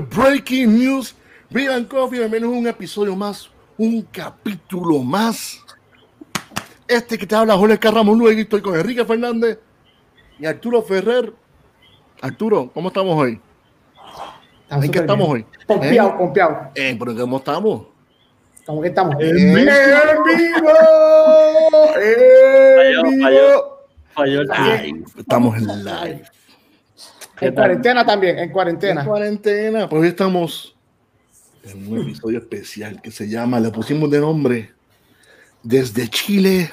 Breaking 0.00 0.78
News. 0.78 1.14
Vivan 1.50 1.84
Coffee, 1.84 2.18
bienvenidos 2.18 2.54
a 2.54 2.58
un 2.58 2.66
episodio 2.66 3.14
más, 3.14 3.48
un 3.78 4.02
capítulo 4.02 4.98
más. 4.98 5.60
Este 6.88 7.16
que 7.18 7.26
te 7.26 7.34
habla 7.34 7.56
Jorge 7.56 7.78
Carramos 7.78 8.16
Luego 8.16 8.40
estoy 8.40 8.60
con 8.60 8.74
Enrique 8.74 9.04
Fernández 9.04 9.58
y 10.38 10.46
Arturo 10.46 10.82
Ferrer. 10.82 11.32
Arturo, 12.20 12.70
¿cómo 12.72 12.88
estamos 12.88 13.16
hoy? 13.16 13.40
¿En 14.70 14.90
qué 14.90 14.98
estamos 14.98 15.28
hoy? 15.28 15.46
Confiado, 15.66 16.08
¿Eh? 16.10 16.14
confiado. 16.18 16.70
Eh, 16.74 16.96
¿Pero 16.98 17.16
cómo 17.16 17.36
estamos? 17.38 17.86
¿Cómo 18.66 18.82
que 18.82 18.88
estamos? 18.88 19.14
Eh, 19.20 19.30
¡En 19.30 19.54
vivo! 19.54 20.68
Falló, 21.94 22.00
¡En 22.02 23.22
falló. 23.22 23.36
vivo! 23.36 23.76
Falló 24.14 24.40
el 24.40 24.48
Live, 24.48 25.04
estamos 25.18 25.56
en 25.56 25.84
live. 25.84 26.22
¿Qué 27.38 27.46
En 27.46 27.54
cuarentena 27.54 28.04
también, 28.04 28.38
en 28.38 28.44
En 28.44 28.50
cuarentena. 28.50 29.04
cuarentena, 29.04 29.88
pues 29.88 30.02
hoy 30.02 30.08
estamos 30.08 30.74
en 31.64 31.92
un 31.92 32.00
episodio 32.00 32.38
especial 32.38 33.00
que 33.02 33.10
se 33.10 33.28
llama, 33.28 33.60
le 33.60 33.70
pusimos 33.70 34.10
de 34.10 34.20
nombre, 34.20 34.70
Desde 35.62 36.08
Chile 36.08 36.70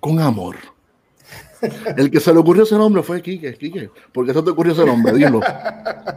con 0.00 0.20
Amor. 0.20 0.56
El 1.96 2.10
que 2.10 2.20
se 2.20 2.32
le 2.32 2.40
ocurrió 2.40 2.64
ese 2.64 2.74
nombre 2.74 3.02
fue 3.02 3.22
Quique, 3.22 3.54
Quique. 3.54 3.88
¿Por 4.12 4.26
qué 4.26 4.34
se 4.34 4.42
te 4.42 4.50
ocurrió 4.50 4.72
ese 4.72 4.84
nombre? 4.84 5.14
Dilo. 5.14 5.40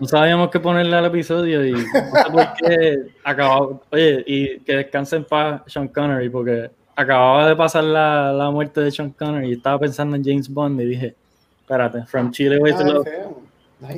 No 0.01 0.07
sabíamos 0.07 0.49
qué 0.49 0.59
ponerle 0.59 0.95
al 0.95 1.05
episodio 1.05 1.65
y 1.65 1.71
no 1.71 1.79
sé 1.79 2.31
por 2.31 2.53
qué 2.55 2.97
acababa. 3.23 3.79
Oye, 3.91 4.23
y 4.27 4.59
que 4.59 4.75
descanse 4.75 5.15
en 5.15 5.23
paz 5.23 5.61
Sean 5.67 5.87
Connery, 5.87 6.29
porque 6.29 6.69
acababa 6.95 7.47
de 7.47 7.55
pasar 7.55 7.85
la, 7.85 8.33
la 8.33 8.51
muerte 8.51 8.81
de 8.81 8.91
Sean 8.91 9.11
Connery 9.11 9.49
y 9.49 9.53
estaba 9.53 9.79
pensando 9.79 10.17
en 10.17 10.23
James 10.25 10.49
Bond 10.49 10.81
y 10.81 10.85
dije, 10.85 11.15
espérate, 11.61 12.05
From 12.07 12.31
Chile 12.31 12.57
Way 12.57 12.73
to 12.73 12.83
Love, 12.83 13.07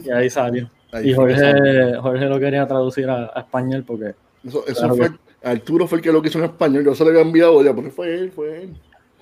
y 0.06 0.10
ahí 0.10 0.30
salió. 0.30 0.70
Ahí 0.92 1.12
Y. 1.12 1.14
Jorge, 1.14 1.96
Jorge 2.02 2.26
lo 2.26 2.40
quería 2.40 2.68
traducir 2.68 3.10
a, 3.10 3.32
a 3.34 3.42
español 3.42 3.84
porque 3.86 4.16
Eso, 4.44 4.66
eso 4.68 4.80
Claro 4.80 4.96
fue, 4.96 5.10
Arturo 5.44 5.88
fue 5.88 6.00
el 6.00 6.04
que 6.04 6.12
lo 6.12 6.22
quiso 6.22 6.40
en 6.40 6.46
español, 6.46 6.84
yo 6.84 6.96
se 6.96 7.04
lo 7.04 7.12
había 7.12 7.22
enviado 7.22 7.64
ya, 7.64 7.74
porque 7.74 7.92
fue 7.92 8.14
él, 8.14 8.32
fue 8.32 8.64
él. 8.64 8.74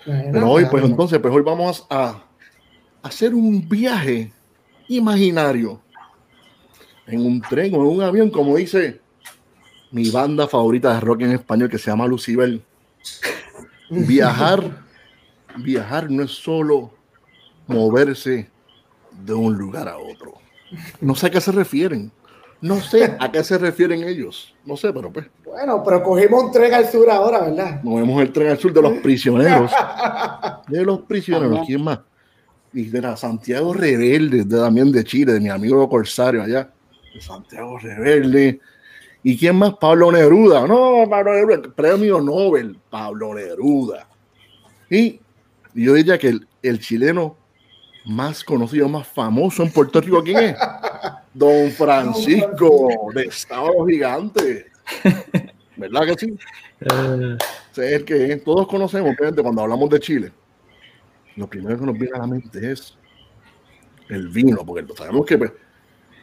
bueno, 0.06 0.30
Pero 0.32 0.50
hoy, 0.50 0.66
pues 0.66 0.84
entonces, 0.84 1.20
pues 1.20 1.34
hoy 1.34 1.44
vamos 1.44 1.86
a 1.90 2.24
hacer 3.04 3.36
un 3.36 3.68
viaje 3.68 4.32
imaginario 4.88 5.82
en 7.06 7.26
un 7.26 7.42
tren 7.42 7.74
o 7.76 7.82
en 7.82 7.98
un 7.98 8.02
avión, 8.02 8.30
como 8.30 8.56
dice 8.56 9.00
mi 9.92 10.10
banda 10.10 10.48
favorita 10.48 10.94
de 10.94 11.00
rock 11.00 11.22
en 11.22 11.32
español 11.32 11.70
que 11.70 11.78
se 11.78 11.90
llama 11.90 12.08
Lucibel. 12.08 12.62
Viajar, 13.90 14.84
viajar 15.58 16.10
no 16.10 16.24
es 16.24 16.32
solo 16.32 16.92
moverse 17.68 18.50
de 19.24 19.34
un 19.34 19.58
lugar 19.58 19.88
a 19.88 19.98
otro. 19.98 20.34
No 21.02 21.16
sé 21.16 21.28
a 21.28 21.30
qué 21.30 21.42
se 21.42 21.52
refieren. 21.52 22.12
No 22.60 22.82
sé 22.82 23.16
a 23.20 23.32
qué 23.32 23.44
se 23.44 23.58
refieren 23.58 24.04
ellos. 24.04 24.56
No 24.66 24.76
sé, 24.76 24.92
pero 24.92 25.12
pues 25.12 25.28
Bueno, 25.46 25.84
pero 25.84 26.02
cogimos 26.02 26.46
un 26.46 26.52
tren 26.52 26.74
al 26.74 26.88
sur 26.88 27.10
ahora, 27.10 27.42
¿verdad? 27.42 27.82
movemos 27.84 28.22
el 28.22 28.32
tren 28.32 28.50
al 28.50 28.58
sur 28.58 28.74
de 28.74 28.82
los 28.82 28.94
prisioneros. 29.00 29.72
De 30.68 30.84
los 30.84 31.02
prisioneros, 31.04 31.66
¿quién 31.66 31.82
más? 31.84 32.00
Y 32.74 32.86
de 32.86 33.02
la 33.02 33.16
Santiago 33.16 33.74
Rebelde, 33.74 34.44
de, 34.44 34.58
también 34.60 34.92
de 34.92 35.04
Chile, 35.06 35.32
de 35.34 35.40
mi 35.40 35.48
amigo 35.50 35.88
Corsario 35.88 36.44
allá, 36.44 36.70
de 37.14 37.22
Santiago 37.22 37.80
Rebelde. 37.80 38.60
¿Y 39.24 39.38
quién 39.38 39.56
más? 39.56 39.76
Pablo 39.76 40.12
Neruda. 40.12 40.68
No, 40.68 41.06
Pablo 41.10 41.34
Neruda, 41.34 41.70
premio 41.74 42.20
Nobel, 42.20 42.78
Pablo 42.90 43.34
Neruda. 43.34 44.08
Y 44.90 45.22
yo 45.74 45.94
diría 45.94 46.18
que 46.18 46.30
el, 46.30 46.48
el 46.62 46.80
chileno 46.80 47.38
más 48.08 48.42
conocido, 48.42 48.88
más 48.88 49.06
famoso 49.06 49.64
en 49.64 49.72
Puerto 49.72 50.00
Rico, 50.00 50.24
¿quién 50.24 50.38
es? 50.38 50.56
Don 51.34 51.70
Francisco, 51.72 52.88
de 53.14 53.24
Estado 53.24 53.86
Gigante. 53.86 54.68
¿Verdad 55.76 56.06
que 56.06 56.16
sí? 56.16 56.40
es 56.80 57.78
el 57.78 58.06
que 58.06 58.38
todos 58.38 58.66
conocemos, 58.68 59.14
obviamente, 59.14 59.44
cuando 59.44 59.62
hablamos 59.62 59.90
de 59.90 60.00
Chile. 60.00 60.32
Lo 61.36 61.48
primero 61.48 61.78
que 61.78 61.86
nos 61.86 61.98
viene 61.98 62.16
a 62.16 62.20
la 62.20 62.28
mente 62.28 62.72
es 62.72 62.98
el 64.10 64.30
vino, 64.30 64.66
porque 64.66 64.86
sabemos 64.96 65.26
que 65.26 65.38
pues, 65.38 65.52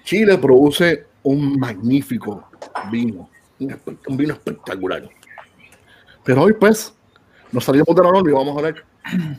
Chile 0.05 0.39
produce 0.39 1.07
un 1.23 1.59
magnífico 1.59 2.49
vino, 2.91 3.29
un 3.61 4.17
vino 4.17 4.33
espectacular. 4.33 5.09
Pero 6.25 6.43
hoy, 6.43 6.55
pues, 6.55 6.95
nos 7.53 7.65
salimos 7.65 7.95
de 7.95 8.03
la 8.03 8.11
norma 8.11 8.31
y 8.31 8.33
vamos 8.33 8.57
a 8.57 8.59
hablar 8.59 8.85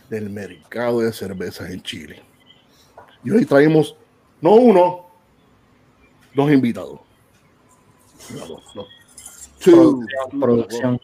del 0.09 0.29
mercado 0.29 1.01
de 1.01 1.11
cervezas 1.11 1.71
en 1.71 1.81
Chile. 1.81 2.21
Y 3.25 3.31
hoy 3.31 3.43
traemos, 3.43 3.95
no 4.39 4.53
uno, 4.53 5.07
dos 6.35 6.51
invitados. 6.51 6.99
Mira, 8.31 8.45
dos, 8.45 8.63
dos. 8.75 8.87
Two. 9.59 9.71
producción, 9.71 10.39
producción, 10.39 11.01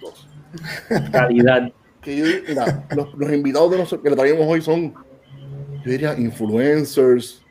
Dos. 0.00 0.28
calidad. 1.10 1.72
que 2.00 2.16
yo, 2.16 2.24
mira, 2.46 2.86
los, 2.94 3.12
los 3.14 3.32
invitados 3.32 3.72
de 3.72 3.78
nosotros 3.78 4.02
que 4.04 4.10
le 4.10 4.16
traemos 4.16 4.46
hoy 4.46 4.62
son, 4.62 4.94
yo 5.84 5.90
diría, 5.90 6.16
influencers, 6.16 7.42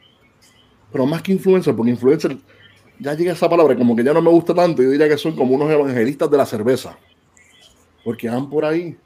pero 0.90 1.06
más 1.06 1.22
que 1.22 1.34
influencers, 1.34 1.76
porque 1.76 1.92
influencer, 1.92 2.38
ya 3.00 3.14
llega 3.14 3.34
esa 3.34 3.50
palabra, 3.50 3.76
como 3.76 3.94
que 3.94 4.06
ya 4.06 4.14
no 4.14 4.22
me 4.22 4.30
gusta 4.30 4.54
tanto, 4.54 4.82
yo 4.82 4.90
diría 4.90 5.10
que 5.10 5.18
son 5.18 5.36
como 5.36 5.54
unos 5.54 5.70
evangelistas 5.70 6.32
de 6.32 6.38
la 6.38 6.46
cerveza, 6.46 6.98
porque 8.06 8.30
van 8.30 8.50
por 8.50 8.64
ahí 8.64 8.98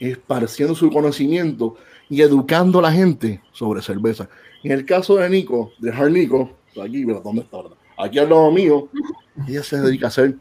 esparciendo 0.00 0.74
su 0.74 0.90
conocimiento 0.90 1.76
y 2.12 2.20
educando 2.20 2.78
a 2.78 2.82
la 2.82 2.92
gente 2.92 3.40
sobre 3.52 3.80
cerveza. 3.82 4.28
En 4.62 4.72
el 4.72 4.84
caso 4.84 5.16
de 5.16 5.28
Nico, 5.30 5.72
de 5.78 5.90
Hard 5.90 6.10
Nico, 6.10 6.50
aquí, 6.82 7.04
mira, 7.04 7.20
¿dónde 7.20 7.42
está? 7.42 7.58
Aquí 7.96 8.18
al 8.18 8.28
lado 8.28 8.50
mío, 8.52 8.88
ella 9.48 9.62
se 9.62 9.80
dedica 9.80 10.06
a 10.06 10.08
hacer 10.08 10.36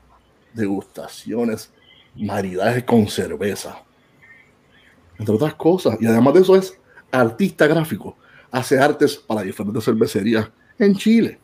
degustaciones, 0.54 1.72
maridajes 2.16 2.84
con 2.84 3.08
cerveza 3.08 3.84
entre 5.22 5.36
otras 5.36 5.54
cosas. 5.54 5.98
Y 6.02 6.08
además 6.08 6.34
de 6.34 6.42
eso 6.42 6.56
es 6.56 6.78
artista 7.12 7.68
gráfico. 7.68 8.18
Hace 8.52 8.80
artes 8.80 9.16
para 9.16 9.44
diferentes 9.44 9.86
cervecerías 9.86 10.50
en 10.80 10.96
Chile. 10.96 11.40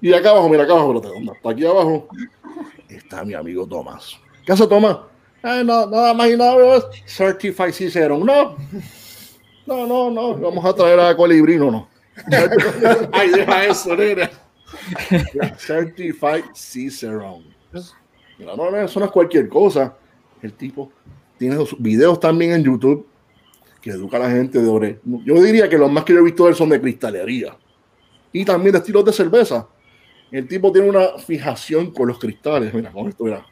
Y 0.00 0.12
acá 0.12 0.30
abajo, 0.30 0.48
mira 0.48 0.64
acá 0.64 0.72
abajo, 0.72 0.94
espérate, 0.94 1.14
¿dónde 1.14 1.32
está? 1.32 1.50
aquí 1.50 1.64
abajo 1.64 2.08
está 2.88 3.24
mi 3.24 3.34
amigo 3.34 3.66
Tomás. 3.66 4.18
¿Qué 4.44 4.52
hace 4.52 4.66
Tomás? 4.66 4.96
Eh, 5.44 5.62
no, 5.64 5.86
nada 5.86 6.14
más 6.14 6.30
y 6.30 6.36
nada 6.36 6.56
menos, 6.56 6.86
Certified 7.06 7.72
Cicerón. 7.72 8.24
No, 8.24 8.56
no, 9.66 9.86
no, 9.86 10.10
no, 10.10 10.34
vamos 10.36 10.64
a 10.64 10.74
traer 10.74 11.00
a 11.00 11.16
Colibrino, 11.16 11.70
no. 11.70 11.88
Ay, 13.12 13.30
deja 13.30 13.64
eso, 13.66 13.96
nena. 13.96 14.30
Certified 15.58 16.44
Cicerón. 16.54 17.44
Mira, 18.38 18.56
no, 18.56 18.70
no, 18.70 18.76
eso 18.78 19.00
no 19.00 19.06
es 19.06 19.12
cualquier 19.12 19.48
cosa. 19.48 19.96
El 20.42 20.52
tipo 20.54 20.90
tiene 21.38 21.56
sus 21.56 21.80
videos 21.80 22.18
también 22.18 22.52
en 22.52 22.64
YouTube 22.64 23.06
que 23.80 23.90
educa 23.90 24.16
a 24.16 24.20
la 24.20 24.30
gente 24.30 24.60
de 24.60 24.68
ore. 24.68 25.00
Yo 25.24 25.34
diría 25.42 25.68
que 25.68 25.76
los 25.76 25.90
más 25.90 26.04
que 26.04 26.12
yo 26.12 26.20
he 26.20 26.24
visto 26.24 26.44
de 26.44 26.50
él 26.50 26.56
son 26.56 26.68
de 26.68 26.80
cristalería 26.80 27.56
y 28.32 28.44
también 28.44 28.72
de 28.72 28.78
estilos 28.78 29.04
de 29.04 29.12
cerveza. 29.12 29.66
El 30.30 30.48
tipo 30.48 30.72
tiene 30.72 30.88
una 30.88 31.18
fijación 31.18 31.90
con 31.90 32.08
los 32.08 32.18
cristales. 32.18 32.72
Mira, 32.72 32.90
con 32.90 33.08
esto, 33.08 33.24
mira. 33.24 33.44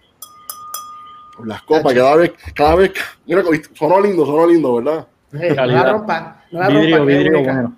Con 1.37 1.49
las 1.49 1.63
copas, 1.63 1.93
cada 1.93 2.17
vez, 2.17 2.33
cada 2.55 2.75
vez. 2.77 2.93
Mira, 3.27 3.43
sonó 3.75 4.01
lindo, 4.01 4.25
sonó 4.25 4.47
lindo, 4.47 4.77
¿verdad? 4.77 5.07
No 5.33 5.67
la 5.67 5.93
rompa. 5.93 6.45
No 6.51 6.61
la 6.61 6.69
Vidrio, 6.69 6.97
rompa, 6.99 7.53
bueno. 7.53 7.77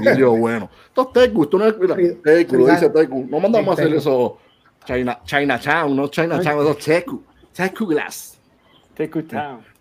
Vidrio 0.00 0.36
bueno. 0.36 0.70
Tecu, 1.12 1.48
no 1.58 1.64
Tecu, 1.72 1.82
lo 1.86 1.94
frijal. 1.94 2.74
dice 2.74 2.90
Tecu. 2.90 3.26
No 3.28 3.40
mandamos 3.40 3.68
a 3.68 3.72
hacer 3.72 3.86
Tecu. 3.86 3.98
eso. 3.98 4.38
China, 4.84 5.18
Chinatown, 5.24 5.96
no 5.96 6.08
Chinatown, 6.08 6.60
eso 6.60 6.70
es 6.70 6.84
Tecu. 6.84 7.22
Tecu 7.52 7.86
Glass. 7.86 8.38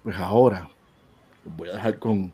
Pues 0.03 0.15
ahora 0.17 0.67
voy 1.43 1.69
a 1.69 1.73
dejar 1.73 1.99
con, 1.99 2.33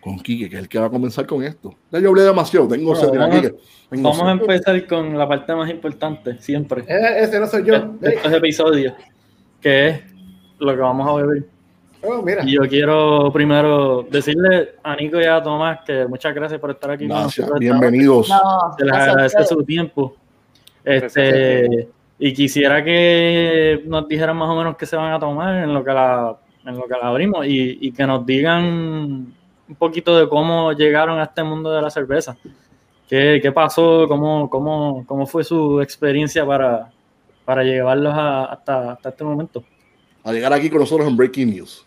con 0.00 0.18
Quique, 0.20 0.48
que 0.48 0.56
es 0.56 0.62
el 0.62 0.68
que 0.68 0.78
va 0.78 0.86
a 0.86 0.90
comenzar 0.90 1.26
con 1.26 1.42
esto. 1.42 1.74
Ya 1.90 2.00
yo 2.00 2.08
hablé 2.08 2.22
demasiado, 2.22 2.66
tengo 2.66 2.90
Bueno, 2.92 3.00
sed, 3.00 3.10
mira, 3.12 3.26
vamos- 3.26 3.40
Quique, 3.42 3.54
tengo 3.90 4.10
Vamos 4.10 4.26
a 4.26 4.32
empezar 4.32 4.86
con 4.86 5.16
la 5.18 5.28
parte 5.28 5.54
más 5.54 5.70
importante, 5.70 6.38
siempre. 6.40 6.82
Eh, 6.88 7.22
Ese 7.22 7.38
no 7.38 7.46
soy 7.46 7.64
yo. 7.64 7.74
estos 8.02 8.32
episodios, 8.32 8.94
que 9.60 9.88
es 9.88 10.00
lo 10.58 10.74
que 10.74 10.80
vamos 10.80 11.06
a 11.08 11.12
beber. 11.22 11.44
Oh, 12.02 12.22
mira. 12.22 12.42
Y 12.44 12.52
yo 12.54 12.62
quiero 12.68 13.30
primero 13.32 14.06
decirle 14.10 14.74
a 14.82 14.94
Nico 14.96 15.20
y 15.20 15.24
a 15.24 15.42
Tomás 15.42 15.80
que 15.84 16.06
muchas 16.06 16.34
gracias 16.34 16.60
por 16.60 16.70
estar 16.70 16.90
aquí 16.92 17.06
Gracias, 17.06 17.34
con 17.48 17.58
nosotros. 17.58 17.60
bienvenidos. 17.60 18.28
No, 18.28 18.74
Se 18.78 18.84
les 18.84 18.94
agradece 18.94 19.44
su 19.44 19.64
tiempo. 19.64 20.14
Este, 20.84 21.88
y 22.18 22.32
quisiera 22.32 22.82
que 22.84 23.82
nos 23.86 24.08
dijeran 24.08 24.36
más 24.36 24.48
o 24.48 24.56
menos 24.56 24.76
qué 24.76 24.86
se 24.86 24.96
van 24.96 25.12
a 25.12 25.18
tomar 25.18 25.62
en 25.64 25.74
lo 25.74 25.84
que 25.84 25.92
la, 25.92 26.36
en 26.64 26.76
lo 26.76 26.84
que 26.84 26.94
la 27.00 27.08
abrimos 27.08 27.46
y, 27.46 27.78
y 27.80 27.92
que 27.92 28.06
nos 28.06 28.24
digan 28.24 28.64
un 28.64 29.74
poquito 29.78 30.16
de 30.18 30.28
cómo 30.28 30.72
llegaron 30.72 31.18
a 31.18 31.24
este 31.24 31.42
mundo 31.42 31.70
de 31.72 31.82
la 31.82 31.90
cerveza. 31.90 32.36
¿Qué, 33.08 33.40
qué 33.42 33.52
pasó? 33.52 34.06
¿Cómo, 34.08 34.48
cómo, 34.48 35.04
¿Cómo 35.06 35.26
fue 35.26 35.42
su 35.44 35.80
experiencia 35.80 36.44
para, 36.46 36.90
para 37.44 37.62
llevarlos 37.64 38.12
a- 38.14 38.44
hasta, 38.46 38.92
hasta 38.92 39.08
este 39.10 39.24
momento? 39.24 39.64
A 40.24 40.32
llegar 40.32 40.52
aquí 40.52 40.68
con 40.70 40.80
nosotros 40.80 41.08
en 41.08 41.16
Breaking 41.16 41.50
News. 41.50 41.86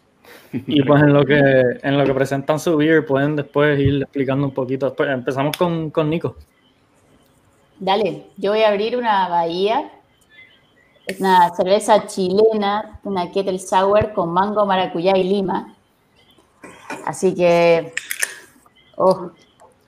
Y 0.53 0.83
pues 0.83 1.01
en 1.01 1.13
lo 1.13 1.25
que, 1.25 1.37
en 1.81 1.97
lo 1.97 2.03
que 2.03 2.13
presentan 2.13 2.59
su 2.59 2.75
beer 2.77 3.05
pueden 3.05 3.35
después 3.35 3.79
ir 3.79 4.01
explicando 4.01 4.47
un 4.47 4.53
poquito. 4.53 4.87
Después, 4.87 5.09
empezamos 5.09 5.55
con, 5.57 5.89
con 5.91 6.09
Nico. 6.09 6.35
Dale, 7.79 8.27
yo 8.37 8.51
voy 8.51 8.61
a 8.61 8.69
abrir 8.69 8.97
una 8.97 9.27
bahía, 9.29 9.91
una 11.19 11.49
cerveza 11.55 12.05
chilena, 12.05 12.99
una 13.03 13.31
Kettle 13.31 13.59
Sour 13.59 14.13
con 14.13 14.31
mango, 14.31 14.65
maracuyá 14.65 15.17
y 15.17 15.23
lima. 15.23 15.73
Así 17.05 17.33
que, 17.33 17.93
oh, 18.97 19.31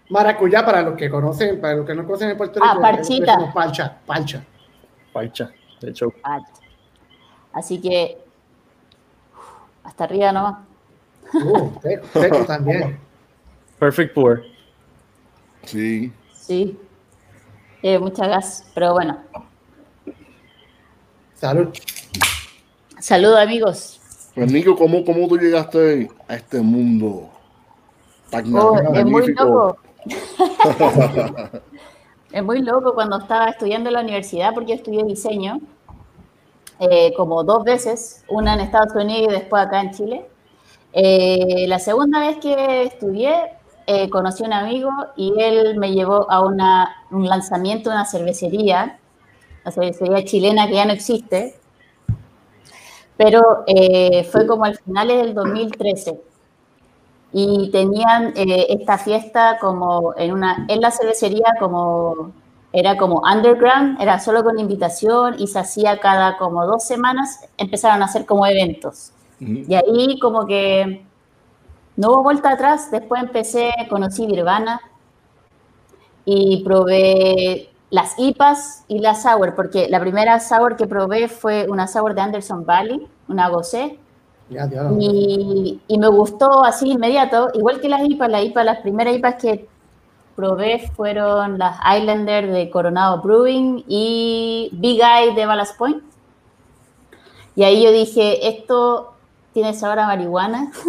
Maracuyá, 0.10 0.63
para 0.63 0.81
los 0.83 0.95
que 0.95 1.10
conocen, 1.10 1.60
para 1.60 1.75
los 1.75 1.88
que 1.88 1.95
no 1.95 2.06
conocen 2.06 2.30
en 2.30 2.38
Puerto 2.38 2.60
Rico. 2.60 2.68
Ah, 2.69 2.80
parchita. 2.80 3.31
es 3.31 3.38
como 3.38 3.54
Palcha, 5.12 5.51
de 5.80 5.89
hecho. 5.89 6.13
así 7.51 7.81
que, 7.81 8.22
hasta 9.83 10.03
arriba 10.06 10.31
nomás. 10.31 10.57
Uh, 11.33 11.69
teco 12.13 12.45
también. 12.47 13.00
Perfect 13.80 14.13
pour. 14.13 14.44
Sí. 15.63 16.12
Sí. 16.33 16.77
Eh, 17.81 18.00
mucha 18.00 18.27
gas, 18.27 18.65
pero 18.74 18.94
bueno. 18.94 19.18
Salud. 21.35 21.69
Saludos 23.00 23.39
amigos. 23.39 24.00
Pues 24.35 24.51
Nico, 24.51 24.75
¿cómo, 24.75 25.03
¿cómo 25.03 25.27
tú 25.27 25.38
llegaste 25.38 26.09
a 26.27 26.36
este 26.36 26.62
mundo 26.62 27.29
tan 28.29 28.56
Oh, 28.56 28.77
es 28.95 29.06
muy 29.06 29.33
loco. 29.33 29.77
es 32.31 32.44
muy 32.44 32.62
loco 32.62 32.94
cuando 32.94 33.18
estaba 33.18 33.50
estudiando 33.50 33.89
en 33.89 33.94
la 33.95 34.01
universidad, 34.01 34.53
porque 34.53 34.69
yo 34.71 34.75
estudié 34.75 35.03
diseño 35.03 35.59
eh, 36.91 37.13
como 37.15 37.44
dos 37.44 37.63
veces, 37.63 38.25
una 38.27 38.56
en 38.56 38.59
Estados 38.59 38.94
Unidos 38.94 39.27
y 39.30 39.35
después 39.35 39.63
acá 39.63 39.81
en 39.81 39.91
Chile. 39.91 40.25
Eh, 40.91 41.65
la 41.68 41.80
segunda 41.80 42.19
vez 42.19 42.38
que 42.38 42.83
estudié, 42.83 43.33
eh, 43.88 44.09
conocí 44.09 44.44
a 44.44 44.47
un 44.47 44.53
amigo 44.53 44.91
y 45.15 45.33
él 45.39 45.77
me 45.77 45.94
llevó 45.94 46.30
a 46.30 46.45
una, 46.45 46.94
un 47.12 47.27
lanzamiento 47.27 47.89
de 47.89 47.95
una 47.95 48.06
cervecería, 48.06 49.00
la 49.63 49.71
cervecería 49.71 50.25
chilena 50.25 50.68
que 50.68 50.74
ya 50.74 50.85
no 50.85 50.91
existe, 50.91 51.56
pero 53.15 53.63
fue 54.31 54.45
como 54.47 54.65
al 54.65 54.77
finales 54.77 55.21
del 55.21 55.33
2013 55.33 56.19
y 57.31 57.69
tenían 57.71 58.33
esta 58.36 58.97
fiesta 58.97 59.57
como 59.62 60.13
en 60.18 60.33
una 60.33 60.65
en 60.68 60.81
la 60.81 60.91
cervecería 60.91 61.56
como 61.59 62.33
era 62.73 62.97
como 62.97 63.21
underground, 63.21 64.01
era 64.01 64.19
solo 64.19 64.43
con 64.43 64.57
invitación 64.59 65.35
y 65.37 65.45
se 65.45 65.59
hacía 65.59 65.99
cada 65.99 66.37
como 66.37 66.65
dos 66.65 66.83
semanas, 66.83 67.47
empezaron 67.57 68.01
a 68.01 68.05
hacer 68.05 68.25
como 68.25 68.45
eventos. 68.47 69.11
Y 69.39 69.75
ahí 69.75 70.19
como 70.19 70.45
que 70.45 71.05
no 71.97 72.09
hubo 72.09 72.23
vuelta 72.23 72.51
atrás, 72.51 72.89
después 72.91 73.21
empecé, 73.21 73.71
conocí 73.89 74.25
Nirvana 74.25 74.79
y 76.25 76.63
probé 76.63 77.69
las 77.89 78.17
IPAs 78.17 78.85
y 78.87 78.99
la 78.99 79.13
sour, 79.13 79.53
porque 79.53 79.87
la 79.89 79.99
primera 79.99 80.39
sour 80.39 80.75
que 80.75 80.87
probé 80.87 81.27
fue 81.27 81.67
una 81.69 81.87
sour 81.87 82.15
de 82.15 82.21
Anderson 82.21 82.65
Valley, 82.65 83.07
una 83.27 83.49
gocé, 83.49 83.99
y, 84.99 85.81
y 85.87 85.97
me 85.97 86.07
gustó 86.07 86.63
así 86.63 86.91
inmediato, 86.91 87.49
igual 87.53 87.81
que 87.81 87.89
las 87.89 88.01
IPAs, 88.01 88.29
las 88.29 88.43
IPAs, 88.45 88.65
las 88.65 88.77
primeras 88.79 89.15
IPAs 89.15 89.35
que 89.35 89.67
probé 90.35 90.91
fueron 90.95 91.57
las 91.57 91.77
Islander 91.97 92.51
de 92.51 92.69
Coronado 92.69 93.21
Brewing 93.21 93.83
y 93.88 94.69
Big 94.74 95.01
Eye 95.01 95.33
de 95.33 95.45
Ballast 95.45 95.77
Point. 95.77 96.03
Y 97.56 97.63
ahí 97.63 97.83
yo 97.83 97.91
dije, 97.91 98.47
esto 98.47 99.13
tiene 99.53 99.74
sabor 99.74 100.00
a 100.00 100.07
marihuana. 100.07 100.71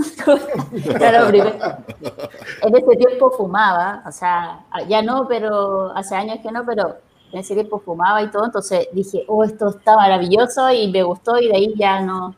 En 2.62 2.75
ese 2.75 2.96
tiempo 2.96 3.31
fumaba, 3.31 4.02
o 4.06 4.12
sea, 4.12 4.64
ya 4.88 5.02
no, 5.02 5.29
pero 5.29 5.93
hace 5.94 6.17
años 6.17 6.38
que 6.43 6.50
no, 6.50 6.64
pero 6.64 6.97
en 7.31 7.40
ese 7.40 7.55
tiempo 7.55 7.79
fumaba 7.79 8.23
y 8.23 8.31
todo, 8.31 8.47
entonces 8.47 8.88
dije, 8.93 9.25
oh, 9.29 9.44
esto 9.44 9.69
está 9.69 9.97
maravilloso 9.97 10.70
y 10.70 10.90
me 10.90 11.02
gustó 11.02 11.38
y 11.38 11.49
de 11.49 11.56
ahí 11.56 11.75
ya 11.76 12.00
no, 12.00 12.35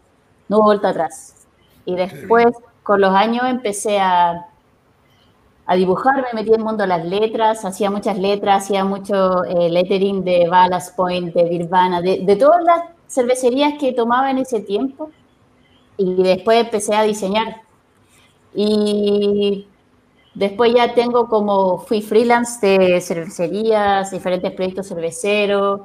no 0.49 0.59
hubo 0.59 0.65
vuelta 0.65 0.89
atrás. 0.89 1.47
Y 1.85 1.95
después, 1.95 2.49
con 2.83 3.01
los 3.01 3.15
años, 3.15 3.45
empecé 3.47 4.01
a, 4.01 4.47
a 5.67 5.75
dibujar, 5.75 6.17
me 6.17 6.41
metí 6.41 6.51
en 6.51 6.61
el 6.61 6.65
mundo 6.65 6.83
de 6.85 6.89
las 6.89 7.05
letras, 7.05 7.65
hacía 7.65 7.91
muchas 7.91 8.19
letras, 8.19 8.65
hacía 8.65 8.85
mucho 8.85 9.45
eh, 9.45 9.69
lettering 9.69 10.23
de 10.25 10.49
Ballast 10.49 10.95
Point, 10.97 11.35
de 11.35 11.45
Birvana, 11.45 12.01
de, 12.01 12.21
de 12.21 12.37
todas 12.37 12.63
las 12.63 12.81
cervecerías 13.09 13.75
que 13.79 13.93
tomaba 13.93 14.31
en 14.31 14.39
ese 14.39 14.61
tiempo. 14.61 15.11
Y 15.97 16.23
después 16.23 16.65
empecé 16.65 16.95
a 16.95 17.03
diseñar. 17.03 17.63
Y 18.55 19.67
después 20.35 20.73
ya 20.75 20.95
tengo 20.95 21.29
como, 21.29 21.79
fui 21.79 22.01
freelance 22.03 22.65
de 22.67 23.01
cervecerías, 23.01 24.11
diferentes 24.11 24.53
proyectos 24.53 24.89
cerveceros. 24.89 25.81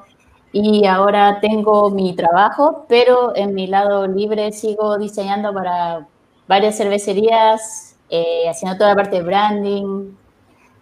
Y 0.54 0.86
ahora 0.86 1.40
tengo 1.42 1.90
mi 1.90 2.14
trabajo, 2.14 2.86
pero 2.90 3.36
en 3.36 3.56
mi 3.56 3.68
lado 3.68 4.06
libre 4.06 4.52
sigo 4.52 4.98
diseñando 4.98 5.54
para 5.54 6.08
varias 6.48 6.78
cervecerías, 6.78 7.91
eh, 8.12 8.48
haciendo 8.50 8.78
toda 8.78 8.92
la 8.92 8.96
parte 8.96 9.18
de 9.18 9.24
branding. 9.24 10.12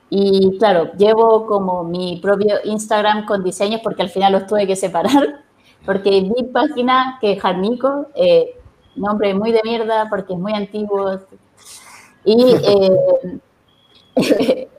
Y 0.09 0.57
claro, 0.57 0.91
llevo 0.97 1.45
como 1.45 1.83
mi 1.83 2.19
propio 2.21 2.55
Instagram 2.63 3.25
con 3.25 3.43
diseños 3.43 3.81
porque 3.83 4.01
al 4.01 4.09
final 4.09 4.33
los 4.33 4.47
tuve 4.47 4.67
que 4.67 4.75
separar. 4.75 5.45
Porque 5.85 6.21
mi 6.21 6.43
página, 6.43 7.17
que 7.21 7.31
es 7.31 7.41
Jarnico, 7.41 8.07
eh, 8.13 8.59
nombre 8.97 9.33
muy 9.33 9.51
de 9.51 9.61
mierda 9.63 10.07
porque 10.09 10.33
es 10.33 10.39
muy 10.39 10.53
antiguo. 10.53 11.19
Y 12.25 12.53
eh, 12.63 13.39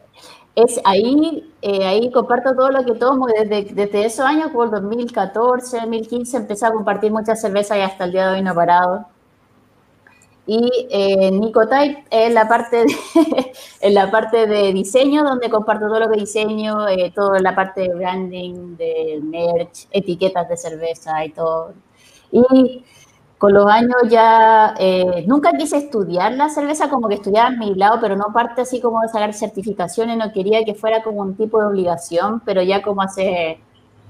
es 0.54 0.80
ahí, 0.84 1.52
eh, 1.62 1.84
ahí 1.84 2.10
comparto 2.12 2.54
todo 2.54 2.70
lo 2.70 2.84
que 2.84 2.94
tomo 2.94 3.26
desde, 3.26 3.74
desde 3.74 4.04
esos 4.04 4.26
años, 4.26 4.50
por 4.52 4.70
2014, 4.70 5.78
2015, 5.78 6.36
empecé 6.36 6.66
a 6.66 6.72
compartir 6.72 7.10
muchas 7.10 7.40
cervezas 7.40 7.78
y 7.78 7.80
hasta 7.80 8.04
el 8.04 8.12
día 8.12 8.28
de 8.28 8.34
hoy 8.36 8.42
no 8.42 8.52
he 8.52 8.54
parado. 8.54 9.06
Y 10.52 10.88
eh, 10.90 11.30
Nicotype 11.30 12.06
es 12.10 12.34
la 12.34 12.48
parte 12.48 12.78
de, 12.78 12.86
en 13.82 13.94
la 13.94 14.10
parte 14.10 14.48
de 14.48 14.72
diseño, 14.72 15.22
donde 15.22 15.48
comparto 15.48 15.86
todo 15.86 16.00
lo 16.00 16.10
que 16.10 16.18
diseño, 16.18 16.88
eh, 16.88 17.12
toda 17.14 17.38
la 17.38 17.54
parte 17.54 17.82
de 17.82 17.94
branding, 17.94 18.76
de 18.76 19.20
merch, 19.22 19.86
etiquetas 19.92 20.48
de 20.48 20.56
cerveza 20.56 21.24
y 21.24 21.30
todo. 21.30 21.72
Y 22.32 22.84
con 23.38 23.52
los 23.54 23.64
años 23.70 23.94
ya, 24.08 24.74
eh, 24.76 25.24
nunca 25.28 25.52
quise 25.52 25.76
estudiar 25.76 26.32
la 26.32 26.48
cerveza, 26.48 26.90
como 26.90 27.06
que 27.06 27.14
estudiaba 27.14 27.50
a 27.50 27.52
mi 27.52 27.76
lado, 27.76 27.98
pero 28.00 28.16
no 28.16 28.32
parte 28.34 28.62
así 28.62 28.80
como 28.80 29.02
de 29.02 29.08
sacar 29.08 29.32
certificaciones, 29.32 30.16
no 30.18 30.32
quería 30.32 30.64
que 30.64 30.74
fuera 30.74 31.04
como 31.04 31.20
un 31.20 31.36
tipo 31.36 31.60
de 31.60 31.68
obligación, 31.68 32.42
pero 32.44 32.60
ya 32.60 32.82
como 32.82 33.02
hace 33.02 33.60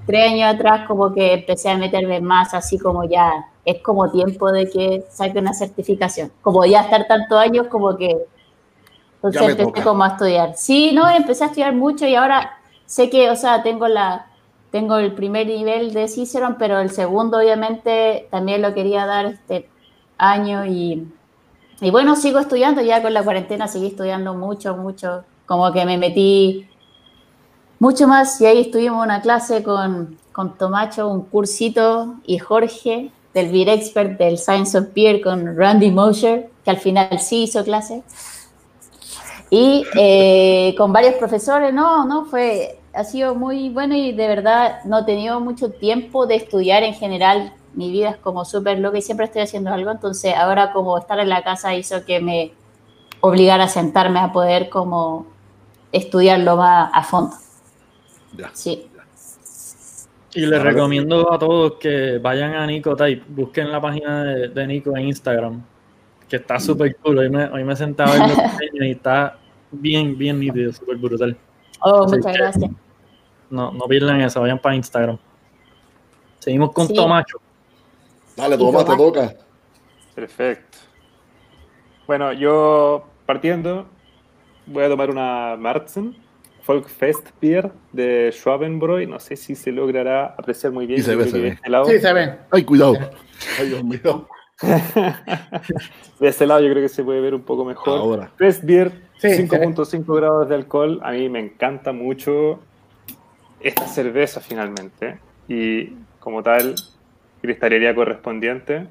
tres 0.07 0.33
años 0.33 0.55
atrás 0.55 0.87
como 0.88 1.12
que 1.12 1.35
empecé 1.35 1.69
a 1.69 1.76
meterme 1.76 2.23
más 2.23 2.55
así 2.55 2.79
como 2.79 3.05
ya, 3.05 3.31
es 3.71 3.83
como 3.83 4.11
tiempo 4.11 4.50
de 4.50 4.69
que 4.69 5.05
saque 5.11 5.39
una 5.39 5.55
certificación, 5.55 6.33
como 6.43 6.65
ya 6.65 6.83
estar 6.83 7.07
tantos 7.07 7.39
años 7.39 7.67
como 7.69 7.97
que, 7.97 8.27
entonces 9.17 9.43
empecé 9.43 9.65
toca. 9.65 9.83
como 9.83 10.05
a 10.05 10.09
estudiar. 10.09 10.57
Sí, 10.57 10.93
no, 10.93 11.09
empecé 11.09 11.45
a 11.45 11.49
estudiar 11.49 11.75
mucho 11.75 12.07
y 12.07 12.15
ahora 12.15 12.59
sé 12.87 13.11
que, 13.11 13.31
o 13.31 13.37
sea, 13.37 13.62
tengo 13.62 13.89
la, 13.89 14.27
tengo 14.71 14.97
el 14.97 15.12
primer 15.12 15.47
nivel 15.47 15.93
de 15.93 16.09
Cicerón, 16.09 16.57
pero 16.59 16.79
el 16.81 16.91
segundo 16.91 17.39
obviamente 17.39 18.29
también 18.31 18.62
lo 18.62 18.73
quería 18.73 19.07
dar 19.07 19.27
este 19.27 19.69
año 20.17 20.65
y, 20.65 21.07
y 21.81 21.91
bueno, 21.91 22.17
sigo 22.17 22.39
estudiando, 22.39 22.83
ya 22.83 23.03
con 23.03 23.12
la 23.12 23.23
cuarentena 23.23 23.69
seguí 23.69 23.89
estudiando 23.89 24.35
mucho, 24.35 24.77
mucho, 24.77 25.25
como 25.47 25.73
que 25.73 25.85
me 25.85 25.99
metí 25.99 26.69
mucho 27.79 28.07
más 28.07 28.41
y 28.41 28.47
ahí 28.47 28.61
estuvimos 28.61 29.05
una 29.05 29.21
clase 29.23 29.62
con, 29.62 30.19
con 30.33 30.57
Tomacho, 30.57 31.09
un 31.09 31.23
cursito 31.23 32.15
y 32.25 32.39
Jorge 32.39 33.11
del 33.35 33.51
Beer 33.51 33.69
Expert 33.69 34.19
del 34.19 34.39
Science 34.39 34.77
of 34.77 34.87
Beer 34.95 35.21
con 35.21 35.57
Randy 35.57 35.91
Mosher, 35.91 36.51
que 36.65 36.71
al 36.71 36.79
final 36.79 37.19
sí 37.21 37.45
hizo 37.45 37.65
clase. 37.65 38.03
Y 39.51 39.85
eh, 39.97 40.75
con 40.77 40.93
varios 40.93 41.15
profesores, 41.15 41.75
no, 41.75 42.05
no, 42.05 42.25
fue, 42.27 42.79
ha 42.95 43.05
sido 43.05 43.35
muy 43.35 43.69
bueno 43.71 43.97
y 43.97 44.13
de 44.13 44.29
verdad 44.29 44.85
no 44.85 45.01
he 45.01 45.05
tenido 45.05 45.41
mucho 45.41 45.71
tiempo 45.73 46.27
de 46.27 46.37
estudiar 46.37 46.83
en 46.83 46.95
general. 46.95 47.53
Mi 47.75 47.91
vida 47.91 48.11
es 48.11 48.17
como 48.17 48.45
súper 48.45 48.79
loca 48.79 48.99
y 48.99 49.03
siempre 49.03 49.27
estoy 49.27 49.43
haciendo 49.43 49.73
algo, 49.73 49.91
entonces 49.91 50.35
ahora 50.37 50.73
como 50.73 50.99
estar 50.99 51.19
en 51.21 51.29
la 51.29 51.43
casa 51.43 51.75
hizo 51.75 52.05
que 52.05 52.21
me 52.21 52.53
obligara 53.21 53.65
a 53.65 53.69
sentarme 53.69 54.21
a 54.21 54.33
poder 54.33 54.69
como 54.69 55.27
estudiarlo 55.93 56.57
más 56.57 56.91
a 56.93 57.03
fondo. 57.03 57.37
Ya. 58.37 58.51
Sí. 58.55 58.90
Y 60.35 60.41
les 60.41 60.51
Claro. 60.61 60.65
recomiendo 60.65 61.33
a 61.33 61.39
todos 61.39 61.73
que 61.81 62.19
vayan 62.19 62.55
a 62.55 62.67
Nico 62.67 62.95
Type, 62.95 63.25
busquen 63.29 63.71
la 63.73 63.81
página 63.81 64.25
de, 64.25 64.49
de 64.49 64.67
Nico 64.67 64.97
en 64.97 65.07
Instagram, 65.09 65.63
que 66.29 66.37
está 66.37 66.61
súper 66.61 66.95
cool. 66.97 67.19
Hoy 67.19 67.29
me, 67.31 67.45
hoy 67.47 67.65
me 67.65 67.75
senté 67.75 68.03
a 68.05 68.07
ver 68.07 68.19
los 68.21 68.39
y 68.81 68.91
está 68.93 69.39
bien, 69.73 70.17
bien 70.17 70.39
nítido, 70.39 70.73
súper 70.73 70.97
brutal. 70.99 71.37
Oh, 71.81 72.05
muchas 72.07 72.33
gracias. 72.33 72.71
No, 73.51 73.73
no 73.73 73.85
pierdan 73.87 74.21
eso, 74.21 74.41
vayan 74.41 74.59
para 74.61 74.77
Instagram. 74.77 75.19
Seguimos 76.39 76.73
con 76.73 76.87
Sí. 76.87 76.95
Tomacho. 76.95 77.39
Dale, 78.37 78.57
toma, 78.57 78.79
te 78.79 78.85
Tomás. 78.85 78.99
toca. 78.99 79.35
Perfecto. 80.15 80.79
Bueno, 82.07 82.33
yo 82.33 83.05
partiendo 83.27 83.87
voy 84.67 84.85
a 84.85 84.89
tomar 84.89 85.11
una 85.11 85.57
Martzen 85.59 86.17
Folkfest 86.71 87.31
Beer 87.43 87.73
de 87.93 88.31
Schwabenbräu. 88.33 89.05
No 89.09 89.19
sé 89.19 89.35
si 89.35 89.57
se 89.57 89.73
logrará 89.73 90.27
apreciar 90.39 90.73
muy 90.73 90.87
bien. 90.87 91.00
Y 91.00 91.03
se 91.03 91.17
ve, 91.17 91.25
se 91.29 91.41
ve. 91.41 91.49
este 91.49 91.69
lado- 91.69 91.87
Sí, 91.87 91.99
se 91.99 92.12
ven. 92.12 92.37
Ay, 92.49 92.62
cuidado. 92.62 92.95
Ay, 93.59 93.69
Dios 93.71 93.83
mío. 93.83 94.29
de 96.21 96.29
ese 96.29 96.47
lado 96.47 96.61
yo 96.61 96.71
creo 96.71 96.81
que 96.85 96.89
se 96.89 97.03
puede 97.03 97.21
ver 97.21 97.35
un 97.35 97.43
poco 97.43 97.65
mejor. 97.65 97.99
Ahora. 97.99 98.31
Fest 98.37 98.62
Beer, 98.62 98.93
Sí, 99.19 99.27
5.5 99.49 100.15
grados 100.15 100.49
de 100.49 100.55
alcohol. 100.55 101.00
A 101.03 101.11
mí 101.11 101.29
me 101.29 101.41
encanta 101.41 101.91
mucho 101.93 102.61
esta 103.59 103.89
cerveza 103.89 104.41
finalmente. 104.41 105.19
Y 105.49 105.87
como 106.21 106.41
tal, 106.45 106.77
cristalería 107.43 107.93
correspondiente. 107.97 108.87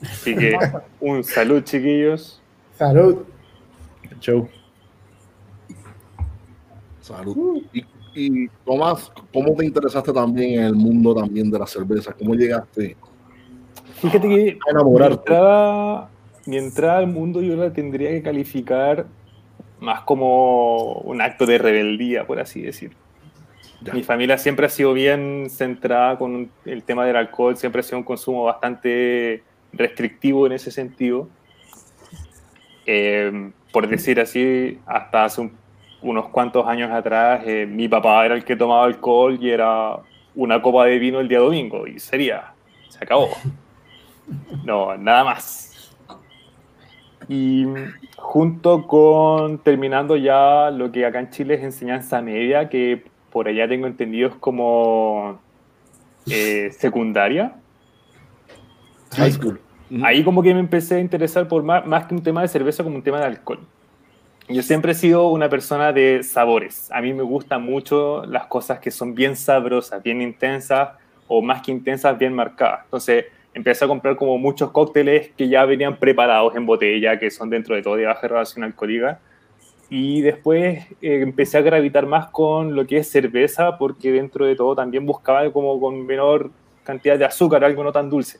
Así 0.00 0.36
que 0.36 0.56
un 1.00 1.24
salud, 1.24 1.64
chiquillos. 1.64 2.40
Salud. 2.78 3.24
Show. 4.20 4.48
Salud. 7.00 7.62
Y, 7.72 7.84
y 8.14 8.48
Tomás, 8.64 9.12
¿cómo 9.32 9.54
te 9.54 9.66
interesaste 9.66 10.12
también 10.12 10.60
en 10.60 10.66
el 10.66 10.74
mundo 10.74 11.14
también 11.14 11.50
de 11.50 11.58
la 11.58 11.66
cerveza? 11.66 12.12
¿Cómo 12.12 12.34
llegaste 12.34 12.96
Fíjate 14.00 14.28
que 14.28 14.58
a 14.68 14.84
mi 14.84 15.06
entrada, 15.06 16.10
mi 16.44 16.58
entrada 16.58 16.98
al 16.98 17.06
mundo 17.06 17.40
yo 17.40 17.56
la 17.56 17.72
tendría 17.72 18.10
que 18.10 18.22
calificar 18.22 19.06
más 19.80 20.02
como 20.02 20.94
un 21.00 21.20
acto 21.22 21.46
de 21.46 21.58
rebeldía, 21.58 22.26
por 22.26 22.38
así 22.38 22.60
decir. 22.60 22.92
Ya. 23.80 23.94
Mi 23.94 24.02
familia 24.02 24.36
siempre 24.38 24.66
ha 24.66 24.68
sido 24.68 24.92
bien 24.92 25.48
centrada 25.50 26.18
con 26.18 26.50
el 26.64 26.82
tema 26.82 27.06
del 27.06 27.16
alcohol, 27.16 27.56
siempre 27.56 27.80
ha 27.80 27.82
sido 27.82 27.98
un 27.98 28.04
consumo 28.04 28.44
bastante 28.44 29.42
restrictivo 29.72 30.46
en 30.46 30.52
ese 30.52 30.70
sentido. 30.70 31.28
Eh, 32.84 33.50
por 33.76 33.86
decir 33.88 34.18
así, 34.20 34.78
hasta 34.86 35.26
hace 35.26 35.42
un- 35.42 35.52
unos 36.00 36.28
cuantos 36.30 36.66
años 36.66 36.90
atrás, 36.90 37.42
eh, 37.44 37.66
mi 37.70 37.88
papá 37.88 38.24
era 38.24 38.34
el 38.34 38.42
que 38.42 38.56
tomaba 38.56 38.86
alcohol 38.86 39.36
y 39.38 39.50
era 39.50 39.98
una 40.34 40.62
copa 40.62 40.86
de 40.86 40.98
vino 40.98 41.20
el 41.20 41.28
día 41.28 41.40
domingo 41.40 41.86
y 41.86 41.98
sería, 42.00 42.54
se 42.88 43.04
acabó. 43.04 43.28
No, 44.64 44.96
nada 44.96 45.24
más. 45.24 45.94
Y 47.28 47.66
junto 48.16 48.86
con 48.86 49.58
terminando 49.58 50.16
ya 50.16 50.70
lo 50.70 50.90
que 50.90 51.04
acá 51.04 51.20
en 51.20 51.28
Chile 51.28 51.54
es 51.56 51.62
enseñanza 51.62 52.22
media, 52.22 52.70
que 52.70 53.04
por 53.30 53.46
allá 53.46 53.68
tengo 53.68 53.86
entendido 53.86 54.30
es 54.30 54.34
como 54.36 55.38
eh, 56.30 56.70
secundaria. 56.72 57.52
High 59.16 59.32
school. 59.32 59.60
Ahí 60.02 60.24
como 60.24 60.42
que 60.42 60.52
me 60.52 60.60
empecé 60.60 60.96
a 60.96 61.00
interesar 61.00 61.46
por 61.46 61.62
más, 61.62 61.86
más 61.86 62.06
que 62.06 62.14
un 62.14 62.22
tema 62.22 62.42
de 62.42 62.48
cerveza, 62.48 62.82
como 62.82 62.96
un 62.96 63.02
tema 63.02 63.18
de 63.18 63.26
alcohol. 63.26 63.60
Yo 64.48 64.62
siempre 64.62 64.92
he 64.92 64.94
sido 64.94 65.28
una 65.28 65.48
persona 65.48 65.92
de 65.92 66.22
sabores. 66.22 66.90
A 66.92 67.00
mí 67.00 67.12
me 67.12 67.22
gustan 67.22 67.62
mucho 67.62 68.24
las 68.26 68.46
cosas 68.46 68.78
que 68.78 68.90
son 68.90 69.14
bien 69.14 69.34
sabrosas, 69.34 70.02
bien 70.02 70.22
intensas 70.22 70.90
o 71.26 71.42
más 71.42 71.62
que 71.62 71.72
intensas, 71.72 72.16
bien 72.16 72.32
marcadas. 72.32 72.84
Entonces 72.84 73.26
empecé 73.54 73.84
a 73.84 73.88
comprar 73.88 74.16
como 74.16 74.38
muchos 74.38 74.70
cócteles 74.70 75.30
que 75.36 75.48
ya 75.48 75.64
venían 75.64 75.96
preparados 75.96 76.54
en 76.54 76.64
botella, 76.66 77.18
que 77.18 77.30
son 77.30 77.50
dentro 77.50 77.74
de 77.74 77.82
todo 77.82 77.96
de 77.96 78.06
baja 78.06 78.20
graduación 78.20 78.64
alcohólica. 78.64 79.18
Y 79.88 80.20
después 80.20 80.84
eh, 81.00 81.20
empecé 81.22 81.58
a 81.58 81.62
gravitar 81.62 82.06
más 82.06 82.28
con 82.28 82.74
lo 82.74 82.86
que 82.86 82.98
es 82.98 83.10
cerveza, 83.10 83.78
porque 83.78 84.12
dentro 84.12 84.46
de 84.46 84.54
todo 84.54 84.76
también 84.76 85.06
buscaba 85.06 85.50
como 85.52 85.80
con 85.80 86.06
menor 86.06 86.50
cantidad 86.84 87.18
de 87.18 87.24
azúcar, 87.24 87.64
algo 87.64 87.82
no 87.82 87.92
tan 87.92 88.10
dulce. 88.10 88.38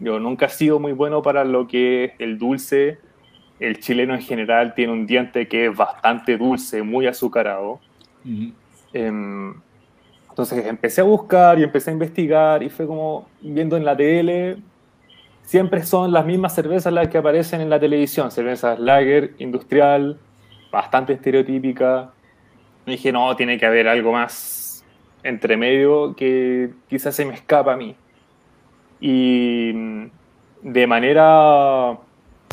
Yo 0.00 0.20
nunca 0.20 0.46
he 0.46 0.50
sido 0.50 0.78
muy 0.78 0.92
bueno 0.92 1.22
para 1.22 1.44
lo 1.44 1.66
que 1.66 2.04
es 2.04 2.12
el 2.18 2.38
dulce. 2.38 2.98
El 3.58 3.80
chileno 3.80 4.14
en 4.14 4.22
general 4.22 4.74
tiene 4.74 4.92
un 4.92 5.06
diente 5.06 5.48
que 5.48 5.66
es 5.66 5.76
bastante 5.76 6.36
dulce, 6.36 6.82
muy 6.82 7.06
azucarado. 7.06 7.80
Em, 8.92 9.54
entonces 10.28 10.66
empecé 10.66 11.00
a 11.00 11.04
buscar 11.04 11.58
y 11.58 11.64
empecé 11.64 11.90
a 11.90 11.92
investigar 11.94 12.62
y 12.62 12.70
fue 12.70 12.86
como 12.86 13.26
viendo 13.40 13.76
en 13.76 13.84
la 13.84 13.96
tele, 13.96 14.58
siempre 15.42 15.82
son 15.82 16.12
las 16.12 16.26
mismas 16.26 16.54
cervezas 16.54 16.92
las 16.92 17.08
que 17.08 17.18
aparecen 17.18 17.60
en 17.60 17.70
la 17.70 17.80
televisión, 17.80 18.30
cervezas 18.30 18.78
lager, 18.78 19.32
industrial, 19.38 20.18
bastante 20.70 21.14
estereotípica. 21.14 22.12
Y 22.86 22.92
dije, 22.92 23.12
no, 23.12 23.34
tiene 23.34 23.58
que 23.58 23.66
haber 23.66 23.88
algo 23.88 24.12
más 24.12 24.84
entre 25.22 25.56
medio 25.56 26.14
que 26.14 26.70
quizás 26.88 27.16
se 27.16 27.24
me 27.24 27.34
escapa 27.34 27.72
a 27.72 27.76
mí. 27.76 27.96
Y 29.00 29.72
mm, 29.74 30.04
de 30.62 30.86
manera 30.86 31.96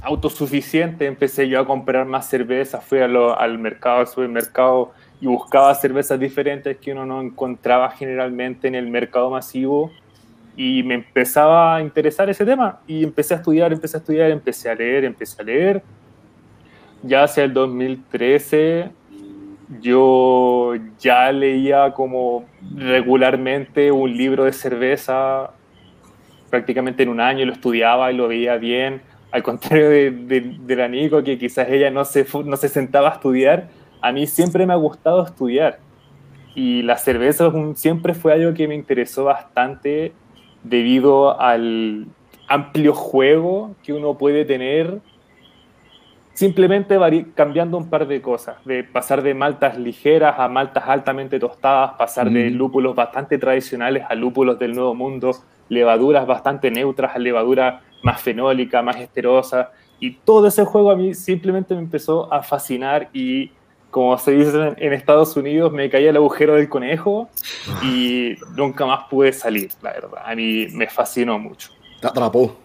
autosuficiente 0.04 1.08
empecé 1.08 1.48
yo 1.50 1.60
a 1.60 1.66
comprar 1.66 2.06
más 2.06 2.30
cervezas, 2.30 2.84
fui 2.86 3.00
a 3.00 3.08
lo- 3.08 3.38
al 3.40 3.58
mercado, 3.58 4.00
al 4.00 4.08
supermercado 4.08 4.92
y 5.20 5.26
buscaba 5.28 5.74
cervezas 5.74 6.20
diferentes 6.20 6.78
que 6.78 6.92
uno 6.92 7.06
no 7.06 7.22
encontraba 7.22 7.90
generalmente 7.90 8.68
en 8.68 8.76
el 8.76 8.88
mercado 8.88 9.32
masivo 9.32 9.92
y 10.56 10.84
me 10.84 10.94
empezaba 10.96 11.76
a 11.78 11.82
interesar 11.82 12.30
ese 12.30 12.46
tema 12.46 12.80
y 12.88 13.04
empecé 13.04 13.34
a 13.34 13.38
estudiar, 13.38 13.74
empecé 13.74 13.98
a 13.98 14.00
estudiar, 14.00 14.32
empecé 14.32 14.70
a 14.70 14.76
leer, 14.76 15.06
empecé 15.06 15.42
a 15.42 15.46
leer. 15.46 15.84
Ya 17.04 17.24
hacia 17.24 17.44
el 17.44 17.54
2013 17.54 18.90
yo 19.82 20.74
ya 21.00 21.32
leía 21.32 21.92
como 21.94 22.46
regularmente 22.78 23.92
un 23.92 24.16
libro 24.16 24.44
de 24.44 24.54
cerveza 24.54 25.52
prácticamente 26.56 27.04
en 27.04 27.10
un 27.10 27.20
año, 27.20 27.46
lo 27.46 27.52
estudiaba 27.52 28.14
y 28.14 28.16
lo 28.16 28.30
veía 28.30 28.56
bien, 28.56 29.02
al 29.32 29.44
contrario 29.44 29.90
de, 29.90 30.10
de, 30.10 30.56
de 30.58 30.76
la 30.78 30.88
Nico, 30.88 31.22
que 31.22 31.38
quizás 31.38 31.68
ella 31.68 31.92
no 31.92 32.06
se, 32.06 32.26
no 32.46 32.56
se 32.56 32.70
sentaba 32.70 33.10
a 33.10 33.14
estudiar, 33.16 33.68
a 34.02 34.14
mí 34.14 34.26
siempre 34.26 34.66
me 34.66 34.72
ha 34.72 34.78
gustado 34.78 35.22
estudiar. 35.22 35.80
Y 36.56 36.82
la 36.84 36.98
cerveza 36.98 37.52
siempre 37.74 38.14
fue 38.14 38.32
algo 38.32 38.54
que 38.54 38.70
me 38.70 38.76
interesó 38.76 39.26
bastante 39.26 40.14
debido 40.64 41.38
al 41.42 42.06
amplio 42.48 42.94
juego 42.94 43.76
que 43.84 43.92
uno 43.92 44.18
puede 44.18 44.46
tener 44.46 45.02
simplemente 46.34 46.98
cambiando 47.34 47.78
un 47.78 47.90
par 47.90 48.08
de 48.08 48.22
cosas, 48.22 48.64
de 48.64 48.86
pasar 48.86 49.22
de 49.24 49.34
maltas 49.34 49.78
ligeras 49.78 50.36
a 50.38 50.48
maltas 50.48 50.86
altamente 50.88 51.38
tostadas, 51.38 51.96
pasar 51.98 52.30
de 52.30 52.50
lúpulos 52.50 52.96
bastante 52.96 53.38
tradicionales 53.38 54.04
a 54.08 54.16
lúpulos 54.16 54.58
del 54.58 54.74
nuevo 54.74 54.96
mundo, 54.96 55.32
levaduras 55.70 56.26
bastante 56.28 56.70
neutras 56.72 57.16
a 57.16 57.20
levaduras 57.20 57.82
más 58.04 58.22
fenólicas, 58.22 58.84
más 58.84 58.98
esterosas, 58.98 59.68
y 60.00 60.12
todo 60.12 60.48
ese 60.48 60.64
juego 60.66 60.92
a 60.92 60.96
mí 60.96 61.14
simplemente 61.14 61.74
me 61.74 61.82
empezó 61.82 62.32
a 62.32 62.44
fascinar 62.44 63.10
y 63.14 63.52
como 63.90 64.18
se 64.18 64.32
dice 64.32 64.74
en- 64.78 64.92
Estados 64.94 65.38
Unidos, 65.38 65.72
me 65.72 65.90
caía 65.90 66.10
el 66.10 66.18
agujero 66.18 66.56
del 66.56 66.68
conejo 66.68 67.30
y 67.82 68.36
nunca 68.58 68.86
más 68.86 69.06
pude 69.10 69.32
salir, 69.32 69.70
la 69.82 69.94
verdad. 69.94 70.22
A 70.26 70.36
mí 70.36 70.68
me 70.74 70.88
fascinó 70.88 71.40
mucho 71.40 71.70
Te 72.02 72.08
atrapó. 72.08 72.58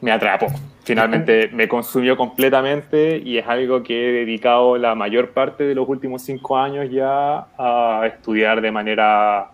me 0.00 0.12
atrapó. 0.12 0.46
Finalmente 0.84 1.48
me 1.52 1.66
consumió 1.66 2.16
completamente 2.16 3.18
y 3.18 3.36
es 3.38 3.46
algo 3.48 3.82
que 3.82 4.08
he 4.08 4.12
dedicado 4.12 4.78
la 4.78 4.94
mayor 4.94 5.30
parte 5.30 5.64
de 5.64 5.74
los 5.74 5.88
últimos 5.88 6.22
cinco 6.22 6.56
años 6.56 6.88
ya 6.88 7.48
a 7.58 8.02
estudiar 8.06 8.60
de 8.60 8.70
manera 8.70 9.50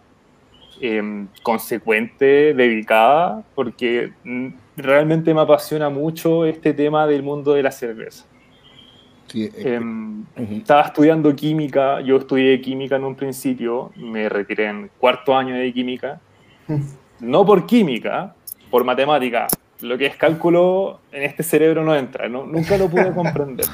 em, 0.82 1.28
consecuente, 1.44 2.52
dedicada, 2.54 3.42
porque 3.54 4.12
mm, 4.24 4.48
realmente 4.76 5.32
me 5.32 5.40
apasiona 5.40 5.88
mucho 5.88 6.44
este 6.44 6.74
tema 6.74 7.06
del 7.06 7.22
mundo 7.22 7.52
de 7.54 7.62
la 7.62 7.70
cerveza. 7.70 8.24
Sí, 9.28 9.44
es 9.44 9.54
que- 9.54 9.74
Em, 9.76 10.22
ujú. 10.36 10.54
estaba 10.56 10.82
estudiando 10.82 11.34
química, 11.36 12.00
yo 12.00 12.16
estudié 12.16 12.60
química 12.60 12.96
en 12.96 13.04
un 13.04 13.14
principio, 13.14 13.92
me 13.96 14.28
retiré 14.28 14.66
en 14.66 14.90
cuarto 14.98 15.34
año 15.36 15.54
de 15.54 15.72
química, 15.72 16.20
no 17.20 17.46
por 17.46 17.64
química, 17.64 18.34
por 18.70 18.82
matemática. 18.84 19.46
Lo 19.82 19.96
que 19.96 20.06
es 20.06 20.16
cálculo 20.16 21.00
en 21.12 21.22
este 21.22 21.42
cerebro 21.44 21.84
no 21.84 21.94
entra, 21.94 22.28
no- 22.28 22.44
nunca 22.44 22.76
lo 22.76 22.88
pude 22.88 23.10
comprender. 23.14 23.66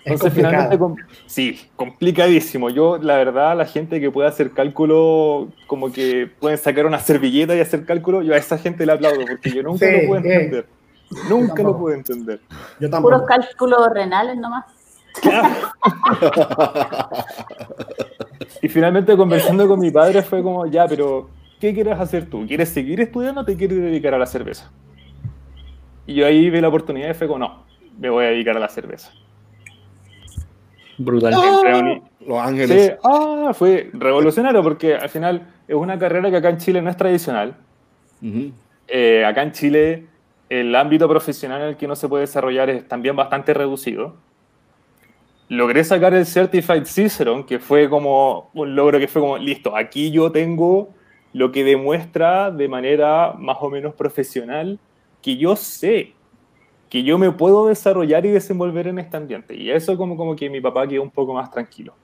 Es 0.04 0.12
Entonces 0.12 0.32
finalmente, 0.32 0.78
com- 0.78 0.96
sí, 1.26 1.60
complicadísimo. 1.76 2.70
Yo, 2.70 2.96
la 2.96 3.16
verdad, 3.16 3.54
la 3.56 3.66
gente 3.66 4.00
que 4.00 4.10
puede 4.10 4.28
hacer 4.28 4.52
cálculo, 4.52 5.48
como 5.66 5.92
que 5.92 6.26
pueden 6.40 6.56
sacar 6.56 6.86
una 6.86 6.98
servilleta 6.98 7.54
y 7.54 7.60
hacer 7.60 7.84
cálculo, 7.84 8.22
yo 8.22 8.32
a 8.32 8.38
esa 8.38 8.56
gente 8.56 8.86
le 8.86 8.92
aplaudo, 8.92 9.26
porque 9.28 9.50
yo 9.50 9.62
nunca 9.62 9.84
Sí, 9.86 9.92
lo 9.92 10.06
pude 10.08 10.22
sí. 10.22 10.28
entender. 10.28 10.66
Nunca 11.28 11.62
lo 11.62 11.76
pude 11.76 11.94
entender. 11.96 12.40
Yo 12.78 12.88
Puros 12.90 13.22
cálculos 13.26 13.88
renales 13.92 14.38
nomás. 14.38 14.64
Y 18.62 18.68
finalmente 18.68 19.16
conversando 19.16 19.66
con 19.68 19.80
mi 19.80 19.90
padre 19.90 20.22
fue 20.22 20.42
como, 20.42 20.66
ya, 20.66 20.86
pero 20.86 21.28
¿qué 21.60 21.72
quieres 21.74 21.98
hacer 21.98 22.28
tú? 22.28 22.46
¿Quieres 22.46 22.68
seguir 22.68 23.00
estudiando 23.00 23.40
o 23.42 23.44
te 23.44 23.56
quieres 23.56 23.78
dedicar 23.78 24.14
a 24.14 24.18
la 24.18 24.26
cerveza? 24.26 24.70
Y 26.06 26.14
yo 26.14 26.26
ahí 26.26 26.50
vi 26.50 26.60
la 26.60 26.68
oportunidad 26.68 27.10
y 27.10 27.14
fue 27.14 27.26
como, 27.26 27.38
no, 27.40 27.64
me 27.98 28.10
voy 28.10 28.24
a 28.24 28.28
dedicar 28.28 28.56
a 28.56 28.60
la 28.60 28.68
cerveza. 28.68 29.12
Brutal. 31.02 31.32
Entré 31.32 31.72
a 31.72 31.78
uni- 31.78 32.02
Los 32.26 32.38
Ángeles. 32.38 32.86
Sí, 32.86 32.92
ah, 33.04 33.52
fue 33.54 33.90
revolucionario 33.94 34.62
porque 34.62 34.94
al 34.94 35.08
final 35.08 35.46
es 35.66 35.74
una 35.74 35.98
carrera 35.98 36.30
que 36.30 36.36
acá 36.36 36.50
en 36.50 36.58
Chile 36.58 36.82
no 36.82 36.90
es 36.90 36.96
tradicional. 36.96 37.54
Eh, 38.88 39.24
acá 39.24 39.42
en 39.42 39.52
Chile 39.52 40.06
el 40.50 40.74
ámbito 40.74 41.08
profesional 41.08 41.62
en 41.62 41.68
el 41.68 41.76
que 41.76 41.86
uno 41.86 41.96
se 41.96 42.08
puede 42.08 42.22
desarrollar 42.22 42.68
es 42.70 42.86
también 42.88 43.16
bastante 43.16 43.54
reducido. 43.54 44.14
logré 45.48 45.82
sacar 45.82 46.14
el 46.14 46.26
Certified 46.26 46.84
Cicerone, 46.84 47.44
que 47.44 47.58
fue 47.58 47.88
como 47.88 48.50
un 48.54 48.76
logro 48.76 48.98
que 49.00 49.08
fue 49.08 49.20
como, 49.20 49.36
listo, 49.36 49.74
aquí 49.76 50.10
yo 50.12 50.30
tengo 50.30 50.90
lo 51.32 51.50
que 51.50 51.64
demuestra 51.64 52.50
de 52.52 52.68
manera 52.68 53.32
más 53.36 53.56
o 53.60 53.68
menos 53.70 53.94
profesional 53.94 54.78
que 55.22 55.36
yo 55.36 55.56
sé 55.56 56.12
que 56.90 57.02
yo 57.04 57.16
me 57.16 57.30
puedo 57.30 57.68
desarrollar 57.68 58.26
y 58.26 58.30
desenvolver 58.30 58.88
en 58.88 58.98
este 58.98 59.16
ambiente. 59.16 59.54
Y 59.54 59.70
eso 59.70 59.96
como, 59.96 60.16
como 60.16 60.36
que 60.36 60.50
mi 60.50 60.60
papá 60.60 60.86
quedó 60.86 61.02
un 61.02 61.10
poco 61.10 61.32
más 61.32 61.50
tranquilo. 61.50 61.94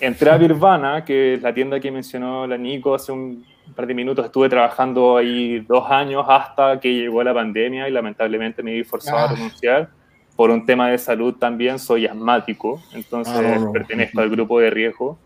Entré 0.00 0.28
a 0.28 0.36
Birvana, 0.36 1.04
que 1.04 1.34
es 1.34 1.42
la 1.42 1.54
tienda 1.54 1.78
que 1.80 1.90
mencionó 1.90 2.46
la 2.46 2.58
Nico 2.58 2.94
hace 2.94 3.12
un 3.12 3.46
par 3.76 3.86
de 3.86 3.94
minutos. 3.94 4.26
Estuve 4.26 4.48
trabajando 4.48 5.16
ahí 5.16 5.60
dos 5.60 5.88
años 5.88 6.26
hasta 6.28 6.80
que 6.80 6.92
llegó 6.92 7.22
la 7.22 7.32
pandemia 7.32 7.88
y 7.88 7.92
lamentablemente 7.92 8.62
me 8.62 8.74
vi 8.74 8.82
forzado 8.84 9.18
a 9.18 9.24
Ah. 9.30 9.34
renunciar. 9.34 9.88
Por 10.36 10.50
un 10.50 10.66
tema 10.66 10.90
de 10.90 10.98
salud 10.98 11.34
también 11.34 11.78
soy 11.78 12.06
asmático, 12.06 12.82
entonces 12.92 13.32
Ah, 13.36 13.40
no, 13.40 13.66
no. 13.66 13.72
pertenezco 13.72 14.20
al 14.20 14.30
grupo 14.30 14.58
de 14.58 14.68
riesgo. 14.68 15.16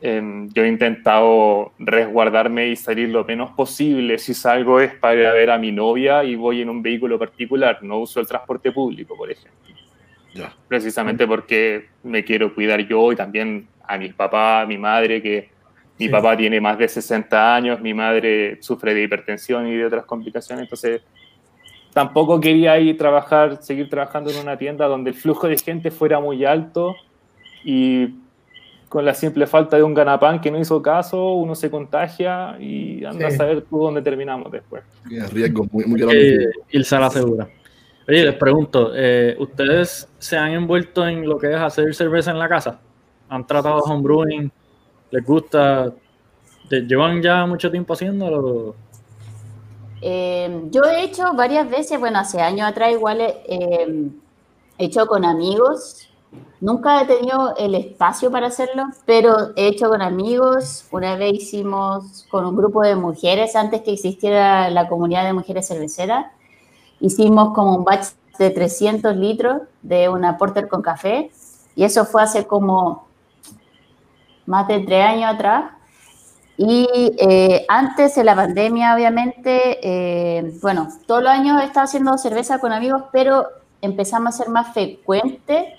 Em, 0.00 0.48
yo 0.52 0.62
he 0.62 0.68
intentado 0.68 1.72
resguardarme 1.78 2.68
y 2.68 2.76
salir 2.76 3.08
lo 3.08 3.24
menos 3.24 3.50
posible. 3.52 4.18
Si 4.18 4.34
salgo 4.34 4.78
es 4.80 4.94
para 4.94 5.30
a 5.30 5.32
ver 5.32 5.50
a 5.50 5.58
mi 5.58 5.72
novia 5.72 6.22
y 6.22 6.34
voy 6.34 6.60
en 6.60 6.68
un 6.68 6.82
vehículo 6.82 7.18
particular. 7.18 7.78
No 7.82 7.98
uso 8.00 8.20
el 8.20 8.26
transporte 8.26 8.72
público, 8.72 9.16
por 9.16 9.30
ejemplo. 9.30 9.56
Precisamente 10.68 11.26
porque 11.26 11.86
me 12.02 12.22
quiero 12.22 12.54
cuidar 12.54 12.80
yo 12.86 13.10
y 13.10 13.16
también 13.16 13.68
a 13.88 13.96
mi 13.96 14.10
papá, 14.10 14.60
a 14.60 14.66
mi 14.66 14.76
madre, 14.76 15.22
que 15.22 15.48
mi 15.98 16.06
Sí. 16.06 16.12
papá 16.12 16.36
tiene 16.36 16.60
más 16.60 16.76
de 16.76 16.88
60 16.88 17.54
años, 17.56 17.80
mi 17.80 17.94
madre 17.94 18.58
sufre 18.60 18.92
de 18.92 19.04
hipertensión 19.04 19.66
y 19.66 19.76
de 19.76 19.86
otras 19.86 20.04
complicaciones. 20.04 20.64
Entonces, 20.64 21.00
tampoco 21.94 22.38
quería 22.38 22.78
ir 22.78 22.98
trabajar, 22.98 23.62
seguir 23.62 23.88
trabajando 23.88 24.30
en 24.30 24.36
una 24.36 24.58
tienda 24.58 24.86
donde 24.86 25.08
el 25.10 25.16
flujo 25.16 25.48
de 25.48 25.56
gente 25.56 25.90
fuera 25.90 26.20
muy 26.20 26.44
alto 26.44 26.94
y 27.64 28.08
con 28.88 29.04
la 29.04 29.14
simple 29.14 29.46
falta 29.46 29.76
de 29.76 29.82
un 29.82 29.94
ganapán 29.94 30.40
que 30.40 30.50
no 30.50 30.58
hizo 30.58 30.80
caso, 30.80 31.32
uno 31.34 31.54
se 31.54 31.70
contagia 31.70 32.56
y 32.60 33.04
anda 33.04 33.28
Sí. 33.28 33.34
a 33.34 33.38
saber 33.38 33.62
tú 33.62 33.78
dónde 33.78 34.00
terminamos 34.02 34.50
después. 34.52 34.82
Tiene 35.08 35.26
riesgo 35.26 35.66
muy, 35.72 35.84
muy 35.84 36.00
Eh, 36.02 36.04
grande. 36.72 36.86
a 36.90 37.00
la 37.00 37.10
segura. 37.10 37.48
Oye, 38.08 38.24
les 38.24 38.34
pregunto, 38.36 38.92
eh, 38.94 39.34
¿ustedes 39.40 40.08
se 40.18 40.36
han 40.36 40.52
envuelto 40.52 41.06
en 41.08 41.28
lo 41.28 41.38
que 41.38 41.50
es 41.52 41.56
hacer 41.58 41.92
cerveza 41.94 42.30
en 42.30 42.38
la 42.38 42.48
casa? 42.48 42.78
¿Han 43.28 43.44
tratado 43.44 43.78
homebrewing? 43.78 44.50
¿Les 45.10 45.24
gusta? 45.24 45.92
¿Te- 46.68 46.82
¿Llevan 46.82 47.20
ya 47.20 47.44
mucho 47.46 47.68
tiempo 47.70 47.94
haciéndolo? 47.94 48.76
Eh, 50.02 50.60
yo 50.70 50.82
he 50.84 51.04
hecho 51.04 51.32
varias 51.34 51.68
veces, 51.68 51.98
bueno, 51.98 52.18
hace 52.18 52.40
años 52.40 52.68
atrás 52.68 52.92
igual 52.92 53.20
eh, 53.20 53.34
eh, 53.48 54.08
he 54.78 54.84
hecho 54.84 55.06
con 55.06 55.24
amigos. 55.24 56.08
Nunca 56.60 57.02
he 57.02 57.06
tenido 57.06 57.54
el 57.56 57.74
espacio 57.74 58.30
para 58.30 58.46
hacerlo, 58.46 58.84
pero 59.04 59.52
he 59.56 59.68
hecho 59.68 59.90
con 59.90 60.00
amigos. 60.00 60.86
Una 60.90 61.16
vez 61.16 61.34
hicimos 61.34 62.26
con 62.30 62.46
un 62.46 62.56
grupo 62.56 62.82
de 62.82 62.96
mujeres, 62.96 63.54
antes 63.56 63.82
que 63.82 63.92
existiera 63.92 64.70
la 64.70 64.88
comunidad 64.88 65.24
de 65.24 65.34
mujeres 65.34 65.68
cerveceras, 65.68 66.26
hicimos 67.00 67.54
como 67.54 67.76
un 67.76 67.84
batch 67.84 68.06
de 68.38 68.50
300 68.50 69.16
litros 69.16 69.62
de 69.82 70.08
una 70.08 70.38
porter 70.38 70.68
con 70.68 70.80
café, 70.80 71.30
y 71.74 71.84
eso 71.84 72.06
fue 72.06 72.22
hace 72.22 72.46
como 72.46 73.06
más 74.46 74.66
de 74.66 74.80
tres 74.80 75.04
años 75.04 75.34
atrás. 75.34 75.72
Y 76.56 76.88
eh, 77.18 77.66
antes 77.68 78.14
de 78.14 78.24
la 78.24 78.34
pandemia, 78.34 78.94
obviamente, 78.94 79.78
eh, 79.82 80.58
bueno, 80.62 80.88
todos 81.06 81.22
los 81.22 81.30
años 81.30 81.60
he 81.60 81.66
estado 81.66 81.84
haciendo 81.84 82.16
cerveza 82.16 82.58
con 82.60 82.72
amigos, 82.72 83.02
pero 83.12 83.46
empezamos 83.82 84.34
a 84.34 84.38
ser 84.38 84.48
más 84.48 84.72
frecuente 84.72 85.78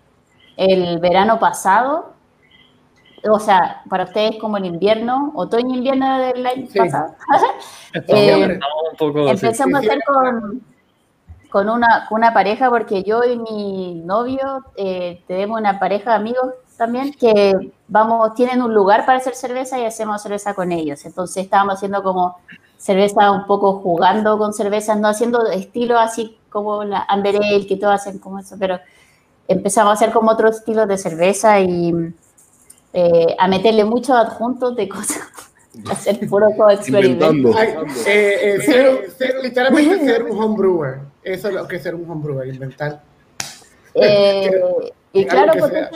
el 0.57 0.99
verano 0.99 1.39
pasado. 1.39 2.13
O 3.29 3.39
sea, 3.39 3.81
para 3.89 4.03
ustedes 4.05 4.37
como 4.39 4.57
el 4.57 4.65
invierno, 4.65 5.31
otoño-invierno 5.35 6.19
del 6.19 6.45
año 6.45 6.67
Sí. 6.69 6.79
pasado. 6.79 7.15
Eh, 7.93 8.43
estamos 8.43 8.83
un 8.91 8.97
poco 8.97 9.19
así. 9.29 9.45
Empezamos 9.45 9.75
a 9.75 9.79
hacer 9.79 9.99
con, 10.05 10.61
con, 11.49 11.69
una, 11.69 12.05
con 12.07 12.19
una 12.19 12.33
pareja, 12.33 12.69
porque 12.69 13.03
yo 13.03 13.23
y 13.23 13.37
mi 13.39 13.95
novio 14.05 14.63
eh, 14.75 15.23
tenemos 15.27 15.59
una 15.59 15.79
pareja 15.79 16.11
de 16.11 16.15
amigos 16.17 16.53
también 16.77 17.11
que 17.13 17.71
vamos, 17.87 18.35
tienen 18.35 18.61
un 18.61 18.73
lugar 18.73 19.05
para 19.05 19.17
hacer 19.17 19.33
cerveza 19.33 19.79
y 19.79 19.85
hacemos 19.85 20.21
cerveza 20.21 20.53
con 20.53 20.71
ellos. 20.71 21.03
Entonces 21.05 21.43
estábamos 21.45 21.75
haciendo 21.75 22.03
como 22.03 22.37
cerveza 22.77 23.31
un 23.31 23.47
poco 23.47 23.79
jugando 23.79 24.37
con 24.37 24.53
cervezas, 24.53 24.99
no 24.99 25.07
haciendo 25.07 25.47
estilo 25.47 25.97
así 25.97 26.37
como 26.49 26.83
la 26.83 26.99
Amber 27.07 27.37
Ale, 27.37 27.65
que 27.65 27.77
todos 27.77 27.95
hacen 27.95 28.19
como 28.19 28.37
eso, 28.39 28.55
pero 28.59 28.79
empezamos 29.47 29.91
a 29.91 29.93
hacer 29.93 30.11
como 30.11 30.31
otro 30.31 30.49
estilo 30.49 30.85
de 30.85 30.97
cerveza 30.97 31.59
y 31.59 31.93
eh, 32.93 33.35
a 33.37 33.47
meterle 33.47 33.83
muchos 33.85 34.15
adjuntos 34.15 34.75
de 34.75 34.89
cosas, 34.89 35.19
a 35.87 35.91
hacer 35.93 36.27
puro 36.27 36.49
experimento. 36.69 37.49
Eh, 37.59 38.55
eh, 38.55 38.61
ser- 38.61 39.11
ser- 39.11 39.35
literalmente 39.43 39.99
ser 40.05 40.23
un 40.23 40.41
homebrewer. 40.41 40.99
Eso 41.23 41.49
es 41.49 41.53
lo 41.53 41.67
que 41.67 41.75
es 41.77 41.83
ser 41.83 41.95
un 41.95 42.09
homebrewer, 42.09 42.47
inventar. 42.47 43.01
Eh, 43.93 44.51
y 45.13 45.19
Algo 45.27 45.29
claro, 45.31 45.53
que 45.53 45.59
porque 45.59 45.89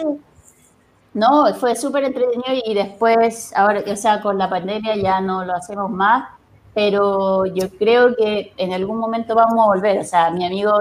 no, 1.13 1.53
fue 1.55 1.75
súper 1.75 2.05
entretenido 2.05 2.61
y 2.65 2.73
después, 2.73 3.51
ahora, 3.55 3.83
o 3.85 3.95
sea, 3.95 4.21
con 4.21 4.37
la 4.37 4.49
pandemia 4.49 4.95
ya 4.95 5.19
no 5.21 5.43
lo 5.45 5.53
hacemos 5.53 5.89
más, 5.91 6.29
pero 6.73 7.45
yo 7.45 7.69
creo 7.77 8.15
que 8.15 8.53
en 8.57 8.71
algún 8.73 8.97
momento 8.97 9.35
vamos 9.35 9.59
a 9.59 9.67
volver. 9.67 9.99
O 9.99 10.03
sea, 10.05 10.31
mi 10.31 10.45
amigo 10.45 10.73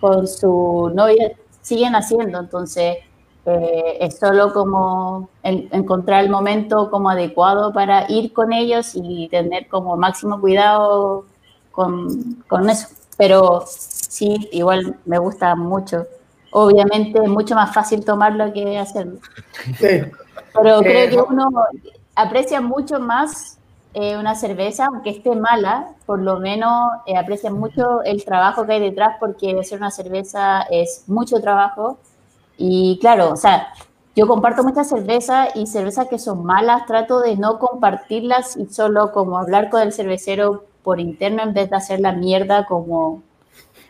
con 0.00 0.26
su 0.26 0.90
novia 0.94 1.32
siguen 1.64 1.96
haciendo, 1.96 2.38
entonces 2.38 2.98
eh, 3.46 3.96
es 4.00 4.18
solo 4.18 4.52
como 4.52 5.28
en- 5.42 5.68
encontrar 5.72 6.22
el 6.24 6.30
momento 6.30 6.90
como 6.90 7.10
adecuado 7.10 7.72
para 7.72 8.10
ir 8.10 8.32
con 8.32 8.52
ellos 8.52 8.92
y 8.94 9.28
tener 9.28 9.66
como 9.68 9.96
máximo 9.96 10.40
cuidado 10.40 11.24
con, 11.72 12.34
con 12.48 12.70
eso. 12.70 12.88
Pero 13.16 13.64
sí, 13.66 14.48
igual 14.52 14.96
me 15.04 15.18
gusta 15.18 15.54
mucho. 15.56 16.06
Obviamente 16.52 17.20
es 17.22 17.28
mucho 17.28 17.54
más 17.54 17.74
fácil 17.74 18.04
tomarlo 18.04 18.52
que 18.52 18.78
hacerlo. 18.78 19.18
Sí. 19.78 20.02
Pero 20.54 20.80
Eh, 20.80 20.84
creo 20.84 21.10
que 21.10 21.16
no. 21.16 21.26
uno 21.48 21.64
aprecia 22.14 22.60
mucho 22.60 23.00
más 23.00 23.58
eh, 23.94 24.16
una 24.16 24.34
cerveza, 24.34 24.86
aunque 24.86 25.10
esté 25.10 25.34
mala, 25.36 25.94
por 26.04 26.20
lo 26.20 26.40
menos 26.40 26.90
eh, 27.06 27.16
aprecia 27.16 27.50
mucho 27.50 28.02
el 28.02 28.24
trabajo 28.24 28.66
que 28.66 28.74
hay 28.74 28.80
detrás, 28.80 29.16
porque 29.20 29.56
hacer 29.58 29.78
una 29.78 29.90
cerveza 29.92 30.62
es 30.70 31.04
mucho 31.06 31.40
trabajo. 31.40 31.98
Y 32.58 32.98
claro, 33.00 33.32
o 33.32 33.36
sea, 33.36 33.68
yo 34.16 34.26
comparto 34.28 34.62
muchas 34.64 34.88
cervezas 34.88 35.48
y 35.54 35.66
cervezas 35.66 36.08
que 36.08 36.18
son 36.18 36.44
malas, 36.44 36.86
trato 36.86 37.20
de 37.20 37.36
no 37.36 37.58
compartirlas 37.58 38.56
y 38.56 38.66
solo 38.66 39.12
como 39.12 39.38
hablar 39.38 39.70
con 39.70 39.82
el 39.82 39.92
cervecero 39.92 40.64
por 40.82 41.00
interno 41.00 41.42
en 41.42 41.54
vez 41.54 41.70
de 41.70 41.76
hacer 41.76 42.00
la 42.00 42.12
mierda 42.12 42.66
como, 42.66 43.22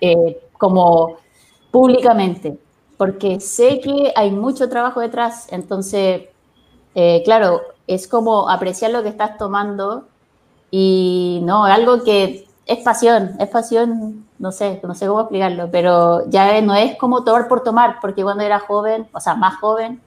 eh, 0.00 0.38
como 0.58 1.16
públicamente, 1.70 2.58
porque 2.96 3.40
sé 3.40 3.80
que 3.80 4.12
hay 4.16 4.30
mucho 4.30 4.68
trabajo 4.68 5.00
detrás, 5.00 5.48
entonces, 5.50 6.22
eh, 6.94 7.22
claro, 7.24 7.62
es 7.86 8.08
como 8.08 8.48
apreciar 8.48 8.90
lo 8.90 9.02
que 9.02 9.08
estás 9.08 9.36
tomando 9.36 10.04
y 10.70 11.40
no, 11.44 11.64
algo 11.64 12.02
que 12.02 12.46
es 12.66 12.78
pasión, 12.78 13.32
es 13.38 13.48
pasión, 13.48 14.26
no 14.38 14.52
sé, 14.52 14.80
no 14.82 14.94
sé 14.94 15.06
cómo 15.06 15.20
explicarlo, 15.20 15.68
pero 15.70 16.28
ya 16.30 16.60
no 16.62 16.74
es 16.74 16.96
como 16.96 17.24
tomar 17.24 17.48
por 17.48 17.62
tomar, 17.62 17.98
porque 18.00 18.22
cuando 18.22 18.42
era 18.42 18.58
joven, 18.58 19.06
o 19.12 19.20
sea, 19.20 19.34
más 19.34 19.56
joven, 19.56 20.00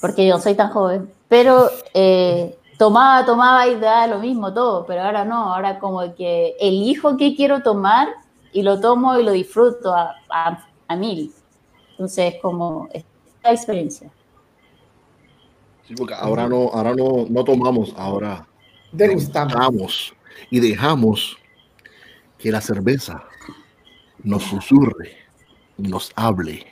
porque 0.00 0.26
yo 0.26 0.38
soy 0.38 0.54
tan 0.54 0.70
joven, 0.70 1.12
pero 1.28 1.68
eh, 1.94 2.58
tomaba, 2.78 3.24
tomaba 3.24 3.66
y 3.68 3.78
da 3.78 4.06
lo 4.06 4.18
mismo 4.18 4.52
todo, 4.52 4.84
pero 4.86 5.02
ahora 5.02 5.24
no, 5.24 5.54
ahora 5.54 5.78
como 5.78 6.14
que 6.14 6.56
elijo 6.60 7.16
qué 7.16 7.36
quiero 7.36 7.62
tomar 7.62 8.08
y 8.52 8.62
lo 8.62 8.80
tomo 8.80 9.16
y 9.18 9.22
lo 9.22 9.32
disfruto 9.32 9.94
a, 9.94 10.16
a, 10.28 10.64
a 10.88 10.96
mil. 10.96 11.32
Entonces, 11.92 12.36
como 12.40 12.88
esta 12.92 13.52
experiencia. 13.52 14.10
Sí, 15.90 15.96
porque 15.96 16.14
ahora 16.14 16.46
no, 16.48 16.68
ahora 16.72 16.94
no, 16.94 17.26
no 17.28 17.42
tomamos, 17.42 17.92
ahora 17.96 18.46
Degustamos. 18.92 19.52
degustamos 19.52 20.14
y 20.48 20.60
dejamos 20.60 21.36
que 22.38 22.52
la 22.52 22.60
cerveza 22.60 23.24
nos 24.22 24.44
susurre, 24.44 25.16
nos 25.76 26.12
hable 26.14 26.64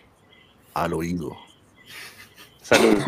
al 0.72 0.92
oído. 0.94 1.37
Salud. 2.62 2.96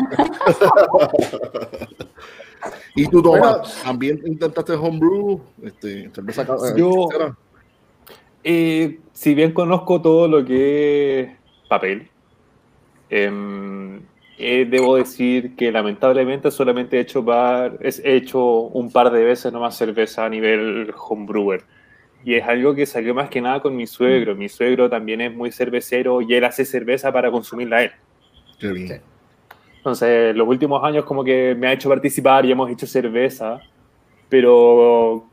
¿Y 2.95 3.07
tú, 3.07 3.23
Tomás, 3.23 3.59
Bueno. 3.59 3.63
también 3.81 4.21
intentaste 4.25 4.73
homebrew? 4.73 5.41
Este, 5.63 6.11
cerveza 6.13 6.45
ca- 6.45 6.57
Yo-? 6.75 7.07
Eh, 8.43 8.99
si 9.13 9.33
bien 9.33 9.53
conozco 9.53 10.01
todo 10.01 10.27
lo 10.27 10.43
que 10.43 11.21
es 11.21 11.29
papel, 11.69 12.09
em, 13.09 14.01
eh, 14.41 14.65
debo 14.65 14.95
decir 14.95 15.55
que 15.55 15.71
lamentablemente 15.71 16.51
solamente 16.51 16.97
he 16.97 17.01
hecho, 17.01 17.23
es- 17.79 18.01
he 18.03 18.15
hecho 18.15 18.43
un 18.43 18.91
par 18.91 19.11
de 19.11 19.23
veces 19.23 19.53
nomás 19.53 19.77
cerveza 19.77 20.25
a 20.25 20.29
nivel 20.29 20.93
homebrewer. 20.97 21.61
Y 22.25 22.35
es 22.35 22.43
algo 22.45 22.75
que 22.75 22.85
salió 22.85 23.13
más 23.15 23.29
que 23.29 23.41
nada 23.41 23.61
con 23.61 23.75
mi 23.75 23.87
suegro. 23.87 24.35
Mi 24.35 24.49
suegro 24.49 24.89
también 24.89 25.21
es 25.21 25.33
muy 25.33 25.51
cervecero 25.51 26.21
y 26.21 26.33
él 26.33 26.43
hace 26.43 26.65
cerveza 26.65 27.11
para 27.11 27.31
consumirla 27.31 27.83
él. 27.83 27.91
Qué 28.59 28.71
bien. 28.71 28.87
Sí. 28.87 28.93
Entonces, 29.77 30.35
los 30.35 30.47
últimos 30.47 30.83
años 30.83 31.05
como 31.05 31.23
que 31.23 31.55
me 31.57 31.67
ha 31.67 31.73
hecho 31.73 31.89
participar 31.89 32.45
y 32.45 32.51
hemos 32.51 32.69
hecho 32.69 32.85
cerveza, 32.85 33.59
pero 34.29 35.25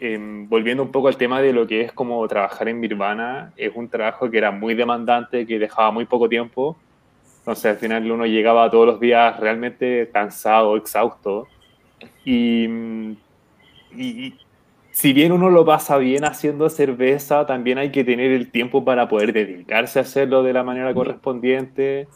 em, 0.00 0.48
volviendo 0.48 0.82
un 0.82 0.90
poco 0.92 1.08
al 1.08 1.16
tema 1.16 1.40
de 1.40 1.52
lo 1.52 1.66
que 1.66 1.80
es 1.82 1.92
como 1.92 2.26
trabajar 2.28 2.68
en 2.68 2.80
Nirvana, 2.80 3.52
es 3.56 3.70
un 3.74 3.88
trabajo 3.88 4.30
que 4.30 4.38
era 4.38 4.50
muy 4.50 4.74
demandante, 4.74 5.46
que 5.46 5.58
dejaba 5.58 5.90
muy 5.90 6.04
poco 6.04 6.28
tiempo. 6.28 6.76
Entonces, 7.46 7.66
al 7.66 7.76
final 7.76 8.10
uno 8.10 8.26
llegaba 8.26 8.68
todos 8.72 8.86
los 8.86 8.98
días 8.98 9.38
realmente 9.38 10.10
cansado, 10.12 10.76
exhausto. 10.76 11.46
Y, 12.24 12.66
mm, 12.66 13.12
y- 13.96 14.26
y 14.26 14.38
si 14.90 15.12
bien 15.12 15.30
uno 15.30 15.48
lo 15.48 15.64
pasa 15.64 15.96
bien 15.96 16.24
haciendo 16.24 16.68
cerveza, 16.68 17.46
también 17.46 17.78
hay 17.78 17.92
que 17.92 18.02
tener 18.02 18.32
el 18.32 18.50
tiempo 18.50 18.84
para 18.84 19.08
poder 19.08 19.32
dedicarse 19.32 20.00
a 20.00 20.02
hacerlo 20.02 20.42
de 20.42 20.54
la 20.54 20.64
manera 20.64 20.92
correspondiente. 20.92 22.08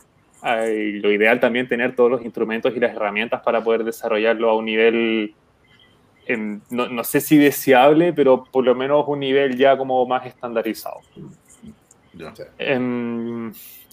Ay, 0.43 0.95
lo 0.95 1.12
ideal 1.12 1.38
también 1.38 1.69
tener 1.69 1.95
todos 1.95 2.11
los 2.11 2.25
instrumentos 2.25 2.75
y 2.75 2.81
las 2.81 2.93
herramientas 2.97 3.40
para 3.45 3.62
poder 3.62 3.85
desarrollarlo 3.85 4.51
a 4.51 4.57
un 4.57 4.64
nivel, 4.64 5.33
em, 6.27 6.61
no, 6.71 6.88
no 6.88 7.05
sé 7.05 7.21
si 7.21 7.37
deseable, 7.38 8.12
pero 8.12 8.43
por 8.51 8.64
lo 8.64 8.75
menos 8.75 9.05
un 9.07 9.21
nivel 9.21 9.57
ya 9.57 9.79
como 9.79 10.05
más 10.07 10.27
estandarizado. 10.27 10.97
Ya. 12.14 12.35
Em, 12.59 13.53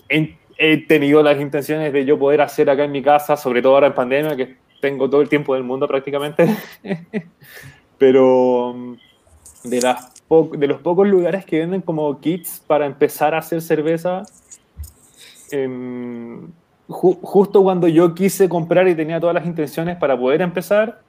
he, 0.09 0.35
he 0.57 0.77
tenido 0.85 1.21
las 1.23 1.39
intenciones 1.39 1.93
de 1.93 2.05
yo 2.05 2.17
poder 2.17 2.41
hacer 2.41 2.69
acá 2.69 2.83
en 2.83 2.91
mi 2.91 3.01
casa, 3.01 3.37
sobre 3.37 3.61
todo 3.61 3.73
ahora 3.75 3.87
en 3.87 3.93
pandemia, 3.93 4.35
que 4.35 4.57
tengo 4.81 5.09
todo 5.09 5.21
el 5.21 5.29
tiempo 5.29 5.53
del 5.53 5.63
mundo 5.63 5.87
prácticamente. 5.87 6.47
Pero 7.97 8.73
mm, 8.75 8.93
de, 9.69 9.81
las 9.81 10.13
de 10.53 10.67
los 10.67 10.81
pocos 10.81 11.07
lugares 11.07 11.45
que 11.45 11.59
venden 11.59 11.81
como 11.81 12.19
kits 12.19 12.63
para 12.65 12.85
empezar 12.85 13.33
a 13.33 13.39
hacer 13.39 13.61
cerveza, 13.61 14.23
em, 15.51 16.51
ju- 16.87 17.19
justo 17.21 17.63
cuando 17.63 17.87
yo 17.87 18.13
quise 18.13 18.47
comprar 18.49 18.87
y 18.87 18.95
tenía 18.95 19.19
todas 19.19 19.35
las 19.35 19.45
intenciones 19.45 19.97
para 19.97 20.17
poder 20.17 20.41
empezar, 20.41 21.01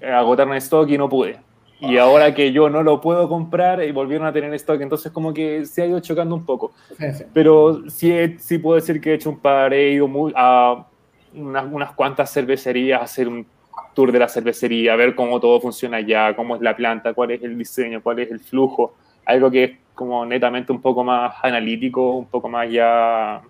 eh, 0.00 0.10
agotaron 0.10 0.54
stock 0.56 0.88
y 0.90 0.98
no 0.98 1.08
pude. 1.08 1.38
Y 1.80 1.96
ahora 1.96 2.34
que 2.34 2.50
yo 2.52 2.68
no 2.68 2.82
lo 2.82 3.00
puedo 3.00 3.28
comprar 3.28 3.82
y 3.84 3.92
volvieron 3.92 4.26
a 4.26 4.32
tener 4.32 4.52
stock, 4.54 4.80
entonces 4.80 5.12
como 5.12 5.32
que 5.32 5.64
se 5.64 5.82
ha 5.82 5.86
ido 5.86 6.00
chocando 6.00 6.34
un 6.34 6.44
poco. 6.44 6.72
Sí, 6.98 7.12
sí. 7.12 7.24
Pero 7.32 7.88
sí, 7.88 8.36
sí 8.38 8.58
puedo 8.58 8.76
decir 8.76 9.00
que 9.00 9.12
he 9.12 9.14
hecho 9.14 9.30
un 9.30 9.38
par, 9.38 9.72
he 9.72 9.92
ido 9.92 10.08
muy- 10.08 10.32
a 10.34 10.86
unas, 11.34 11.66
unas 11.70 11.92
cuantas 11.92 12.32
cervecerías 12.32 13.00
a 13.00 13.04
hacer 13.04 13.28
un 13.28 13.46
tour 13.94 14.10
de 14.10 14.18
la 14.18 14.28
cervecería, 14.28 14.92
a 14.92 14.96
ver 14.96 15.14
cómo 15.14 15.38
todo 15.40 15.60
funciona 15.60 15.98
allá, 15.98 16.34
cómo 16.34 16.56
es 16.56 16.62
la 16.62 16.74
planta, 16.74 17.14
cuál 17.14 17.30
es 17.32 17.42
el 17.42 17.56
diseño, 17.56 18.02
cuál 18.02 18.18
es 18.18 18.30
el 18.30 18.40
flujo, 18.40 18.94
algo 19.24 19.50
que 19.50 19.64
es 19.64 19.70
como 19.94 20.24
netamente 20.24 20.72
un 20.72 20.80
poco 20.80 21.04
más 21.04 21.34
analítico, 21.42 22.12
un 22.12 22.26
poco 22.26 22.48
más 22.48 22.70
ya 22.70 23.40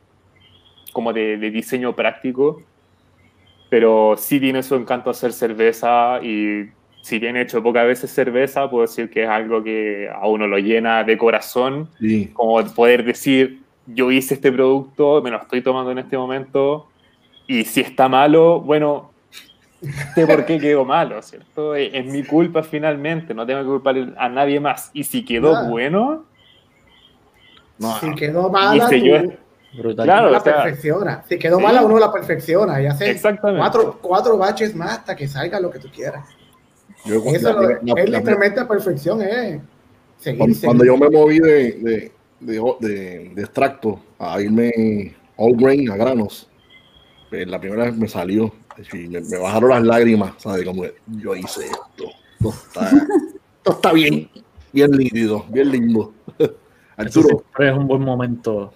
como 0.92 1.12
de, 1.12 1.36
de 1.36 1.50
diseño 1.50 1.94
práctico, 1.94 2.62
pero 3.70 4.16
sí 4.16 4.40
tiene 4.40 4.62
su 4.62 4.74
encanto 4.74 5.10
hacer 5.10 5.32
cerveza 5.32 6.20
y 6.22 6.70
si 7.08 7.18
bien 7.18 7.36
he 7.36 7.42
hecho 7.42 7.62
pocas 7.62 7.86
veces 7.86 8.10
cerveza, 8.10 8.68
puedo 8.68 8.82
decir 8.82 9.08
que 9.10 9.22
es 9.24 9.28
algo 9.28 9.62
que 9.64 10.08
a 10.14 10.26
uno 10.28 10.46
lo 10.46 10.58
llena 10.58 11.02
de 11.04 11.16
corazón 11.16 11.88
Sí. 11.98 12.30
como 12.34 12.62
poder 12.74 13.04
decir, 13.04 13.60
yo 13.86 14.10
hice 14.10 14.34
este 14.34 14.52
producto, 14.52 15.22
me 15.22 15.30
lo 15.30 15.38
estoy 15.38 15.62
tomando 15.62 15.90
en 15.90 15.98
este 15.98 16.18
momento, 16.18 16.86
y 17.46 17.64
si 17.64 17.80
está 17.80 18.08
malo, 18.08 18.60
bueno, 18.60 19.10
sé 20.14 20.26
por 20.26 20.44
qué 20.44 20.58
quedó 20.58 20.84
malo, 20.84 21.22
¿cierto? 21.22 21.74
Es, 21.74 21.90
es 21.94 22.04
mi 22.04 22.22
culpa 22.24 22.62
finalmente, 22.62 23.32
no 23.32 23.46
tengo 23.46 23.60
que 23.60 23.66
culpar 23.66 23.96
a 24.18 24.28
nadie 24.28 24.60
más. 24.60 24.90
Y 24.92 25.04
si 25.04 25.24
quedó 25.24 25.50
Claro. 25.52 25.68
bueno, 25.70 26.24
No, 27.78 27.96
Si 28.00 28.12
quedó 28.16 28.50
mala, 28.50 28.88
Dice 28.88 28.98
tú 28.98 29.06
yo, 29.06 29.32
Brutal. 29.80 30.04
Claro, 30.04 30.30
la 30.30 30.38
o 30.38 30.40
sea, 30.40 30.62
perfecciona. 30.62 31.22
Si 31.28 31.38
quedó 31.38 31.58
sí. 31.58 31.62
mala, 31.62 31.82
uno 31.82 31.98
la 31.98 32.10
perfecciona 32.12 32.82
y 32.82 32.86
hace 32.86 33.08
Exactamente. 33.10 33.60
cuatro, 33.60 33.98
cuatro 34.02 34.36
baches 34.36 34.74
más 34.74 34.98
hasta 34.98 35.14
que 35.14 35.28
salga 35.28 35.60
lo 35.60 35.70
que 35.70 35.78
tú 35.78 35.88
quieras. 35.94 36.24
Yo 37.04 37.22
cu- 37.22 37.30
Eso 37.34 37.52
la- 37.52 37.54
lo- 37.54 37.68
la- 37.68 37.78
la- 37.94 38.02
es 38.02 38.10
la- 38.10 38.18
literalmente 38.18 38.64
perfección, 38.64 39.22
eh. 39.22 39.60
Seguir, 40.18 40.38
cuando, 40.38 40.54
seguir. 40.54 40.66
cuando 40.66 40.84
yo 40.84 40.96
me 40.96 41.10
moví 41.10 41.38
de, 41.38 41.72
de, 41.72 42.12
de, 42.40 42.62
de- 42.80 43.32
de 43.34 43.42
extracto 43.42 44.00
a 44.18 44.40
irme 44.40 45.14
all 45.36 45.54
grain 45.56 45.90
a 45.90 45.96
granos, 45.96 46.48
pues, 47.30 47.46
la 47.46 47.60
primera 47.60 47.84
vez 47.84 47.96
me 47.96 48.08
salió, 48.08 48.52
y 48.92 49.08
me, 49.08 49.20
me 49.20 49.38
bajaron 49.38 49.70
las 49.70 49.82
lágrimas, 49.82 50.34
¿sabes? 50.38 50.64
Como 50.64 50.82
que 50.82 50.94
yo 51.06 51.34
hice 51.36 51.64
esto. 51.66 52.04
Esto 52.40 52.50
está, 52.50 52.90
esto 52.90 53.72
está 53.72 53.92
bien, 53.92 54.28
bien 54.72 54.90
nítido, 54.92 55.44
bien 55.48 55.70
lindo. 55.70 56.12
Arturo, 56.96 57.44
es 57.58 57.72
un 57.72 57.86
buen 57.86 58.02
momento. 58.02 58.72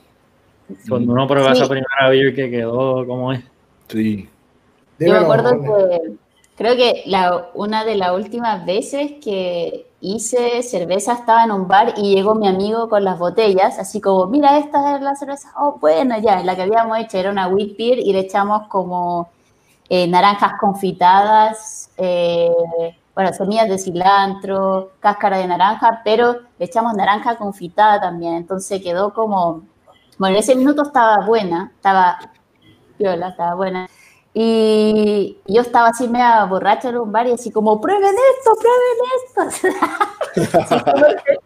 Cuando 0.89 1.13
uno 1.13 1.27
prueba 1.27 1.55
Sí. 1.55 1.61
esa 1.61 1.69
primera 1.69 2.09
beer 2.09 2.35
que 2.35 2.51
quedó 2.51 3.05
como 3.07 3.33
es. 3.33 3.43
sí, 3.89 4.29
Yo 4.99 5.13
me 5.13 5.19
acuerdo 5.19 5.61
que 5.61 6.13
creo 6.63 6.77
que 6.77 7.03
la, 7.07 7.49
una 7.55 7.85
de 7.85 7.97
las 7.97 8.13
últimas 8.13 8.65
veces 8.65 9.15
que 9.23 9.89
hice 10.01 10.63
cerveza 10.63 11.15
estaba 11.15 11.43
en 11.43 11.51
un 11.51 11.67
bar 11.67 11.95
y 11.97 12.15
llegó 12.15 12.37
mi 12.37 12.47
amigo 12.47 12.89
con 12.89 13.03
las 13.03 13.19
botellas, 13.19 13.81
así 13.81 14.01
como, 14.01 14.27
mira, 14.27 14.59
esta 14.59 14.95
es 14.95 15.03
la 15.03 15.17
cerveza, 15.17 15.53
oh, 15.57 15.79
bueno, 15.81 16.17
ya, 16.21 16.43
la 16.45 16.55
que 16.55 16.63
habíamos 16.63 16.99
hecho 16.99 17.19
era 17.19 17.31
una 17.31 17.49
wheat 17.49 17.77
beer 17.77 17.99
y 17.99 18.13
le 18.13 18.21
echamos 18.21 18.69
como 18.69 19.29
eh, 19.89 20.07
naranjas 20.07 20.53
confitadas, 20.61 21.91
eh, 21.97 22.49
bueno, 23.13 23.33
semillas 23.33 23.69
de 23.69 23.79
cilantro, 23.79 24.93
cáscara 25.01 25.39
de 25.39 25.49
naranja, 25.49 26.01
pero 26.05 26.43
le 26.59 26.65
echamos 26.65 26.95
naranja 26.95 27.37
confitada 27.37 28.01
también, 28.01 28.35
entonces 28.35 28.81
quedó 28.81 29.13
como, 29.13 29.63
bueno, 30.17 30.37
en 30.37 30.41
ese 30.43 30.55
minuto 30.55 30.83
estaba 30.83 31.27
buena, 31.27 31.73
estaba 31.75 32.21
viola, 32.99 33.31
estaba 33.31 33.55
buena. 33.57 33.89
Y 34.35 35.39
yo 35.47 35.61
estaba 35.61 35.89
así 35.89 36.09
media 36.09 36.45
borracha 36.45 36.89
en 36.89 36.97
un 36.97 37.13
bar 37.13 37.27
y 37.27 37.33
así 37.33 37.51
como, 37.51 37.81
prueben 37.81 38.15
esto, 38.37 38.53
prueben 38.61 39.51
esto. 39.61 40.59
Así 40.59 41.39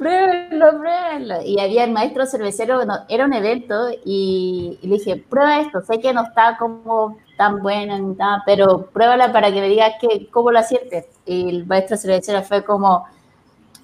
pruébenlo, 0.00 0.78
pruébenlo. 0.78 1.42
Y 1.44 1.60
había 1.60 1.84
el 1.84 1.92
maestro 1.92 2.24
cervecero, 2.24 2.84
no, 2.86 3.04
era 3.08 3.26
un 3.26 3.34
evento 3.34 3.90
y, 4.04 4.78
y 4.80 4.86
le 4.88 4.94
dije, 4.96 5.16
prueba 5.16 5.60
esto, 5.60 5.82
sé 5.82 6.00
que 6.00 6.14
no 6.14 6.22
está 6.22 6.56
como 6.58 7.18
tan 7.36 7.62
buena, 7.62 7.98
ni 7.98 8.14
nada, 8.14 8.42
pero 8.46 8.86
pruébala 8.86 9.30
para 9.30 9.52
que 9.52 9.60
me 9.60 9.68
digas 9.68 9.92
que, 10.00 10.28
cómo 10.30 10.50
la 10.50 10.62
sientes. 10.62 11.06
Y 11.26 11.50
el 11.50 11.66
maestro 11.66 11.98
cervecero 11.98 12.42
fue 12.42 12.64
como, 12.64 13.04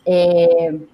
eh, 0.07 0.88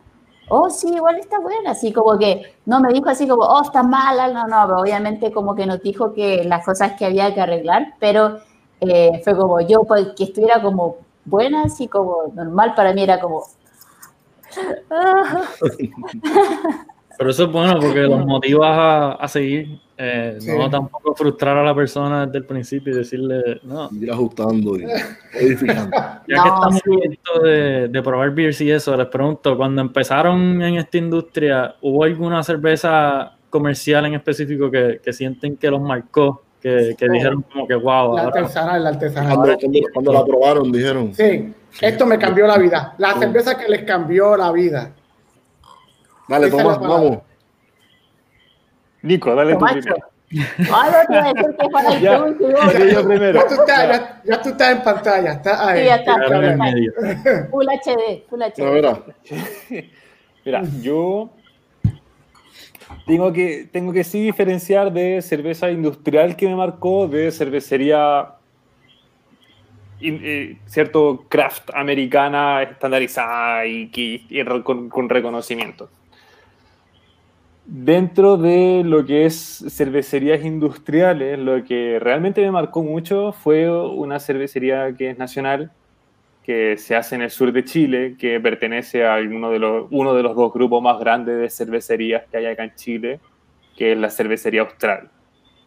oh, 0.49 0.71
sí, 0.71 0.89
igual 0.95 1.19
está 1.19 1.39
buena, 1.39 1.71
así 1.71 1.93
como 1.93 2.19
que 2.19 2.55
no 2.67 2.81
me 2.81 2.93
dijo 2.93 3.09
así 3.09 3.27
como, 3.27 3.43
oh, 3.43 3.63
está 3.63 3.83
mala, 3.83 4.29
no, 4.29 4.47
no, 4.47 4.67
pero 4.67 4.81
obviamente 4.81 5.33
como 5.33 5.55
que 5.55 5.67
nos 5.67 5.83
dijo 5.83 6.13
que 6.13 6.45
las 6.45 6.65
cosas 6.65 6.93
que 6.99 7.07
había 7.07 7.35
que 7.35 7.41
arreglar, 7.41 7.95
pero 7.99 8.39
eh, 8.81 9.21
fue 9.25 9.37
como 9.37 9.61
yo, 9.61 9.85
pues, 9.85 10.09
que 10.17 10.25
estuviera 10.25 10.61
como 10.61 10.97
buena, 11.25 11.65
así 11.65 11.89
como 11.89 12.33
normal, 12.35 12.75
para 12.75 12.93
mí 12.93 13.03
era 13.03 13.21
como... 13.21 13.45
Pero 17.19 17.31
eso 17.31 17.45
es 17.45 17.53
bueno 17.53 17.79
porque 17.79 18.01
los 18.01 18.27
motivas 18.27 18.71
a, 18.71 19.13
a 19.13 19.29
seguir. 19.29 19.81
Eh, 20.05 20.37
Sí. 20.41 20.51
No 20.57 20.69
tampoco 20.69 21.15
frustrar 21.15 21.57
a 21.57 21.63
la 21.63 21.75
persona 21.75 22.27
desde 22.27 22.39
el 22.39 22.45
principio 22.45 22.93
y 22.93 22.97
decirle, 22.97 23.61
no, 23.63 23.89
ir 23.93 24.11
ajustando 24.11 24.77
y 24.77 24.85
edificando. 25.35 25.97
Ya 26.29 26.43
que 26.43 26.49
estamos 26.49 26.81
sí. 26.85 27.19
de, 27.45 27.89
de 27.89 28.03
probar 28.03 28.35
beers 28.35 28.61
y 28.61 28.71
eso, 28.71 28.97
les 28.97 29.07
pregunto, 29.07 29.57
cuando 29.57 29.81
empezaron 29.81 30.61
en 30.61 30.75
esta 30.75 30.99
industria, 30.99 31.77
¿hubo 31.81 32.03
alguna 32.05 32.43
cerveza 32.43 33.37
comercial 33.49 34.07
en 34.07 34.15
específico 34.15 34.71
que, 34.71 35.01
que 35.03 35.13
sienten 35.13 35.57
que 35.57 35.71
los 35.71 35.81
marcó? 35.81 36.43
Que, 36.61 36.95
que 36.97 37.09
dijeron 37.09 37.43
como 37.43 37.67
que, 37.67 37.75
wow, 37.75 38.17
La 38.17 38.23
ahora 38.23 38.41
artesanal, 38.41 38.85
la 38.85 38.91
artesanal. 38.91 39.35
Cuando, 39.37 39.59
cuando, 39.59 39.81
cuando 39.93 40.13
la 40.13 40.25
probaron, 40.25 40.73
dijeron, 40.73 41.13
Sí, 41.15 41.53
esto 41.81 42.07
me 42.07 42.19
cambió 42.19 42.47
la 42.47 42.59
vida. 42.59 42.95
La 42.99 43.15
cerveza 43.19 43.57
que 43.57 43.69
les 43.69 43.83
cambió 43.83 44.37
la 44.37 44.53
vida. 44.53 44.93
dale, 46.29 46.51
Tomás, 46.51 46.79
vamos. 46.81 47.19
Nico, 49.03 49.35
dale 49.35 49.53
tu 49.55 49.59
Tomacho. 49.59 49.81
primero. 49.81 50.13
No 50.33 50.33
Ya. 52.01 52.19
yo 52.93 53.07
primero. 53.07 53.41
Ya 53.41 53.47
tú 53.47 53.55
estás, 53.55 53.89
ya, 53.89 54.23
ya 54.25 54.43
tú 54.43 54.49
estás 54.49 54.73
en 54.77 54.83
pantalla. 54.83 55.33
Está 55.33 55.69
ahí. 55.69 55.81
Sí, 55.81 55.87
ya 55.87 55.97
está. 55.97 56.17
medio. 56.57 56.93
Full 57.51 57.67
HD, 57.67 58.25
Full 58.31 58.43
HD. 58.43 58.53
Pero 58.57 58.73
mira, 58.73 58.99
Mira, 60.45 60.63
yo 60.81 61.31
tengo 63.07 63.33
que, 63.33 63.69
tengo 63.71 63.93
que 63.93 64.05
sí 64.05 64.23
diferenciar 64.23 64.93
de 64.93 65.23
cerveza 65.23 65.71
industrial 65.71 66.35
que 66.35 66.49
me 66.49 66.57
marcó 66.57 67.07
de 67.07 67.31
cervecería, 67.31 68.31
eh, 70.01 70.57
cierto, 70.67 71.27
craft 71.29 71.71
americana 71.75 72.63
estandarizada 72.63 73.67
y, 73.67 73.89
que, 73.91 74.25
y 74.29 74.45
con 74.63 75.09
reconocimiento. 75.09 75.89
Dentro 77.65 78.37
de 78.37 78.83
lo 78.85 79.07
que 79.07 79.25
es 79.25 79.65
cervecerías 79.69 80.45
industriales, 80.45 81.39
lo 81.39 81.63
que 81.65 81.99
realmente 82.01 82.41
me 82.41 82.51
marcó 82.51 82.83
mucho 82.83 83.33
fue 83.33 83.71
una 83.71 84.19
cervecería 84.19 84.95
que 84.97 85.11
es 85.11 85.19
nacional, 85.19 85.71
que 86.43 86.77
se 86.77 86.97
hace 86.97 87.15
en 87.15 87.23
el 87.23 87.31
sur 87.31 87.53
de 87.53 87.65
Chile, 87.65 88.17
que 88.19 88.41
pertenece 88.41 89.07
a 89.07 89.15
uno 89.17 89.51
de 89.51 89.61
los, 89.61 89.87
uno 89.93 90.13
de 90.13 90.25
los 90.25 90.35
dos 90.35 90.53
grupos 90.53 90.83
más 90.83 90.99
grandes 90.99 91.39
de 91.39 91.49
cervecerías 91.49 92.25
que 92.29 92.37
hay 92.39 92.47
acá 92.47 92.65
en 92.65 92.75
Chile, 92.75 93.21
que 93.77 93.93
es 93.93 93.99
la 93.99 94.11
cervecería 94.11 94.63
austral. 94.63 95.11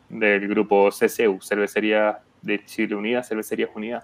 del 0.10 0.48
grupo 0.48 0.90
CCU, 0.90 1.42
Cervecería 1.42 2.20
de 2.42 2.64
Chile 2.66 2.96
Unida, 2.96 3.24
Cervecerías 3.24 3.70
Unidas. 3.74 4.04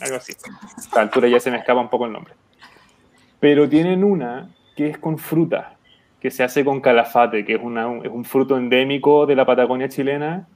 Algo 0.00 0.16
así. 0.16 0.32
A 0.32 0.80
esta 0.80 1.00
altura 1.00 1.26
ya 1.28 1.40
se 1.40 1.50
me 1.50 1.56
escapa 1.56 1.80
un 1.80 1.88
poco 1.88 2.06
el 2.06 2.12
nombre. 2.12 2.34
Pero 3.40 3.68
tienen 3.68 4.04
una 4.04 4.50
que 4.76 4.88
es 4.88 4.98
con 4.98 5.18
fruta, 5.18 5.76
que 6.22 6.30
se 6.30 6.44
hace 6.44 6.64
con 6.64 6.80
calafate, 6.80 7.44
que 7.44 7.54
es, 7.54 7.60
una, 7.60 7.88
un- 7.88 8.06
es 8.06 8.12
un 8.12 8.24
fruto 8.24 8.56
endémico 8.56 9.26
de 9.26 9.34
la 9.34 9.44
Patagonia 9.44 9.88
chilena. 9.88 10.46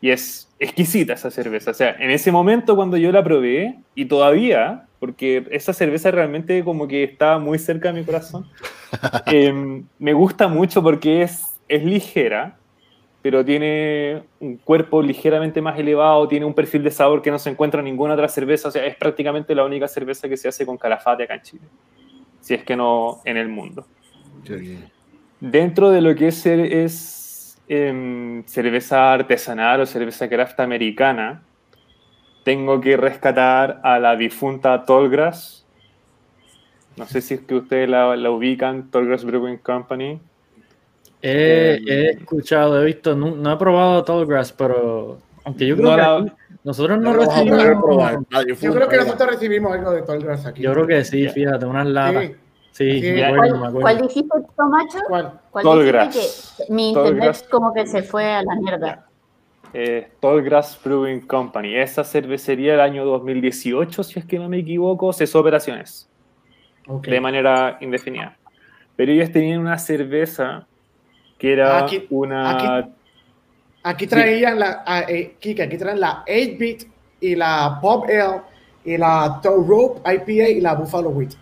Y 0.00 0.10
es 0.10 0.48
exquisita 0.60 1.14
esa 1.14 1.30
cerveza. 1.30 1.72
O 1.72 1.74
sea, 1.74 1.96
en 1.98 2.10
ese 2.10 2.30
momento 2.30 2.76
cuando 2.76 2.96
yo 2.96 3.10
la 3.10 3.24
probé, 3.24 3.76
y 3.94 4.04
todavía, 4.04 4.84
porque 5.00 5.46
esa 5.50 5.72
cerveza 5.72 6.10
realmente 6.12 6.62
como 6.62 6.86
que 6.86 7.02
está 7.02 7.38
muy 7.38 7.58
cerca 7.58 7.90
de 7.92 7.98
mi 8.00 8.06
corazón, 8.06 8.46
em, 9.26 9.84
me 9.98 10.12
gusta 10.12 10.46
mucho 10.46 10.82
porque 10.82 11.22
es, 11.22 11.58
es 11.68 11.82
ligera, 11.84 12.56
pero 13.22 13.44
tiene 13.44 14.22
un 14.38 14.58
cuerpo 14.58 15.00
ligeramente 15.02 15.60
más 15.62 15.78
elevado, 15.78 16.28
tiene 16.28 16.44
un 16.44 16.54
perfil 16.54 16.84
de 16.84 16.90
sabor 16.90 17.20
que 17.22 17.30
no 17.32 17.38
se 17.38 17.48
encuentra 17.50 17.80
en 17.80 17.86
ninguna 17.86 18.12
otra 18.14 18.28
cerveza, 18.28 18.68
o 18.68 18.70
sea, 18.70 18.84
es 18.84 18.94
prácticamente 18.96 19.54
la 19.54 19.64
única 19.64 19.88
cerveza 19.88 20.28
que 20.28 20.36
se 20.36 20.46
hace 20.48 20.66
con 20.66 20.76
calafate 20.76 21.22
acá 21.24 21.34
en 21.34 21.42
Chile, 21.42 21.62
si 22.40 22.52
es 22.54 22.62
que 22.62 22.76
no 22.76 23.20
en 23.24 23.38
el 23.38 23.48
mundo. 23.48 23.86
Dentro 25.40 25.90
de 25.90 26.00
lo 26.00 26.14
que 26.14 26.28
es, 26.28 27.58
em, 27.68 28.44
cerveza 28.46 29.12
artesanal 29.12 29.80
o 29.80 29.86
cerveza 29.86 30.28
craft 30.28 30.60
americana, 30.60 31.42
tengo 32.44 32.80
que 32.80 32.96
rescatar 32.96 33.80
a 33.82 33.98
la 33.98 34.16
difunta 34.16 34.84
Tallgrass. 34.84 35.64
No 36.96 37.06
sé 37.06 37.20
si 37.20 37.34
es 37.34 37.40
que 37.40 37.54
ustedes 37.56 37.88
la, 37.88 38.14
la 38.16 38.30
ubican, 38.30 38.90
Tallgrass 38.90 39.24
Brewing 39.24 39.58
Company. 39.58 40.20
He, 41.22 41.78
he 41.86 42.10
escuchado, 42.10 42.80
he 42.80 42.84
visto, 42.84 43.16
no, 43.16 43.34
no 43.34 43.52
he 43.52 43.56
probado 43.56 44.04
Tallgrass, 44.04 44.52
pero 44.52 45.18
aunque 45.44 45.66
yo 45.66 45.76
creo 45.76 45.88
No 45.90 45.96
que 45.96 46.02
la- 46.02 46.16
aquí 46.18 46.32
nosotros 46.62 47.00
no 47.00 47.12
recibimos. 47.14 47.64
Yo 48.60 48.72
creo 48.74 48.88
que 48.88 48.96
nosotros 48.98 49.30
recibimos 49.30 49.72
algo 49.72 49.90
de 49.90 50.02
Tallgrass 50.02 50.46
aquí. 50.46 50.62
Yo 50.62 50.72
creo 50.72 50.86
que 50.86 51.04
sí, 51.04 51.26
fíjate, 51.28 51.64
unas 51.66 51.86
latas. 51.86 52.26
Sí. 52.26 52.34
Sí, 52.76 53.00
Sí. 53.00 53.12
me 53.12 53.24
acuerdo, 53.24 53.54
me 53.54 53.60
¿Cuál, 53.70 53.82
cuál 53.82 53.98
dijiste, 54.08 54.28
Tomacho? 54.56 54.98
¿Cuál? 55.06 55.40
¿Cuál 55.52 55.64
Tallgrass. 55.64 56.12
dijiste 56.14 56.64
que 56.66 56.72
mi 56.72 56.88
internet 56.90 57.46
como 57.48 57.72
que 57.72 57.86
se 57.86 58.02
fue 58.02 58.24
a 58.32 58.42
la 58.42 58.54
mierda? 58.56 59.06
eh, 59.76 60.08
Tallgrass 60.20 60.78
Brewing 60.84 61.20
Company. 61.20 61.76
Esa 61.76 62.02
cervecería 62.04 62.72
del 62.72 62.80
año 62.80 63.04
2018, 63.04 64.02
si 64.02 64.18
es 64.18 64.24
que 64.24 64.38
no 64.38 64.48
me 64.48 64.58
equivoco, 64.58 65.12
cesó 65.12 65.38
operaciones 65.40 66.08
Ok. 66.88 67.06
de 67.08 67.20
manera 67.20 67.78
indefinida. 67.80 68.36
Pero 68.96 69.12
ellos 69.12 69.30
tenían 69.32 69.60
una 69.60 69.78
cerveza 69.78 70.66
que 71.38 71.52
era 71.52 71.78
Aquí- 71.78 72.06
una... 72.10 72.78
aquí- 72.78 72.90
Aquí 73.86 74.06
traían 74.06 74.58
la, 74.58 74.82
ah, 74.86 75.02
eh, 75.08 75.36
Kike, 75.38 75.62
aquí 75.62 75.76
traen 75.76 76.00
la 76.00 76.24
8-bit 76.26 76.84
y 77.20 77.34
la 77.36 77.78
Pop 77.82 78.04
Ale 78.08 78.40
y 78.84 78.96
la 78.96 79.38
Tow 79.42 79.62
Rope 79.66 80.00
IPA 80.14 80.48
y 80.50 80.60
la 80.60 80.74
Buffalo 80.74 81.10
Wheat. 81.10 81.34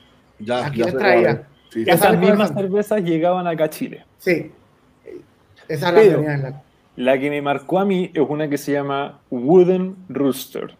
Ya, 0.44 0.66
Aquí 0.66 0.78
ya 0.78 0.84
les 0.84 0.92
sé 0.94 0.98
traía. 0.98 1.22
cuál 1.22 1.36
es. 1.36 1.72
Sí, 1.72 1.84
Ya 1.86 1.94
Esas 1.94 2.18
mismas 2.18 2.48
son. 2.48 2.56
cervezas 2.58 3.02
llegaban 3.02 3.46
acá 3.46 3.64
a 3.64 3.70
Chile. 3.70 4.04
Sí. 4.18 4.50
Esa 5.68 5.90
la 5.92 6.00
Pero- 6.00 6.16
tenían. 6.18 6.42
La, 6.42 6.62
La 6.96 7.18
que 7.18 7.30
me 7.30 7.40
marcó 7.40 7.78
a 7.78 7.84
mí 7.86 8.10
es 8.12 8.22
una 8.28 8.48
que 8.48 8.58
se 8.58 8.72
llama 8.72 9.18
Wooden 9.30 9.96
Rooster, 10.10 10.76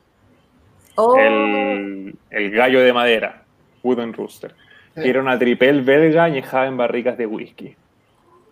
Oh, 0.97 1.17
el, 1.17 2.15
el 2.29 2.51
gallo 2.51 2.81
de 2.83 2.93
madera, 2.93 3.45
Wooden 3.83 4.13
Rooster. 4.13 4.55
que 4.95 5.09
Era 5.09 5.23
una 5.23 5.39
tripel 5.39 5.81
belga 5.81 6.25
añejada 6.25 6.67
en 6.67 6.77
barricas 6.77 7.17
de 7.17 7.25
whisky. 7.27 7.75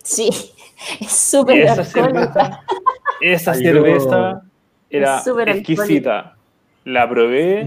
sí, 0.02 0.30
es 1.00 1.12
súper 1.12 1.58
esa 1.60 1.84
cerveza, 1.84 2.62
esa 3.20 3.52
Ay, 3.52 3.62
cerveza 3.62 4.42
era 4.88 5.18
Es 5.18 5.26
exquisita. 5.58 6.36
La 6.86 7.06
probé 7.06 7.66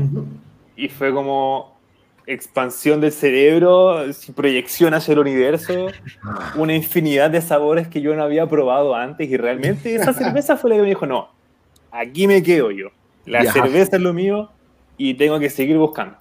y 0.76 0.90
fue 0.90 1.14
como 1.14 1.73
expansión 2.28 3.02
del 3.02 3.12
cerebro, 3.12 4.04
proyección 4.36 4.94
hacia 4.94 5.14
el 5.14 5.20
universo, 5.20 5.94
una 6.56 6.76
infinidad 6.76 7.30
de 7.32 7.42
sabores 7.42 7.88
que 7.88 8.02
yo 8.02 8.16
no 8.16 8.24
había 8.24 8.48
probado 8.48 8.96
antes 8.96 9.30
y 9.30 9.38
realmente 9.38 9.96
esa 9.96 10.14
cerveza 10.14 10.58
fue 10.58 10.70
la 10.72 10.76
que 10.78 10.82
me 10.84 10.88
dijo, 10.90 11.06
no, 11.06 11.30
aquí 11.92 12.28
me 12.28 12.42
quedo 12.44 12.72
yo. 12.72 12.88
La 13.26 13.42
Viajaste. 13.42 13.62
cerveza 13.62 13.96
es 13.98 14.02
lo 14.02 14.14
mío 14.14 14.52
y 14.98 15.14
tengo 15.16 15.40
que 15.40 15.50
seguir 15.50 15.78
buscando. 15.78 16.18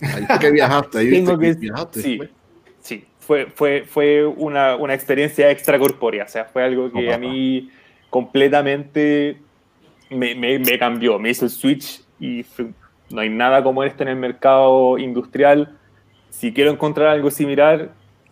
Ahí 0.00 0.26
fue 0.26 0.38
que 0.38 0.50
viajaste. 0.50 0.98
Ahí 0.98 1.10
Tengo 1.10 1.38
viste 1.38 1.54
que, 1.54 1.60
viajaste. 1.66 2.00
sí, 2.02 2.20
sí, 2.80 3.04
fue, 3.18 3.46
fue, 3.46 3.84
fue 3.88 4.26
una, 4.26 4.76
una 4.76 4.94
experiencia 4.94 5.50
extracorpórea, 5.50 6.24
o 6.24 6.28
sea, 6.28 6.44
fue 6.44 6.62
algo 6.64 6.90
que 6.92 7.08
Oh, 7.10 7.14
a 7.14 7.18
mí 7.18 7.70
completamente 8.10 9.38
me, 10.10 10.34
me, 10.34 10.58
me 10.58 10.78
cambió, 10.78 11.18
me 11.18 11.30
hizo 11.30 11.44
el 11.44 11.50
switch 11.50 12.02
y 12.18 12.42
fue- 12.42 12.72
no 13.10 13.20
hay 13.20 13.28
nada 13.28 13.62
como 13.62 13.84
esto 13.84 14.02
en 14.02 14.08
el 14.10 14.16
mercado 14.16 14.98
industrial. 14.98 15.76
Si 16.30 16.52
quiero 16.52 16.70
encontrar 16.70 17.08
algo 17.08 17.30
similar, 17.30 17.90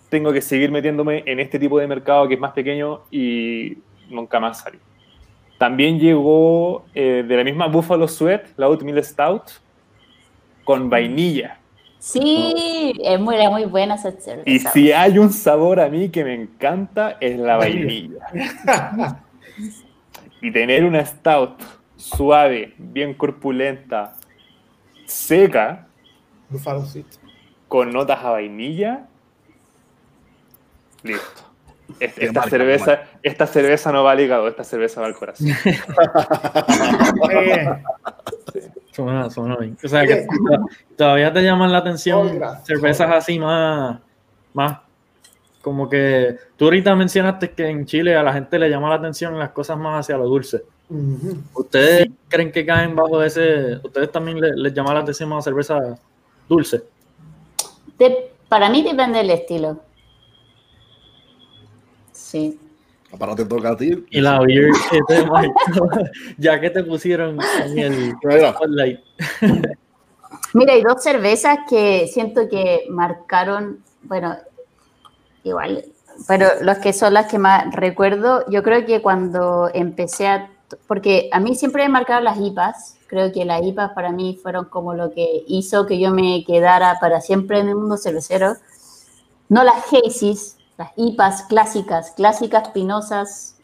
tengo 0.09 0.33
que 0.33 0.41
seguir 0.41 0.71
metiéndome 0.71 1.23
en 1.27 1.41
este 1.41 1.59
tipo 1.59 1.79
de 1.79 1.87
mercado 1.87 2.29
que 2.29 2.35
es 2.35 2.41
más 2.41 2.53
pequeño 2.53 3.01
y 3.11 3.79
nunca 4.11 4.41
más 4.41 4.61
salí. 4.61 4.79
También 5.59 5.99
llegó 5.99 6.85
eh, 6.95 7.25
de 7.27 7.37
la 7.37 7.45
misma 7.45 7.69
Buffalo 7.69 8.09
Sweat, 8.09 8.49
la 8.57 8.69
Oatmeal 8.69 9.03
Stout, 9.03 9.45
con 10.65 10.91
vainilla. 10.91 11.59
Sí, 11.99 12.93
es 13.03 13.19
muy, 13.19 13.37
era 13.37 13.49
muy 13.49 13.65
buena 13.65 13.95
esa 13.95 14.13
cerveza. 14.13 14.51
Y 14.51 14.59
si 14.59 14.93
hay 14.93 15.19
un 15.19 15.33
sabor 15.33 15.81
a 15.81 15.89
mí 15.89 16.11
que 16.11 16.23
me 16.23 16.35
encanta, 16.35 17.17
es 17.21 17.39
la 17.39 17.57
vainilla. 17.57 18.27
y 20.43 20.51
tener 20.51 20.85
una 20.85 21.05
stout 21.07 21.63
suave, 21.97 22.75
bien 22.77 23.15
corpulenta, 23.15 24.15
seca, 25.07 25.87
Buffalo 26.49 26.85
Sweet. 26.85 27.07
con 27.69 27.93
notas 27.93 28.23
a 28.25 28.31
vainilla, 28.31 29.07
listo. 31.03 31.43
Esta, 32.01 32.33
marca, 32.33 32.49
cerveza, 32.51 33.03
esta 33.23 33.47
cerveza 33.47 33.93
no 33.93 34.03
va 34.05 34.13
al 34.13 34.21
hígado, 34.21 34.49
esta 34.49 34.65
cerveza 34.65 35.03
va 35.03 35.07
al 35.07 35.15
corazón. 35.15 35.49
Suena, 38.93 39.29
suena 39.31 39.57
bien. 39.57 39.77
O 39.85 39.89
sea, 39.89 40.07
que 40.07 40.23
to- 40.27 40.67
todavía 40.97 41.33
te 41.33 41.43
llaman 41.43 41.73
la 41.73 41.79
atención 41.79 42.41
cervezas 42.65 43.11
así 43.13 43.39
más, 43.39 43.99
más, 44.53 44.79
como 45.63 45.89
que 45.89 46.37
tú 46.57 46.67
ahorita 46.67 46.95
mencionaste 46.95 47.51
que 47.53 47.69
en 47.69 47.87
Chile 47.87 48.17
a 48.17 48.23
la 48.23 48.33
gente 48.33 48.59
le 48.59 48.69
llama 48.71 48.89
la 48.89 48.95
atención 48.97 49.39
las 49.39 49.51
cosas 49.51 49.77
más 49.79 50.01
hacia 50.01 50.17
lo 50.17 50.27
dulce. 50.27 50.63
¿Ustedes 51.55 52.09
creen 52.29 52.53
que 52.53 52.65
caen 52.65 52.95
bajo 52.95 53.23
ese, 53.23 53.77
ustedes 53.83 54.11
también 54.13 54.41
le- 54.41 54.55
les 54.57 54.73
llama 54.75 54.95
la 54.95 55.01
atención 55.01 55.29
cerveza 55.43 55.79
dulce? 56.49 56.83
De- 57.99 58.31
para 58.49 58.69
mí 58.71 58.83
depende 58.83 59.19
del 59.19 59.31
estilo. 59.31 59.79
Sí. 62.13 62.59
Ahora 63.21 63.37
te 63.37 63.45
toca 63.45 63.71
a 63.71 63.77
ti. 63.77 64.05
Y 64.11 64.21
la 64.21 64.41
beer 64.41 64.71
que 64.91 65.01
te 65.07 65.25
ya 66.39 66.61
que 66.61 66.71
te 66.71 66.83
pusieron 66.83 67.39
en 67.67 67.79
el 67.79 68.13
spotlight. 68.55 69.01
Mira, 70.53 70.73
hay 70.73 70.83
dos 70.83 71.03
cervezas 71.03 71.59
que 71.69 72.09
siento 72.09 72.49
que 72.49 72.87
marcaron, 72.91 73.81
bueno, 74.03 74.37
igual, 75.45 75.85
pero 76.29 76.47
los 76.63 76.79
que 76.79 76.93
son 76.93 77.15
las 77.15 77.27
que 77.31 77.39
más 77.39 77.73
recuerdo, 77.75 78.45
yo 78.49 78.63
creo 78.63 78.85
que 78.87 79.01
cuando 79.03 79.71
empecé 79.73 80.27
a, 80.29 80.51
porque 80.87 81.29
a 81.33 81.41
mí 81.41 81.55
siempre 81.55 81.85
me 81.85 81.91
marcaron 81.91 82.25
las 82.25 82.39
IPAs, 82.39 82.97
creo 83.07 83.33
que 83.33 83.45
las 83.45 83.63
IPAs 83.63 83.93
para 83.93 84.13
mí 84.13 84.39
fueron 84.43 84.67
como 84.67 84.95
lo 84.95 85.13
que 85.13 85.45
hizo 85.47 85.87
que 85.87 85.99
yo 85.99 86.11
me 86.11 86.45
quedara 86.45 86.99
para 87.01 87.21
siempre 87.21 87.61
en 87.61 87.69
el 87.69 87.77
mundo 87.77 87.97
cervecero, 87.97 88.55
no 89.49 89.65
las 89.65 89.85
Hazy's, 89.93 90.57
las 90.77 90.91
IPAs 90.97 91.43
clásicas, 91.45 92.13
clásicas 92.13 92.69
pinosas, 92.71 93.57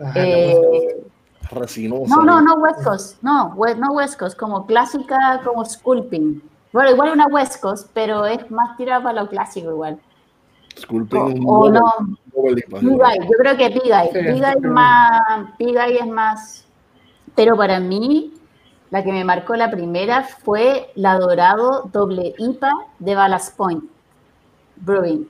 Ajá, 0.00 0.12
eh, 0.16 1.02
resinosa. 1.50 2.14
no, 2.14 2.24
no, 2.24 2.40
no 2.40 2.56
Coast, 2.84 3.22
no, 3.22 3.54
no 3.54 3.88
Coast, 4.18 4.38
como 4.38 4.66
clásica, 4.66 5.40
como 5.44 5.64
Sculpin. 5.64 6.42
Bueno, 6.72 6.90
igual 6.90 7.12
una 7.12 7.26
Coast, 7.60 7.88
pero 7.92 8.26
es 8.26 8.50
más 8.50 8.76
tirada 8.76 9.02
para 9.02 9.22
lo 9.22 9.28
clásico 9.28 9.70
igual. 9.70 10.00
Sculpting 10.78 11.44
o 11.46 11.68
no, 11.68 11.92
Pigay, 12.30 13.18
yo 13.22 13.36
creo 13.38 13.56
que 13.56 13.70
Pigay. 13.70 14.10
Sí, 14.12 14.18
Pigay 14.18 14.60
más, 14.60 15.20
Pigay 15.58 15.96
es 15.96 16.06
más, 16.06 16.64
pero 17.34 17.56
para 17.56 17.80
mí, 17.80 18.34
la 18.90 19.04
que 19.04 19.12
me 19.12 19.24
marcó 19.24 19.54
la 19.56 19.70
primera 19.70 20.22
fue 20.22 20.90
la 20.94 21.18
Dorado 21.18 21.88
doble 21.92 22.34
IPA 22.38 22.72
de 22.98 23.14
Ballast 23.14 23.56
Point 23.56 23.84
Brewing, 24.76 25.28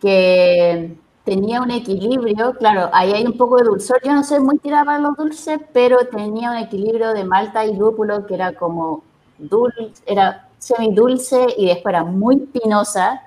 que 0.00 0.96
tenía 1.24 1.62
un 1.62 1.70
equilibrio, 1.70 2.54
claro, 2.58 2.90
ahí 2.92 3.12
hay 3.12 3.24
un 3.24 3.36
poco 3.36 3.56
de 3.56 3.64
dulzor, 3.64 4.00
yo 4.04 4.12
no 4.12 4.22
soy 4.22 4.40
muy 4.40 4.58
tirada 4.58 4.84
para 4.84 4.98
los 4.98 5.16
dulces, 5.16 5.58
pero 5.72 5.98
tenía 6.06 6.50
un 6.50 6.58
equilibrio 6.58 7.14
de 7.14 7.24
malta 7.24 7.64
y 7.64 7.74
lúpulo 7.74 8.26
que 8.26 8.34
era 8.34 8.52
como 8.54 9.02
dulce, 9.38 9.92
era 10.06 10.48
semidulce 10.58 11.46
y 11.56 11.66
después 11.66 11.94
era 11.94 12.04
muy 12.04 12.36
pinosa, 12.36 13.22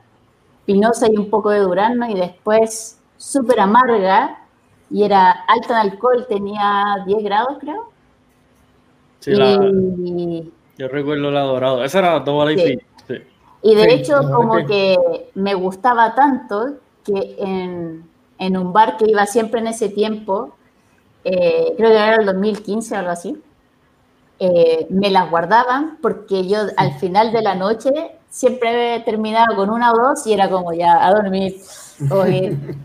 pinosa 0.67 1.07
y 1.11 1.17
un 1.17 1.31
poco 1.31 1.49
de 1.49 1.59
durazno 1.61 2.07
y 2.07 2.13
después 2.13 2.99
súper 3.17 3.59
amarga 3.59 4.37
y 4.91 5.03
era 5.03 5.31
alto 5.47 5.69
en 5.73 5.77
alcohol, 5.79 6.25
tenía 6.29 6.97
10 7.07 7.23
grados, 7.23 7.57
creo. 7.59 7.89
Sí, 9.19 9.31
la, 9.31 9.53
Y, 9.53 10.53
yo 10.77 10.87
recuerdo 10.89 11.31
la 11.31 11.41
dorado. 11.41 11.83
Esa 11.83 11.99
era 11.99 12.19
Double 12.19 12.55
Sí. 12.57 12.73
IP. 12.73 12.81
Sí. 13.07 13.15
y 13.63 13.75
de 13.75 13.83
Sí, 13.83 13.89
hecho, 13.95 14.21
la 14.21 14.29
como 14.31 14.53
que- 14.57 14.65
que 14.67 15.29
me 15.35 15.55
gustaba 15.55 16.13
tanto 16.13 16.75
que 17.03 17.35
en, 17.39 18.07
en 18.37 18.57
un 18.57 18.71
bar 18.71 18.97
que 18.97 19.09
iba 19.09 19.25
siempre 19.25 19.59
en 19.61 19.67
ese 19.67 19.89
tiempo, 19.89 20.55
eh, 21.23 21.73
creo 21.77 21.89
que 21.89 21.95
era 21.95 22.15
el 22.17 22.25
2015 22.25 22.93
o 22.95 22.99
algo 22.99 23.11
así, 23.11 23.41
eh, 24.39 24.85
me 24.91 25.09
las 25.09 25.29
guardaban 25.31 25.97
porque 26.01 26.47
yo 26.47 26.59
al 26.77 26.93
final 26.99 27.31
de 27.31 27.41
la 27.41 27.55
noche 27.55 28.11
siempre 28.37 28.99
terminaba 28.99 29.55
con 29.55 29.69
una 29.71 29.91
o 29.91 29.95
dos 29.97 30.27
y 30.27 30.33
era 30.33 30.47
como 30.49 30.71
ya 30.73 31.03
a 31.05 31.11
dormir. 31.11 31.55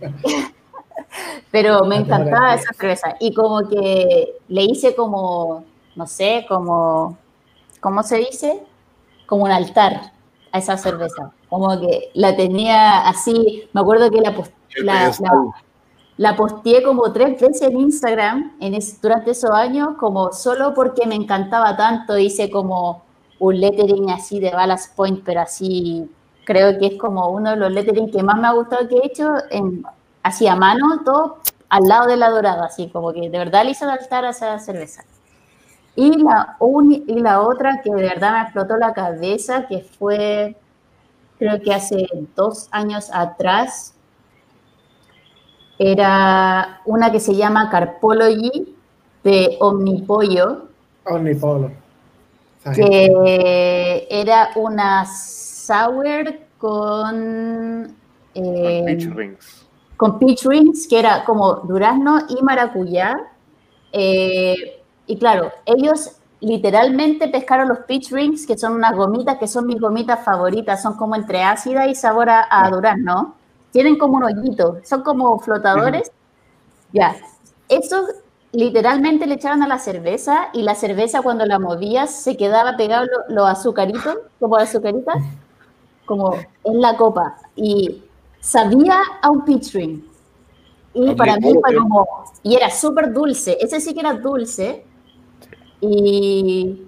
Pero 1.51 1.85
me 1.85 1.97
Ah, 1.97 2.01
encantaba 2.01 2.55
esa 2.55 2.73
cerveza 2.73 3.15
y 3.21 3.35
como 3.35 3.69
que 3.69 4.39
le 4.49 4.65
hice 4.65 4.95
como, 4.95 5.65
no 5.95 6.07
sé, 6.07 6.47
como, 6.49 7.19
¿cómo 7.81 8.03
se 8.03 8.17
dice? 8.19 8.63
Como 9.27 9.45
un 9.45 9.51
altar 9.51 10.13
a 10.51 10.59
esa 10.59 10.77
cerveza. 10.79 11.31
Como 11.51 11.79
que 11.81 12.11
la 12.15 12.35
tenía 12.35 13.07
así, 13.07 13.69
me 13.75 13.81
acuerdo 13.83 14.11
que 14.11 14.21
la, 14.23 14.31
la, 14.31 14.35
pedestal. 15.03 15.29
la- 15.31 15.53
la 16.19 16.37
posteé 16.37 16.83
como 16.83 17.11
tres 17.13 17.41
veces 17.41 17.63
en 17.63 17.79
Instagram 17.81 18.53
en 18.61 18.75
es- 18.75 19.01
durante 19.03 19.33
esos 19.33 19.51
años, 19.51 19.91
como 19.99 20.33
solo 20.33 20.73
porque 20.75 21.07
me 21.07 21.15
encantaba 21.15 21.77
tanto, 21.77 22.17
hice 22.19 22.51
como 22.51 23.03
un 23.43 23.61
lettering 23.61 24.09
así 24.11 24.39
de 24.39 24.51
Ballast 24.53 24.95
Point, 24.95 25.23
pero 25.25 25.41
así 25.41 26.09
creo 26.45 26.79
que 26.79 26.87
es 26.87 26.95
como 26.97 27.29
uno 27.31 27.51
de 27.51 27.57
los 27.57 27.73
lettering 27.73 28.11
que 28.11 28.23
más 28.23 28.37
me 28.39 28.47
ha 28.47 28.53
gustado 28.53 28.89
que 28.89 28.97
he 28.99 29.07
hecho, 29.07 29.35
en, 29.51 29.85
así 30.23 30.47
a 30.47 30.55
mano, 30.55 31.03
todo 31.05 31.39
al 31.69 31.83
lado 31.89 32.07
de 32.07 32.17
la 32.17 32.31
dorada, 32.31 32.67
así 32.67 32.89
como 32.89 33.13
que 33.13 33.29
de 33.29 33.39
verdad 33.39 33.65
le 33.65 33.73
hice 33.73 33.85
el 33.85 33.91
altar 33.91 34.25
a 34.25 34.31
esa 34.31 34.59
cerveza. 34.61 35.03
Y 35.97 36.23
la, 36.23 36.57
uni- 36.61 37.03
y 37.09 37.19
la 37.21 37.41
otra 37.43 37.83
que 37.83 37.91
de 37.93 38.03
verdad 38.03 38.33
me 38.33 38.43
explotó 38.43 38.77
la 38.77 38.93
cabeza, 38.93 39.67
que 39.67 39.81
fue, 39.81 40.57
creo 41.39 41.61
que 41.61 41.75
hace 41.75 42.07
dos 42.37 42.69
años 42.71 43.11
atrás, 43.13 43.95
era 45.79 46.81
una 46.85 47.11
que 47.11 47.19
se 47.19 47.35
llama 47.35 47.71
Carpology 47.71 48.77
de 49.25 49.57
Omnipollo, 49.61 50.69
Omnipolo. 51.05 51.73
Que 52.75 54.07
era 54.11 54.51
una 54.57 55.05
sour 55.07 56.39
con, 56.59 57.97
eh, 58.35 58.83
Peach 58.85 59.07
Rings. 59.15 59.67
con 59.97 60.19
peach 60.19 60.45
rings, 60.45 60.87
que 60.89 60.99
era 60.99 61.25
como 61.25 61.55
durazno 61.57 62.21
y 62.29 62.43
maracuyá. 62.43 63.17
Eh, 63.93 64.83
y 65.07 65.19
claro, 65.19 65.53
ellos 65.67 66.13
literalmente 66.41 67.29
pescaron 67.29 67.69
los 67.69 67.79
peach 67.81 68.11
rings, 68.13 68.47
que 68.47 68.57
son 68.59 68.75
unas 68.75 68.95
gomitas 68.97 69.39
que 69.39 69.47
son 69.49 69.67
mis 69.67 69.81
gomitas 69.81 70.25
favoritas, 70.25 70.83
son 70.83 70.97
como 70.97 71.17
entre 71.17 71.43
ácida 71.43 71.87
y 71.89 71.95
sabor 71.95 72.31
a, 72.31 72.47
a 72.51 72.71
durazno. 72.71 73.37
Tienen 73.73 73.99
como 73.99 74.17
un 74.19 74.25
hoyito, 74.25 74.81
son 74.85 75.03
como 75.03 75.39
flotadores. 75.41 76.11
Ya, 76.93 77.17
esos 77.69 78.07
literalmente 78.53 79.27
le 79.27 79.35
echaron 79.35 79.63
a 79.63 79.69
la 79.69 79.79
cerveza 79.79 80.49
y 80.53 80.63
la 80.63 80.75
cerveza 80.75 81.23
cuando 81.23 81.47
la 81.47 81.59
movías 81.59 82.11
se 82.15 82.37
quedaba 82.37 82.77
pegado 82.77 83.07
lo- 83.07 83.35
los 83.35 83.49
azucaritos, 83.49 84.17
como 84.41 84.57
azucaritas, 84.57 85.17
como 86.07 86.35
en 86.65 86.81
la 86.81 86.97
copa. 86.97 87.37
Y 87.57 88.03
sabía 88.41 89.01
a 89.23 89.31
un 89.31 89.45
peach 89.45 89.73
ring. 89.75 90.03
Y 90.95 91.11
A 91.11 91.17
para 91.17 91.37
mí, 91.39 91.53
fue 91.61 91.77
como, 91.77 92.07
y 92.43 92.57
era 92.57 92.71
súper 92.71 93.13
dulce, 93.13 93.59
ese 93.61 93.81
sí 93.81 93.95
que 93.95 94.01
era 94.01 94.15
dulce. 94.15 94.85
Y, 95.81 96.83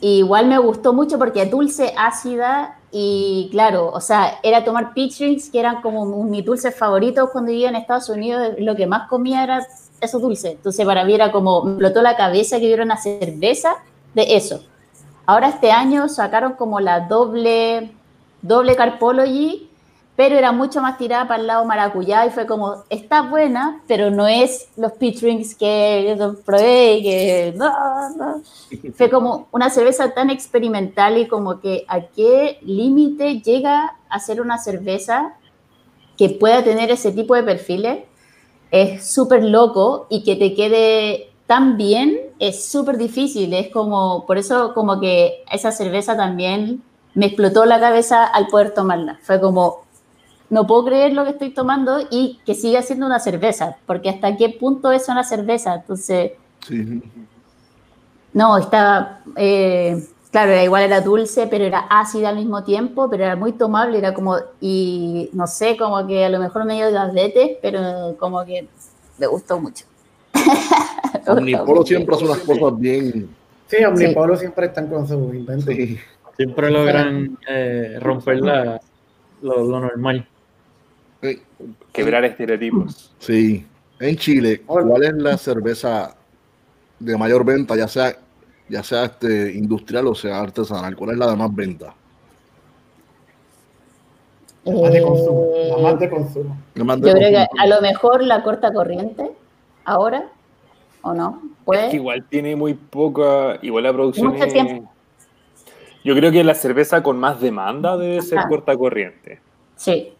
y 0.00 0.18
igual 0.18 0.46
me 0.48 0.58
gustó 0.58 0.92
mucho 0.92 1.18
porque 1.18 1.42
es 1.42 1.50
dulce, 1.50 1.94
ácida 1.96 2.78
y 2.92 3.48
claro, 3.50 3.90
o 3.92 4.00
sea, 4.00 4.38
era 4.42 4.64
tomar 4.64 4.94
peach 4.94 5.18
rings 5.20 5.50
que 5.50 5.58
eran 5.60 5.82
como 5.82 6.24
mis 6.24 6.44
dulces 6.44 6.76
favoritos 6.76 7.30
cuando 7.30 7.50
vivía 7.50 7.70
en 7.70 7.76
Estados 7.76 8.08
Unidos, 8.08 8.54
lo 8.58 8.76
que 8.76 8.86
más 8.86 9.08
comía 9.08 9.42
era 9.44 9.66
esos 10.04 10.22
dulces. 10.22 10.52
Entonces 10.52 10.84
para 10.86 11.04
mí 11.04 11.14
era 11.14 11.32
como, 11.32 11.62
me 11.62 11.72
explotó 11.72 12.02
la 12.02 12.16
cabeza 12.16 12.58
que 12.58 12.66
hubiera 12.66 12.84
una 12.84 12.96
cerveza 12.96 13.76
de 14.14 14.36
eso. 14.36 14.62
Ahora 15.26 15.48
este 15.48 15.72
año 15.72 16.08
sacaron 16.08 16.54
como 16.54 16.80
la 16.80 17.00
doble, 17.00 17.92
doble 18.42 18.76
Carpology, 18.76 19.70
pero 20.16 20.36
era 20.36 20.52
mucho 20.52 20.80
más 20.80 20.96
tirada 20.96 21.26
para 21.26 21.40
el 21.40 21.46
lado 21.46 21.64
maracuyá 21.64 22.24
y 22.24 22.30
fue 22.30 22.46
como, 22.46 22.84
está 22.88 23.22
buena, 23.22 23.82
pero 23.88 24.10
no 24.10 24.28
es 24.28 24.68
los 24.76 24.92
peach 24.92 25.20
rings 25.22 25.56
que 25.56 26.16
probé 26.44 26.98
y 26.98 27.02
que 27.02 27.54
no, 27.56 28.10
no. 28.10 28.42
Fue 28.94 29.10
como 29.10 29.48
una 29.50 29.70
cerveza 29.70 30.14
tan 30.14 30.30
experimental 30.30 31.18
y 31.18 31.26
como 31.26 31.60
que 31.60 31.84
a 31.88 32.02
qué 32.02 32.58
límite 32.62 33.40
llega 33.40 33.96
a 34.08 34.20
ser 34.20 34.40
una 34.40 34.58
cerveza 34.58 35.34
que 36.16 36.28
pueda 36.28 36.62
tener 36.62 36.92
ese 36.92 37.10
tipo 37.10 37.34
de 37.34 37.42
perfiles. 37.42 38.04
Es 38.74 39.06
súper 39.06 39.44
loco 39.44 40.08
y 40.10 40.24
que 40.24 40.34
te 40.34 40.52
quede 40.52 41.30
tan 41.46 41.76
bien 41.76 42.18
es 42.40 42.66
súper 42.66 42.98
difícil. 42.98 43.54
Es 43.54 43.68
como, 43.70 44.26
por 44.26 44.36
eso 44.36 44.74
como 44.74 44.98
que 44.98 45.44
esa 45.52 45.70
cerveza 45.70 46.16
también 46.16 46.82
me 47.14 47.26
explotó 47.26 47.66
la 47.66 47.78
cabeza 47.78 48.24
al 48.24 48.48
poder 48.48 48.74
tomarla. 48.74 49.20
Fue 49.22 49.40
como, 49.40 49.84
no 50.50 50.66
puedo 50.66 50.86
creer 50.86 51.12
lo 51.12 51.22
que 51.22 51.30
estoy 51.30 51.50
tomando 51.50 52.00
y 52.10 52.40
que 52.44 52.56
siga 52.56 52.82
siendo 52.82 53.06
una 53.06 53.20
cerveza, 53.20 53.76
porque 53.86 54.08
hasta 54.10 54.36
qué 54.36 54.48
punto 54.48 54.90
es 54.90 55.08
una 55.08 55.22
cerveza. 55.22 55.76
Entonces, 55.76 56.32
Sí. 56.66 57.00
no, 58.32 58.58
estaba, 58.58 59.20
eh, 59.36 60.04
claro, 60.34 60.50
era 60.50 60.64
igual 60.64 60.82
era 60.82 61.00
dulce, 61.00 61.46
pero 61.46 61.64
era 61.64 61.86
ácida 61.88 62.30
al 62.30 62.34
mismo 62.34 62.64
tiempo, 62.64 63.08
pero 63.08 63.22
era 63.22 63.36
muy 63.36 63.52
tomable, 63.52 63.98
era 63.98 64.12
como, 64.12 64.36
y 64.60 65.30
no 65.32 65.46
sé, 65.46 65.76
como 65.76 66.04
que 66.08 66.24
a 66.24 66.28
lo 66.28 66.40
mejor 66.40 66.64
medio 66.64 66.90
diabetes, 66.90 67.56
pero 67.62 68.16
como 68.18 68.44
que 68.44 68.66
me 69.16 69.28
gustó 69.28 69.60
mucho. 69.60 69.84
Omnipolo 71.28 71.86
siempre 71.86 72.16
hace 72.16 72.24
unas 72.24 72.38
cosas 72.38 72.76
bien. 72.80 73.28
Sí, 73.68 73.84
Omnipolo 73.84 74.36
siempre 74.36 74.66
están 74.66 74.88
con 74.88 75.06
sus 75.06 75.32
inventos. 75.32 75.72
Sí. 75.72 76.00
Siempre 76.36 76.68
logran 76.68 77.38
eh, 77.48 77.98
romper 78.00 78.40
la, 78.40 78.80
lo, 79.40 79.62
lo 79.62 79.78
normal. 79.78 80.26
Sí. 81.22 81.40
Quebrar 81.92 82.24
estereotipos. 82.24 83.14
Sí. 83.20 83.64
En 84.00 84.16
Chile, 84.16 84.62
¿cuál 84.66 85.04
es 85.04 85.14
la 85.14 85.38
cerveza 85.38 86.16
de 86.98 87.16
mayor 87.16 87.44
venta, 87.44 87.76
ya 87.76 87.86
sea, 87.86 88.16
ya 88.68 88.82
sea 88.82 89.04
este, 89.04 89.52
industrial 89.54 90.06
o 90.06 90.14
sea 90.14 90.40
artesanal? 90.40 90.96
¿Cuál 90.96 91.10
es 91.12 91.18
la 91.18 91.30
de 91.30 91.36
más 91.36 91.54
venta? 91.54 91.94
La 94.64 94.72
más 94.80 94.92
de 94.92 95.02
consumo. 95.02 95.50
Eh, 95.54 95.68
La 95.76 95.82
más 95.82 95.98
de 96.00 96.10
consumo. 96.10 96.56
La 96.74 96.84
más 96.84 97.00
de 97.00 97.08
Yo 97.08 97.14
creo 97.14 97.30
que 97.30 97.46
a 97.58 97.66
lo 97.66 97.80
mejor 97.82 98.22
la 98.22 98.42
corta 98.42 98.72
corriente, 98.72 99.30
ahora, 99.84 100.28
¿o 101.02 101.12
no? 101.12 101.40
Es 101.44 101.50
Pues, 101.64 101.90
que 101.90 101.96
igual 101.96 102.24
tiene 102.28 102.56
muy 102.56 102.74
poca. 102.74 103.58
Igual 103.62 103.84
la 103.84 103.92
producción 103.92 104.28
Mucho 104.32 104.44
es- 104.44 104.52
tiempo. 104.52 104.90
Yo 106.02 106.14
creo 106.14 106.30
que 106.30 106.44
la 106.44 106.54
cerveza 106.54 107.02
con 107.02 107.18
más 107.18 107.40
demanda 107.40 107.96
debe 107.96 108.20
ser 108.20 108.38
Ajá. 108.40 108.48
corta 108.48 108.76
corriente. 108.76 109.40
sí. 109.76 110.10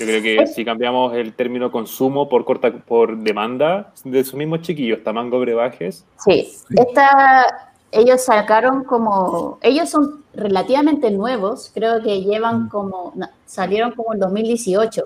Yo 0.00 0.06
creo 0.06 0.22
que 0.22 0.46
si 0.46 0.64
cambiamos 0.64 1.14
el 1.14 1.34
término 1.34 1.70
consumo 1.70 2.26
por 2.30 2.44
corta 2.46 2.72
por 2.72 3.18
demanda 3.18 3.92
de 4.02 4.20
esos 4.20 4.34
mismos 4.34 4.62
chiquillos, 4.62 5.04
Tamango 5.04 5.38
Brebajes, 5.40 6.06
Sí, 6.24 6.50
esta, 6.74 7.67
ellos 7.92 8.22
sacaron 8.22 8.84
como, 8.84 9.58
ellos 9.62 9.88
son 9.88 10.24
relativamente 10.34 11.10
nuevos, 11.10 11.70
creo 11.74 12.02
que 12.02 12.20
llevan 12.22 12.68
como, 12.68 13.12
no, 13.16 13.26
salieron 13.46 13.92
como 13.92 14.14
en 14.14 14.20
2018, 14.20 15.04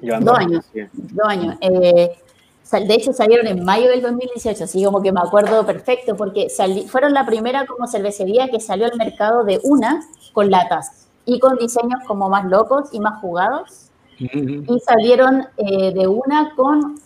llevan 0.00 0.24
Dos 0.24 0.38
años. 0.38 0.64
dos 0.92 1.28
años. 1.28 1.56
Eh, 1.60 2.18
sal- 2.62 2.88
de 2.88 2.94
hecho 2.94 3.12
salieron 3.12 3.46
en 3.46 3.64
mayo 3.64 3.90
del 3.90 4.00
2018, 4.02 4.64
así 4.64 4.84
como 4.84 5.02
que 5.02 5.12
me 5.12 5.20
acuerdo 5.20 5.64
perfecto, 5.66 6.16
porque 6.16 6.48
sali- 6.48 6.88
fueron 6.88 7.12
la 7.12 7.26
primera 7.26 7.66
como 7.66 7.86
cervecería 7.86 8.48
que 8.48 8.60
salió 8.60 8.86
al 8.86 8.96
mercado 8.96 9.44
de 9.44 9.60
una 9.64 10.02
con 10.32 10.50
latas 10.50 11.06
y 11.26 11.38
con 11.40 11.56
diseños 11.58 12.00
como 12.06 12.28
más 12.30 12.44
locos 12.46 12.88
y 12.92 13.00
más 13.00 13.20
jugados. 13.20 13.84
Y 14.18 14.80
salieron 14.80 15.46
eh, 15.58 15.92
de 15.92 16.08
una 16.08 16.54
con 16.56 16.96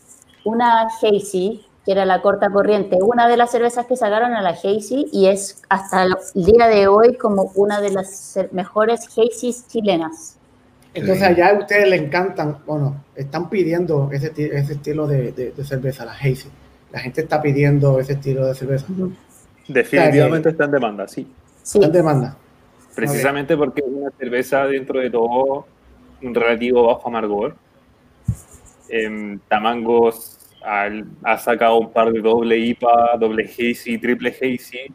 una 0.45 0.87
Hazy, 1.03 1.65
que 1.85 1.93
era 1.93 2.05
la 2.05 2.23
corta 2.23 2.51
corriente, 2.51 2.99
una 3.03 3.29
de 3.29 3.37
las 3.37 3.51
cervezas 3.51 3.87
que 3.87 3.97
sacaron 3.97 4.35
a 4.35 4.41
la 4.43 4.51
Hazy 4.51 5.07
y 5.13 5.27
es 5.27 5.63
hasta 5.69 6.05
el 6.05 6.15
día 6.35 6.69
de 6.69 6.87
hoy 6.87 7.17
como 7.17 7.51
una 7.57 7.81
de 7.81 7.91
las 7.91 8.39
mejores 8.53 9.07
Hazys 9.17 9.67
chilenas. 9.69 10.37
Entonces 10.95 11.23
allá 11.25 11.49
a 11.51 11.55
ustedes 11.59 11.89
le 11.89 11.97
encantan, 11.97 12.59
bueno, 12.67 13.03
están 13.17 13.49
pidiendo 13.49 14.11
ese, 14.13 14.33
ese 14.37 14.75
estilo 14.75 15.07
de, 15.07 15.33
de- 15.33 15.51
de 15.53 15.65
cerveza, 15.65 16.05
la 16.05 16.13
Hazy. 16.13 16.49
La 16.93 17.01
gente 17.01 17.23
está 17.23 17.41
pidiendo 17.41 17.99
ese 17.99 18.13
estilo 18.13 18.47
de 18.47 18.55
cerveza. 18.55 18.87
Definitivamente 19.67 20.51
está 20.51 20.65
en 20.65 20.71
demanda, 20.71 21.09
sí. 21.09 21.27
Sí, 21.63 21.79
Está 21.79 21.87
en 21.87 21.93
demanda. 21.93 22.37
Precisamente 22.95 23.57
porque 23.57 23.81
es 23.81 23.87
una 23.89 24.11
cerveza 24.19 24.67
dentro 24.67 25.01
de 25.01 25.09
todo 25.11 25.67
un 26.21 26.35
relativo 26.35 26.87
bajo 26.87 27.09
amargor. 27.09 27.57
Em, 28.89 29.39
Tamangos 29.49 30.39
ha 30.65 31.39
sacado 31.39 31.79
un 31.79 31.91
par 31.93 32.13
de 32.13 32.21
doble 32.21 32.57
IPA, 32.59 33.17
doble 33.19 33.45
Hazy, 33.45 33.99
triple 33.99 34.31
Hazy, 34.31 34.93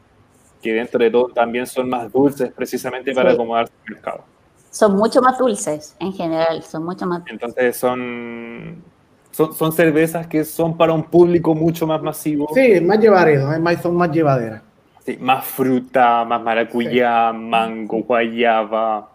que 0.61 0.73
dentro 0.73 0.99
de 0.99 1.11
todo 1.11 1.27
también 1.29 1.65
son 1.67 1.89
más 1.89 2.11
dulces 2.11 2.51
precisamente 2.51 3.13
para 3.13 3.29
Sí. 3.31 3.35
acomodarse 3.35 3.73
al 3.87 3.93
mercado. 3.93 4.23
Son 4.69 4.95
mucho 4.95 5.21
más 5.21 5.37
dulces 5.37 5.95
en 5.99 6.13
general, 6.13 6.61
son 6.63 6.83
mucho 6.83 7.05
más 7.05 7.23
Entonces 7.27 7.77
son, 7.77 8.83
son, 9.31 9.53
son 9.53 9.71
cervezas 9.71 10.27
que 10.27 10.43
son 10.43 10.75
para 10.77 10.93
un 10.93 11.03
público 11.03 11.53
mucho 11.55 11.85
más 11.87 12.01
masivo, 12.01 12.47
Sí, 12.53 12.79
más 12.81 12.99
llevaderas, 12.99 13.53
es 13.55 13.59
más- 13.61 13.81
son 13.81 13.95
más 13.95 14.11
llevaderas. 14.11 14.61
sí, 15.05 15.17
más 15.19 15.45
fruta, 15.45 16.23
más 16.25 16.41
maracuyá, 16.41 17.31
mango, 17.33 17.99
guayaba. 18.03 19.09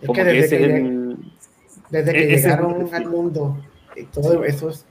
Es 0.00 0.06
Como 0.06 0.14
que 0.16 0.24
que 0.24 0.32
desde 0.32 0.44
ese 0.46 0.58
que, 0.58 0.64
es 0.64 0.70
lleg- 0.70 0.86
el... 0.86 1.16
desde 1.90 2.12
que 2.12 2.26
llegaron 2.26 2.94
al 2.94 3.06
mundo, 3.06 3.56
todo 4.12 4.44
eso 4.44 4.68
es- 4.70 4.86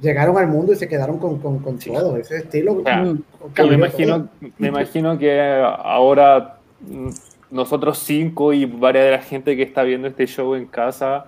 llegaron 0.00 0.36
al 0.38 0.46
mundo 0.48 0.72
y 0.72 0.76
se 0.76 0.88
quedaron 0.88 1.18
con, 1.18 1.38
con, 1.38 1.58
con 1.60 1.80
Sí. 1.80 1.90
todo. 1.92 2.16
Ese 2.16 2.38
estilo 2.38 2.82
sea, 2.84 2.98
Mm. 3.02 3.22
Me 3.40 3.50
todo. 3.54 3.72
imagino, 3.72 4.28
me 4.58 4.68
imagino 4.68 5.18
que 5.18 5.40
ahora 5.82 6.58
nosotros 7.50 7.98
cinco 7.98 8.52
y 8.52 8.64
varias 8.66 9.04
de 9.06 9.10
la 9.12 9.22
gente 9.22 9.56
que 9.56 9.62
está 9.62 9.82
viendo 9.82 10.06
este 10.08 10.26
show 10.26 10.54
en 10.54 10.66
casa 10.66 11.26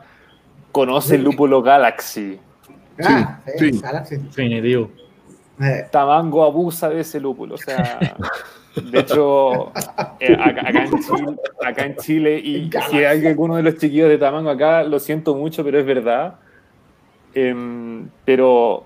conoce 0.72 1.16
el 1.16 1.24
lúpulo 1.24 1.62
Galaxy. 1.62 2.38
Ah, 3.02 3.40
Sí, 3.46 3.52
sí, 3.58 3.72
sí. 3.72 3.80
Galaxy. 3.80 4.16
Definitivo. 4.18 4.90
Eh, 5.62 5.86
Tamango 5.90 6.44
abusa 6.44 6.88
de 6.88 7.00
ese 7.00 7.18
lúpulo. 7.20 7.54
O 7.54 7.58
sea, 7.58 7.98
de 8.90 9.00
hecho, 9.00 9.72
eh, 10.20 10.36
acá, 10.38 10.68
acá 10.68 10.84
en 10.84 11.00
Chile, 11.00 11.36
acá 11.66 11.84
en 11.86 11.96
Chile, 11.96 12.38
y 12.38 12.70
si 12.90 12.98
hay 13.04 13.26
alguno 13.26 13.56
de 13.56 13.62
los 13.62 13.76
chiquillos 13.76 14.08
de 14.08 14.16
Tamango 14.18 14.50
acá, 14.50 14.82
lo 14.84 14.98
siento 14.98 15.34
mucho, 15.34 15.64
pero 15.64 15.78
es 15.80 15.86
verdad. 15.86 16.34
Em, 17.34 18.08
pero 18.24 18.84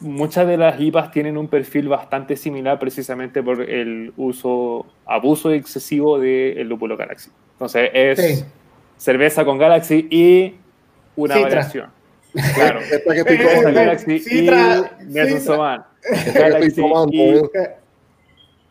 muchas 0.00 0.46
de 0.46 0.56
las 0.56 0.80
IPAs 0.80 1.10
tienen 1.10 1.36
un 1.38 1.48
perfil 1.48 1.88
bastante 1.88 2.36
similar 2.36 2.78
precisamente 2.78 3.42
por 3.42 3.62
el 3.62 4.12
uso, 4.16 4.86
abuso 5.06 5.52
excesivo 5.52 6.18
del 6.18 6.68
lúpulo 6.68 6.96
Galaxy. 6.96 7.30
Entonces 7.52 7.90
es 7.94 8.18
Sí. 8.38 8.44
cerveza 8.98 9.44
con 9.44 9.58
Galaxy 9.58 10.06
y 10.10 10.54
una 11.16 11.34
Citra. 11.34 11.48
variación. 11.48 11.90
Claro. 12.54 12.80
Esta 12.90 13.12
que 13.14 13.20
estoy 13.20 13.36
Cerveza 13.36 13.56
tomando, 13.58 13.80
Galaxy 13.80 14.18
Citra, 14.20 14.96
y 15.00 15.04
Nelson 15.04 15.38
Citra. 15.38 15.54
Soman. 15.54 15.84
esta 16.02 16.12
que 16.22 16.28
estoy 16.28 16.42
Galaxy 16.42 16.80
tomando 16.80 17.12
y- 17.12 17.28
es 17.30 17.42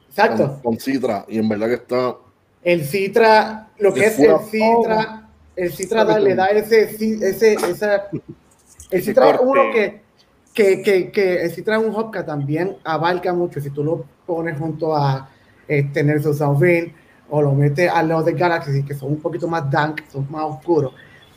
Exacto. 0.10 0.48
con, 0.48 0.62
con 0.62 0.80
Citra 0.80 1.26
y 1.30 1.38
en 1.40 1.48
verdad 1.50 1.68
que 1.68 1.74
está 1.76 2.16
El 2.64 2.84
Citra, 2.84 3.70
lo 3.80 3.94
que 3.94 4.02
De 4.02 4.06
es 4.08 4.20
el. 4.20 4.32
Citra, 4.50 5.30
el 5.56 5.72
Citra 5.72 6.04
da- 6.06 6.20
le 6.20 6.36
da 6.36 6.48
ese, 6.48 6.98
ci- 6.98 7.22
ese, 7.24 7.54
esa, 7.54 8.10
el 8.92 9.02
Citra 9.04 9.32
es 9.32 9.38
corte. 9.38 9.46
uno 9.52 9.72
que, 9.74 10.02
que, 10.54 10.82
que, 10.82 11.12
que 11.12 11.44
el 11.44 11.52
Citra 11.52 11.78
es 11.78 11.84
un 11.84 11.96
hop 11.96 12.12
que 12.12 12.24
también 12.24 12.78
abarca 12.84 13.34
mucho. 13.34 13.60
Si 13.60 13.70
tú 13.70 13.84
lo 13.84 14.06
pones 14.26 14.58
junto 14.58 14.96
a 14.96 15.30
este, 15.68 16.04
Nelson 16.04 16.36
Sauvin 16.36 16.94
o 17.30 17.42
lo 17.42 17.54
metes 17.54 17.90
al 17.90 18.10
lado 18.10 18.24
de 18.24 18.34
Galaxy, 18.34 18.84
que 18.84 18.94
son 18.94 19.14
un 19.14 19.22
poquito 19.22 19.48
más 19.48 19.70
dank, 19.72 20.02
son 20.12 20.28
más 20.30 20.44
oscuros. 20.44 20.94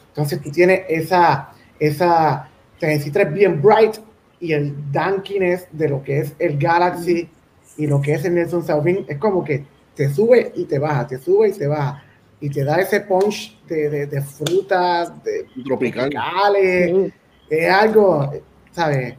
Entonces 0.08 0.40
tú 0.40 0.50
tienes 0.50 0.82
esa, 0.88 1.52
esa, 1.78 2.48
el 2.80 3.00
Citra 3.00 3.22
es 3.22 3.32
bien 3.32 3.62
bright 3.62 3.96
y 4.40 4.52
el 4.52 4.74
dankiness 4.92 5.66
de 5.72 5.88
lo 5.88 6.02
que 6.02 6.20
es 6.20 6.34
el 6.38 6.58
Galaxy 6.58 7.28
y 7.76 7.86
lo 7.86 8.00
que 8.00 8.14
es 8.14 8.24
el 8.24 8.34
Nelson 8.34 8.64
Sauvin 8.64 9.04
es 9.08 9.18
como 9.18 9.44
que 9.44 9.64
te 9.94 10.12
sube 10.12 10.52
y 10.54 10.64
te 10.64 10.78
baja, 10.78 11.06
te 11.06 11.18
sube 11.18 11.48
y 11.48 11.52
te 11.52 11.66
baja. 11.66 12.04
Y 12.40 12.50
te 12.50 12.62
da 12.64 12.76
ese 12.80 13.00
punch 13.00 13.58
de, 13.66 13.88
de, 13.88 14.06
de 14.06 14.20
frutas, 14.20 15.12
de 15.24 15.46
tropical. 15.64 16.10
tropicales, 16.10 17.12
es 17.50 17.70
algo, 17.70 18.32
¿sabes? 18.72 19.16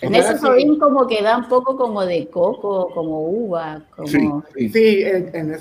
En 0.00 0.14
ese 0.14 0.38
Sauvin 0.38 0.78
como 0.78 1.06
que 1.06 1.22
da 1.22 1.36
un 1.38 1.48
poco 1.48 1.76
como 1.76 2.04
de 2.06 2.28
coco, 2.28 2.90
como 2.94 3.22
uva, 3.28 3.82
como... 3.96 4.06
Sí, 4.06 4.30
sí. 4.56 4.68
Sí, 4.68 5.02
el, 5.02 5.30
el- 5.34 5.58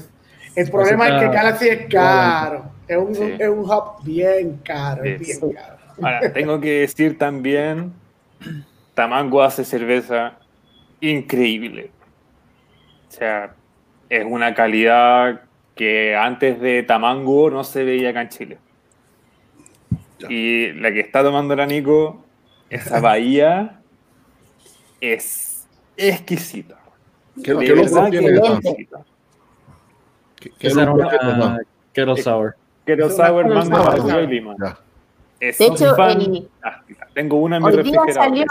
el 0.56 0.72
problema 0.72 1.08
es 1.08 1.22
que 1.22 1.28
Galaxy 1.30 1.68
es 1.70 1.86
caro. 1.88 2.66
Es 2.88 2.98
un, 2.98 3.14
Sí. 3.16 3.34
es 3.38 3.50
un 3.50 3.60
hub 3.60 4.04
bien 4.04 4.60
caro, 4.64 5.04
es 5.04 5.20
Sí. 5.28 5.40
bien 5.42 5.54
caro. 5.56 5.76
Ahora, 6.02 6.34
tengo 6.34 6.60
que 6.60 6.80
decir 6.82 7.18
también, 7.18 7.94
Tamango 8.94 9.42
hace 9.44 9.64
cerveza 9.66 10.34
increíble. 11.02 11.92
O 13.08 13.12
sea, 13.12 13.54
es 14.10 14.26
una 14.28 14.54
calidad 14.54 15.42
que 15.76 16.16
antes 16.16 16.60
de 16.60 16.82
Tamango 16.84 17.50
no 17.52 17.64
se 17.64 17.84
veía 17.84 18.10
acá 18.10 18.22
en 18.24 18.30
Chile. 18.30 18.58
Ya. 20.20 20.28
Y 20.30 20.74
la 20.74 20.92
que 20.92 21.00
está 21.00 21.24
tomando 21.24 21.56
la 21.56 21.66
Nico, 21.66 22.24
esa 22.70 23.00
bahía, 23.02 23.80
es 25.02 25.68
exquisita. 25.96 26.78
¿Qué, 27.44 27.54
De 27.54 27.66
qué 27.66 27.76
loco 27.76 27.96
verdad 27.96 28.10
tiene 28.10 28.28
que 28.28 28.34
es 28.34 28.50
exquisita. 28.50 29.06
¿Qué, 30.40 30.74
una? 30.74 31.60
Kettle 31.94 32.22
Sour. 32.22 32.56
Kettle 32.86 33.10
Sour, 33.10 33.48
mango, 33.48 33.70
maracuyá 33.70 34.22
y 34.22 34.28
lima. 34.28 34.56
Ya. 34.60 34.78
Es 35.40 35.58
De 35.58 35.66
hecho, 35.68 35.96
fantástica. 35.96 36.48
Tengo 37.14 37.38
una 37.38 37.58
en 37.58 37.64
mi 37.64 37.70
Hoy 37.70 37.84
día 37.84 38.02
refrigerador. 38.06 38.14
salió, 38.14 38.46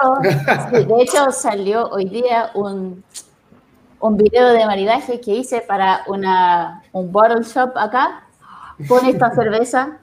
sí, 0.70 0.84
de 0.84 1.02
hecho 1.02 1.32
salió 1.32 1.88
hoy 1.88 2.08
día 2.08 2.50
un, 2.54 3.02
un 4.00 4.16
video 4.16 4.48
de 4.50 4.66
maridaje 4.66 5.20
que 5.20 5.32
hice 5.32 5.60
para 5.60 6.02
una, 6.06 6.82
un 6.92 7.10
bottle 7.10 7.42
shop 7.42 7.76
acá 7.76 8.24
con 8.88 9.04
esta 9.06 9.30
cerveza 9.34 9.98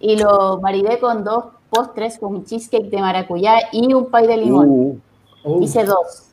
y 0.00 0.16
lo 0.16 0.58
maridé 0.60 0.98
con 0.98 1.22
dos 1.22 1.44
postres, 1.68 2.18
con 2.18 2.34
un 2.34 2.44
cheesecake 2.44 2.90
de 2.90 2.98
maracuyá 3.00 3.58
y 3.70 3.94
un 3.94 4.10
pay 4.10 4.26
de 4.26 4.36
limón. 4.36 4.68
Uh, 4.68 5.00
Uh, 5.42 5.62
Hice 5.62 5.84
dos. 5.84 6.26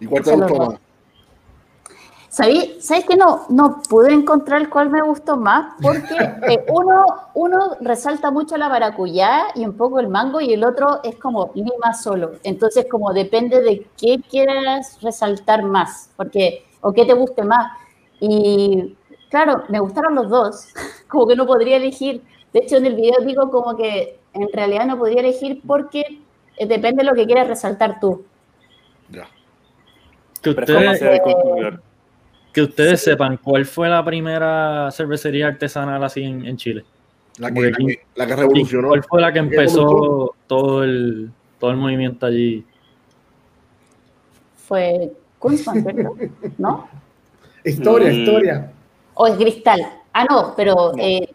¿Y 0.00 0.06
cuál 0.06 0.22
te 0.22 0.36
gustó 0.36 0.54
más? 0.56 0.78
¿Sabí? 2.28 2.78
¿Sabes 2.80 3.04
que 3.04 3.16
no, 3.16 3.44
no 3.50 3.82
pude 3.88 4.12
encontrar 4.12 4.70
cuál 4.70 4.88
me 4.88 5.02
gustó 5.02 5.36
más? 5.36 5.74
Porque 5.82 6.14
eh, 6.48 6.64
uno, 6.68 7.04
uno 7.34 7.76
resalta 7.80 8.30
mucho 8.30 8.56
la 8.56 8.70
maracuyá 8.70 9.48
y 9.54 9.66
un 9.66 9.74
poco 9.74 10.00
el 10.00 10.08
mango 10.08 10.40
y 10.40 10.52
el 10.52 10.64
otro 10.64 11.00
es 11.02 11.16
como 11.16 11.50
lima 11.54 11.92
solo. 11.92 12.32
Entonces 12.42 12.86
como 12.90 13.12
depende 13.12 13.60
de 13.60 13.86
qué 13.98 14.20
quieras 14.30 14.98
resaltar 15.02 15.62
más, 15.62 16.10
porque 16.16 16.64
o 16.80 16.92
qué 16.92 17.04
te 17.04 17.12
guste 17.12 17.44
más. 17.44 17.72
Y 18.18 18.96
claro, 19.32 19.64
me 19.70 19.80
gustaron 19.80 20.14
los 20.14 20.28
dos, 20.28 20.68
como 21.08 21.26
que 21.26 21.34
no 21.34 21.46
podría 21.46 21.78
elegir. 21.78 22.22
De 22.52 22.60
hecho 22.60 22.76
en 22.76 22.84
el 22.86 22.94
video 22.94 23.16
digo 23.24 23.50
como 23.50 23.76
que 23.76 24.18
en 24.34 24.48
realidad 24.52 24.86
no 24.86 24.98
podría 24.98 25.20
elegir 25.20 25.62
porque 25.66 26.20
eh, 26.58 26.66
depende 26.66 27.02
de 27.02 27.10
lo 27.10 27.14
que 27.14 27.24
quieras 27.26 27.48
resaltar 27.48 27.98
tú. 27.98 28.24
Ya. 29.08 29.26
Que 30.42 30.50
ustedes, 30.50 31.00
que 32.52 32.62
ustedes 32.62 33.02
sepan 33.02 33.38
cuál 33.38 33.64
fue 33.64 33.88
la 33.88 34.04
primera 34.04 34.90
cervecería 34.90 35.48
artesanal 35.48 36.04
así 36.04 36.22
en, 36.22 36.44
en 36.44 36.56
Chile. 36.58 36.84
La 37.38 37.50
que, 37.50 37.60
la 37.62 37.72
que, 37.72 38.00
la 38.16 38.26
que 38.26 38.32
¿Y 38.32 38.36
revolucionó. 38.36 38.88
¿Cuál 38.88 39.02
fue 39.04 39.20
la 39.22 39.32
que 39.32 39.40
¿Qué 39.40 39.46
empezó 39.46 40.34
todo 40.46 40.84
el, 40.84 41.30
todo 41.58 41.70
el 41.70 41.76
movimiento 41.78 42.26
allí? 42.26 42.66
Fue 44.66 45.10
Kunstmann, 45.38 45.82
¿cierto? 45.82 46.16
¿No? 46.58 46.88
historia, 47.64 48.10
Mm. 48.10 48.12
historia. 48.12 48.72
¿O 49.14 49.26
es 49.26 49.36
Cristal? 49.36 49.80
Ah, 50.12 50.24
no, 50.28 50.54
pero 50.56 50.74
No. 50.74 51.02
eh, 51.02 51.32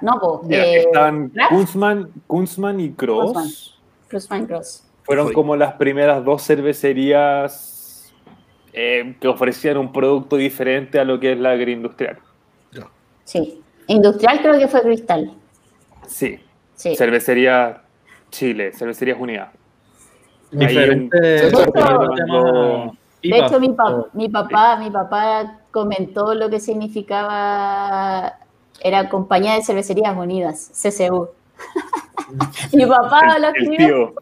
no, 0.00 0.18
po, 0.18 0.42
Ya, 0.48 0.64
eh, 0.64 0.86
Kraft, 0.92 1.48
Kunzman, 1.50 2.10
Kunzman 2.26 2.80
y 2.80 2.92
Cross. 2.92 3.78
Kunzman. 4.10 4.46
Cross. 4.46 4.82
Fueron 5.02 5.28
Sí. 5.28 5.34
como 5.34 5.54
las 5.56 5.74
primeras 5.74 6.24
dos 6.24 6.42
cervecerías 6.42 7.72
eh, 8.78 9.16
que 9.20 9.26
ofrecían 9.28 9.78
un 9.78 9.90
producto 9.90 10.36
diferente 10.36 10.98
a 10.98 11.04
lo 11.04 11.18
que 11.18 11.32
es 11.32 11.38
la 11.38 11.52
agroindustrial. 11.52 12.18
Sí. 13.24 13.62
Industrial 13.86 14.40
creo 14.42 14.58
que 14.58 14.68
fue 14.68 14.82
Cristal. 14.82 15.32
Sí, 16.06 16.38
Sí. 16.74 16.94
cervecería 16.94 17.82
Chile, 18.30 18.72
cervecerías 18.72 19.18
unidas. 19.18 19.48
Diferente. 20.50 21.50
un- 21.54 22.98
De 23.22 23.38
hecho, 23.38 23.58
mi, 23.58 23.70
pa- 23.70 24.06
mi 24.12 24.28
papá, 24.28 24.76
mi 24.76 24.90
papá 24.90 25.58
comentó 25.76 26.32
lo 26.34 26.48
que 26.48 26.58
significaba 26.58 28.32
era 28.80 29.10
Compañía 29.10 29.56
de 29.56 29.62
Cervecerías 29.62 30.16
Unidas, 30.16 30.70
CCU. 30.72 31.28
mi 32.72 32.86
papá 32.86 33.38
lo 33.38 33.48
escribió. 33.48 33.86
tío. 33.86 34.14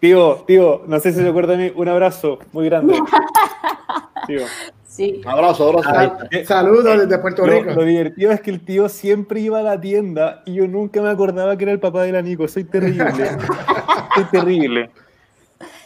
Tío, 0.00 0.34
tío, 0.44 0.82
no 0.88 0.98
sé 0.98 1.12
si 1.12 1.20
se 1.20 1.28
acuerda 1.28 1.52
de 1.56 1.66
mí, 1.70 1.72
un 1.76 1.86
abrazo 1.88 2.40
muy 2.52 2.64
grande. 2.64 2.98
Tío. 4.26 4.40
Sí. 4.84 5.22
Abrazo, 5.24 5.68
abrazo. 5.68 5.88
Ay, 5.96 6.10
Eh, 6.32 6.44
Saludos 6.44 6.98
desde 6.98 7.18
Puerto 7.18 7.46
Rico. 7.46 7.70
lo 7.70 7.84
divertido 7.84 8.32
es 8.32 8.40
que 8.40 8.50
el 8.50 8.64
tío 8.64 8.88
siempre 8.88 9.38
iba 9.38 9.60
a 9.60 9.62
la 9.62 9.80
tienda 9.80 10.42
y 10.44 10.54
yo 10.54 10.66
nunca 10.66 11.00
me 11.00 11.08
acordaba 11.10 11.56
que 11.56 11.62
era 11.62 11.72
el 11.72 11.78
papá 11.78 12.02
de 12.02 12.10
la 12.12 12.20
Nico. 12.22 12.48
Soy 12.48 12.64
terrible. 12.64 13.04
Soy 14.16 14.24
terrible. 14.32 14.90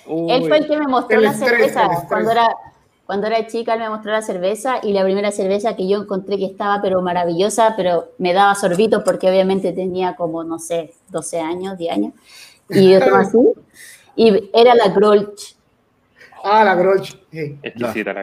Él 0.06 0.48
fue 0.48 0.56
el 0.58 0.66
que 0.66 0.76
me 0.78 0.86
mostró 0.88 1.18
El 1.18 1.24
la 1.24 1.30
estrés, 1.32 1.50
cerveza. 1.50 1.88
Cuando 2.08 2.30
era, 2.32 2.48
cuando 3.12 3.26
era 3.26 3.46
chica, 3.46 3.74
él 3.74 3.80
me 3.80 3.90
mostró 3.90 4.10
la 4.10 4.22
cerveza 4.22 4.76
y 4.82 4.94
la 4.94 5.04
primera 5.04 5.30
cerveza 5.30 5.76
que 5.76 5.86
yo 5.86 6.00
encontré 6.00 6.38
que 6.38 6.46
estaba 6.46 6.80
pero 6.80 7.02
maravillosa, 7.02 7.74
pero 7.76 8.08
me 8.16 8.32
daba 8.32 8.54
sorbitos 8.54 9.02
porque 9.02 9.28
obviamente 9.28 9.70
tenía 9.74 10.16
como, 10.16 10.42
no 10.44 10.58
sé, 10.58 10.94
12 11.10 11.38
años, 11.38 11.76
10 11.76 11.92
años. 11.92 12.12
y 12.70 12.94
otro 12.94 13.16
así. 13.16 13.36
Y 14.16 14.48
era 14.54 14.74
la 14.74 14.88
Grolsch. 14.88 15.56
Ah, 16.42 16.64
la 16.64 16.74
Grolsch. 16.74 17.14
Sí. 17.30 17.58
Exquisita 17.62 18.14
la. 18.14 18.22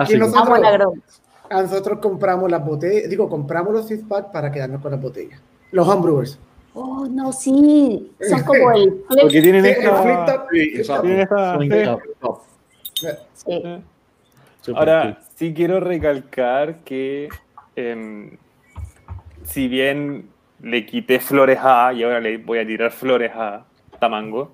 Aquí 0.00 0.16
nosotros, 0.16 0.58
la 0.58 0.70
Grolsch. 0.72 1.00
nosotros 1.48 1.98
compramos 2.00 2.50
las 2.50 2.64
botellas, 2.66 3.08
digo, 3.08 3.28
compramos 3.28 3.72
los 3.72 3.86
six 3.86 4.02
pack 4.08 4.32
para 4.32 4.50
quedarnos 4.50 4.82
con 4.82 4.90
las 4.90 5.00
botellas. 5.00 5.40
Los 5.70 5.86
homebrewers. 5.86 6.40
Oh, 6.74 7.06
no, 7.08 7.32
sí. 7.32 8.10
Son 8.28 8.42
como 8.42 8.72
el 8.72 8.94
Porque 9.08 9.40
tienen 9.40 9.62
Sí, 9.64 9.70
el 9.70 9.76
esta... 9.76 10.02
flip 10.02 10.26
top. 10.26 10.42
Sí, 10.50 10.72
tienen 11.02 11.20
esta- 11.20 11.58
sí. 13.34 13.62
Ahora, 14.74 15.18
sí 15.34 15.54
quiero 15.54 15.80
recalcar 15.80 16.76
que 16.84 17.28
em, 17.76 18.36
si 19.44 19.68
bien 19.68 20.28
le 20.60 20.84
quité 20.86 21.20
flores 21.20 21.58
a, 21.62 21.92
y 21.92 22.02
ahora 22.02 22.20
le 22.20 22.38
voy 22.38 22.58
a 22.58 22.66
tirar 22.66 22.90
flores 22.90 23.30
a 23.34 23.64
Tamango, 24.00 24.52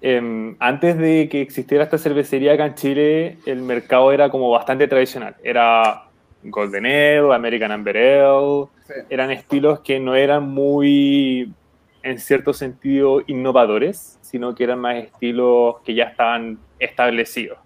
em, 0.00 0.56
antes 0.58 0.98
de 0.98 1.28
que 1.30 1.40
existiera 1.40 1.84
esta 1.84 1.98
cervecería 1.98 2.52
acá 2.54 2.66
en 2.66 2.74
Chile, 2.74 3.38
el 3.46 3.62
mercado 3.62 4.12
era 4.12 4.28
como 4.30 4.50
bastante 4.50 4.88
tradicional. 4.88 5.36
Era 5.42 6.02
Golden 6.42 6.86
Ale, 6.86 7.34
American 7.34 7.72
Amber 7.72 7.96
Ale, 7.96 8.66
Sí. 8.86 8.94
eran 9.10 9.30
estilos 9.30 9.80
que 9.80 9.98
no 9.98 10.14
eran 10.14 10.48
muy, 10.48 11.52
en 12.02 12.18
cierto 12.20 12.52
sentido, 12.52 13.22
innovadores, 13.26 14.18
sino 14.20 14.54
que 14.54 14.64
eran 14.64 14.78
más 14.78 14.96
estilos 14.96 15.76
que 15.84 15.94
ya 15.94 16.04
estaban 16.04 16.58
establecidos. 16.78 17.58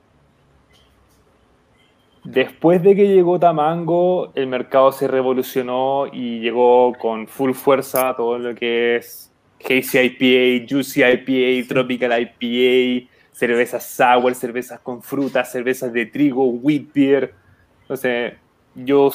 Después 2.25 2.83
de 2.83 2.95
que 2.95 3.09
llegó 3.09 3.39
Tamango, 3.41 4.33
el 4.35 4.47
mercado 4.47 4.93
se 4.93 5.09
revolucionó 5.09 6.07
y 6.13 6.41
llegó 6.41 6.93
con 6.95 7.27
full 7.27 7.53
fuerza 7.53 8.15
todo 8.15 8.39
lo 8.39 8.55
que 8.55 8.97
es 8.97 9.33
Hazy 9.65 9.99
IPA, 9.99 10.67
Juicy 10.69 11.03
IPA, 11.03 11.69
Tropical 11.69 12.21
IPA, 12.21 13.11
cervezas 13.33 13.87
sour, 13.87 14.35
cervezas 14.35 14.81
con 14.81 15.03
frutas, 15.03 15.51
cervezas 15.51 15.93
de 15.95 16.07
trigo, 16.07 16.45
wheat 16.45 16.93
beer. 16.93 17.35
Entonces, 17.83 18.35
yo, 18.75 19.11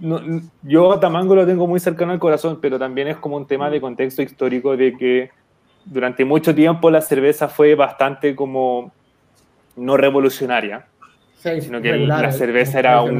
no- 0.00 0.20
yo 0.62 0.92
a 0.92 1.00
Tamango 1.00 1.34
lo 1.34 1.46
tengo 1.46 1.66
muy 1.66 1.80
cercano 1.80 2.12
al 2.12 2.18
corazón, 2.18 2.58
pero 2.60 2.78
también 2.78 3.08
es 3.08 3.16
como 3.16 3.36
un 3.38 3.46
tema 3.46 3.70
de 3.70 3.80
contexto 3.80 4.20
histórico 4.20 4.76
de 4.76 4.96
que 4.98 5.30
durante 5.86 6.26
mucho 6.26 6.54
tiempo 6.54 6.90
la 6.90 7.00
cerveza 7.00 7.48
fue 7.48 7.74
bastante 7.74 8.36
como 8.36 8.92
no 9.76 9.96
revolucionaria 9.96 10.86
Sí, 11.36 11.60
sino 11.60 11.80
que 11.80 11.96
la 11.96 12.32
cerveza 12.32 12.78
era 12.78 13.02
un, 13.02 13.18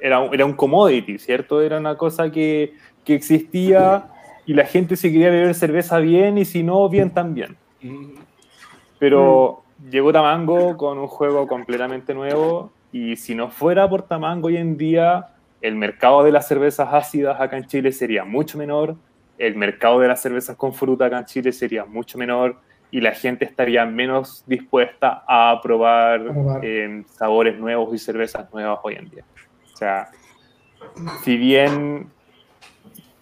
era 0.00 0.20
un, 0.20 0.34
era 0.34 0.44
un 0.44 0.52
commodity, 0.52 1.18
¿cierto? 1.18 1.60
Era 1.60 1.78
una 1.78 1.96
cosa 1.96 2.30
que, 2.30 2.74
que 3.04 3.14
existía 3.14 4.08
y 4.46 4.54
la 4.54 4.64
gente 4.64 4.96
se 4.96 5.10
quería 5.10 5.30
beber 5.30 5.54
cerveza 5.54 5.98
bien 5.98 6.38
y 6.38 6.44
si 6.44 6.62
no, 6.62 6.88
bien 6.88 7.10
también. 7.10 7.56
Pero 8.98 9.62
llegó 9.90 10.12
Tamango 10.12 10.76
con 10.76 10.98
un 10.98 11.08
juego 11.08 11.46
completamente 11.46 12.14
nuevo 12.14 12.72
y 12.92 13.16
si 13.16 13.34
no 13.34 13.50
fuera 13.50 13.88
por 13.88 14.02
Tamango 14.02 14.48
hoy 14.48 14.56
en 14.56 14.76
día, 14.76 15.28
el 15.60 15.74
mercado 15.74 16.22
de 16.22 16.32
las 16.32 16.46
cervezas 16.46 16.88
ácidas 16.92 17.40
acá 17.40 17.56
en 17.56 17.66
Chile 17.66 17.92
sería 17.92 18.24
mucho 18.24 18.56
menor, 18.56 18.96
el 19.38 19.56
mercado 19.56 20.00
de 20.00 20.08
las 20.08 20.22
cervezas 20.22 20.56
con 20.56 20.72
fruta 20.72 21.06
acá 21.06 21.18
en 21.18 21.24
Chile 21.26 21.52
sería 21.52 21.84
mucho 21.84 22.16
menor 22.16 22.56
y 22.90 23.00
la 23.00 23.12
gente 23.12 23.44
estaría 23.44 23.84
menos 23.84 24.44
dispuesta 24.46 25.24
a 25.26 25.58
probar, 25.62 26.20
A 26.20 26.24
probar. 26.32 26.60
eh, 26.64 27.02
sabores 27.10 27.58
nuevos 27.58 27.94
y 27.94 27.98
cervezas 27.98 28.52
nuevas 28.52 28.78
hoy 28.82 28.94
en 28.94 29.10
día. 29.10 29.24
O 29.72 29.76
sea, 29.76 30.08
si 31.22 31.36
bien 31.36 32.08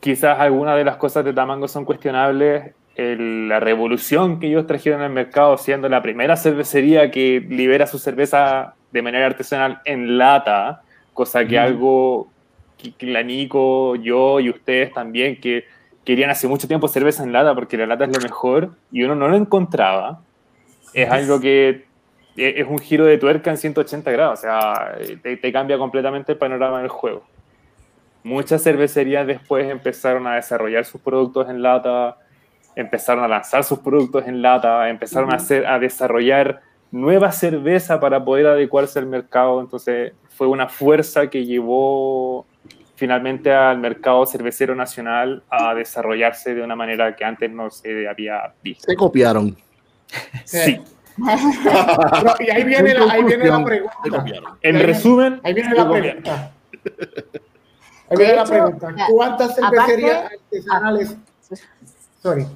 quizás 0.01 0.39
algunas 0.39 0.77
de 0.77 0.85
las 0.85 0.97
cosas 0.97 1.25
de 1.25 1.33
Tamango 1.33 1.67
son 1.69 1.85
cuestionables, 1.85 2.75
el- 2.95 3.49
la 3.49 3.59
revolución 3.59 4.39
que 4.39 4.47
ellos 4.49 4.67
trajeron 4.67 5.01
al 5.01 5.11
mercado, 5.11 5.57
siendo 5.59 5.89
la 5.89 6.03
primera 6.03 6.37
cervecería 6.37 7.11
que 7.11 7.41
libera 7.49 7.87
su 7.87 7.99
cerveza 7.99 8.75
de 8.93 9.03
manera 9.03 9.27
artesanal 9.27 9.81
en 9.85 10.17
lata, 10.19 10.83
cosa 11.13 11.45
que 11.45 11.59
algo 11.59 12.29
que, 12.77 12.93
que 12.95 13.07
la 13.07 13.23
Nico, 13.23 13.97
yo 13.97 14.39
y 14.41 14.51
ustedes 14.51 14.93
también, 14.93 15.41
que 15.41 15.65
querían 16.05 16.31
hace 16.31 16.47
mucho 16.49 16.69
tiempo 16.69 16.89
cerveza 16.89 17.23
en 17.23 17.33
lata 17.33 17.55
porque 17.55 17.77
la 17.77 17.87
lata 17.87 18.05
es 18.05 18.17
lo 18.17 18.23
mejor 18.23 18.71
y 18.93 19.03
uno 19.03 19.15
no 19.15 19.29
lo 19.29 19.37
encontraba, 19.37 20.21
es 20.93 21.11
algo 21.11 21.41
que 21.41 21.87
e- 22.37 22.55
es 22.61 22.67
un 22.69 22.79
giro 22.79 23.05
de 23.05 23.19
tuerca 23.19 23.51
en 23.51 23.57
180 23.57 24.11
grados, 24.11 24.41
o 24.41 24.43
sea, 24.43 24.97
te, 25.23 25.37
te 25.37 25.53
cambia 25.53 25.79
completamente 25.79 26.33
el 26.33 26.39
panorama 26.39 26.81
del 26.81 26.89
juego. 26.89 27.25
Muchas 28.23 28.63
cervecerías 28.63 29.27
después 29.27 29.69
empezaron 29.71 30.27
a 30.27 30.37
desarrollar 30.37 30.85
sus 30.85 31.01
productos 31.01 31.49
en 31.51 31.61
lata, 31.63 32.17
empezaron 32.75 33.23
a 33.23 33.29
lanzar 33.29 33.65
sus 33.65 33.81
productos 33.81 34.27
en 34.27 34.41
lata, 34.41 34.89
empezaron 34.89 35.33
a, 35.33 35.37
hacer, 35.37 35.67
a 35.67 35.79
desarrollar 35.79 36.63
nueva 36.91 37.33
cerveza 37.33 38.01
para 38.01 38.25
poder 38.25 38.47
adecuarse 38.47 38.99
al 38.99 39.07
mercado. 39.07 39.61
Entonces 39.61 40.13
fue 40.31 40.47
una 40.47 40.69
fuerza 40.69 41.29
que 41.29 41.45
llevó 41.45 42.47
finalmente 42.97 43.53
al 43.53 43.79
mercado 43.79 44.25
cervecero 44.27 44.75
nacional 44.75 45.43
a 45.51 45.75
desarrollarse 45.75 46.55
de 46.55 46.63
una 46.63 46.77
manera 46.77 47.15
que 47.17 47.25
antes 47.25 47.51
no 47.51 47.71
se 47.71 48.09
había 48.09 48.53
visto. 48.63 48.85
Se 48.87 48.97
copiaron. 48.97 49.57
Sí. 50.45 50.81
Pero, 51.17 52.35
y 52.41 52.51
ahí 52.51 52.65
viene, 52.65 52.95
la, 52.95 53.13
ahí 53.13 53.23
viene 53.23 53.47
la 53.47 53.65
pregunta. 53.65 54.25
En 54.63 54.81
resumen, 54.81 55.41
Ahí 55.45 55.55
viene 55.55 55.75
la 55.75 55.89
pregunta. 55.89 56.53
Ahí 58.11 58.17
viene 58.17 58.35
la 58.35 58.45
pregunta. 58.45 58.95
¿Cuántas 59.11 59.55
cervecerías 59.55 60.33
artesanales? 60.33 61.17
Sorry. 62.21 62.47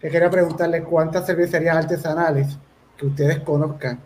Te 0.00 0.10
quería 0.10 0.30
preguntarle 0.30 0.82
cuántas 0.82 1.26
cervecerías 1.26 1.76
artesanales 1.76 2.58
que 2.96 3.06
ustedes 3.06 3.40
conozcan, 3.40 3.98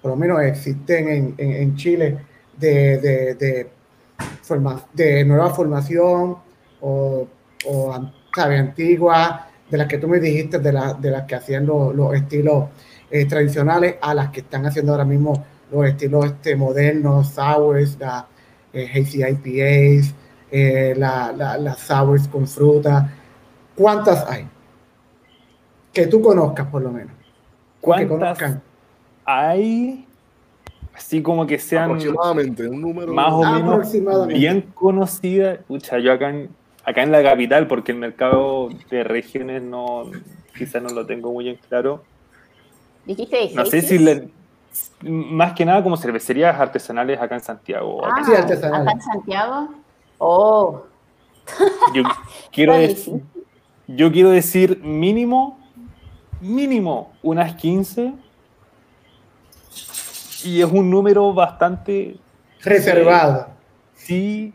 por 0.00 0.12
lo 0.12 0.16
menos 0.16 0.40
existen 0.42 1.08
en, 1.08 1.34
en, 1.36 1.52
en 1.52 1.76
Chile, 1.76 2.18
de, 2.56 2.98
de, 2.98 3.34
de, 3.34 3.70
forma- 4.42 4.84
de 4.92 5.24
nueva 5.24 5.50
formación 5.50 6.36
o, 6.80 7.26
¿sabe? 8.34 8.58
antigua, 8.58 9.46
de 9.70 9.78
las 9.78 9.88
que 9.88 9.98
tú 9.98 10.06
me 10.08 10.20
dijiste, 10.20 10.58
de, 10.58 10.72
la- 10.72 10.94
de 10.94 11.10
las 11.10 11.22
que 11.24 11.34
hacían 11.34 11.66
los, 11.66 11.94
los 11.94 12.14
estilos 12.14 12.64
eh, 13.10 13.24
tradicionales, 13.26 13.96
a 14.00 14.14
las 14.14 14.30
que 14.30 14.40
están 14.40 14.66
haciendo 14.66 14.92
ahora 14.92 15.04
mismo 15.04 15.44
los 15.72 15.84
estilos 15.86 16.26
este, 16.26 16.54
modernos, 16.56 17.28
sours, 17.30 17.96
la, 17.98 18.26
eh, 18.72 18.88
hazy 18.92 19.22
IPAs, 19.24 20.14
eh, 20.50 20.94
la, 20.96 21.32
la- 21.32 21.58
las 21.58 21.78
sours 21.80 22.28
con 22.28 22.46
fruta. 22.46 23.12
¿Cuántas 23.74 24.24
hay? 24.28 24.46
Que 25.92 26.06
tú 26.06 26.20
conozcas, 26.20 26.66
por 26.68 26.82
lo 26.82 26.90
menos. 26.90 27.12
Que 27.16 27.80
¿Cuántas 27.80 28.08
conozcan. 28.08 28.62
hay? 29.24 30.06
Así 30.96 31.22
como 31.22 31.46
que 31.46 31.58
sean 31.58 31.84
Aproximadamente, 31.90 32.66
un 32.68 32.80
número. 32.80 33.12
más 33.12 33.32
o 33.32 33.44
menos 33.44 33.92
bien 34.28 34.62
conocidas. 34.74 35.58
Pucha, 35.68 35.98
yo 35.98 36.12
acá 36.12 36.30
en, 36.30 36.48
acá 36.84 37.02
en 37.02 37.12
la 37.12 37.22
capital, 37.22 37.66
porque 37.66 37.92
el 37.92 37.98
mercado 37.98 38.70
de 38.90 39.04
regiones 39.04 39.62
no, 39.62 40.10
quizás 40.56 40.82
no 40.82 40.88
lo 40.88 41.04
tengo 41.06 41.30
muy 41.32 41.50
en 41.50 41.56
claro. 41.56 42.02
Dijiste 43.04 43.50
No 43.54 43.66
sé 43.66 43.82
si 43.82 43.98
le- 43.98 44.30
más 45.02 45.52
que 45.52 45.64
nada 45.66 45.82
como 45.82 45.96
cervecerías 45.98 46.58
artesanales 46.58 47.20
acá 47.20 47.34
en 47.34 47.42
Santiago. 47.42 48.00
Ah, 48.04 48.22
Sí, 48.24 48.32
artesanal. 48.34 48.82
acá 48.82 48.92
en 48.92 49.00
Santiago. 49.02 49.68
Oh, 50.18 50.82
Yo 51.94 52.02
quiero, 52.50 52.72
decir, 52.74 53.22
yo 53.86 54.10
quiero 54.10 54.30
decir 54.30 54.80
mínimo, 54.82 55.58
mínimo 56.40 57.12
unas 57.22 57.54
15. 57.54 58.14
Y 60.46 60.62
es 60.62 60.70
un 60.70 60.90
número 60.90 61.32
bastante, 61.34 62.16
Reservado. 62.62 63.48
sí, 63.94 64.54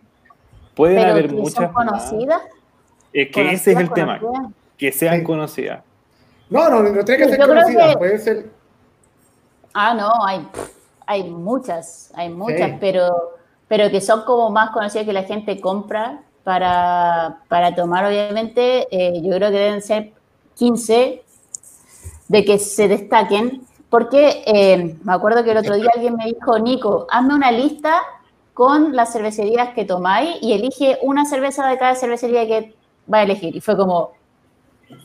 pueden 0.76 0.98
pero 0.98 1.12
haber 1.12 1.32
muchas. 1.34 1.54
son 1.56 1.64
más. 1.66 1.74
conocidas. 1.74 2.42
Es 3.14 3.30
que 3.30 3.52
ese 3.52 3.72
es 3.74 3.78
el 3.80 3.88
conocidas, 3.90 3.94
tema, 3.94 4.20
conocidas. 4.20 4.54
que 4.78 4.92
sean 4.92 5.18
Sí. 5.20 5.24
conocidas. 5.24 5.84
No, 6.50 6.70
no, 6.70 6.82
no 6.84 7.04
tiene 7.06 7.24
que 7.26 7.30
ser 7.30 7.40
yo 7.40 7.44
creo 7.46 7.56
conocida. 7.56 7.90
que- 7.92 7.98
Puede 7.98 8.18
ser. 8.20 8.50
Ah, 9.74 9.94
no, 9.94 10.10
hay, 10.26 10.48
hay 11.06 11.24
muchas, 11.30 12.12
hay 12.16 12.30
muchas, 12.30 12.72
Sí. 12.72 12.78
pero, 12.80 13.36
pero 13.68 13.90
que 13.90 14.00
son 14.02 14.24
como 14.24 14.50
más 14.50 14.70
conocidas 14.72 15.06
que 15.06 15.14
la 15.14 15.24
gente 15.24 15.60
compra 15.60 16.24
para, 16.44 17.40
para 17.50 17.76
tomar, 17.76 18.06
obviamente. 18.06 18.88
eh, 18.92 19.22
yo 19.22 19.36
creo 19.36 19.50
que 19.52 19.58
deben 19.58 19.82
ser 19.82 20.12
15 20.56 21.22
de 22.28 22.46
que 22.46 22.60
se 22.60 22.88
destaquen, 22.88 23.62
porque 23.92 24.44
eh, 24.48 24.98
me 25.04 25.14
acuerdo 25.14 25.44
que 25.44 25.52
el 25.52 25.58
otro 25.58 25.76
día 25.76 25.92
alguien 25.94 26.16
me 26.16 26.26
dijo, 26.26 26.58
Nico, 26.58 27.06
hazme 27.12 27.36
una 27.36 27.52
lista 27.52 28.02
con 28.56 28.96
las 28.96 29.14
cervecerías 29.14 29.76
que 29.76 29.86
tomáis 29.86 30.38
y 30.42 30.54
elige 30.54 30.98
una 31.04 31.26
cerveza 31.26 31.68
de 31.68 31.78
cada 31.78 31.94
cervecería 31.94 32.48
que 32.48 32.74
va 33.12 33.20
a 33.20 33.24
elegir. 33.24 33.56
Y 33.56 33.62
fue 33.62 33.78
como, 33.78 34.14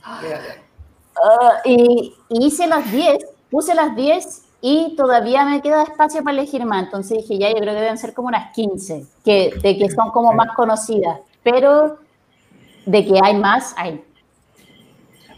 Ah, 0.05 1.63
y, 1.65 2.15
y 2.29 2.47
hice 2.47 2.67
las 2.67 2.91
10, 2.91 3.19
puse 3.51 3.75
las 3.75 3.97
10 3.97 4.43
y 4.61 4.95
todavía 4.97 5.45
me 5.45 5.63
queda 5.63 5.83
espacio 5.83 6.23
para 6.23 6.37
elegir 6.37 6.65
más. 6.65 6.85
Entonces 6.85 7.19
dije, 7.19 7.39
ya, 7.39 7.49
yo 7.49 7.57
creo 7.57 7.75
que 7.75 7.81
deben 7.81 7.99
ser 7.99 8.15
como 8.15 8.29
unas 8.29 8.53
15, 8.53 9.07
que, 9.25 9.55
de 9.63 9.79
que 9.79 9.91
son 9.91 10.11
como 10.11 10.33
más 10.33 10.55
conocidas. 10.55 11.21
Pero 11.43 11.99
de 12.85 13.05
que 13.05 13.21
hay 13.23 13.37
más, 13.37 13.75
hay. 13.77 14.05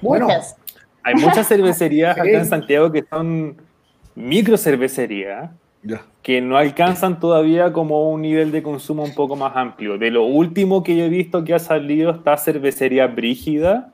Bueno, 0.01 0.27
Muchas. 0.27 0.57
Hay 1.03 1.15
muchas 1.15 1.47
cervecerías 1.49 2.15
Sí. 2.15 2.21
acá 2.21 2.31
en 2.31 2.47
Santiago 2.47 2.93
que 2.93 3.05
son 3.09 3.57
micro 4.15 4.57
cervecerías 4.57 5.51
que 6.23 6.41
no 6.41 6.57
alcanzan 6.59 7.21
todavía 7.21 7.73
como 7.73 8.11
un 8.11 8.23
nivel 8.23 8.51
de 8.51 8.63
consumo 8.63 9.05
un 9.05 9.15
poco 9.15 9.37
más 9.37 9.57
amplio. 9.57 9.97
De 9.97 10.11
lo 10.11 10.25
último 10.25 10.83
que 10.83 10.97
yo 10.97 11.05
he 11.05 11.09
visto 11.09 11.45
que 11.45 11.55
ha 11.55 11.59
salido 11.59 12.11
está 12.11 12.37
Cervecería 12.37 13.07
Brígida, 13.07 13.93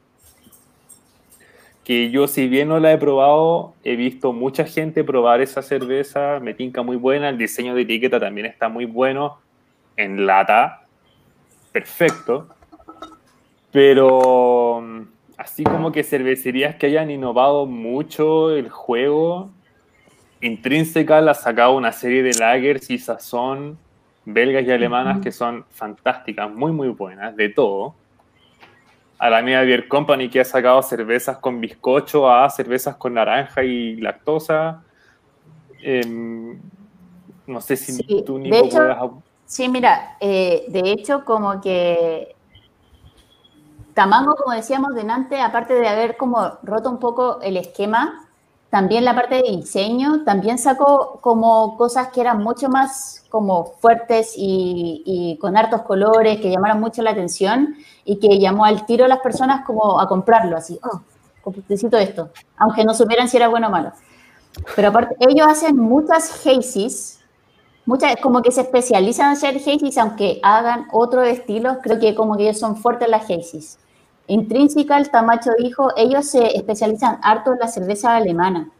que 1.84 2.10
yo 2.10 2.26
si 2.26 2.48
bien 2.48 2.68
no 2.68 2.80
la 2.80 2.92
he 2.92 2.98
probado, 2.98 3.74
he 3.84 3.94
visto 3.94 4.32
mucha 4.32 4.64
gente 4.64 5.04
probar 5.04 5.42
esa 5.42 5.62
cerveza, 5.62 6.40
me 6.40 6.54
tinca 6.54 6.82
muy 6.82 6.96
buena, 6.96 7.28
el 7.28 7.38
diseño 7.38 7.74
de 7.74 7.82
etiqueta 7.82 8.18
también 8.18 8.46
está 8.46 8.68
muy 8.68 8.86
bueno, 8.86 9.38
en 9.96 10.26
lata, 10.26 10.86
perfecto, 11.70 12.48
pero 13.70 14.82
así 15.36 15.64
como 15.64 15.92
que 15.92 16.02
cervecerías 16.02 16.76
que 16.76 16.86
hayan 16.86 17.10
innovado 17.10 17.66
mucho 17.66 18.50
el 18.50 18.68
juego, 18.68 19.50
Intrínseca 20.40 21.18
ha 21.18 21.34
sacado 21.34 21.76
una 21.76 21.92
serie 21.92 22.22
de 22.22 22.34
lagers 22.34 22.90
y 22.90 22.98
sazón 22.98 23.78
belgas 24.26 24.64
y 24.64 24.70
alemanas 24.70 25.20
que 25.20 25.32
son 25.32 25.64
fantásticas, 25.70 26.50
muy 26.50 26.72
muy 26.72 26.88
buenas, 26.88 27.34
de 27.36 27.48
todo. 27.50 27.94
A 29.18 29.30
la 29.30 29.42
Media 29.42 29.62
Beer 29.62 29.88
Company 29.88 30.28
que 30.28 30.40
ha 30.40 30.44
sacado 30.44 30.82
cervezas 30.82 31.38
con 31.38 31.60
bizcocho 31.60 32.28
a 32.30 32.48
cervezas 32.50 32.96
con 32.96 33.14
naranja 33.14 33.62
y 33.62 33.96
lactosa. 33.96 34.82
Em, 35.82 36.58
no 37.46 37.60
sé 37.60 37.76
si 37.76 37.92
Sí, 37.92 38.22
tú, 38.26 38.38
Nico, 38.38 38.56
hecho- 38.56 38.76
puedas... 38.78 38.98
Sí, 39.46 39.68
mira, 39.68 40.16
eh, 40.20 40.64
de 40.68 40.80
hecho, 40.90 41.24
como 41.24 41.60
que 41.60 42.33
Tamango, 43.94 44.34
como 44.34 44.54
decíamos 44.54 44.94
delante, 44.94 45.40
aparte 45.40 45.74
de 45.74 45.88
haber 45.88 46.16
como 46.16 46.58
roto 46.62 46.90
un 46.90 46.98
poco 46.98 47.40
el 47.40 47.56
esquema, 47.56 48.26
también 48.68 49.04
la 49.04 49.14
parte 49.14 49.36
de 49.36 49.56
diseño, 49.56 50.24
también 50.24 50.58
sacó 50.58 51.20
como 51.20 51.76
cosas 51.76 52.08
que 52.08 52.20
eran 52.20 52.42
mucho 52.42 52.68
más 52.68 53.24
como 53.30 53.66
fuertes 53.78 54.34
y, 54.36 55.02
y 55.06 55.38
con 55.38 55.56
hartos 55.56 55.82
colores, 55.82 56.40
que 56.40 56.50
llamaron 56.50 56.80
mucho 56.80 57.02
la 57.02 57.10
atención 57.10 57.76
y 58.04 58.18
que 58.18 58.40
llamó 58.40 58.64
al 58.64 58.84
tiro 58.84 59.04
a 59.04 59.08
las 59.08 59.20
personas 59.20 59.64
como 59.64 60.00
a 60.00 60.08
comprarlo, 60.08 60.56
así, 60.56 60.80
oh, 60.82 61.02
necesito 61.68 61.96
esto, 61.98 62.30
aunque 62.56 62.84
no 62.84 62.94
supieran 62.94 63.28
si 63.28 63.36
era 63.36 63.46
bueno 63.46 63.68
o 63.68 63.70
malo. 63.70 63.92
Pero 64.74 64.88
aparte, 64.88 65.16
ellos 65.20 65.46
hacen 65.46 65.76
muchas 65.76 66.44
hazies, 66.44 67.20
muchas, 67.86 68.16
como 68.20 68.42
que 68.42 68.50
se 68.50 68.62
especializan 68.62 69.26
en 69.26 69.32
hacer 69.34 69.56
hazies, 69.56 69.98
aunque 69.98 70.40
hagan 70.42 70.88
otro 70.92 71.22
estilo, 71.22 71.78
creo 71.80 72.00
que 72.00 72.16
como 72.16 72.36
que 72.36 72.44
ellos 72.44 72.58
son 72.58 72.76
fuertes 72.76 73.06
en 73.06 73.12
las 73.12 73.24
hazies. 73.30 73.78
Intrínseca, 74.26 74.96
el 74.96 75.10
Tamacho 75.10 75.50
dijo, 75.58 75.90
ellos 75.96 76.26
se 76.26 76.56
especializan 76.56 77.18
harto 77.22 77.52
en 77.52 77.58
la 77.58 77.68
cerveza 77.68 78.16
alemana. 78.16 78.70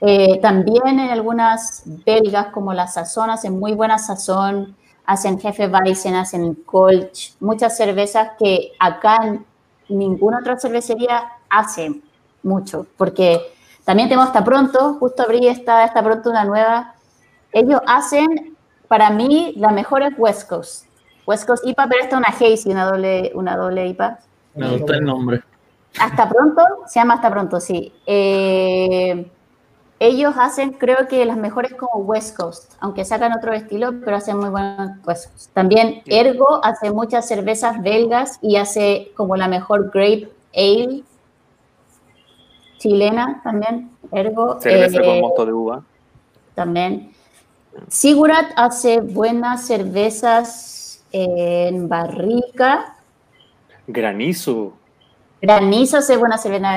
Eh, 0.00 0.40
también 0.40 0.98
en 0.98 1.10
algunas 1.10 1.84
belgas, 2.04 2.48
como 2.48 2.74
la 2.74 2.88
Sazón, 2.88 3.30
hacen 3.30 3.56
muy 3.58 3.72
buena 3.72 3.98
sazón, 3.98 4.76
hacen 5.06 5.38
Jefe 5.38 5.68
Weizen, 5.68 6.16
hacen 6.16 6.54
Kolsch, 6.54 7.36
muchas 7.38 7.76
cervezas 7.76 8.30
que 8.36 8.72
acá 8.80 9.38
ninguna 9.88 10.40
otra 10.40 10.58
cervecería 10.58 11.22
hace 11.48 12.00
mucho, 12.42 12.86
porque 12.96 13.40
también 13.84 14.08
tenemos 14.08 14.28
hasta 14.28 14.42
pronto, 14.42 14.94
justo 14.94 15.22
abrí 15.22 15.46
esta, 15.46 15.84
hasta 15.84 16.02
pronto 16.02 16.30
una 16.30 16.44
nueva. 16.44 16.94
Ellos 17.52 17.80
hacen, 17.86 18.56
para 18.88 19.10
mí, 19.10 19.54
la 19.56 19.70
mejor 19.70 20.02
es 20.02 20.14
West 20.18 20.48
Coast. 20.48 20.86
West 21.26 21.46
Coast 21.46 21.64
IPA, 21.66 21.86
pero 21.88 22.02
esta 22.02 22.16
es 22.16 22.18
una 22.18 22.28
Hazy, 22.28 22.70
una 22.70 22.84
doble, 22.86 23.32
una 23.34 23.56
doble 23.56 23.86
IPA. 23.88 24.18
Me 24.54 24.70
gusta 24.76 24.94
el 24.96 25.04
nombre. 25.04 25.42
Hasta 26.00 26.28
pronto, 26.28 26.62
se 26.86 27.00
llama 27.00 27.14
Hasta 27.14 27.30
pronto, 27.30 27.60
sí. 27.60 27.92
Eh, 28.06 29.30
ellos 29.98 30.34
hacen, 30.36 30.72
creo 30.72 31.06
que 31.06 31.24
las 31.24 31.36
mejores 31.36 31.74
como 31.74 32.04
West 32.04 32.36
Coast, 32.36 32.74
aunque 32.80 33.04
sacan 33.04 33.32
otro 33.32 33.52
estilo, 33.52 33.92
pero 34.04 34.16
hacen 34.16 34.36
muy 34.36 34.48
buenas 34.48 34.98
West 35.06 35.30
Coast. 35.30 35.52
También 35.52 36.02
Ergo 36.06 36.64
hace 36.64 36.90
muchas 36.90 37.28
cervezas 37.28 37.80
belgas 37.82 38.38
y 38.42 38.56
hace 38.56 39.12
como 39.16 39.36
la 39.36 39.46
mejor 39.46 39.90
Grape 39.92 40.28
Ale 40.54 41.04
chilena 42.78 43.40
también. 43.44 43.90
Ergo. 44.10 44.60
Cerveza 44.60 45.00
eh, 45.00 45.04
con 45.04 45.20
mosto 45.20 45.46
de 45.46 45.52
uva. 45.52 45.82
también. 46.54 47.12
Sigurat 47.88 48.46
hace 48.56 49.00
buenas 49.00 49.66
cervezas 49.66 51.04
en 51.12 51.88
barrica. 51.88 52.96
Granizo. 53.86 54.74
Granizo 55.40 55.96
hace 55.98 56.16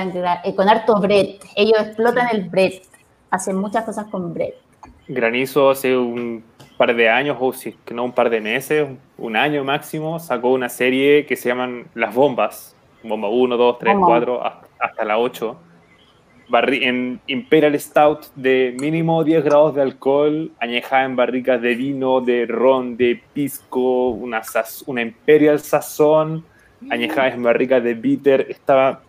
en 0.01 0.11
gra- 0.13 0.41
eh, 0.43 0.55
con 0.55 0.67
harto 0.67 0.99
bread. 0.99 1.35
Ellos 1.55 1.79
explotan 1.79 2.27
el 2.31 2.49
bread. 2.49 2.73
Hacen 3.29 3.55
muchas 3.57 3.83
cosas 3.83 4.05
con 4.07 4.33
bread. 4.33 4.53
Granizo 5.07 5.69
hace 5.69 5.95
un 5.95 6.43
par 6.77 6.95
de 6.95 7.09
años, 7.09 7.37
o 7.39 7.53
si 7.53 7.75
no 7.91 8.03
un 8.03 8.11
par 8.11 8.29
de 8.29 8.41
meses, 8.41 8.87
un 9.17 9.35
año 9.35 9.63
máximo, 9.63 10.19
sacó 10.19 10.49
una 10.51 10.67
serie 10.67 11.25
que 11.25 11.35
se 11.35 11.49
llaman 11.49 11.85
Las 11.93 12.13
Bombas. 12.15 12.75
Bomba 13.03 13.29
1, 13.29 13.55
2, 13.55 13.79
3, 13.79 13.93
Bomba. 13.93 14.07
4, 14.07 14.43
hasta- 14.45 14.67
hasta 14.79 15.05
la 15.05 15.19
8. 15.19 15.57
Barri- 16.49 16.83
en 16.83 17.19
Imperial 17.27 17.79
Stout 17.79 18.27
de 18.35 18.75
mínimo 18.79 19.23
10 19.23 19.43
grados 19.43 19.75
de 19.75 19.81
alcohol, 19.81 20.51
añejada 20.59 21.05
en 21.05 21.15
barricas 21.15 21.61
de 21.61 21.75
vino, 21.75 22.21
de 22.21 22.45
ron, 22.47 22.97
de 22.97 23.21
pisco, 23.33 24.09
una 24.09 25.01
Imperial 25.01 25.59
Sazón, 25.59 26.43
añejada 26.89 27.29
en 27.29 27.43
barricas 27.43 27.83
de 27.83 27.93
bitter. 27.93 28.47
Estaba 28.49 29.01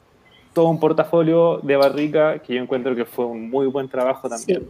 todo 0.52 0.68
un 0.68 0.80
portafolio 0.80 1.58
de 1.58 1.76
barrica 1.76 2.38
que 2.38 2.54
yo 2.54 2.62
encuentro 2.62 2.94
que 2.96 3.04
fue 3.04 3.26
un 3.26 3.50
muy 3.50 3.66
buen 3.66 3.88
trabajo 3.88 4.28
también. 4.28 4.62
Sí. 4.62 4.68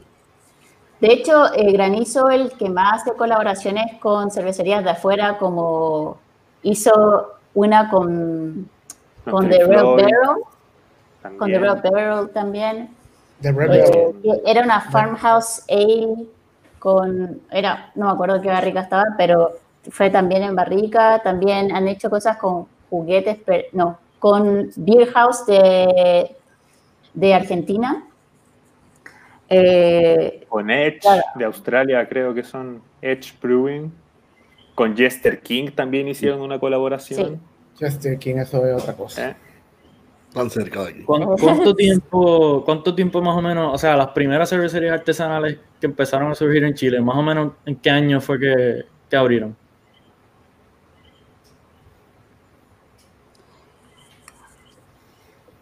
De 1.00 1.12
hecho, 1.12 1.52
eh, 1.54 1.70
Granizo 1.72 2.30
el 2.30 2.50
que 2.52 2.70
más 2.70 3.02
hace 3.02 3.12
colaboraciones 3.16 3.84
con 4.00 4.30
cervecerías 4.30 4.82
de 4.82 4.90
afuera, 4.90 5.36
como 5.38 6.18
hizo 6.62 7.34
una 7.54 7.88
con, 7.90 8.68
con 9.30 9.48
The 9.48 9.59
Red 9.64 9.84
Barrel, 9.84 10.09
con 11.38 11.50
The 11.50 11.59
también. 11.59 11.62
Red 11.62 11.90
Barrel 11.90 12.30
también. 12.30 12.88
The 13.42 13.52
Red 13.52 13.72
Eh, 13.74 13.78
Barrel. 13.90 14.14
que 14.44 14.50
era 14.50 14.62
una 14.62 14.80
farmhouse 14.80 15.62
ale 15.68 16.26
con, 16.78 17.40
era, 17.50 17.90
no 17.94 18.07
me 18.07 18.12
acuerdo 18.12 18.40
qué 18.40 18.48
barrica 18.48 18.80
estaba, 18.80 19.04
pero 19.18 19.52
fue 19.90 20.09
también 20.11 20.42
en 20.44 20.57
barrica, 20.57 21.20
también 21.22 21.72
han 21.74 21.88
hecho 21.88 22.09
cosas 22.09 22.38
con 22.38 22.66
juguetes, 22.91 23.39
pero, 23.45 23.64
no, 23.72 23.99
con 24.18 24.70
Beer 24.76 25.09
House 25.12 25.45
de, 25.47 26.34
de 27.14 27.34
Argentina. 27.34 28.05
Eh, 29.49 30.45
Con 30.49 30.70
Edge 30.70 30.99
Claro. 31.01 31.22
de 31.37 31.45
Australia, 31.45 32.09
creo 32.09 32.34
que 32.34 32.43
son 32.43 32.82
Edge 33.01 33.32
Brewing. 33.41 33.93
Con 34.74 34.97
Jester 34.97 35.41
King 35.41 35.70
también 35.74 36.09
hicieron 36.09 36.41
una 36.41 36.59
colaboración. 36.59 37.41
Chester 37.78 38.18
King, 38.18 38.37
eso 38.37 38.66
es 38.66 38.82
otra 38.82 38.95
cosa. 38.95 39.30
¿eh? 39.30 39.37
Tan 40.34 40.51
cerca 40.51 40.82
de 40.84 40.91
aquí. 40.91 41.03
¿Cuán- 41.05 41.24
¿Cuánto 41.41 41.74
tiempo, 41.74 42.62
¿Cuánto 42.64 42.95
tiempo 42.95 43.22
más 43.22 43.37
o 43.37 43.43
menos, 43.43 43.72
o 43.74 43.78
sea, 43.78 43.97
las 43.97 44.09
primeras 44.09 44.51
cervecerías 44.51 44.93
artesanales 44.93 45.59
que 45.80 45.87
empezaron 45.87 46.30
a 46.30 46.34
surgir 46.34 46.64
en 46.64 46.74
Chile, 46.74 47.01
más 47.01 47.16
o 47.16 47.22
menos 47.22 47.53
en 47.64 47.76
qué 47.76 47.89
año 47.91 48.20
fue 48.20 48.39
que, 48.41 48.84
que 49.09 49.16
abrieron? 49.16 49.57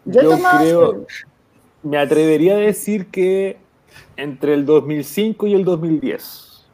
Yo, 0.05 0.37
creo- 0.59 1.05
Me 1.83 1.97
atrevería 1.97 2.55
a 2.55 2.57
decir 2.57 3.07
que 3.07 3.57
entre 4.17 4.53
el 4.53 4.65
2005 4.65 5.45
y 5.47 5.53
el 5.53 5.63
2010. 5.65 6.65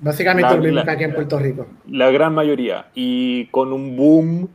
Básicamente 0.00 0.56
La- 0.58 0.72
la- 0.72 0.84
que 0.84 0.90
aquí 0.90 1.04
en 1.04 1.14
Puerto 1.14 1.38
Rico. 1.38 1.66
La 1.88 2.10
gran 2.10 2.34
mayoría. 2.34 2.86
Y 2.94 3.46
con 3.46 3.72
un 3.72 3.96
boom 3.96 4.48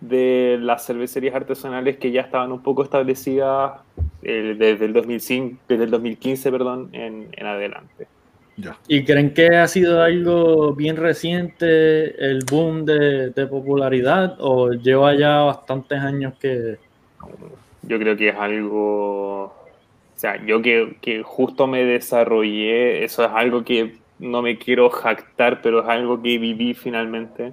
de 0.00 0.58
las 0.60 0.84
cervecerías 0.84 1.34
artesanales 1.34 1.96
que 1.96 2.10
ya 2.10 2.22
estaban 2.22 2.50
un 2.50 2.60
poco 2.62 2.82
establecidas 2.82 3.80
eh, 4.22 4.56
desde, 4.58 4.84
el 4.86 4.92
2005, 4.92 5.58
desde 5.68 5.84
el 5.84 5.90
2015 5.90 6.50
perdón, 6.50 6.88
en, 6.92 7.28
en 7.32 7.46
adelante. 7.46 8.06
Ya. 8.56 8.76
¿Y 8.86 9.04
creen 9.04 9.32
que 9.32 9.56
ha 9.56 9.66
sido 9.66 10.02
algo 10.02 10.74
bien 10.74 10.96
reciente 10.96 12.30
el 12.30 12.44
boom 12.44 12.84
de, 12.84 13.30
de 13.30 13.46
popularidad 13.46 14.36
o 14.38 14.72
lleva 14.72 15.14
ya 15.16 15.40
bastantes 15.40 15.98
años 15.98 16.34
que... 16.38 16.78
Yo 17.82 17.98
creo 17.98 18.16
que 18.16 18.28
es 18.28 18.36
algo, 18.36 19.44
o 19.44 19.54
sea, 20.14 20.44
yo 20.44 20.62
que, 20.62 20.98
que 21.00 21.22
justo 21.22 21.66
me 21.66 21.84
desarrollé, 21.84 23.04
eso 23.04 23.24
es 23.24 23.30
algo 23.32 23.64
que 23.64 23.96
no 24.18 24.40
me 24.40 24.56
quiero 24.58 24.88
jactar, 24.88 25.60
pero 25.62 25.82
es 25.82 25.88
algo 25.88 26.22
que 26.22 26.38
viví 26.38 26.74
finalmente. 26.74 27.52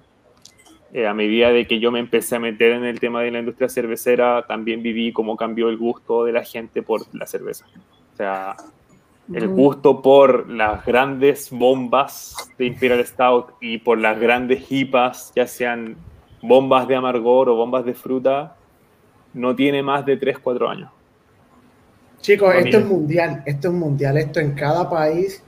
Eh, 0.93 1.05
a 1.05 1.13
medida 1.13 1.51
de 1.51 1.67
que 1.67 1.79
yo 1.79 1.91
me 1.91 1.99
empecé 1.99 2.35
a 2.35 2.39
meter 2.39 2.71
en 2.71 2.83
el 2.83 2.99
tema 2.99 3.21
de 3.21 3.31
la 3.31 3.39
industria 3.39 3.69
cervecera, 3.69 4.45
también 4.47 4.81
viví 4.81 5.11
cómo 5.11 5.35
cambió 5.35 5.69
el 5.69 5.77
gusto 5.77 6.25
de 6.25 6.31
la 6.31 6.43
gente 6.43 6.81
por 6.81 7.01
la 7.13 7.27
cerveza. 7.27 7.65
O 8.13 8.17
sea, 8.17 8.55
el 9.33 9.47
gusto 9.47 10.01
por 10.01 10.49
las 10.49 10.85
grandes 10.85 11.49
bombas 11.51 12.35
de 12.57 12.65
Imperial 12.65 13.05
Stout 13.05 13.53
y 13.61 13.77
por 13.77 13.97
las 13.99 14.19
grandes 14.19 14.71
hipas, 14.71 15.31
ya 15.35 15.45
sean 15.45 15.95
bombas 16.41 16.87
de 16.87 16.95
amargor 16.95 17.49
o 17.49 17.55
bombas 17.55 17.85
de 17.85 17.93
fruta, 17.93 18.55
no 19.33 19.55
tiene 19.55 19.83
más 19.83 20.05
de 20.05 20.17
3, 20.17 20.39
4 20.39 20.69
años. 20.69 20.91
Chicos, 22.21 22.53
esto 22.55 22.79
es 22.79 22.85
mundial, 22.85 23.43
esto 23.45 23.67
es 23.69 23.73
mundial, 23.73 24.17
esto 24.17 24.39
en 24.39 24.51
cada 24.53 24.89
país, 24.89 25.43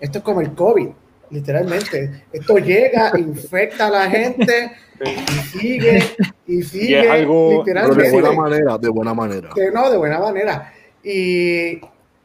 esto 0.00 0.18
es 0.18 0.24
como 0.24 0.40
el 0.40 0.52
COVID, 0.54 0.88
literalmente. 1.30 2.24
Esto 2.32 2.58
llega, 2.58 3.12
infecta 3.18 3.86
a 3.86 3.90
la 3.90 4.10
gente 4.10 4.72
y 5.04 5.58
sigue, 5.58 6.02
y 6.46 6.62
sigue, 6.62 7.08
algo- 7.08 7.62
Pero 7.64 7.80
de 7.80 7.96
literalmente. 7.96 8.10
buena 8.12 8.32
manera, 8.32 8.78
de 8.78 8.88
buena 8.90 9.14
manera. 9.14 9.48
Que 9.54 9.70
no, 9.70 9.90
de 9.90 9.96
buena 9.96 10.18
manera. 10.18 10.72
Y 11.02 11.80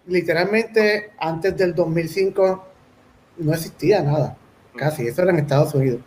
literalmente 0.07 1.11
antes 1.19 1.55
del 1.57 1.73
2005 1.75 2.65
no 3.37 3.53
existía 3.53 4.01
nada, 4.03 4.37
casi, 4.75 5.07
eso 5.07 5.21
era 5.21 5.31
en 5.31 5.39
Estados 5.39 5.73
Unidos. 5.75 6.01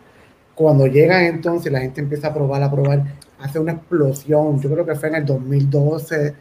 Cuando 0.55 0.87
llegan 0.87 1.23
entonces, 1.25 1.71
la 1.71 1.81
gente 1.81 2.01
empieza 2.01 2.27
a 2.29 2.33
probar, 2.33 2.63
a 2.63 2.71
probar, 2.71 3.03
hace 3.39 3.59
una 3.59 3.73
explosión. 3.73 4.59
Yo 4.61 4.71
creo 4.71 4.85
que 4.85 4.95
fue 4.95 5.09
en 5.09 5.15
el 5.15 5.25
2012, 5.25 6.35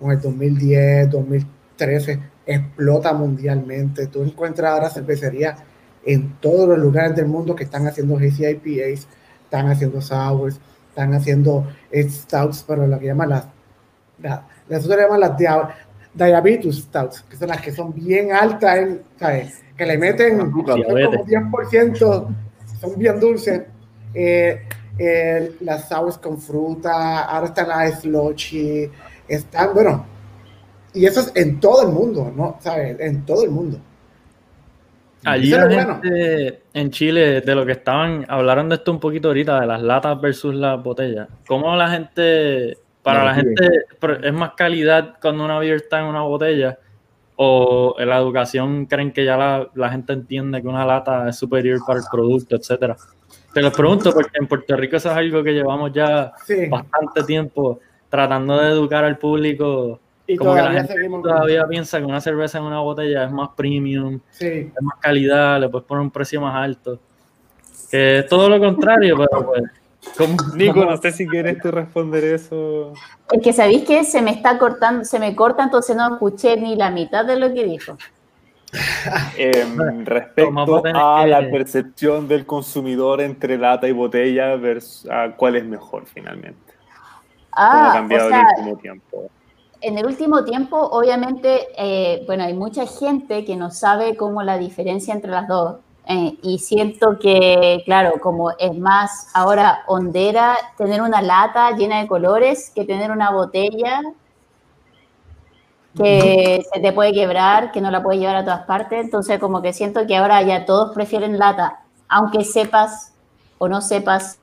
o 0.00 0.06
en 0.06 0.12
el 0.12 0.20
2010, 0.20 1.10
2013, 1.10 2.20
explota 2.46 3.12
mundialmente. 3.12 4.06
Tú 4.08 4.22
encuentras 4.22 4.72
ahora 4.72 4.90
cervecerías 4.90 5.60
en 6.06 6.36
todos 6.40 6.68
los 6.68 6.78
lugares 6.78 7.14
del 7.16 7.26
mundo 7.26 7.54
que 7.54 7.64
están 7.64 7.86
haciendo 7.86 8.16
hazy 8.16 8.46
IPAs, 8.46 9.06
están 9.44 9.68
haciendo 9.68 10.00
sours, 10.00 10.60
están 10.88 11.12
haciendo 11.14 11.66
stouts, 11.94 12.64
pero 12.66 12.86
lo 12.86 12.98
que 12.98 13.06
llaman 13.06 13.28
las, 13.30 13.46
la- 14.22 14.46
nosotros 14.68 14.96
le 14.96 15.02
llaman 15.04 15.20
las 15.20 15.36
dia- 15.36 15.68
diabetes 16.14 16.76
stouts, 16.76 17.22
que 17.22 17.36
son 17.36 17.48
las 17.48 17.60
que 17.60 17.72
son 17.72 17.94
bien 17.94 18.32
altas, 18.32 18.78
en, 18.78 19.02
¿sabes? 19.18 19.62
que 19.76 19.86
le 19.86 19.96
meten 19.96 20.38
como 20.50 20.64
10%, 20.64 22.26
son 22.80 22.98
bien 22.98 23.18
dulces. 23.20 23.62
Eh, 24.12 24.60
eh, 24.98 25.52
las 25.60 25.88
sours 25.88 26.18
con 26.18 26.38
fruta, 26.38 27.22
ahora 27.24 27.46
están 27.46 27.68
las 27.68 28.02
slushy, 28.02 28.90
están, 29.26 29.72
bueno, 29.72 30.04
y 30.92 31.06
eso 31.06 31.20
es 31.20 31.32
en 31.34 31.58
todo 31.60 31.86
el 31.86 31.94
mundo, 31.94 32.30
¿no? 32.36 32.58
¿Sabes? 32.60 32.98
En 33.00 33.24
todo 33.24 33.44
el 33.44 33.50
mundo. 33.50 33.78
Allí 35.24 35.50
la 35.50 35.66
bueno. 35.66 36.00
en 36.02 36.90
Chile, 36.90 37.40
de 37.40 37.54
lo 37.54 37.64
que 37.64 37.72
estaban, 37.72 38.24
hablaron 38.28 38.68
de 38.68 38.76
esto 38.76 38.90
un 38.90 39.00
poquito 39.00 39.28
ahorita, 39.28 39.60
de 39.60 39.66
las 39.66 39.82
latas 39.82 40.20
versus 40.20 40.54
las 40.54 40.82
botellas. 40.82 41.28
¿Cómo 41.46 41.74
la 41.76 41.90
gente, 41.90 42.78
para 43.12 43.24
la 43.24 43.34
gente, 43.34 43.68
es 44.22 44.32
más 44.32 44.52
calidad 44.56 45.14
cuando 45.20 45.44
una 45.44 45.58
beer 45.58 45.76
está 45.76 46.00
en 46.00 46.06
una 46.06 46.22
botella? 46.22 46.78
¿O 47.42 47.94
en 47.98 48.08
la 48.08 48.18
educación 48.18 48.84
creen 48.86 49.12
que 49.12 49.24
ya 49.24 49.36
la, 49.36 49.66
la 49.74 49.88
gente 49.90 50.12
entiende 50.12 50.60
que 50.60 50.68
una 50.68 50.84
lata 50.84 51.28
es 51.28 51.36
superior 51.36 51.78
para 51.86 51.98
el 52.00 52.04
producto, 52.10 52.56
etcétera? 52.56 52.96
Te 53.54 53.62
lo 53.62 53.72
pregunto 53.72 54.12
porque 54.12 54.38
en 54.38 54.46
Puerto 54.46 54.76
Rico 54.76 54.96
eso 54.96 55.10
es 55.10 55.16
algo 55.16 55.42
que 55.42 55.52
llevamos 55.52 55.90
ya 55.92 56.32
Sí, 56.44 56.66
bastante 56.68 57.24
tiempo 57.24 57.80
tratando 58.10 58.58
de 58.58 58.68
educar 58.70 59.04
al 59.04 59.16
público. 59.18 59.98
y 60.26 60.36
Como 60.36 60.50
que 60.54 60.56
la 60.58 60.62
todavía 60.64 60.80
gente 60.82 60.94
seguimos. 60.94 61.22
todavía 61.22 61.66
piensa 61.66 61.98
que 61.98 62.04
una 62.04 62.20
cerveza 62.20 62.58
en 62.58 62.64
una 62.64 62.80
botella 62.80 63.24
es 63.24 63.30
más 63.32 63.48
premium, 63.56 64.20
Sí, 64.30 64.46
es 64.46 64.82
más 64.82 64.98
calidad, 65.00 65.58
le 65.60 65.68
puedes 65.68 65.86
poner 65.86 66.02
un 66.02 66.10
precio 66.10 66.40
más 66.42 66.54
alto. 66.54 66.98
Que 67.90 68.18
es 68.18 68.26
todo 68.28 68.48
lo 68.50 68.58
contrario, 68.60 69.16
pero 69.16 69.46
pues. 69.46 69.62
¿Cómo- 70.16 70.36
Nico, 70.56 70.84
no 70.84 70.96
sé 70.96 71.12
si 71.12 71.26
quieres 71.26 71.60
tú 71.60 71.70
responder 71.70 72.24
eso. 72.24 72.92
Es 73.32 73.42
que 73.42 73.52
sabéis 73.52 73.84
que 73.84 74.04
se 74.04 74.22
me 74.22 74.32
está 74.32 74.58
cortando, 74.58 75.04
se 75.04 75.18
me 75.18 75.36
corta, 75.36 75.62
entonces 75.62 75.96
no 75.96 76.14
escuché 76.14 76.56
ni 76.56 76.76
la 76.76 76.90
mitad 76.90 77.24
de 77.24 77.36
lo 77.36 77.52
que 77.52 77.64
dijo. 77.64 77.96
Va 78.72 80.04
respecto 80.04 80.82
a 80.94 81.26
la 81.26 81.50
percepción 81.50 82.28
del 82.28 82.46
consumidor 82.46 83.20
entre 83.20 83.58
lata 83.58 83.88
y 83.88 83.92
botella 83.92 84.56
versus 84.56 85.08
a 85.10 85.34
cuál 85.36 85.56
es 85.56 85.64
mejor 85.64 86.06
finalmente. 86.06 86.72
¿Cómo 87.70 87.86
ha 87.86 87.92
Ah, 87.92 87.92
cambiado 87.92 88.26
o 88.26 88.30
sea, 88.30 88.40
en 88.40 88.46
el 88.46 88.48
último 88.58 88.76
tiempo? 88.80 89.30
en 89.82 89.98
el 89.98 90.06
último 90.06 90.44
tiempo, 90.44 90.76
obviamente, 90.78 91.66
eh, 91.76 92.22
bueno, 92.26 92.44
hay 92.44 92.54
mucha 92.54 92.86
gente 92.86 93.44
que 93.44 93.56
no 93.56 93.70
sabe 93.70 94.16
cómo 94.16 94.42
la 94.42 94.58
diferencia 94.58 95.14
entre 95.14 95.30
las 95.30 95.48
dos. 95.48 95.76
Eh, 96.06 96.38
y 96.42 96.58
siento 96.58 97.18
que, 97.18 97.82
claro, 97.84 98.14
como 98.20 98.50
es 98.52 98.76
más 98.76 99.28
ahora 99.34 99.82
hondera 99.86 100.56
tener 100.76 101.02
una 101.02 101.22
lata 101.22 101.70
llena 101.72 102.00
de 102.00 102.08
colores 102.08 102.72
que 102.74 102.84
tener 102.84 103.10
una 103.10 103.30
botella 103.30 104.02
que 105.96 106.62
se 106.72 106.80
te 106.80 106.92
puede 106.92 107.12
quebrar, 107.12 107.72
que 107.72 107.80
no 107.80 107.90
la 107.90 108.02
puedes 108.02 108.20
llevar 108.20 108.36
a 108.36 108.44
todas 108.44 108.62
partes. 108.62 109.04
Entonces, 109.04 109.38
como 109.38 109.60
que 109.60 109.72
siento 109.72 110.06
que 110.06 110.16
ahora 110.16 110.42
ya 110.42 110.64
todos 110.64 110.92
prefieren 110.94 111.38
lata, 111.38 111.80
aunque 112.08 112.44
sepas 112.44 113.12
o 113.58 113.68
no 113.68 113.80
sepas 113.80 114.38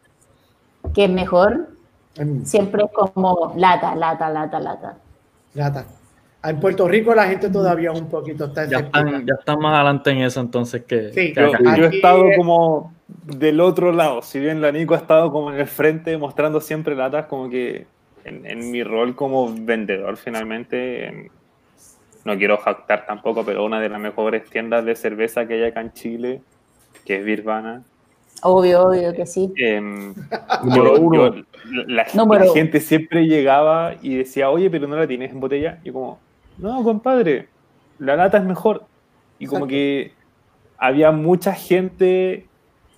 que 0.93 1.05
es 1.05 1.09
mejor, 1.09 1.69
en 2.15 2.45
siempre 2.45 2.83
es 2.83 2.91
como 2.91 3.53
lata, 3.55 3.95
lata, 3.95 4.29
lata, 4.29 4.59
lata. 4.59 4.97
lata. 5.53 5.85
En 6.43 6.59
Puerto 6.59 6.88
Rico 6.88 7.13
la 7.15 7.27
gente 7.27 7.49
todavía 7.49 7.91
un 7.91 8.09
poquito 8.09 8.45
está 8.45 8.65
Ya 8.67 8.79
están, 8.79 9.25
ya 9.25 9.33
están 9.39 9.59
más 9.59 9.75
adelante 9.75 10.11
en 10.11 10.19
eso 10.19 10.39
entonces 10.39 10.83
que, 10.85 11.11
Sí, 11.13 11.33
que 11.33 11.41
Yo, 11.41 11.51
he 11.85 11.95
estado 11.95 12.29
es- 12.29 12.38
como 12.38 12.93
del 13.07 13.59
otro 13.59 13.91
lado, 13.91 14.21
si 14.21 14.39
bien 14.39 14.61
la 14.61 14.71
Nico 14.71 14.93
ha 14.93 14.97
estado 14.97 15.31
como 15.31 15.51
en 15.51 15.59
el 15.59 15.67
frente 15.67 16.17
mostrando 16.17 16.61
siempre 16.61 16.95
latas, 16.95 17.25
como 17.25 17.49
que 17.49 17.85
en, 18.23 18.45
en 18.45 18.71
mi 18.71 18.83
rol 18.83 19.15
como 19.15 19.53
vendedor 19.53 20.17
finalmente, 20.17 21.07
en- 21.07 21.31
no 22.25 22.38
quiero 22.38 22.57
jactar 22.57 23.05
tampoco, 23.05 23.45
pero 23.45 23.63
una 23.65 23.79
de 23.79 23.89
las 23.89 23.99
mejores 23.99 24.43
tiendas 24.49 24.83
de 24.85 24.95
cerveza 24.95 25.47
que 25.47 25.55
hay 25.55 25.63
acá 25.63 25.81
en 25.81 25.93
Chile, 25.93 26.41
que 27.05 27.17
es 27.17 27.25
Birvana, 27.25 27.83
Obvio, 28.43 28.88
obvio 28.89 29.13
que 29.13 29.25
sí. 29.25 29.51
Em, 29.57 30.13
yo- 31.11 31.33
la, 31.88 32.05
la 32.45 32.53
gente 32.53 32.79
siempre 32.79 33.25
llegaba 33.25 33.95
y 34.01 34.15
decía, 34.15 34.49
oye, 34.49 34.69
pero 34.69 34.88
no 34.88 34.95
la 34.95 35.07
tienes 35.07 35.31
en 35.31 35.39
botella. 35.39 35.79
Y 35.83 35.91
como, 35.91 36.19
no, 36.57 36.83
compadre, 36.83 37.47
la 37.99 38.15
lata 38.15 38.37
es 38.37 38.43
mejor. 38.43 38.83
Y 39.39 39.45
como 39.47 39.67
que 39.67 40.13
había 40.77 41.11
mucha 41.11 41.53
gente 41.53 42.45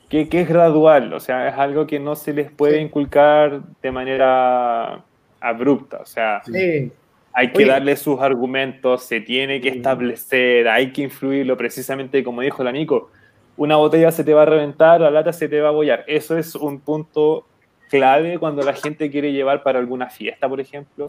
que, 0.09 0.27
que 0.29 0.41
es 0.41 0.49
gradual, 0.49 1.13
o 1.13 1.19
sea, 1.19 1.47
es 1.49 1.55
algo 1.57 1.85
que 1.85 1.99
no 1.99 2.15
se 2.15 2.33
les 2.33 2.49
puede 2.51 2.77
Sí. 2.77 2.81
inculcar 2.83 3.61
de 3.81 3.91
manera 3.91 5.03
abrupta. 5.39 5.97
O 6.01 6.05
sea, 6.05 6.41
Sí, 6.45 6.91
hay 7.33 7.51
que 7.51 7.57
Oye. 7.59 7.67
darle 7.67 7.95
sus 7.95 8.19
argumentos, 8.19 9.03
se 9.03 9.21
tiene 9.21 9.61
que 9.61 9.69
establecer, 9.69 10.67
hay 10.67 10.91
que 10.91 11.03
influirlo 11.03 11.55
precisamente 11.57 12.23
como 12.23 12.41
dijo 12.41 12.63
la 12.63 12.71
Nico. 12.71 13.11
Una 13.55 13.75
botella 13.75 14.11
se 14.11 14.23
te 14.23 14.33
va 14.33 14.43
a 14.43 14.45
reventar, 14.45 15.01
la 15.01 15.11
lata 15.11 15.33
se 15.33 15.49
te 15.49 15.59
va 15.61 15.67
a 15.69 15.71
bollar. 15.73 16.05
Eso 16.07 16.37
es 16.37 16.55
un 16.55 16.79
punto 16.79 17.45
clave 17.89 18.39
cuando 18.39 18.61
la 18.63 18.73
gente 18.73 19.11
quiere 19.11 19.31
llevar 19.33 19.63
para 19.63 19.79
alguna 19.79 20.09
fiesta, 20.09 20.47
por 20.47 20.59
ejemplo. 20.61 21.07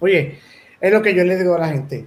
Oye, 0.00 0.38
es 0.80 0.92
lo 0.92 1.02
que 1.02 1.14
yo 1.14 1.24
le 1.24 1.36
digo 1.36 1.54
a 1.54 1.58
la 1.60 1.68
gente. 1.68 2.06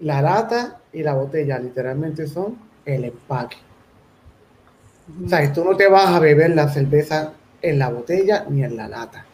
La 0.00 0.20
lata 0.22 0.78
y 0.92 1.02
la 1.02 1.14
botella 1.14 1.58
literalmente 1.58 2.26
son 2.26 2.56
el 2.84 3.04
empaque. 3.04 3.56
O 5.24 5.28
sea, 5.28 5.52
tú 5.52 5.64
no 5.64 5.76
te 5.76 5.88
vas 5.88 6.08
a 6.08 6.18
beber 6.18 6.50
la 6.54 6.68
cerveza 6.68 7.32
en 7.60 7.78
la 7.78 7.88
botella 7.90 8.44
ni 8.48 8.64
en 8.64 8.76
la 8.76 8.88
lata. 8.88 9.24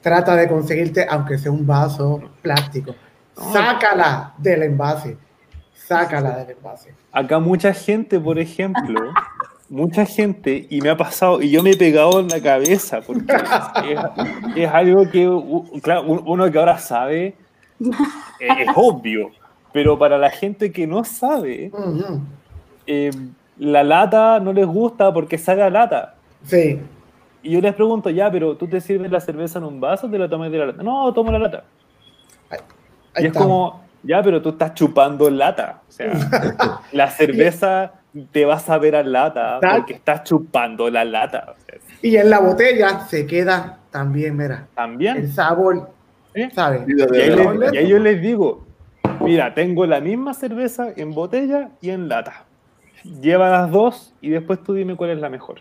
Trata 0.00 0.34
de 0.36 0.48
conseguirte, 0.48 1.06
aunque 1.08 1.38
sea 1.38 1.52
un 1.52 1.66
vaso 1.66 2.20
plástico. 2.42 2.94
Sácala 3.52 4.34
del 4.38 4.62
envase. 4.64 5.16
Sácala 5.74 6.36
del 6.38 6.56
envase. 6.56 6.94
Acá 7.12 7.38
mucha 7.38 7.72
gente, 7.72 8.18
por 8.18 8.38
ejemplo, 8.38 9.00
mucha 9.68 10.04
gente, 10.06 10.66
y 10.68 10.80
me 10.80 10.90
ha 10.90 10.96
pasado, 10.96 11.40
y 11.40 11.50
yo 11.50 11.62
me 11.62 11.70
he 11.70 11.76
pegado 11.76 12.20
en 12.20 12.28
la 12.28 12.40
cabeza, 12.40 13.00
porque 13.00 13.32
es, 13.34 13.42
es- 13.90 14.56
es 14.56 14.68
algo 14.70 15.08
que, 15.10 15.80
claro, 15.82 16.02
un- 16.02 16.22
uno 16.26 16.50
que 16.50 16.58
ahora 16.58 16.78
sabe, 16.78 17.34
es 18.40 18.68
obvio, 18.74 19.30
pero 19.72 19.98
para 19.98 20.18
la 20.18 20.30
gente 20.30 20.72
que 20.72 20.86
no 20.86 21.04
sabe, 21.04 21.70
eh, 22.86 23.10
la 23.58 23.82
lata 23.84 24.40
no 24.40 24.52
les 24.52 24.66
gusta 24.66 25.12
porque 25.12 25.38
sabe 25.38 25.62
a 25.62 25.70
lata. 25.70 26.14
Sí. 26.44 26.80
Y 27.42 27.50
yo 27.52 27.60
les 27.60 27.74
pregunto, 27.74 28.10
ya, 28.10 28.30
pero 28.30 28.56
¿tú 28.56 28.68
te 28.68 28.80
sirves 28.80 29.10
la 29.10 29.20
cerveza 29.20 29.58
en 29.58 29.64
un 29.64 29.80
vaso 29.80 30.06
o 30.06 30.10
te 30.10 30.18
la 30.18 30.28
tomas 30.28 30.50
de 30.50 30.58
la 30.58 30.66
lata? 30.66 30.82
No, 30.82 31.12
tomo 31.12 31.32
la 31.32 31.38
lata. 31.38 31.64
Ahí 32.50 32.58
y 33.16 33.20
es 33.20 33.24
está. 33.26 33.40
como, 33.40 33.82
ya, 34.02 34.22
pero 34.22 34.40
tú 34.40 34.50
estás 34.50 34.74
chupando 34.74 35.28
lata. 35.28 35.80
O 35.88 35.92
sea, 35.92 36.12
la 36.92 37.10
cerveza 37.10 37.92
te 38.30 38.44
va 38.44 38.54
a 38.54 38.58
saber 38.58 38.94
a 38.94 39.02
lata 39.02 39.58
Tal- 39.60 39.78
porque 39.78 39.94
estás 39.94 40.22
chupando 40.24 40.88
la 40.90 41.04
lata. 41.04 41.54
O 41.56 41.60
sea, 41.66 41.78
Y 42.02 42.16
en 42.16 42.30
la 42.30 42.40
botella 42.40 43.00
se 43.00 43.26
queda 43.26 43.78
también, 43.90 44.36
mira, 44.36 44.66
el 44.68 44.74
también. 44.74 45.32
sabor, 45.32 45.90
¿eh? 46.34 46.48
Y 46.54 46.60
ahí, 46.60 47.36
y 47.72 47.76
ahí 47.76 47.88
yo 47.88 47.98
les 47.98 48.20
digo, 48.22 48.64
mira, 49.20 49.54
tengo 49.54 49.86
la 49.86 50.00
misma 50.00 50.34
cerveza 50.34 50.92
en 50.96 51.12
botella 51.12 51.70
y 51.80 51.90
en 51.90 52.08
lata. 52.08 52.44
Lleva 53.20 53.50
las 53.50 53.70
dos 53.70 54.14
y 54.20 54.30
después 54.30 54.62
tú 54.62 54.74
dime 54.74 54.94
cuál 54.96 55.10
es 55.10 55.18
la 55.18 55.28
mejor. 55.28 55.60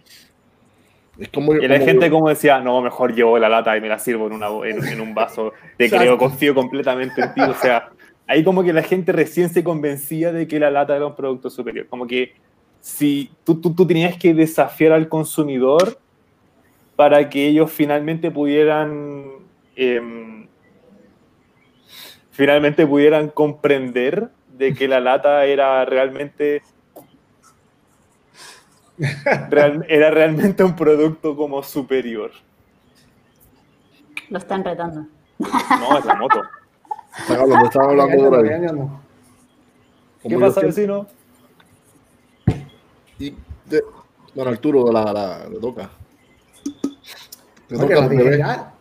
es 1.20 1.30
como, 1.30 1.54
Y 1.56 1.68
la 1.68 1.76
como- 1.76 1.86
gente 1.86 2.10
como 2.10 2.30
decía, 2.30 2.60
no, 2.60 2.82
mejor 2.82 3.14
llevo 3.14 3.38
la 3.40 3.50
lata 3.50 3.76
y 3.78 3.82
me 3.82 3.88
la 3.90 4.00
sirvo 4.00 4.28
en, 4.28 4.34
una, 4.34 4.48
en, 4.68 4.84
en 4.88 5.02
un 5.02 5.14
vaso, 5.14 5.54
te 5.78 5.90
creo, 5.90 6.18
confío 6.18 6.54
completamente 6.56 7.22
en 7.22 7.34
ti. 7.34 7.42
O 7.42 7.54
sea, 7.56 7.90
ahí 8.28 8.44
como 8.44 8.64
que 8.64 8.72
la 8.74 8.84
gente 8.84 9.12
recién 9.12 9.50
se 9.50 9.64
convencía 9.64 10.32
de 10.32 10.48
que 10.48 10.60
la 10.60 10.70
lata 10.72 10.96
era 10.96 11.06
un 11.08 11.16
producto 11.16 11.50
superior. 11.50 11.88
Como 11.88 12.06
que 12.08 12.34
si 12.80 13.30
tú, 13.44 13.60
tú, 13.60 13.74
tú 13.74 13.86
tenías 13.88 14.18
que 14.18 14.34
desafiar 14.34 14.92
al 14.94 15.08
consumidor 15.10 15.98
para 16.96 17.30
que 17.30 17.48
ellos 17.48 17.72
finalmente 17.72 18.30
pudieran 18.32 19.24
em, 19.76 20.46
finalmente 22.42 22.88
pudieran 22.88 23.30
comprender 23.30 24.30
de 24.58 24.74
que 24.74 24.88
la 24.88 25.00
lata 25.00 25.46
era 25.46 25.86
realmente 25.86 26.64
real- 29.52 29.86
era 29.88 30.10
realmente 30.10 30.64
un 30.64 30.76
producto 30.76 31.36
como 31.36 31.62
superior. 31.62 32.32
Lo 34.30 34.40
están 34.40 34.64
retando. 34.64 35.06
No, 35.38 35.98
es 36.00 36.06
la 36.06 36.16
moto. 36.16 36.42
Están 37.20 37.42
hablando, 37.42 37.66
están 37.68 37.84
hablando 37.84 38.30
por 38.30 38.36
ahí. 38.40 38.44
Regáñanos. 38.44 38.90
¿Qué 40.28 40.40
pasa, 40.40 40.62
vecino? 40.62 41.06
y 43.20 43.36
de- 43.66 43.84
bueno, 44.34 44.50
Arturo, 44.50 44.92
la, 44.92 45.14
la, 45.14 45.48
le 45.48 45.60
toca. 45.60 45.92
Le 47.70 47.78
toca 47.78 48.04
al. 48.04 48.72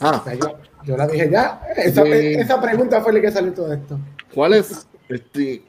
Ah, 0.00 0.22
O 0.24 0.24
sea, 0.24 0.38
yo, 0.84 0.96
la 0.96 1.06
dije 1.06 1.30
ya. 1.30 1.60
Esa 1.76 2.60
pregunta 2.60 3.00
fue 3.00 3.12
la 3.12 3.20
que 3.20 3.30
salió 3.30 3.52
todo 3.52 3.72
esto. 3.72 3.98
¿cuál 4.32 4.54
es 4.54 4.86
este 5.08 5.64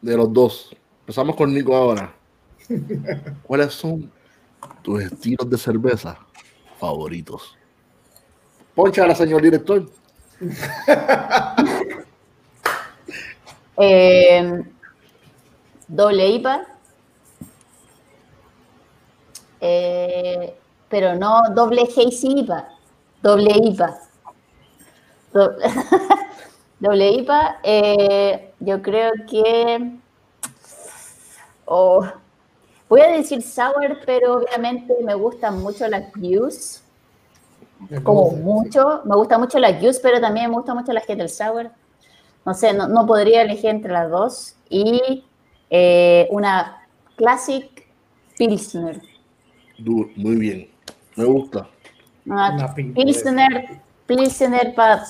de 0.00 0.16
los 0.16 0.32
dos? 0.32 0.76
Empezamos 1.00 1.36
con 1.36 1.52
Nico 1.52 1.76
ahora. 1.76 2.12
¿Cuáles 3.42 3.72
son 3.74 4.10
tus 4.82 5.02
estilos 5.02 5.48
de 5.48 5.58
cerveza 5.58 6.18
favoritos? 6.78 7.56
Poncha 8.74 9.14
señor 9.14 9.42
director. 9.42 9.88
Eh, 13.76 14.62
doble 15.88 16.28
IPA. 16.28 16.64
Eh, 19.60 20.54
pero 20.88 21.16
no 21.16 21.42
doble 21.52 21.82
Hazy 21.82 22.38
IPA. 22.38 22.73
Doble 23.24 23.52
IPA. 23.56 23.98
Do- 25.32 25.56
doble 26.78 27.10
IPA. 27.10 27.58
eh, 27.62 28.52
yo 28.60 28.82
creo 28.82 29.12
que. 29.26 29.92
oh, 31.64 32.06
voy 32.86 33.00
a 33.00 33.08
decir 33.08 33.40
sour, 33.40 34.00
pero 34.04 34.34
obviamente 34.34 34.92
me 35.02 35.14
gustan 35.14 35.62
mucho 35.62 35.88
las 35.88 36.12
views. 36.12 36.82
Como 38.02 38.32
mucho. 38.32 39.00
Me 39.06 39.16
gusta 39.16 39.38
mucho 39.38 39.58
las 39.58 39.80
Juice, 39.80 40.00
pero 40.02 40.20
también 40.20 40.50
me 40.50 40.56
gusta 40.56 40.74
mucho 40.74 40.92
las 40.92 41.06
Kettle 41.06 41.28
Sour. 41.28 41.70
No 42.44 42.52
sé, 42.52 42.74
no, 42.74 42.88
no 42.88 43.06
podría 43.06 43.40
elegir 43.40 43.70
entre 43.70 43.90
las 43.90 44.10
dos. 44.10 44.54
Y 44.68 45.24
eh, 45.70 46.28
una 46.30 46.86
Classic 47.16 47.86
Pilsner. 48.36 49.00
Muy 49.78 50.36
bien. 50.36 50.70
Me 51.16 51.24
gusta. 51.24 51.68
Una, 52.26 52.74
Pilsner, 52.74 53.80
Pilsner 54.06 54.74
para... 54.74 55.04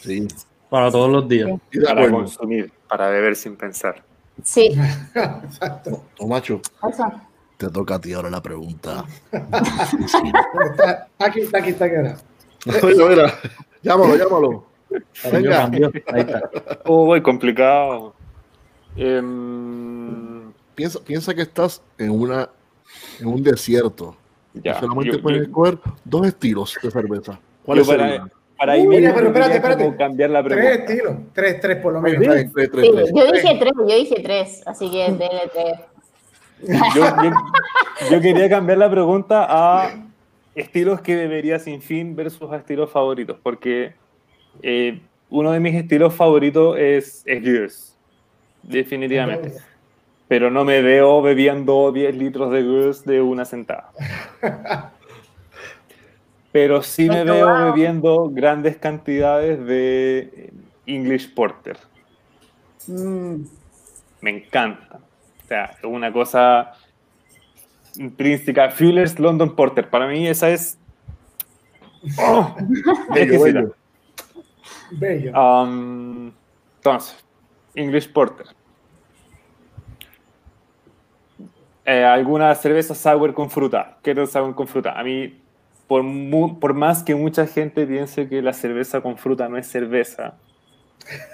Sí. 0.00 0.26
Para 0.68 0.90
todos 0.90 1.10
los 1.10 1.28
días. 1.28 1.50
Para 1.86 2.10
consumir, 2.10 2.72
para 2.88 3.08
beber 3.08 3.36
sin 3.36 3.56
pensar. 3.56 4.02
Sí, 4.42 4.76
Exacto. 5.44 6.04
Tomacho, 6.16 6.60
eso. 6.88 7.10
te 7.56 7.68
toca 7.68 7.96
a 7.96 8.00
ti 8.00 8.12
ahora 8.12 8.30
la 8.30 8.42
pregunta. 8.42 9.04
Está, 9.32 11.08
aquí 11.18 11.40
está, 11.40 11.58
aquí 11.58 11.70
está, 11.70 11.84
aquí 11.86 11.96
ahora. 11.96 12.16
Oye, 12.82 13.08
mira, 13.08 13.34
llámalo, 13.82 14.16
llámalo. 14.16 14.66
Venga. 15.32 15.64
Ahí 16.12 16.20
está. 16.20 16.50
Oh, 16.84 17.06
muy 17.06 17.22
complicado. 17.22 18.14
Em, 18.96 20.52
Piensa, 20.78 21.00
piensa 21.00 21.34
que 21.34 21.42
estás 21.42 21.82
en 21.98 22.10
una 22.10 22.50
en 23.18 23.26
un 23.26 23.42
desierto. 23.42 24.16
Ya. 24.54 24.72
y 24.72 24.80
solamente 24.80 25.16
Yo- 25.16 25.22
puedes 25.22 25.38
yo- 25.38 25.44
escoger 25.44 25.78
dos 26.04 26.26
estilos 26.26 26.78
de 26.82 26.90
cerveza. 26.90 27.32
yo 27.32 27.38
¿Cuáles 27.64 27.86
para, 27.86 28.28
para 28.56 28.72
ahí 28.72 28.86
Uy, 28.86 28.96
mismo 28.96 29.14
pero 29.14 29.26
espérate, 29.28 29.54
espérate. 29.56 29.96
cambiar 29.96 30.30
la 30.30 30.42
Tres 30.42 30.56
pregunta. 30.58 30.84
estilos. 30.92 31.16
Tres, 31.32 31.60
tres 31.60 31.76
por 31.76 31.92
lo 31.92 32.00
menos. 32.00 32.22
Tres, 32.22 32.52
tres, 32.52 32.70
tres, 32.70 32.84
Sí, 32.86 32.92
tres. 32.94 33.12
yo 33.14 33.32
dije 33.32 33.56
tres, 33.60 33.72
yo 33.76 33.86
dije 33.96 34.22
tres, 34.22 34.62
así 34.66 34.90
que 34.90 35.12
dele 35.12 35.50
tres. 35.52 35.78
Yo, 36.94 37.04
yo- 37.22 38.10
yo 38.10 38.20
quería 38.20 38.48
cambiar 38.48 38.78
la 38.78 38.90
pregunta 38.90 39.46
a 39.48 39.90
estilos 40.56 41.00
que 41.00 41.14
debería 41.14 41.60
sin 41.60 41.80
fin 41.80 42.16
versus 42.16 42.50
a 42.50 42.56
estilos 42.56 42.90
favoritos, 42.90 43.36
porque 43.42 43.94
eh, 44.62 45.00
uno 45.30 45.52
de 45.52 45.60
mis 45.60 45.74
estilos 45.76 46.12
favoritos 46.14 46.76
es, 46.78 47.22
es 47.26 47.42
Gears, 47.44 47.96
definitivamente. 48.64 49.52
Pero 50.28 50.50
no 50.50 50.64
me 50.64 50.82
veo 50.82 51.22
bebiendo 51.22 51.90
10 51.90 52.14
litros 52.16 52.52
de 52.52 52.62
Gears 52.62 53.04
de 53.04 53.22
una 53.22 53.44
sentada. 53.44 53.92
Pero 56.52 56.82
sí 56.82 57.08
me 57.08 57.24
veo 57.24 57.72
bebiendo 57.72 58.28
grandes 58.30 58.76
cantidades 58.76 59.64
de 59.66 60.52
English 60.86 61.34
Porter. 61.34 61.78
Mm, 62.86 63.42
me 64.20 64.30
encanta. 64.30 65.00
O 65.44 65.46
sea, 65.48 65.64
es 65.78 65.84
una 65.84 66.12
cosa 66.12 66.72
intrínseca. 67.96 68.70
Fuelers 68.70 69.18
London 69.18 69.54
Porter, 69.54 69.88
para 69.88 70.06
mí 70.06 70.26
esa 70.26 70.50
es... 70.50 70.78
¡Oh! 72.18 72.54
Bello, 73.14 73.44
exquisita. 73.44 73.60
bello. 73.60 73.74
Bello. 74.90 75.32
Um, 75.32 76.32
entonces, 76.76 77.16
English 77.74 78.10
Porter. 78.12 78.46
Eh, 81.90 82.04
alguna 82.04 82.54
cerveza 82.54 82.94
sour 82.94 83.32
con 83.32 83.48
fruta. 83.50 83.96
¿Qué 84.02 84.14
tal 84.14 84.26
sour 84.28 84.54
con 84.54 84.68
fruta? 84.68 84.92
A 84.92 85.02
mí, 85.02 85.40
por, 85.86 86.02
mu- 86.02 86.58
por 86.60 86.74
más 86.74 87.02
que 87.02 87.14
mucha 87.14 87.46
gente 87.46 87.86
piense 87.86 88.28
que 88.28 88.42
la 88.42 88.52
cerveza 88.52 89.00
con 89.00 89.16
fruta 89.16 89.48
no 89.48 89.56
es 89.56 89.66
cerveza, 89.68 90.34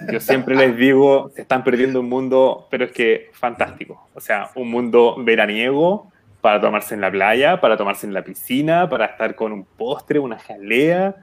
yo 0.09 0.19
siempre 0.21 0.55
les 0.55 0.77
digo, 0.85 1.29
se 1.35 1.41
están 1.41 1.61
perdiendo 1.65 1.99
un 1.99 2.07
mundo, 2.07 2.67
pero 2.71 2.85
es 2.85 2.93
que 2.93 3.29
fantástico. 3.33 4.07
O 4.13 4.21
sea, 4.21 4.49
un 4.55 4.71
mundo 4.71 5.17
veraniego 5.19 6.09
para 6.39 6.61
tomarse 6.61 6.95
en 6.95 7.01
la 7.01 7.11
playa, 7.11 7.59
para 7.59 7.75
tomarse 7.75 8.07
en 8.07 8.13
la 8.13 8.23
piscina, 8.23 8.87
para 8.89 9.07
estar 9.07 9.35
con 9.35 9.51
un 9.51 9.65
postre, 9.65 10.19
una 10.19 10.39
jalea, 10.39 11.15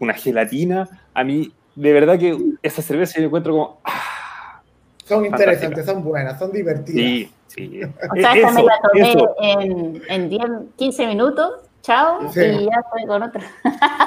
una 0.00 0.14
gelatina. 0.14 0.88
A 1.14 1.22
mí, 1.22 1.52
de 1.76 1.92
verdad 1.92 2.18
que 2.18 2.36
esa 2.62 2.82
cerveza 2.82 3.20
yo 3.20 3.26
encuentro 3.26 3.52
como... 3.52 3.80
ah, 3.84 4.00
son 5.04 5.22
fantástica. 5.22 5.26
interesantes, 5.52 5.86
son 5.86 6.02
buenas, 6.04 6.38
son 6.38 6.52
divertidas. 6.52 6.96
sí, 6.98 7.30
sí. 7.48 7.80
O 7.82 8.14
sea, 8.16 8.34
esta 8.34 8.50
me 8.52 8.60
Eso, 8.60 8.66
la 8.68 8.80
tomé 8.82 9.10
eso. 9.10 9.36
en, 9.40 10.02
en 10.08 10.28
10, 10.28 10.42
15 10.76 11.06
minutos, 11.06 11.52
chao, 11.82 12.32
Sí. 12.32 12.40
y 12.40 12.64
ya 12.64 12.80
estoy 12.84 13.06
con 13.06 13.22
otra. 13.22 13.42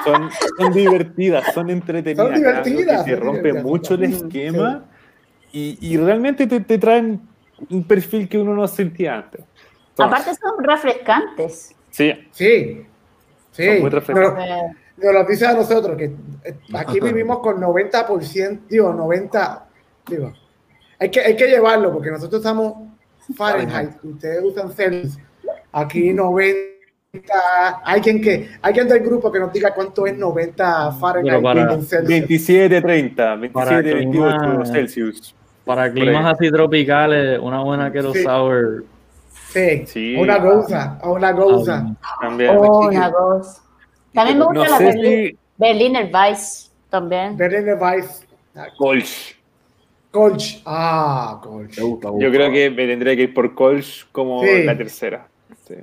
Son, 0.03 0.29
son 0.57 0.73
divertidas, 0.73 1.53
son 1.53 1.69
entretenidas. 1.69 2.25
Son 2.27 2.35
divertidas, 2.35 3.05
son 3.05 3.19
rompe 3.19 3.53
mucho 3.53 3.93
el 3.93 4.03
esquema 4.05 4.85
y, 5.51 5.77
y 5.81 5.97
realmente 5.97 6.47
te, 6.47 6.59
te 6.61 6.77
traen 6.77 7.21
un 7.69 7.83
perfil 7.83 8.27
que 8.27 8.37
uno 8.37 8.53
no 8.53 8.67
sentía 8.67 9.15
antes. 9.15 9.41
Entonces, 9.89 10.19
Aparte 10.19 10.35
son 10.41 10.63
refrescantes. 10.63 11.75
sí, 11.89 12.13
Sí. 12.31 12.85
Sí. 13.51 13.65
Son 13.65 13.81
muy 13.81 13.89
refrescantes. 13.89 14.45
Eh, 14.45 14.75
nos 14.97 15.13
lo 15.13 15.23
dice 15.25 15.45
a 15.47 15.53
nosotros 15.53 15.95
que 15.97 16.11
aquí 16.73 16.99
vivimos 16.99 17.39
con 17.39 17.59
90%, 17.59 18.59
digo, 18.67 18.93
90, 18.93 19.65
digo, 20.07 20.33
hay 20.99 21.09
que, 21.09 21.19
hay 21.21 21.35
que 21.35 21.47
llevarlo 21.47 21.91
porque 21.93 22.11
nosotros 22.11 22.39
estamos 22.41 22.73
Fahrenheit, 23.35 23.91
ustedes 24.03 24.43
usan 24.43 24.71
Celsius. 24.71 25.17
Aquí 25.71 26.13
90, 26.13 26.63
alguien 27.83 28.21
que, 28.21 28.49
alguien 28.61 28.87
del 28.87 28.99
grupo 29.01 29.31
que 29.31 29.39
nos 29.39 29.51
diga 29.53 29.73
cuánto 29.73 30.05
es 30.07 30.17
90 30.17 30.91
Fahrenheit 30.93 31.41
para 31.43 31.73
en 31.73 31.83
Celsius. 31.83 32.07
27, 32.07 32.81
30, 32.81 33.39
Para 33.53 33.71
27, 33.81 34.05
clima- 34.09 34.37
28 34.39 34.65
Celsius. 34.71 35.35
Para 35.65 35.91
climas 35.91 36.25
así 36.33 36.49
tropicales, 36.49 37.39
una 37.41 37.59
buena 37.61 37.91
Kettle 37.91 38.13
Sí. 38.13 38.23
Sour. 38.23 38.85
Sí, 39.49 39.83
Sí. 39.85 40.15
una 40.15 40.37
goza, 40.39 40.97
una 41.03 41.31
goza. 41.33 41.85
También. 42.21 42.55
oh, 42.57 42.87
una 42.87 43.09
voz. 43.09 43.61
También 44.13 44.39
me 44.39 44.45
gusta 44.45 44.63
no 44.63 44.69
la 44.69 44.77
Berlin- 44.79 45.27
si 45.29 45.37
Berliner 45.57 46.09
Weiss 46.13 46.71
también. 46.89 47.35
Berliner 47.37 47.77
Weiss, 47.79 48.25
Kolsch. 48.77 49.36
Colch, 50.17 50.61
ah, 50.65 51.39
Colch. 51.43 51.77
Me 51.77 51.83
gusta, 51.83 52.11
me 52.11 52.23
Yo 52.23 52.31
creo 52.31 52.51
que 52.51 52.69
me 52.71 52.87
tendría 52.87 53.15
que 53.15 53.21
ir 53.23 53.33
por 53.33 53.53
Kolsch 53.53 54.05
como 54.11 54.41
Sí. 54.43 54.63
la 54.63 54.75
tercera. 54.77 55.27
Sí. 55.67 55.75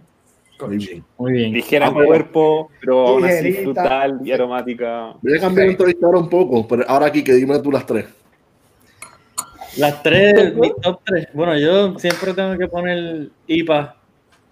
Muy 0.60 0.76
bien. 0.78 1.04
Muy 1.18 1.32
bien. 1.32 1.52
Ligera 1.52 1.86
en 1.88 1.92
Ah, 1.98 2.04
cuerpo, 2.04 2.70
pero 2.80 3.06
aún 3.08 3.24
así 3.24 3.52
frutal 3.52 4.20
y 4.24 4.32
aromática. 4.32 5.14
Voy 5.22 5.36
a 5.36 5.40
cambiar 5.40 5.66
el 5.66 5.72
entrevistador 5.72 6.16
un 6.16 6.28
poco, 6.28 6.66
pero 6.66 6.84
ahora 6.88 7.06
aquí 7.06 7.22
que 7.22 7.32
dime 7.34 7.58
tú 7.60 7.70
las 7.70 7.84
tres. 7.86 8.06
Las 9.76 10.02
tres, 10.02 10.54
mi 10.54 10.72
top 10.80 11.00
tres. 11.04 11.28
Bueno, 11.34 11.58
yo 11.58 11.98
siempre 11.98 12.32
tengo 12.32 12.56
que 12.56 12.68
poner 12.68 13.28
IPA 13.46 13.96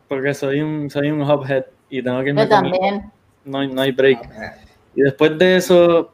porque 0.09 0.35
soy 0.35 0.61
un, 0.61 0.91
soy 0.91 1.11
un 1.11 1.23
hophead 1.23 1.65
y 1.89 2.03
tengo 2.03 2.21
que 2.23 2.29
irme 2.31 2.43
Yo 2.43 2.49
también. 2.49 3.11
No, 3.45 3.59
hay- 3.59 3.69
no 3.69 3.81
hay 3.83 3.93
break. 3.93 4.21
Y 4.95 5.03
después 5.03 5.39
de 5.39 5.57
eso, 5.57 6.13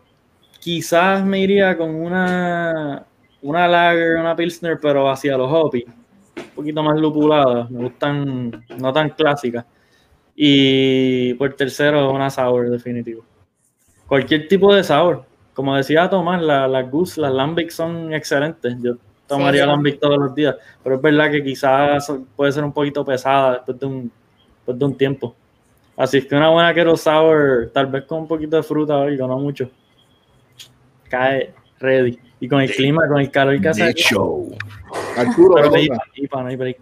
quizás 0.61 1.25
me 1.25 1.41
iría 1.41 1.77
con 1.77 1.95
una, 1.95 3.05
una 3.43 3.69
lager, 3.69 4.17
una 4.17 4.35
pilsner, 4.35 4.79
pero 4.81 5.09
hacia 5.11 5.37
los 5.37 5.51
hoppy. 5.51 5.85
Un 6.37 6.51
poquito 6.55 6.83
más 6.83 6.99
lupuladas. 6.99 7.71
Me 7.71 7.83
gustan, 7.85 8.65
no 8.79 8.93
tan 8.93 9.11
clásicas. 9.11 9.65
Y 10.35 11.35
por 11.35 11.55
tercero, 11.55 12.11
una 12.13 12.31
sour, 12.31 12.71
definitivo. 12.71 13.25
Cualquier 14.07 14.49
tipo 14.49 14.75
de 14.75 14.85
sour. 14.85 15.25
Como 15.53 15.75
decía 15.75 16.09
Tomás, 16.09 16.41
las 16.41 16.71
la 16.71 16.83
Goose, 16.83 17.21
las 17.21 17.33
Lambic 17.33 17.71
son 17.71 18.13
excelentes. 18.15 18.77
Yo 18.81 18.95
tomaría 19.27 19.63
Sí. 19.63 19.69
Lambic 19.69 19.99
todos 19.99 20.19
los 20.19 20.35
días. 20.35 20.55
Pero 20.83 20.97
es 20.97 21.03
verdad 21.03 21.31
que 21.31 21.43
quizás 21.43 22.13
puede 22.37 22.53
ser 22.53 22.63
un 22.63 22.73
poquito 22.73 23.05
pesada 23.05 23.55
después 23.55 23.79
de 23.81 23.87
un, 23.87 24.13
después 24.59 24.79
de 24.79 24.85
un 24.85 24.97
tiempo. 24.97 25.35
Así 25.97 26.19
es 26.19 26.27
que 26.27 26.37
una 26.37 26.51
buena 26.51 26.73
Kero 26.73 26.97
Sour, 26.97 27.71
tal 27.75 27.87
vez 27.87 28.05
con 28.05 28.21
un 28.21 28.29
poquito 28.29 28.57
de 28.57 28.63
fruta 28.63 28.97
o 28.97 29.03
algo, 29.03 29.27
no 29.27 29.39
mucho. 29.39 29.69
Cae 31.11 31.53
ready. 31.81 32.21
Y 32.41 32.49
con 32.49 32.61
el 32.61 32.71
clima, 32.73 33.07
con 33.09 33.21
el 33.21 33.31
calor 33.31 33.61
que 33.61 33.69
hace. 33.69 33.83
The 33.83 33.91
aquí, 33.91 34.03
show. 34.03 34.51
Arturo, 35.17 35.57
no 35.71 35.75
hay 36.47 36.57
break. 36.57 36.79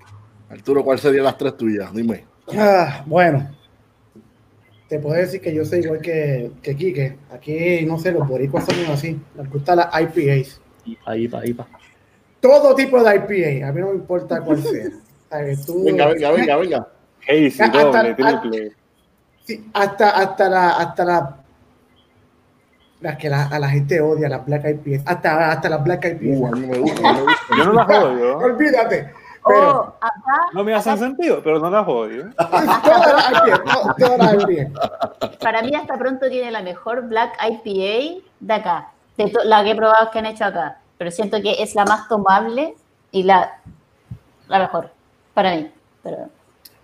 Arturo, 0.51 0.85
¿cuáles 0.85 1.01
serían 1.01 1.25
las 1.25 1.37
tres 1.39 1.57
tuyas? 1.57 1.93
Dime. 1.93 2.25
Ah, 2.57 3.03
bueno, 3.07 3.51
te 4.89 4.99
puedo 4.99 5.17
decir 5.17 5.41
que 5.41 5.53
yo 5.53 5.65
soy 5.65 5.81
igual 5.81 6.01
que, 6.01 6.53
que 6.63 6.77
Quique. 6.77 7.17
Aquí, 7.33 7.85
no 7.87 7.99
sé, 7.99 8.13
los 8.13 8.29
boricuas 8.29 8.65
son 8.65 8.77
así. 8.93 9.19
Nos 9.35 9.49
gustan 9.51 9.79
las 9.79 9.89
IPAs. 10.01 10.61
Ipa, 10.85 11.17
ipa, 11.17 11.47
ipa. 11.47 11.67
Todo 12.41 12.75
tipo 12.75 13.03
de 13.03 13.17
IPA. 13.17 13.69
A 13.69 13.73
mí 13.73 13.81
no 13.81 13.89
me 13.89 13.95
importa 13.95 14.41
cuál 14.41 14.63
sea. 14.63 14.89
Venga, 15.85 16.07
venga, 16.07 16.31
venga, 16.31 16.57
venga. 16.57 16.89
Hazy, 17.29 17.61
Hasta- 17.61 17.83
doble, 17.83 17.99
hasta- 18.11 18.41
triple. 18.41 18.73
Sí, 19.45 19.65
hasta, 19.73 20.11
hasta 20.11 20.49
la, 20.49 20.71
hasta 20.71 21.05
la, 21.05 21.37
las 23.01 23.17
que 23.17 23.29
la, 23.29 23.45
a 23.47 23.59
la 23.59 23.69
gente 23.69 24.01
odia, 24.01 24.29
las 24.29 24.45
Black 24.47 24.65
IPAs. 24.65 25.03
Hasta, 25.07 25.51
hasta 25.53 25.69
las 25.69 25.85
Black 25.85 26.05
IPAs. 26.05 26.39
Uh, 26.41 26.47
a 26.47 26.51
mí 26.53 26.67
me 26.67 26.79
gusta, 26.79 27.09
a 27.09 27.13
mí 27.13 27.19
me 27.19 27.25
gusta. 27.25 27.57
Yo 27.57 27.65
no 27.65 27.73
las 27.73 27.89
odio. 27.89 28.39
Olvídate. 28.39 29.13
Pero 29.49 29.71
Oh, 29.81 29.95
acá, 30.01 30.43
No 30.55 30.65
me 30.65 30.75
hacen 30.75 30.99
sentido, 30.99 31.41
pero 31.45 31.61
no 31.61 31.71
las 31.71 31.87
odio. 31.87 32.25
todas 33.99 34.19
las 34.19 34.37
para 35.41 35.63
mí 35.63 35.73
hasta 35.75 35.97
pronto 35.97 36.29
tiene 36.29 36.51
la 36.51 36.63
mejor 36.63 37.07
Black 37.09 37.35
IPA 37.41 38.25
de 38.41 38.53
acá, 38.55 38.89
de 39.17 39.33
la 39.45 39.63
que 39.63 39.71
he 39.71 39.75
probado 39.77 40.11
que 40.11 40.19
han 40.19 40.27
hecho 40.27 40.45
acá. 40.47 40.79
Pero 40.99 41.11
siento 41.13 41.41
que 41.41 41.63
es 41.63 41.75
la 41.77 41.85
más 41.85 42.09
tomable 42.09 42.75
y 43.13 43.23
la, 43.23 43.59
la 44.49 44.59
mejor 44.59 44.91
para 45.35 45.55
mí. 45.55 45.71
Pero 46.03 46.29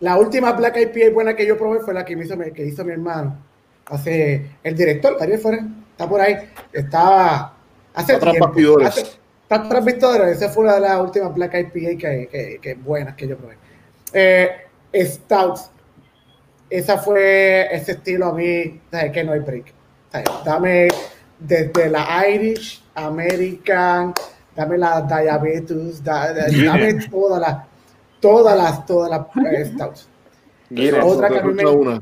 La 0.00 0.16
última 0.16 0.52
Black 0.52 0.76
IPA 0.76 1.12
buena 1.14 1.34
que 1.34 1.46
yo 1.46 1.58
probé 1.58 1.80
fue 1.80 1.94
la 1.94 2.04
que, 2.04 2.14
me 2.14 2.24
hizo, 2.26 2.36
mi- 2.36 2.52
que 2.52 2.64
hizo 2.64 2.84
mi 2.84 2.92
hermano. 2.92 3.36
Hace 3.86 4.50
el 4.62 4.76
director, 4.76 5.16
Ariel 5.20 5.40
Fuera, 5.40 5.64
está 6.02 6.08
por 6.08 6.20
ahí. 6.20 6.36
Estaba 6.72 7.54
hace 7.94 8.14
tiempo. 8.32 8.46
Está 9.42 9.68
tras 9.68 9.84
bastidores. 9.84 10.36
Esa 10.36 10.48
fue 10.48 10.64
una 10.64 10.74
de 10.74 10.80
las 10.80 11.00
últimas 11.00 11.34
Black 11.34 11.54
IPA 11.54 11.98
que, 11.98 12.28
que, 12.30 12.58
que 12.60 12.74
buenas 12.74 13.14
que 13.14 13.28
yo 13.28 13.36
probé. 13.36 13.56
Eh, 14.12 14.50
Stouts. 14.94 15.70
Esa 16.70 16.96
fue 16.98 17.68
ese 17.74 17.92
estilo 17.92 18.26
a 18.28 18.32
mí, 18.32 18.80
¿sabes? 18.90 19.12
que 19.12 19.24
no 19.24 19.32
hay 19.32 19.40
break. 19.40 19.66
¿Sabes? 20.10 20.28
Dame 20.44 20.88
desde 21.38 21.90
la 21.90 22.26
Irish, 22.28 22.82
American, 22.94 24.14
dame 24.56 24.78
la 24.78 25.02
Diabetes, 25.02 26.02
da- 26.02 26.32
da- 26.32 26.46
dame 26.64 26.94
todas 27.10 27.40
las, 27.40 27.56
todas 28.20 28.56
las, 28.56 28.86
todas 28.86 29.10
las 29.10 29.20
eh, 29.52 29.70
Stouts. 29.74 30.08
Guinness. 30.70 31.04
Otra 31.04 31.28
que 31.28 31.38
a 31.40 31.42
me-. 31.42 32.00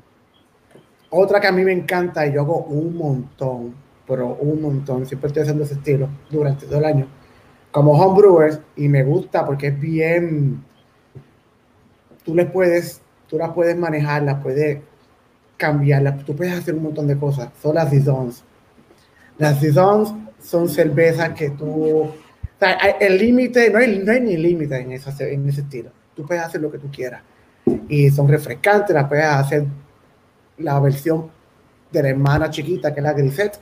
Otra 1.11 1.41
que 1.41 1.47
a 1.49 1.53
mí 1.53 1.65
me 1.65 1.73
encanta 1.73 2.25
y 2.27 2.33
yo 2.35 2.43
hago 2.43 2.59
un 2.59 2.97
montón, 2.97 3.75
pero 4.11 4.35
un 4.41 4.61
montón, 4.61 5.07
siempre 5.07 5.29
estoy 5.29 5.43
haciendo 5.43 5.63
ese 5.63 5.75
estilo 5.75 6.09
durante 6.29 6.67
todo 6.67 6.79
el 6.79 6.85
año, 6.85 7.07
como 7.71 7.93
homebrewers, 7.93 8.59
y 8.75 8.89
me 8.89 9.05
gusta 9.05 9.47
porque 9.47 9.69
es 9.69 9.81
bien, 9.81 10.65
tú 12.25 12.35
les 12.35 12.51
puedes, 12.51 13.01
tú 13.29 13.39
las 13.39 13.51
puedes 13.53 13.77
manejar, 13.79 14.25
las 14.25 14.43
puedes 14.43 14.81
cambiarlas, 15.57 16.25
tú 16.25 16.35
puedes 16.35 16.53
hacer 16.59 16.75
un 16.75 16.83
montón 16.83 17.07
de 17.07 17.17
cosas, 17.17 17.51
son 17.63 17.77
las 17.77 17.89
Saisons. 17.91 18.43
Las 19.39 19.61
Saisons 19.61 20.13
son 20.43 20.69
cervezas 20.69 21.31
que 21.31 21.51
tú, 21.51 21.69
o 22.01 22.15
el 22.99 23.17
límite, 23.17 23.71
no 23.71 23.79
hay, 23.79 24.01
no 24.05 24.11
hay 24.11 24.21
ni 24.23 24.37
límite 24.37 24.77
en, 24.77 24.91
esa- 24.91 25.25
en 25.25 25.49
ese 25.49 25.61
estilo, 25.61 25.91
tú 26.17 26.27
puedes 26.27 26.43
hacer 26.43 26.61
lo 26.61 26.69
que 26.73 26.79
tú 26.79 26.91
quieras, 26.91 27.23
y 27.89 28.11
son 28.11 28.27
refrescantes, 28.27 28.93
las 28.93 29.07
puedes 29.07 29.25
hacer 29.25 29.67
la 30.59 30.81
versión 30.81 31.31
de 31.93 32.03
la 32.03 32.09
hermana 32.09 32.51
chiquita, 32.51 32.93
que 32.93 32.99
es 32.99 33.05
la 33.05 33.13
Grisette. 33.13 33.61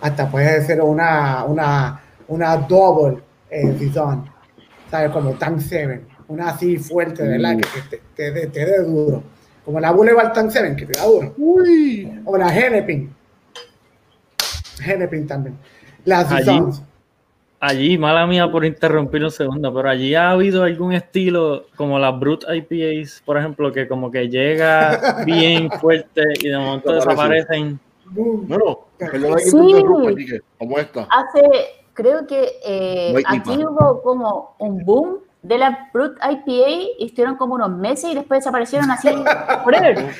Hasta 0.00 0.30
puede 0.30 0.62
ser 0.64 0.80
una, 0.82 1.44
una, 1.44 2.00
una 2.28 2.56
double 2.56 3.18
eh, 3.50 3.74
Saison, 3.78 4.24
¿sabes? 4.90 5.10
Como 5.10 5.32
Tank 5.32 5.60
7, 5.60 6.02
una 6.28 6.50
así 6.50 6.76
fuerte, 6.76 7.22
¿verdad? 7.22 7.56
Que 7.56 7.96
te, 7.96 8.30
te, 8.32 8.46
te, 8.48 8.64
dé 8.64 8.82
duro. 8.84 9.22
Como 9.64 9.80
la 9.80 9.90
Boulevard 9.92 10.32
Tank 10.32 10.50
7, 10.50 10.76
que 10.76 10.86
te 10.86 10.98
da 10.98 11.06
duro. 11.06 11.34
Uy. 11.38 12.20
O 12.24 12.36
la 12.36 12.54
Hennepin. 12.56 13.12
Hennepin 14.84 15.26
también. 15.26 15.56
Las 16.04 16.30
Allí. 16.30 16.44
Saisons. 16.44 16.82
Allí, 17.58 17.96
mala 17.96 18.26
mía 18.26 18.50
por 18.50 18.66
interrumpir 18.66 19.24
un 19.24 19.30
segundo, 19.30 19.72
pero 19.72 19.88
allí 19.88 20.14
ha 20.14 20.30
habido 20.32 20.62
algún 20.64 20.92
estilo 20.92 21.66
como 21.74 21.98
las 21.98 22.18
Brut 22.18 22.44
IPAs, 22.46 23.22
por 23.24 23.38
ejemplo, 23.38 23.72
que 23.72 23.88
como 23.88 24.10
que 24.10 24.28
llega 24.28 25.22
bien 25.26 25.70
fuerte 25.70 26.22
y 26.40 26.48
de 26.48 26.58
momento 26.58 26.92
Desaparece. 26.92 27.34
desaparecen. 27.34 27.80
Boom. 28.10 28.46
No, 28.48 28.56
no. 28.58 28.78
Perdona 28.98 29.36
que 29.36 29.42
Sí. 29.44 30.40
¿Cómo 30.58 30.78
está? 30.78 31.06
hace, 31.10 31.42
creo 31.94 32.26
que 32.26 32.52
eh, 32.64 33.12
No 33.12 33.18
aquí 33.38 33.52
IPA. 33.52 33.68
hubo 33.70 34.02
como 34.02 34.54
un 34.58 34.84
boom 34.84 35.18
de 35.42 35.58
la 35.58 35.88
Brut 35.92 36.16
IPA 36.18 36.68
y 36.98 37.04
estuvieron 37.04 37.36
como 37.36 37.54
unos 37.54 37.70
meses 37.70 38.10
y 38.10 38.14
después 38.14 38.40
desaparecieron 38.40 38.90
así 38.90 39.08
forever. 39.64 40.10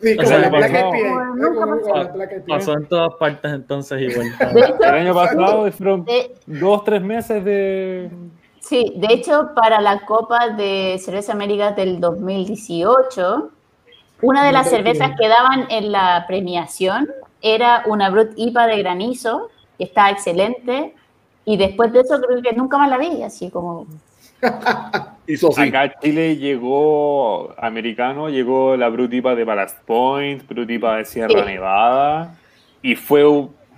Sí, 0.00 0.16
como 0.16 0.28
sea, 0.28 0.38
la 0.38 0.68
IPA. 0.68 2.44
Pasó 2.48 2.72
en 2.74 2.86
todas 2.86 3.14
partes 3.18 3.52
entonces 3.52 4.00
igual. 4.00 4.28
De 4.54 4.60
hecho, 4.60 4.76
El 4.84 4.94
año 4.94 5.14
pasado 5.14 5.70
fueron 5.72 6.04
de- 6.04 6.34
dos, 6.46 6.84
tres 6.84 7.02
meses 7.02 7.44
de. 7.44 8.10
Sí, 8.60 8.94
de 8.96 9.14
hecho, 9.14 9.50
para 9.54 9.80
la 9.80 10.04
Copa 10.04 10.50
de 10.50 10.98
Cerveza 11.02 11.32
América 11.32 11.72
del 11.72 12.00
2018, 12.00 13.50
una 14.22 14.44
de 14.44 14.52
las 14.52 14.68
cervezas 14.68 15.12
que 15.18 15.28
daban 15.28 15.66
en 15.70 15.92
la 15.92 16.24
premiación 16.26 17.08
era 17.40 17.82
una 17.86 18.10
Brut 18.10 18.32
IPA 18.36 18.66
de 18.66 18.78
granizo, 18.78 19.50
que 19.76 19.84
está 19.84 20.10
excelente, 20.10 20.94
y 21.44 21.56
después 21.56 21.92
de 21.92 22.00
eso 22.00 22.20
creo 22.20 22.42
que 22.42 22.52
nunca 22.52 22.78
más 22.78 22.90
la 22.90 22.98
vi, 22.98 23.22
así 23.22 23.50
como... 23.50 23.86
Hizo 25.26 25.48
así. 25.48 25.62
Acá 25.62 25.82
a 25.82 26.00
Chile 26.00 26.36
llegó 26.36 27.54
americano, 27.58 28.28
llegó 28.28 28.76
la 28.76 28.88
Brutipa 28.88 29.34
de 29.34 29.44
Ballast 29.44 29.78
Point, 29.84 30.46
Brutipa 30.48 30.96
de 30.96 31.04
Sierra 31.04 31.40
Sí. 31.40 31.46
Nevada, 31.46 32.34
y 32.82 32.94
fue 32.94 33.24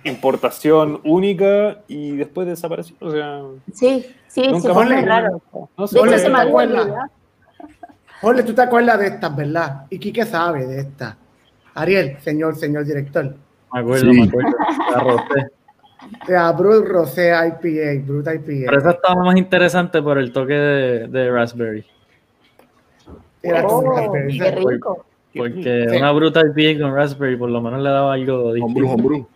importación 0.03 0.99
única 1.03 1.79
y 1.87 2.11
después 2.11 2.47
desapareció. 2.47 2.95
O 2.99 3.11
sea, 3.11 3.41
Sí, 3.73 4.05
sí, 4.27 4.47
nunca 4.47 4.69
sí, 4.69 4.75
más 4.75 4.87
fue 4.87 5.01
raro. 5.01 5.41
No 5.77 5.87
sé 5.87 5.99
De 5.99 6.07
hecho, 6.07 6.17
se 6.19 6.29
me 6.29 6.39
había 6.39 6.55
olvidado. 6.55 6.95
Jorge, 8.21 8.43
tú 8.43 8.53
te 8.53 8.61
acuerdas 8.61 8.99
de 8.99 9.07
estas, 9.07 9.35
¿verdad? 9.35 9.85
¿Y 9.89 9.97
Quique 9.99 10.25
sabe 10.25 10.65
de 10.67 10.79
esta? 10.81 11.17
Ariel, 11.73 12.17
señor, 12.19 12.55
señor 12.55 12.85
director. 12.85 13.35
Me 13.73 13.79
acuerdo, 13.79 14.11
Sí. 14.11 14.19
me 14.21 14.27
acuerdo. 14.27 14.49
La 14.95 14.99
roté. 15.03 15.47
De 16.27 16.33
la 16.33 16.51
Brut 16.51 16.85
Rosé 16.87 17.29
IPA, 17.29 18.05
Brut 18.05 18.25
Pero 18.25 18.51
IPA. 18.65 18.77
esa 18.77 18.91
estaba 18.91 19.23
más 19.23 19.35
interesante 19.37 20.01
por 20.01 20.17
el 20.17 20.31
toque 20.31 20.53
de, 20.53 21.07
de 21.07 21.31
raspberry. 21.31 21.85
Era 23.41 23.65
Oh, 23.67 23.81
raspberry. 23.81 24.37
qué 24.39 24.51
rico. 24.51 25.05
Porque 25.35 25.85
Sí. 25.89 25.97
una 25.97 26.11
bruta 26.11 26.41
IPA 26.41 26.81
con 26.83 26.95
raspberry 26.95 27.37
por 27.37 27.49
lo 27.49 27.61
menos 27.61 27.81
le 27.81 27.89
daba 27.89 28.13
algo 28.13 28.49
Homebrew, 28.49 28.65
distinto. 28.65 28.93
homebrew. 28.93 29.27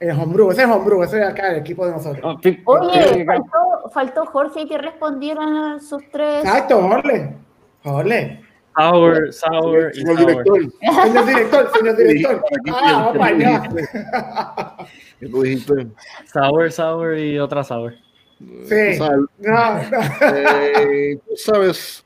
El 0.00 0.10
homebrew, 0.18 0.50
ese 0.52 0.62
es 0.62 0.68
homebrew, 0.68 1.02
ese 1.02 1.20
es 1.20 1.26
acá 1.28 1.50
el 1.52 1.58
equipo 1.58 1.84
de 1.84 1.92
nosotros. 1.92 2.22
No, 2.22 2.38
fi- 2.38 2.62
Oye, 2.64 3.24
faltó, 3.26 3.90
faltó 3.92 4.26
Jorge 4.26 4.66
que 4.66 4.78
respondiera 4.78 5.78
sus 5.80 6.02
tres... 6.10 6.44
Exacto, 6.44 6.80
Jorge. 6.80 7.36
Jorge. 7.84 8.40
Sour, 8.76 9.32
sour 9.32 9.90
y 9.92 9.96
Señor 10.02 10.16
sour. 10.18 10.26
director, 10.44 10.60
Señor 11.02 11.26
director, 11.26 11.70
señor 11.76 11.96
director. 11.96 12.44
Ah, 12.72 13.06
va 13.06 13.12
¿qué 13.12 13.18
para 13.18 13.34
allá. 13.34 13.60
dijiste? 13.60 13.88
¿Qué 15.20 15.26
tú 15.28 15.42
dijiste? 15.42 15.86
Sour, 16.32 16.70
sour 16.72 17.18
y 17.18 17.38
otra 17.40 17.64
sour. 17.64 17.94
Sí. 18.38 18.46
Tú 18.68 18.98
sabes, 18.98 19.20
No, 19.38 19.74
no. 19.74 20.26
eh, 20.36 21.18
tú 21.28 21.36
sabes 21.36 22.04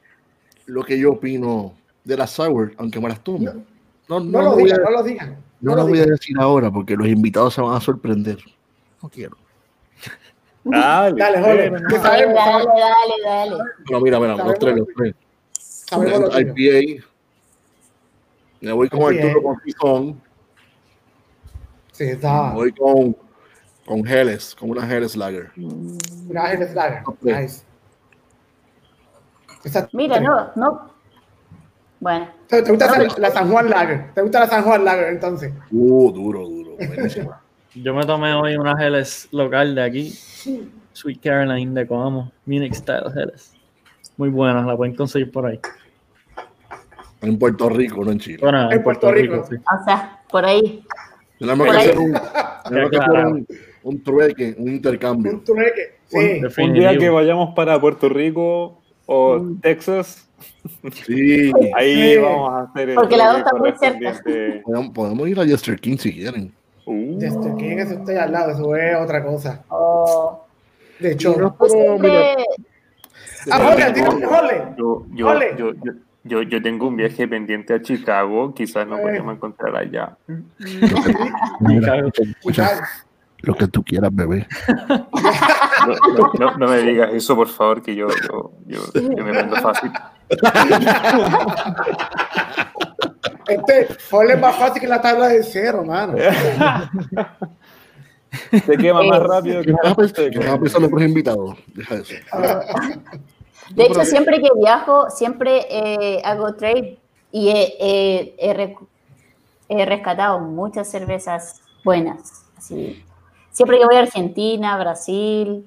lo 0.65 0.83
que 0.83 0.99
yo 0.99 1.13
opino 1.13 1.75
de 2.05 2.17
las 2.17 2.31
sour, 2.31 2.73
aunque 2.79 2.99
me 3.01 3.09
las 3.11 3.21
tome. 3.23 3.51
No, 4.09 4.19
no, 4.19 4.21
No 4.21 4.43
lo 4.43 4.57
digan, 4.57 4.81
no 4.83 4.91
lo 4.93 5.03
digan. 5.03 5.31
no 5.61 5.71
No 5.73 5.77
lo 5.77 5.83
lo 5.83 5.89
voy 5.89 5.99
a 6.01 6.07
decir 6.07 6.37
ahora 6.41 6.71
porque 6.71 6.97
los 6.97 7.07
invitados 7.07 7.53
se 7.53 7.61
van 7.61 7.75
a 7.77 7.81
sorprender. 7.81 8.39
No 9.03 9.11
quiero. 9.11 9.37
Dale, 10.65 11.17
Dale, 11.19 11.39
Jorge. 11.41 11.57
pero 11.71 11.81
no. 11.81 11.89
que 11.89 11.99
Dale, 11.99 12.27
dale, 12.33 12.65
dale, 12.67 13.15
dale. 13.51 13.63
No, 13.91 14.01
mira, 14.01 14.21
mira, 14.21 14.37
los 14.37 14.59
tres, 14.59 14.73
lo 14.73 14.79
los 14.85 14.89
tres. 14.97 15.15
Sabemos 15.97 16.35
lo. 16.35 16.41
IPA. 16.41 17.05
Me 18.61 18.73
voy 18.73 18.89
con 18.89 19.15
IPA. 19.15 19.27
Arturo 19.27 19.43
con 19.43 19.61
Tizón. 19.61 20.21
Sí, 21.93 22.05
está. 22.05 22.49
Me 22.49 22.55
voy 22.55 22.73
con, 22.73 23.17
con 23.85 24.07
Helles, 24.07 24.55
con 24.55 24.71
una 24.71 24.87
Helles 24.91 25.17
Lager. 25.17 25.51
Una 25.57 26.53
Helles 26.53 26.75
Lager. 26.75 27.03
Ok. 27.05 27.23
Nice. 27.23 27.63
Esa- 29.65 29.89
Mira, 29.93 30.19
no, 30.19 30.51
no, 30.57 30.91
Bueno, 32.01 32.29
¿Te, 32.49 32.63
gusta 32.63 32.99
la 33.19 33.31
San 33.31 33.51
Juan 33.51 33.71
Lager? 33.71 34.13
¿Te 34.13 34.23
gusta 34.23 34.41
la 34.41 34.49
San 34.49 34.65
Juan 34.65 34.85
Lager 34.85 35.09
entonces? 35.09 35.53
Uh, 35.71 36.11
duro, 36.11 36.49
duro. 36.49 36.77
Buenísimo. 36.77 37.33
Yo 37.75 37.95
me 37.95 38.05
tomé 38.05 38.35
hoy 38.35 38.57
una 38.57 38.73
Helles 38.73 39.29
local 39.31 39.75
de 39.75 39.83
aquí, 39.83 40.11
Sweet 40.93 41.23
Caroline 41.23 41.81
de 41.81 41.87
Coamo, 41.87 42.33
Munich 42.45 42.75
Style 42.75 43.05
Helles. 43.15 43.55
Muy 44.17 44.31
buena, 44.31 44.63
la 44.67 44.77
pueden 44.77 44.95
conseguir 44.95 45.31
por 45.31 45.47
ahí. 45.47 45.61
En 47.23 47.39
Puerto 47.39 47.69
Rico, 47.69 48.05
no 48.05 48.11
en 48.13 48.19
Chile. 48.19 48.39
Bueno, 48.41 48.67
en, 48.67 48.73
En 48.73 48.83
Puerto, 48.83 49.03
Puerto 49.09 49.21
Rico, 49.23 49.35
Rico. 49.35 49.47
sí. 49.51 49.57
o 49.57 49.85
sea, 49.85 50.21
por 50.31 50.45
ahí. 50.45 50.85
Tenemos 51.39 51.67
que 51.67 51.73
ahí. 51.73 51.79
hacer 51.89 51.99
un, 51.99 52.13
tenemos 52.69 52.91
que 52.91 52.97
hacer 52.99 53.27
un, 53.27 53.47
un 53.85 54.03
trueque, 54.03 54.55
un 54.59 54.69
intercambio. 54.69 55.33
Un 55.33 55.45
trueque. 55.45 55.97
Sí. 56.07 56.41
Un 56.63 56.73
día 56.75 56.97
que 56.99 57.09
vayamos 57.09 57.55
para 57.55 57.81
Puerto 57.81 58.09
Rico 58.09 58.79
o 59.07 59.41
Texas, 59.63 60.29
Sí. 60.93 61.53
ahí 61.77 62.15
Sí. 62.15 62.19
vamos 62.19 62.51
a 62.51 62.61
hacer 62.63 62.89
el 62.91 62.95
Porque 62.97 63.17
la 63.17 63.29
dos 63.29 63.39
está 63.39 63.55
muy 63.55 63.73
cerca. 63.79 64.21
Podemos, 64.65 64.91
podemos 64.93 65.29
ir 65.29 65.39
a 65.41 65.45
Jester 65.47 65.79
King 65.81 65.97
si 65.99 66.13
quieren. 66.13 66.53
Uh, 66.85 67.17
Desde 67.19 67.57
que 67.57 67.75
eso 67.81 67.95
estoy 67.95 68.17
al 68.17 68.33
lado, 68.33 68.51
eso 68.51 68.75
es 68.77 68.97
otra 69.01 69.23
cosa. 69.25 69.63
O 69.69 70.45
De 70.99 71.13
hecho, 71.13 71.37
No, 71.39 71.55
pues 71.57 71.73
siempre- 71.73 72.37
ah, 73.51 73.59
Jorge, 73.59 73.93
tira- 73.93 74.11
Jorge. 74.11 74.63
yo, 74.77 75.07
yo, 75.15 75.29
Ole. 75.29 75.55
yo, 75.57 75.73
yo, 75.75 75.93
yo, 76.25 76.43
yo 76.43 76.63
tengo 76.63 76.87
un 76.89 76.97
viaje 76.97 77.27
pendiente 77.29 77.75
a 77.75 77.83
Chicago, 77.83 78.55
quizás 78.55 78.87
Eh. 78.99 79.03
podemos 79.03 79.35
encontrar 79.35 79.77
allá. 79.77 80.17
Lo 83.45 83.55
que 83.55 83.67
tú 83.67 83.83
quieras, 83.83 84.11
bebé. 84.15 84.47
No, 84.79 85.09
no- 86.15 86.33
no- 86.39 86.57
no 86.59 86.69
me 86.69 86.79
digas 86.79 87.11
eso, 87.13 87.35
por 87.35 87.49
favor, 87.49 87.83
que 87.83 87.95
yo, 87.97 88.07
yo, 88.09 88.53
yo, 88.67 88.81
yo 88.95 89.25
me 89.25 89.33
prendo 89.33 89.57
fácil. 89.57 89.91
Este, 93.49 93.89
es 93.93 94.41
más 94.41 94.57
fácil 94.57 94.81
que 94.81 94.87
la 94.87 95.01
tabla 95.01 95.29
de 95.29 95.43
cero, 95.43 95.85
mano. 95.85 96.15
Se 98.65 98.77
quema 98.79 99.03
más 99.03 99.21
rápido 99.21 99.61
que 99.61 99.67
¿Qué 99.67 99.73
vas 99.73 99.93
a 99.93 99.95
pensar- 99.97 100.17
seco. 100.25 100.31
qué 100.41 100.47
vas 100.47 100.55
a 100.57 100.61
pensar 100.61 100.81
los 100.83 101.03
invitados? 101.03 101.59
Deja 101.75 101.95
eso. 101.97 102.15
De 103.75 103.85
hecho, 103.85 104.05
siempre 104.05 104.41
que 104.41 104.49
viajo, 104.59 105.11
siempre 105.11 105.67
eh, 105.71 106.23
hago 106.25 106.55
trade 106.55 106.99
y 107.31 107.49
he, 107.49 107.77
he- 109.69 109.85
rescatado 109.87 110.39
muchas 110.41 110.91
cervezas 110.91 111.63
buenas. 111.85 112.45
Así. 112.57 113.03
Siempre 113.51 113.79
que 113.79 113.85
voy 113.87 113.97
a 113.97 114.01
Argentina, 114.01 114.79
Brasil, 114.79 115.65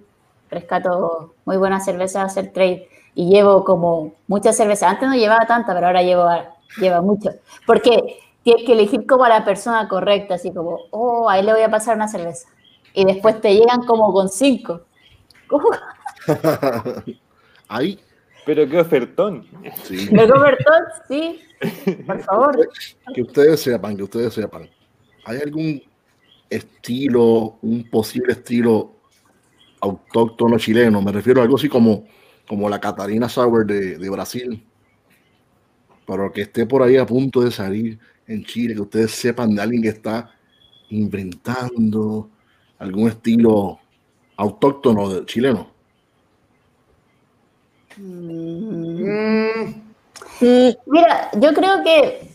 rescato 0.49 1.33
muy 1.45 1.57
buenas 1.57 1.85
cervezas 1.85 2.17
a 2.17 2.25
hacer 2.25 2.51
trade 2.53 2.87
y 3.15 3.29
llevo 3.29 3.63
como 3.63 4.13
muchas 4.27 4.55
cervezas. 4.57 4.91
Antes 4.91 5.09
no 5.09 5.15
llevaba 5.15 5.45
tanta, 5.47 5.73
pero 5.73 5.87
ahora 5.87 6.01
llevo, 6.03 6.27
lleva 6.79 7.01
mucho. 7.01 7.31
Porque 7.65 8.19
tienes 8.43 8.65
que 8.65 8.73
elegir 8.73 9.05
como 9.07 9.23
a 9.23 9.29
la 9.29 9.43
persona 9.45 9.87
correcta, 9.87 10.35
así 10.35 10.53
como, 10.53 10.79
oh, 10.91 11.29
ahí 11.29 11.43
le 11.43 11.53
voy 11.53 11.61
a 11.63 11.69
pasar 11.69 11.95
una 11.95 12.07
cerveza. 12.07 12.47
Y 12.93 13.05
después 13.05 13.41
te 13.41 13.53
llegan 13.53 13.85
como 13.85 14.11
con 14.13 14.29
cinco. 14.29 14.81
Ahí, 17.67 17.99
Pero 18.45 18.67
qué 18.69 18.79
ofertón. 18.79 19.45
sí. 19.83 20.07
¿Me 20.11 20.27
convertó? 20.29 20.71
Sí, 21.07 21.39
por 22.05 22.21
favor. 22.21 22.69
Que 23.13 23.21
ustedes 23.23 23.59
sepan, 23.61 23.97
que 23.97 24.03
ustedes 24.03 24.33
sepan. 24.33 24.69
¿Hay 25.25 25.39
algún 25.39 25.81
estilo, 26.49 27.57
un 27.61 27.89
posible 27.89 28.33
estilo 28.33 28.91
autóctono 29.81 30.57
chileno? 30.59 31.01
Me 31.01 31.11
refiero 31.11 31.41
a 31.41 31.43
algo 31.43 31.55
así 31.55 31.67
como, 31.67 32.05
como 32.47 32.69
la 32.69 32.79
Catarina 32.79 33.27
Sauer 33.29 33.65
de, 33.65 33.97
de 33.97 34.09
Brasil. 34.09 34.63
Pero 36.05 36.31
que 36.31 36.41
esté 36.41 36.67
por 36.67 36.83
ahí 36.83 36.97
a 36.97 37.05
punto 37.05 37.41
de 37.41 37.49
salir 37.49 37.97
en 38.27 38.43
Chile, 38.45 38.75
que 38.75 38.81
ustedes 38.81 39.11
sepan 39.11 39.55
de 39.55 39.61
alguien 39.61 39.81
que 39.81 39.89
está 39.89 40.31
inventando 40.89 42.29
algún 42.77 43.07
estilo 43.09 43.79
autóctono 44.37 45.09
de- 45.09 45.25
chileno. 45.25 45.73
Mm, 47.97 49.81
Mira, 50.85 51.29
yo 51.33 51.53
creo 51.53 51.83
que 51.83 52.29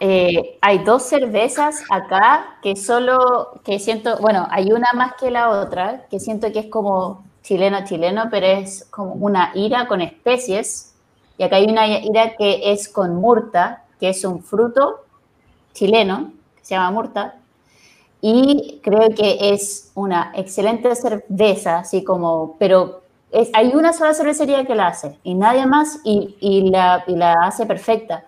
eh, 0.00 0.58
hay 0.60 0.78
dos 0.84 1.04
cervezas 1.04 1.82
acá 1.90 2.58
que 2.62 2.76
solo, 2.76 3.60
que 3.64 3.78
siento, 3.78 4.18
bueno, 4.20 4.46
hay 4.50 4.72
una 4.72 4.88
más 4.94 5.14
que 5.14 5.30
la 5.30 5.50
otra, 5.50 6.06
que 6.10 6.20
siento 6.20 6.52
que 6.52 6.60
es 6.60 6.66
como 6.66 7.24
chileno 7.42 7.84
chileno, 7.84 8.24
pero 8.30 8.46
es 8.46 8.84
como 8.90 9.14
una 9.14 9.52
ira 9.54 9.86
con 9.88 10.00
especies. 10.00 10.94
Y 11.38 11.42
acá 11.44 11.56
hay 11.56 11.66
una 11.66 11.86
ira 11.86 12.36
que 12.36 12.72
es 12.72 12.88
con 12.88 13.16
murta, 13.16 13.84
que 14.00 14.10
es 14.10 14.24
un 14.24 14.42
fruto 14.42 15.00
chileno, 15.74 16.32
que 16.56 16.64
se 16.64 16.74
llama 16.74 16.90
murta. 16.92 17.36
Y 18.20 18.80
creo 18.82 19.10
que 19.14 19.52
es 19.52 19.92
una 19.94 20.32
excelente 20.36 20.94
cerveza, 20.96 21.78
así 21.80 22.04
como, 22.04 22.56
pero 22.58 23.02
es, 23.34 23.50
hay 23.52 23.74
una 23.74 23.92
sola 23.92 24.14
cervecería 24.14 24.64
que 24.64 24.74
la 24.74 24.86
hace 24.86 25.18
y 25.24 25.34
nadie 25.34 25.66
más 25.66 26.00
y, 26.04 26.36
y 26.40 26.70
la, 26.70 27.04
y 27.06 27.16
la 27.16 27.34
hace 27.42 27.66
perfecta. 27.66 28.24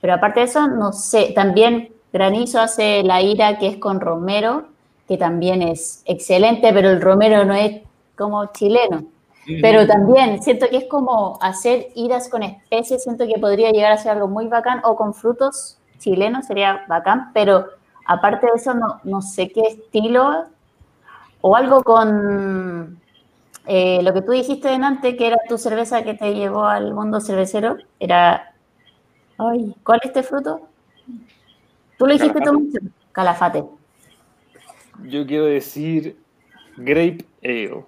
Pero 0.00 0.14
aparte 0.14 0.40
de 0.40 0.46
eso, 0.46 0.66
no 0.66 0.92
sé, 0.92 1.32
también 1.34 1.90
Granizo 2.12 2.60
hace 2.60 3.02
la 3.04 3.22
ira 3.22 3.58
que 3.58 3.68
es 3.68 3.76
con 3.76 4.00
romero, 4.00 4.66
que 5.06 5.16
también 5.16 5.62
es 5.62 6.02
excelente, 6.06 6.72
pero 6.72 6.90
el 6.90 7.00
romero 7.00 7.44
no 7.44 7.54
es 7.54 7.82
como 8.16 8.46
chileno. 8.46 9.04
Pero 9.62 9.86
también 9.86 10.42
siento 10.42 10.66
que 10.68 10.76
es 10.76 10.84
como 10.84 11.38
hacer 11.40 11.88
iras 11.94 12.28
con 12.28 12.42
especies, 12.42 13.02
siento 13.02 13.26
que 13.26 13.40
podría 13.40 13.70
llegar 13.70 13.92
a 13.92 13.96
ser 13.96 14.12
algo 14.12 14.28
muy 14.28 14.46
bacán, 14.46 14.82
o 14.84 14.94
con 14.94 15.14
frutos 15.14 15.78
chilenos 15.98 16.46
sería 16.46 16.84
bacán, 16.86 17.30
pero 17.32 17.64
aparte 18.04 18.46
de 18.46 18.52
eso 18.56 18.74
no, 18.74 19.00
no 19.04 19.22
sé 19.22 19.48
qué 19.48 19.62
estilo, 19.62 20.44
o 21.40 21.56
algo 21.56 21.82
con 21.82 23.00
eh, 23.68 24.02
lo 24.02 24.14
que 24.14 24.22
tú 24.22 24.32
dijiste 24.32 24.68
delante, 24.68 25.16
que 25.16 25.26
era 25.26 25.36
tu 25.48 25.58
cerveza 25.58 26.02
que 26.02 26.14
te 26.14 26.34
llevó 26.34 26.64
al 26.64 26.94
mundo 26.94 27.20
cervecero, 27.20 27.76
era, 28.00 28.54
ay, 29.36 29.74
¿cuál 29.84 30.00
es 30.02 30.08
este 30.08 30.22
fruto? 30.22 30.62
Tú 31.98 32.06
lo 32.06 32.12
dijiste 32.14 32.40
tú 32.40 32.52
mucho, 32.60 32.78
calafate. 33.12 33.64
Yo 35.04 35.26
quiero 35.26 35.44
decir 35.44 36.16
Grape 36.76 37.24
Ale, 37.44 37.84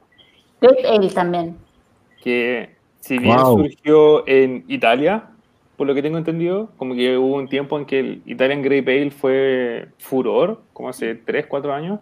Grape 0.60 0.86
Ale 0.88 1.08
también. 1.10 1.56
que 2.22 2.76
si 3.00 3.18
bien 3.18 3.38
Wow. 3.38 3.56
surgió 3.56 4.28
en 4.28 4.64
Italia, 4.68 5.30
por 5.76 5.86
lo 5.86 5.94
que 5.94 6.02
tengo 6.02 6.18
entendido, 6.18 6.70
como 6.76 6.94
que 6.94 7.16
hubo 7.16 7.36
un 7.36 7.48
tiempo 7.48 7.78
en 7.78 7.86
que 7.86 8.00
el 8.00 8.22
Italian 8.26 8.60
Grape 8.60 9.00
Ale 9.00 9.10
fue 9.10 9.88
furor, 9.98 10.62
como 10.74 10.90
hace 10.90 11.14
3, 11.14 11.46
4 11.46 11.72
años. 11.72 12.00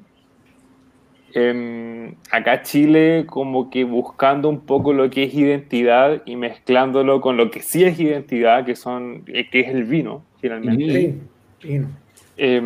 Em, 1.34 2.14
acá 2.30 2.62
Chile 2.62 3.24
como 3.26 3.68
que 3.68 3.84
buscando 3.84 4.48
un 4.48 4.60
poco 4.60 4.92
lo 4.92 5.10
que 5.10 5.24
es 5.24 5.34
identidad 5.34 6.22
y 6.24 6.36
mezclándolo 6.36 7.20
con 7.20 7.36
lo 7.36 7.50
que 7.50 7.60
sí 7.60 7.84
es 7.84 8.00
identidad, 8.00 8.64
que, 8.64 8.74
son, 8.74 9.24
eh, 9.26 9.48
que 9.50 9.60
es 9.60 9.68
el 9.68 9.84
vino, 9.84 10.24
finalmente. 10.40 10.92
sí, 10.92 11.20
fino. 11.58 11.88
Eh, 12.36 12.56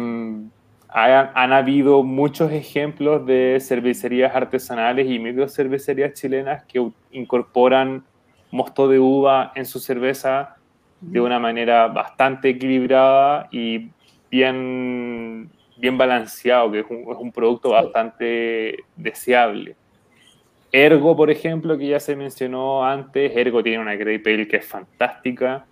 han, 0.88 1.30
han 1.34 1.52
habido 1.52 2.02
muchos 2.02 2.52
ejemplos 2.52 3.26
de 3.26 3.58
cervecerías 3.60 4.34
artesanales 4.34 5.10
y 5.10 5.18
micro 5.18 5.48
cervecerías 5.48 6.12
chilenas 6.12 6.64
que 6.64 6.86
incorporan 7.10 8.04
mosto 8.52 8.86
de 8.86 8.98
uva 8.98 9.52
en 9.54 9.66
su 9.66 9.80
cerveza 9.80 10.56
de 11.00 11.20
una 11.20 11.40
manera 11.40 11.88
bastante 11.88 12.50
equilibrada 12.50 13.48
y 13.50 13.90
bien, 14.30 15.50
bien 15.82 15.98
balanceado, 15.98 16.70
que 16.70 16.78
es 16.78 16.86
un, 16.88 17.00
es 17.00 17.18
un 17.18 17.32
producto 17.32 17.70
bastante 17.70 18.84
deseable. 18.94 19.74
Ergo, 20.70 21.16
por 21.16 21.28
ejemplo, 21.28 21.76
que 21.76 21.88
ya 21.88 21.98
se 21.98 22.14
mencionó 22.14 22.86
antes, 22.86 23.36
Ergo 23.36 23.64
tiene 23.64 23.80
una 23.80 23.96
Grape 23.96 24.32
Ale 24.32 24.46
que 24.46 24.58
es 24.58 24.64
fantástica. 24.64 25.66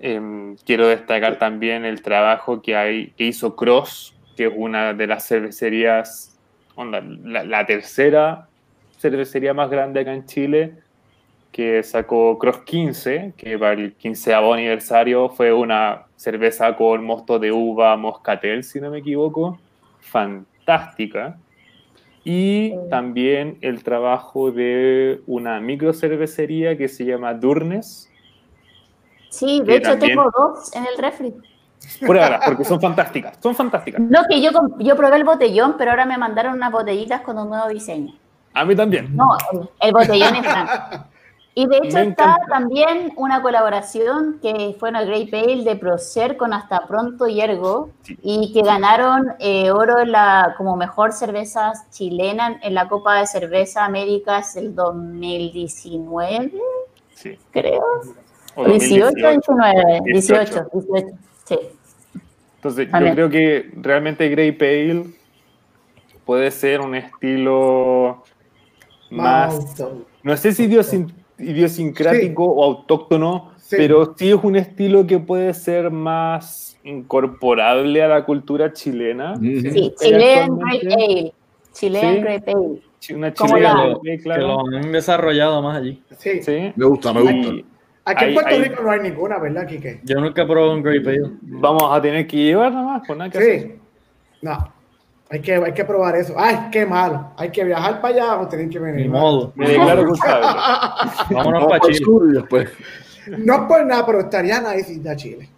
Em, 0.00 0.56
quiero 0.64 0.88
destacar 0.88 1.38
también 1.38 1.84
el 1.84 2.00
trabajo 2.00 2.62
que, 2.62 2.74
hay, 2.74 3.10
que 3.10 3.24
hizo 3.24 3.54
Cross, 3.54 4.16
que 4.34 4.46
es 4.46 4.52
una 4.56 4.94
de 4.94 5.06
las 5.06 5.28
cervecerías, 5.28 6.40
onda, 6.74 7.02
la, 7.02 7.44
la 7.44 7.66
tercera 7.66 8.48
cervecería 8.96 9.52
más 9.52 9.68
grande 9.68 10.00
acá 10.00 10.14
en 10.14 10.24
Chile, 10.24 10.72
que 11.58 11.82
sacó 11.82 12.38
Cross 12.38 12.58
15, 12.58 13.32
que 13.36 13.58
para 13.58 13.72
el 13.72 13.92
15 13.94 14.32
aniversario 14.32 15.28
fue 15.28 15.52
una 15.52 16.04
cerveza 16.14 16.76
con 16.76 17.04
mosto 17.04 17.40
de 17.40 17.50
uva 17.50 17.96
moscatel, 17.96 18.62
si 18.62 18.80
no 18.80 18.92
me 18.92 18.98
equivoco, 18.98 19.58
fantástica. 19.98 21.36
Y 22.22 22.74
también 22.90 23.58
el 23.60 23.82
trabajo 23.82 24.52
de 24.52 25.20
una 25.26 25.58
micro 25.58 25.92
cervecería 25.92 26.78
que 26.78 26.86
se 26.86 27.04
llama 27.04 27.34
Durnes, 27.34 28.08
Sí, 29.28 29.60
de 29.64 29.78
hecho 29.78 29.90
también- 29.90 30.10
tengo 30.16 30.30
dos 30.30 30.72
en 30.76 30.84
el 30.86 30.96
refri. 30.96 31.34
Pruébalas, 32.06 32.40
porque 32.44 32.64
son 32.64 32.80
fantásticas, 32.80 33.36
son 33.42 33.56
fantásticas. 33.56 34.00
No, 34.00 34.20
que 34.30 34.40
yo, 34.40 34.50
yo 34.78 34.94
probé 34.94 35.16
el 35.16 35.24
botellón, 35.24 35.74
pero 35.76 35.90
ahora 35.90 36.06
me 36.06 36.18
mandaron 36.18 36.54
unas 36.54 36.70
botellitas 36.70 37.22
con 37.22 37.36
un 37.36 37.48
nuevo 37.48 37.66
diseño. 37.66 38.14
A 38.54 38.64
mí 38.64 38.76
también. 38.76 39.16
No, 39.16 39.36
el, 39.52 39.68
el 39.80 39.92
botellón 39.92 40.36
es 40.36 40.42
blanco. 40.42 41.08
Y 41.60 41.66
de 41.66 41.78
hecho 41.82 41.98
está 41.98 42.36
también 42.48 43.10
una 43.16 43.42
colaboración 43.42 44.38
que 44.40 44.76
fue 44.78 44.90
una 44.90 45.02
Great 45.02 45.28
Pale 45.28 45.64
de 45.64 45.74
Procer 45.74 46.36
con 46.36 46.52
Hasta 46.52 46.86
Pronto 46.86 47.26
y 47.26 47.40
Ergo 47.40 47.90
Sí. 48.02 48.16
y 48.22 48.52
que 48.52 48.62
ganaron 48.62 49.32
eh, 49.40 49.72
oro 49.72 49.98
en 49.98 50.12
la, 50.12 50.54
como 50.56 50.76
mejor 50.76 51.12
cerveza 51.12 51.72
chilena 51.90 52.60
en 52.62 52.74
la 52.74 52.88
Copa 52.88 53.18
de 53.18 53.26
Cerveza 53.26 53.84
Américas 53.84 54.54
el 54.56 54.72
2019, 54.76 56.52
Sí. 57.14 57.36
creo. 57.50 57.82
O 58.54 58.64
18, 58.64 59.10
2018. 59.20 59.52
19, 59.52 60.00
18, 60.04 60.44
18. 60.44 60.68
18, 60.72 61.18
sí. 61.44 61.58
Entonces, 62.56 62.88
yo 62.88 63.12
creo 63.14 63.30
que 63.30 63.70
realmente 63.82 64.28
Grey 64.28 64.52
Pale 64.52 65.06
puede 66.24 66.52
ser 66.52 66.80
un 66.80 66.94
estilo 66.94 68.22
más, 69.10 69.58
no 70.22 70.36
sé 70.36 70.52
si 70.52 70.68
idiosin- 70.68 71.12
idiosincrático 71.38 72.44
o 72.44 72.64
autóctono, 72.64 73.52
Sí. 73.58 73.76
pero 73.78 74.14
sí 74.16 74.30
es 74.30 74.38
un 74.42 74.56
estilo 74.56 75.06
que 75.06 75.18
puede 75.18 75.52
ser 75.54 75.90
más 75.90 76.78
incorporable 76.84 78.02
a 78.02 78.08
la 78.08 78.24
cultura 78.24 78.72
chilena. 78.72 79.36
Sí, 79.36 79.62
Eh, 79.64 79.94
Chilean 79.98 79.98
Great 79.98 80.40
actualmente- 80.50 80.94
Ale. 80.94 81.32
Chilean 81.72 82.14
Sí. 82.14 82.20
Great 82.20 82.48
Ale. 82.48 82.82
Una 83.14 83.34
Como 83.34 83.54
chilena, 83.56 83.86
la- 83.86 83.94
sí, 83.94 84.00
Que 84.04 84.18
claro. 84.18 84.46
lo 84.46 84.60
han 84.76 84.92
desarrollado 84.92 85.62
más 85.62 85.76
allí. 85.78 86.02
Sí. 86.18 86.42
Sí. 86.42 86.72
Me 86.76 86.86
gusta, 86.86 87.12
me 87.12 87.20
gusta. 87.22 87.36
Y 87.54 87.64
Aquí 88.04 88.24
en 88.24 88.34
Puerto 88.34 88.56
Rico 88.58 88.82
no 88.82 88.90
hay 88.90 89.00
ninguna, 89.00 89.38
¿verdad, 89.38 89.66
Quique? 89.66 90.00
Yo 90.02 90.18
nunca 90.18 90.42
he 90.42 90.46
probado 90.46 90.72
un 90.72 90.82
Great 90.82 91.06
Ale. 91.06 91.30
vamos 91.42 91.84
a 91.90 92.00
tener 92.00 92.26
que 92.26 92.36
llevar 92.38 92.72
nomás, 92.72 93.02
pues 93.06 93.18
nada 93.18 93.30
que 93.30 93.38
hacer. 93.38 93.60
Sí. 93.60 93.72
No. 94.40 94.72
Hay 95.30 95.40
que, 95.40 95.54
hay 95.54 95.72
que 95.74 95.84
probar 95.84 96.16
eso. 96.16 96.34
Ay, 96.36 96.68
qué 96.72 96.86
malo. 96.86 97.32
Hay 97.36 97.50
que 97.50 97.62
viajar 97.62 98.00
para 98.00 98.14
allá 98.14 98.40
o 98.40 98.48
tienen 98.48 98.70
que 98.70 98.78
venir. 98.78 99.06
Ni 99.06 99.08
modo. 99.12 99.52
Me 99.56 99.68
declaro 99.68 100.06
culpable. 100.06 100.46
Vámonos 101.30 101.64
Vamos 101.64 101.68
para 101.68 101.80
Chile. 101.80 101.98
sur 101.98 102.26
después. 102.32 102.70
No 103.26 103.68
por 103.68 103.84
nada, 103.84 104.06
pero 104.06 104.20
estaría 104.20 104.60
nice 104.60 104.94
ir 104.94 105.06
a 105.08 105.14
Chile. 105.16 105.50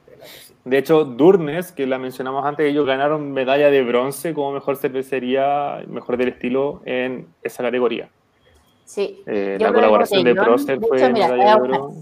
De 0.64 0.76
hecho, 0.76 1.04
Durnes, 1.04 1.72
que 1.72 1.86
la 1.86 1.98
mencionamos 1.98 2.44
antes, 2.44 2.66
ellos 2.68 2.84
ganaron 2.84 3.32
medalla 3.32 3.70
de 3.70 3.82
bronce 3.82 4.34
como 4.34 4.52
mejor 4.52 4.76
cervecería, 4.76 5.82
mejor 5.86 6.16
del 6.16 6.28
estilo 6.28 6.82
en 6.84 7.28
esa 7.42 7.62
categoría. 7.62 8.08
Sí. 8.84 9.22
Eh, 9.26 9.56
la 9.60 9.72
colaboración 9.72 10.24
de 10.24 10.34
Procer 10.34 10.80
fue 10.80 10.98
hecho, 10.98 11.12
mira, 11.12 11.28
medalla 11.28 11.54
de 11.56 11.62
oro. 11.62 11.92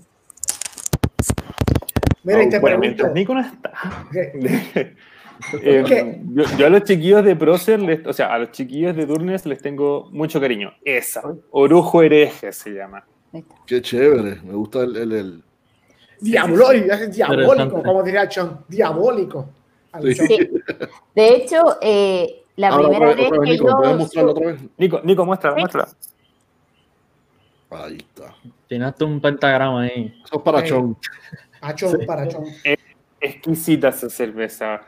Mira, 2.24 2.42
y 2.42 2.48
te 2.48 2.58
bueno, 2.58 2.78
pregunto. 2.80 2.80
mientras 2.80 3.12
Nico 3.12 3.34
no 3.34 3.40
está. 3.40 3.72
Eh, 5.62 6.20
yo, 6.32 6.44
yo 6.58 6.66
a 6.66 6.70
los 6.70 6.82
chiquillos 6.84 7.24
de 7.24 7.36
Procer, 7.36 7.80
les- 7.80 8.06
o 8.06 8.12
sea, 8.12 8.32
a 8.34 8.38
los 8.38 8.50
chiquillos 8.50 8.96
de 8.96 9.06
Durnes 9.06 9.46
les 9.46 9.60
tengo 9.62 10.08
mucho 10.10 10.40
cariño. 10.40 10.72
Esa, 10.84 11.22
Orujo 11.50 12.02
Hereje 12.02 12.52
se 12.52 12.70
llama. 12.70 13.04
Qué 13.66 13.80
chévere. 13.82 14.40
Me 14.42 14.54
gusta 14.54 14.80
el. 14.82 14.96
el, 14.96 15.42
y 16.20 16.34
es 16.36 17.14
diabólico, 17.14 17.82
como 17.82 18.02
diría 18.02 18.28
Chon. 18.28 18.64
Diabólico. 18.68 19.48
Sí. 20.12 20.50
De 21.14 21.28
hecho, 21.34 21.78
eh, 21.80 22.42
la 22.56 22.68
Ahora, 22.70 22.88
primera 22.88 23.10
otra 23.10 23.16
vez, 23.16 23.30
vez 23.30 23.30
otra 23.30 23.38
vez, 23.40 23.48
que 23.48 23.52
Nico, 23.52 23.76
¿puedes 23.76 23.92
yo... 23.92 23.98
mostrarlo 23.98 24.30
otra 24.32 24.46
vez? 24.46 24.60
Nico, 24.76 25.00
Nico, 25.04 25.24
muestra, 25.24 25.54
Sí. 25.54 25.60
muestra. 25.60 25.88
Ahí 27.70 27.98
está. 27.98 28.34
Tienes 28.66 28.94
tú 28.96 29.06
un 29.06 29.20
pentagrama 29.20 29.82
ahí. 29.82 30.20
Eso 30.24 30.36
es 30.36 30.42
para. 30.42 30.64
Chon. 30.64 30.96
A 31.60 31.74
Chon, 31.74 32.00
para 32.06 32.26
Chon. 32.28 32.44
exquisita 33.20 33.88
esa 33.88 34.08
cerveza. 34.08 34.80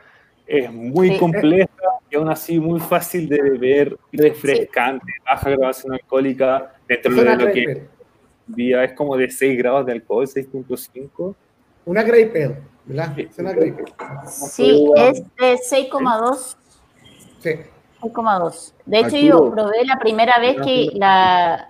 Es 0.53 0.69
muy 0.73 1.11
Sí. 1.11 1.17
compleja 1.17 1.69
y 2.09 2.15
aún 2.17 2.29
así 2.29 2.59
muy 2.59 2.81
fácil 2.81 3.29
de 3.29 3.41
beber, 3.41 3.97
refrescante, 4.11 5.05
baja 5.25 5.49
graduación 5.49 5.93
alcohólica 5.93 6.73
dentro 6.89 7.11
Es 7.11 7.17
de 7.17 7.35
lo 7.45 7.51
que 7.53 7.87
día 8.47 8.83
es 8.83 8.91
como 8.91 9.15
de 9.15 9.29
6 9.29 9.57
grados 9.57 9.85
de 9.85 9.93
alcohol, 9.93 10.27
6.5. 10.27 11.35
Una 11.85 12.03
Great 12.03 12.33
Pale, 12.33 12.57
¿verdad? 12.83 13.17
Es 13.17 13.39
una 13.39 13.53
Great 13.53 13.75
Pale. 13.97 14.27
Sí, 14.27 14.91
es 14.97 15.23
de 15.37 15.57
6,2. 15.57 16.57
Sí. 17.39 17.51
6,2. 18.01 18.73
De 18.85 18.97
hecho, 18.97 19.15
Arturo. 19.15 19.21
yo 19.21 19.51
probé 19.51 19.85
la 19.85 19.99
primera 19.99 20.37
vez 20.39 20.57
que 20.61 20.89
la 20.95 21.69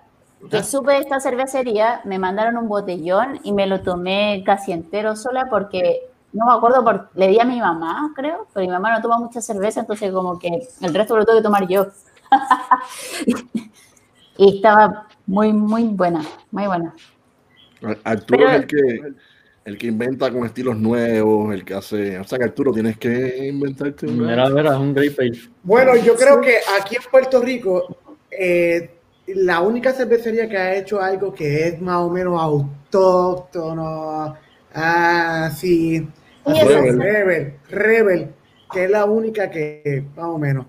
que 0.49 0.63
supe 0.63 0.93
de 0.93 0.97
esta 1.01 1.19
cervecería, 1.19 2.01
me 2.03 2.17
mandaron 2.17 2.57
un 2.57 2.67
botellón 2.67 3.39
y 3.43 3.51
me 3.51 3.67
lo 3.67 3.81
tomé 3.81 4.41
casi 4.43 4.71
entero 4.71 5.15
sola 5.15 5.45
porque 5.51 6.07
no 6.33 6.45
me 6.45 6.53
acuerdo, 6.53 6.83
por, 6.83 7.09
le 7.15 7.27
di 7.27 7.39
a 7.39 7.45
mi 7.45 7.59
mamá, 7.59 8.11
creo, 8.15 8.47
pero 8.53 8.65
mi 8.65 8.71
mamá 8.71 8.95
no 8.95 9.01
toma 9.01 9.19
mucha 9.19 9.41
cerveza, 9.41 9.81
entonces 9.81 10.11
como 10.11 10.39
que 10.39 10.49
el 10.81 10.93
resto 10.93 11.17
lo 11.17 11.25
tuve 11.25 11.37
que 11.37 11.43
tomar 11.43 11.67
yo. 11.67 11.87
y 14.37 14.55
estaba 14.57 15.07
muy, 15.25 15.53
muy 15.53 15.83
buena, 15.85 16.23
muy 16.51 16.67
buena. 16.67 16.93
Arturo 18.03 18.37
Pero- 18.39 18.49
es 18.51 18.55
el 18.57 18.67
que, 18.67 19.13
el 19.65 19.77
que 19.77 19.87
inventa 19.87 20.31
con 20.31 20.45
estilos 20.45 20.77
nuevos, 20.77 21.53
el 21.53 21.65
que 21.65 21.73
hace. 21.73 22.17
O 22.19 22.23
sea 22.23 22.37
que 22.37 22.45
Arturo 22.45 22.71
tienes 22.71 22.97
que 22.97 23.47
inventarte 23.47 24.07
una- 24.07 24.27
Mira, 24.29 24.49
mira, 24.49 24.71
es 24.73 24.77
un 24.79 24.93
Great 24.93 25.19
Ale. 25.19 25.39
Bueno, 25.63 25.95
yo 25.97 26.15
creo 26.15 26.39
que 26.41 26.57
aquí 26.79 26.95
en 26.95 27.03
Puerto 27.11 27.41
Rico, 27.41 27.97
eh, 28.31 28.97
la 29.27 29.61
única 29.61 29.93
cervecería 29.93 30.47
que 30.49 30.57
ha 30.57 30.75
hecho 30.75 31.01
algo 31.01 31.33
que 31.33 31.67
es 31.67 31.81
más 31.81 31.97
o 31.97 32.09
menos 32.09 32.41
autóctono, 32.41 34.35
ah, 34.73 35.49
Rebel. 36.45 36.99
Rebel, 36.99 37.53
Rebel, 37.69 38.27
que 38.71 38.85
es 38.85 38.91
la 38.91 39.05
única 39.05 39.49
que, 39.49 40.03
más 40.15 40.25
o 40.25 40.37
menos. 40.37 40.65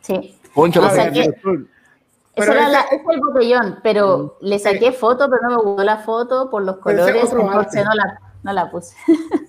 Sí. 0.00 0.36
Poncha, 0.54 0.80
la 0.80 0.86
o 0.88 0.90
sea 0.90 1.10
que-. 1.12 1.32
Pero 1.42 2.52
Esa 2.52 2.52
era 2.52 2.62
ese- 2.62 2.72
la- 2.72 2.80
ese 2.82 2.94
es 2.96 3.02
el 3.10 3.20
botellón, 3.20 3.78
pero 3.82 4.36
le 4.40 4.58
saqué 4.60 4.92
foto, 4.92 5.28
pero 5.28 5.42
no 5.42 5.48
me 5.56 5.62
gustó 5.62 5.82
la 5.84 5.96
foto 5.98 6.48
por 6.50 6.62
los 6.62 6.76
colores, 6.78 7.16
entonces 7.32 7.84
no 7.84 7.92
la, 7.94 8.20
no 8.44 8.52
la 8.52 8.70
puse. 8.70 8.94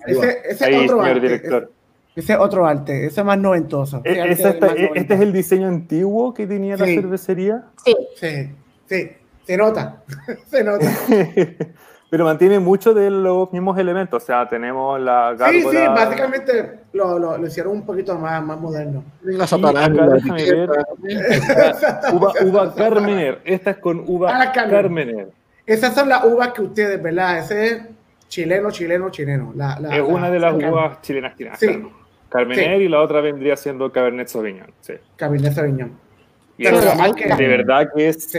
Ese, 0.06 0.38
ese 0.44 0.64
Ahí, 0.64 0.74
es 0.74 0.80
otro 0.90 0.96
señor 1.02 1.16
arte. 1.16 1.20
director. 1.20 1.72
Ese 2.16 2.32
es 2.32 2.38
otro 2.40 2.66
arte, 2.66 3.06
ese 3.06 3.20
es 3.20 3.24
más 3.26 3.38
noventoso. 3.38 4.02
E- 4.04 4.10
ese 4.10 4.20
arte 4.48 4.48
está- 4.48 4.66
más 4.66 4.74
e- 4.76 4.78
este 4.82 4.88
es 4.88 4.94
noventoso. 4.98 5.22
el 5.22 5.32
diseño 5.32 5.68
antiguo 5.68 6.34
que 6.34 6.46
tenía 6.48 6.76
la 6.76 6.84
Sí. 6.84 6.94
cervecería, 6.96 7.64
Sí, 7.84 7.96
Sí, 8.16 8.50
sí, 8.86 9.10
se 9.46 9.56
nota, 9.56 10.02
se 10.50 10.64
nota. 10.64 10.86
pero 12.10 12.24
mantiene 12.24 12.58
mucho 12.58 12.92
de 12.92 13.08
los 13.08 13.52
mismos 13.52 13.78
elementos. 13.78 14.22
O 14.22 14.26
sea, 14.26 14.48
tenemos 14.48 15.00
la 15.00 15.32
Sí, 15.32 15.38
gárgola. 15.62 15.80
sí, 15.80 15.86
básicamente 15.88 16.70
lo, 16.92 17.18
lo, 17.18 17.38
lo 17.38 17.46
hicieron 17.46 17.72
un 17.72 17.86
poquito 17.86 18.18
más, 18.18 18.42
más 18.44 18.58
moderno. 18.60 19.02
La 19.22 19.46
déjame 19.46 20.42
etiqueta. 20.42 20.86
Uva, 22.12 22.32
uva 22.44 22.74
Carmener. 22.74 23.40
Esta 23.44 23.70
es 23.70 23.76
con 23.78 24.02
uva 24.06 24.30
Ah, 24.34 24.38
la 24.46 24.52
Carmener. 24.52 24.82
Carmener. 24.82 25.28
Esas 25.66 25.94
son 25.94 26.08
las 26.08 26.24
uvas 26.24 26.48
que 26.52 26.62
ustedes, 26.62 27.00
¿verdad? 27.02 27.38
Ese 27.38 27.66
es 27.66 27.82
chileno, 28.28 28.70
chileno, 28.70 29.10
chileno. 29.10 29.52
La, 29.56 29.78
la- 29.78 29.90
Es 29.90 29.98
la- 29.98 30.04
una 30.04 30.30
de 30.30 30.38
las 30.40 30.56
la- 30.56 30.70
uvas 30.72 31.00
chilenas 31.02 31.36
chilenas. 31.36 31.58
Sí. 31.60 31.82
Carmener 32.28 32.80
y 32.82 32.88
la 32.88 33.00
otra 33.00 33.20
vendría 33.20 33.56
siendo 33.56 33.90
Cabernet 33.90 34.28
Sauvignon. 34.28 34.70
Sí. 34.80 34.94
Cabernet 35.16 35.52
Sauvignon. 35.52 35.92
Y 36.58 36.64
Pero 36.64 36.78
que- 37.14 37.34
de 37.34 37.48
verdad 37.48 37.88
que 37.94 38.08
es 38.08 38.24
Sí. 38.30 38.38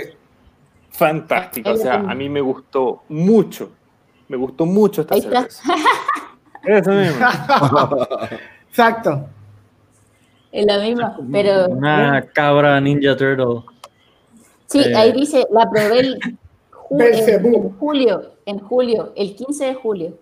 Fantástica. 0.91 1.71
O 1.71 1.77
sea, 1.77 1.95
a 1.95 2.13
mí 2.15 2.29
me 2.29 2.41
gustó 2.41 3.03
mucho. 3.09 3.71
Me 4.27 4.37
gustó 4.37 4.65
mucho 4.65 5.01
esta 5.01 5.15
Ahí 5.15 5.21
está. 5.21 5.41
cerveza. 5.49 5.63
Eso 6.63 6.91
mismo. 6.91 7.25
Exacto. 8.69 9.25
es 10.51 10.65
la 10.65 10.77
misma, 10.79 11.17
pero 11.31 11.67
Una 11.69 12.21
cabra 12.33 12.79
Ninja 12.79 13.15
Turtle. 13.17 13.63
sí, 14.67 14.79
eh, 14.79 14.95
ahí 14.95 15.11
dice, 15.11 15.45
la 15.51 15.69
probé 15.69 15.99
el 15.99 16.19
ju- 16.71 17.01
en, 17.01 17.55
en 17.55 17.69
julio, 17.79 18.33
en 18.45 18.59
julio, 18.59 19.11
el 19.15 19.35
15 19.35 19.65
de 19.65 19.73
julio 19.75 20.13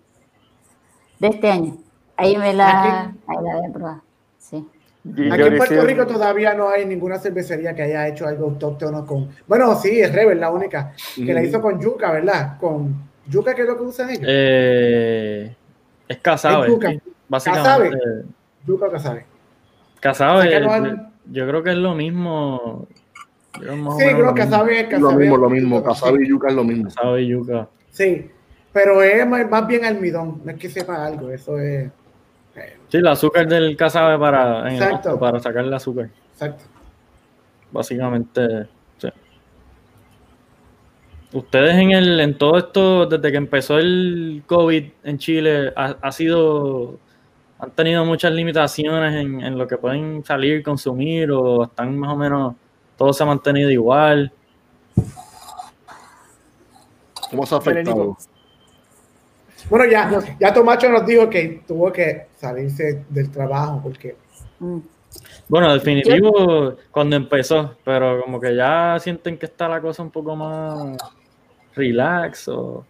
de 1.19 1.27
este 1.27 1.51
año. 1.51 1.77
Ahí 2.15 2.37
me 2.37 2.53
la, 2.53 3.13
ahí 3.27 3.37
la 3.43 3.55
voy 3.57 3.65
a 3.69 3.73
probar. 3.73 3.97
Y 5.03 5.31
Aquí 5.31 5.43
en 5.43 5.57
Puerto 5.57 5.81
Rico 5.81 6.05
todavía 6.05 6.53
no 6.53 6.69
hay 6.69 6.85
ninguna 6.85 7.17
cervecería 7.17 7.73
que 7.73 7.83
haya 7.83 8.07
hecho 8.07 8.27
algo 8.27 8.45
autóctono 8.47 9.05
con. 9.05 9.29
Bueno, 9.47 9.75
sí, 9.75 10.01
es 10.01 10.13
Rebel 10.13 10.39
la 10.39 10.51
única 10.51 10.93
que 11.15 11.33
la 11.33 11.41
hizo 11.41 11.61
con 11.61 11.79
yuca, 11.79 12.11
¿verdad? 12.11 12.57
Con 12.59 12.95
yuca, 13.27 13.55
que 13.55 13.61
es 13.61 13.67
lo 13.67 13.77
que 13.77 13.83
usan 13.83 14.09
ellos. 14.09 14.25
Eh, 14.27 15.55
es 16.07 16.17
Casabe. 16.17 16.67
Es 16.67 16.73
yuca. 16.73 16.93
Básicamente. 17.29 17.97
Yuca 18.67 18.89
que 18.89 18.99
sabe. 18.99 19.25
Casabe, 19.99 20.51
Sacaron 20.51 21.11
yo, 21.31 21.47
creo 21.47 21.63
que 21.63 21.71
es 21.71 21.77
lo 21.77 21.93
mismo. 21.93 22.87
creo 23.51 23.75
Sí, 23.97 24.05
creo 24.05 24.33
que 24.33 24.41
mismo. 24.41 24.57
sabe, 24.57 24.89
que 24.89 24.97
Lo 24.97 25.11
mismo, 25.11 25.37
lo 25.37 25.49
mismo. 25.49 25.83
Casabe 25.83 26.23
y 26.23 26.29
yuca 26.29 26.49
es 26.49 26.55
lo 26.55 26.63
mismo. 26.63 26.85
Casabe 26.85 27.21
y 27.21 27.27
yuca. 27.27 27.67
Sí, 27.91 28.29
pero 28.73 29.01
es 29.01 29.25
más 29.27 29.67
bien 29.67 29.85
almidón, 29.85 30.41
no 30.43 30.51
es 30.51 30.57
que 30.57 30.69
sepa 30.69 31.05
algo, 31.05 31.29
eso 31.29 31.59
es. 31.59 31.89
Sí, 32.89 32.97
el 32.97 33.07
azúcar 33.07 33.47
del 33.47 33.77
casabe 33.77 34.17
para, 34.17 34.69
en 34.71 34.81
el 34.81 34.99
para 35.19 35.39
sacar 35.39 35.65
el 35.65 35.73
azúcar. 35.73 36.09
Exacto. 36.33 36.63
Básicamente, 37.71 38.67
sí. 38.97 39.09
Ustedes 41.31 41.75
en 41.75 41.91
el, 41.91 42.19
en 42.19 42.37
todo 42.37 42.57
esto, 42.57 43.05
desde 43.05 43.31
que 43.31 43.37
empezó 43.37 43.77
el 43.77 44.43
COVID 44.47 44.85
en 45.03 45.17
Chile, 45.19 45.71
ha, 45.75 45.95
ha 46.01 46.11
sido, 46.11 46.97
han 47.59 47.71
tenido 47.71 48.03
muchas 48.05 48.31
limitaciones 48.31 49.13
en, 49.13 49.41
en 49.41 49.57
lo 49.57 49.67
que 49.67 49.77
pueden 49.77 50.23
salir, 50.25 50.63
consumir, 50.63 51.31
o 51.31 51.65
están 51.65 51.95
más 51.97 52.11
o 52.11 52.15
menos, 52.15 52.55
todo 52.97 53.13
se 53.13 53.21
ha 53.21 53.27
mantenido 53.27 53.69
igual. 53.69 54.31
¿Cómo 57.29 57.45
se 57.45 57.53
ha 57.53 57.57
afectado? 57.59 58.17
Bueno, 59.69 59.85
ya, 59.85 60.09
ya 60.39 60.53
Tomacho 60.53 60.89
nos 60.89 61.05
dijo 61.05 61.29
que 61.29 61.63
tuvo 61.67 61.91
que 61.91 62.27
salirse 62.35 63.05
del 63.09 63.29
trabajo 63.31 63.79
porque... 63.83 64.15
Mm. 64.59 64.79
Bueno, 65.47 65.73
definitivo 65.73 66.75
cuando 66.91 67.15
empezó, 67.15 67.75
pero 67.83 68.21
como 68.21 68.39
que 68.39 68.55
ya 68.55 68.97
sienten 68.99 69.37
que 69.37 69.47
está 69.47 69.67
la 69.67 69.81
cosa 69.81 70.03
un 70.03 70.11
poco 70.11 70.35
más 70.35 70.97
relax 71.75 72.47
o... 72.47 72.85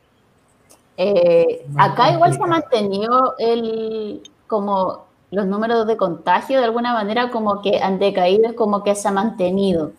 Eh, 0.97 1.65
acá 1.77 2.11
igual 2.11 2.33
se 2.33 2.43
ha 2.43 2.45
mantenido 2.45 3.35
el, 3.37 4.21
como 4.47 5.05
los 5.31 5.45
números 5.45 5.87
de 5.87 5.95
contagio 5.95 6.59
de 6.59 6.65
alguna 6.65 6.93
manera 6.93 7.29
como 7.29 7.61
que 7.61 7.79
han 7.81 7.99
decaído, 7.99 8.53
como 8.55 8.83
que 8.83 8.95
se 8.95 9.07
ha 9.07 9.11
mantenido. 9.11 9.93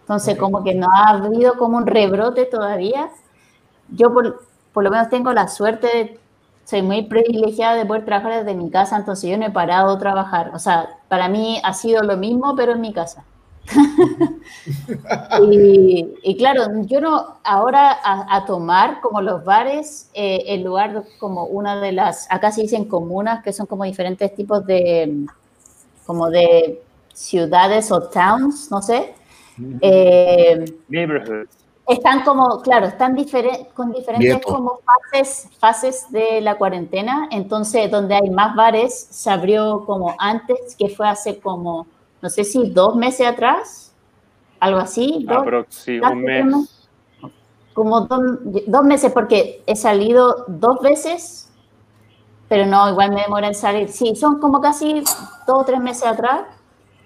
Entonces, 0.00 0.36
como 0.36 0.62
que 0.64 0.74
no 0.74 0.88
ha 0.92 1.10
habido 1.10 1.56
como 1.56 1.78
un 1.78 1.86
rebrote 1.86 2.44
todavía. 2.44 3.08
Yo 3.88 4.12
por, 4.12 4.42
por 4.72 4.84
lo 4.84 4.90
menos 4.90 5.08
tengo 5.08 5.32
la 5.32 5.48
suerte 5.48 5.86
de, 5.86 6.20
soy 6.72 6.80
muy 6.80 7.02
privilegiada 7.02 7.76
de 7.76 7.84
poder 7.84 8.06
trabajar 8.06 8.46
desde 8.46 8.56
mi 8.56 8.70
casa, 8.70 8.96
entonces 8.96 9.28
yo 9.28 9.36
no 9.36 9.44
he 9.44 9.50
parado 9.50 9.94
de 9.94 10.00
trabajar. 10.00 10.52
O 10.54 10.58
sea, 10.58 10.88
para 11.08 11.28
mí 11.28 11.60
ha 11.62 11.74
sido 11.74 12.02
lo 12.02 12.16
mismo, 12.16 12.56
pero 12.56 12.72
en 12.72 12.80
mi 12.80 12.94
casa. 12.94 13.26
y, 15.50 16.34
claro, 16.38 16.62
yo 16.86 17.02
no, 17.02 17.36
ahora 17.44 17.98
a, 18.02 18.46
tomar 18.46 19.02
como 19.02 19.20
los 19.20 19.44
bares, 19.44 20.08
eh, 20.14 20.44
en 20.46 20.64
lugar 20.64 21.04
como 21.18 21.44
una 21.44 21.78
de 21.78 21.92
las, 21.92 22.26
acá 22.30 22.50
se 22.50 22.62
dicen 22.62 22.86
comunas, 22.86 23.44
que 23.44 23.52
son 23.52 23.66
como 23.66 23.84
diferentes 23.84 24.34
tipos 24.34 24.64
de, 24.64 25.26
como 26.06 26.30
de 26.30 26.82
ciudades 27.12 27.92
o 27.92 28.02
towns, 28.08 28.70
no 28.70 28.80
sé. 28.80 29.12
Eh, 29.82 30.64
están 31.88 32.22
como, 32.22 32.60
claro, 32.62 32.86
están 32.86 33.16
con 33.74 33.92
diferentes 33.92 34.44
como 34.44 34.80
fases, 34.84 35.48
fases 35.58 36.10
de 36.10 36.40
la 36.40 36.56
cuarentena. 36.56 37.28
Entonces, 37.30 37.90
donde 37.90 38.14
hay 38.14 38.30
más 38.30 38.54
bares, 38.54 39.08
se 39.10 39.30
abrió 39.30 39.84
como 39.84 40.14
antes, 40.18 40.76
que 40.76 40.88
fue 40.88 41.08
hace 41.08 41.40
como 41.40 41.86
no 42.22 42.30
sé 42.30 42.44
si 42.44 42.70
dos 42.70 42.94
meses 42.94 43.26
atrás, 43.26 43.92
algo 44.60 44.78
así. 44.78 45.26
Dos, 45.28 45.44
un 46.12 46.22
mes. 46.22 46.86
Como 47.74 48.02
dos, 48.02 48.84
meses, 48.84 49.10
porque 49.12 49.62
he 49.66 49.74
salido 49.74 50.44
dos 50.46 50.80
veces, 50.80 51.50
pero 52.48 52.66
no, 52.66 52.88
igual 52.88 53.10
me 53.12 53.22
demora 53.22 53.48
en 53.48 53.54
salir. 53.54 53.88
Sí, 53.88 54.14
son 54.14 54.38
como 54.38 54.60
casi 54.60 55.02
dos 55.46 55.62
o 55.62 55.64
tres 55.64 55.80
meses 55.80 56.04
atrás 56.04 56.42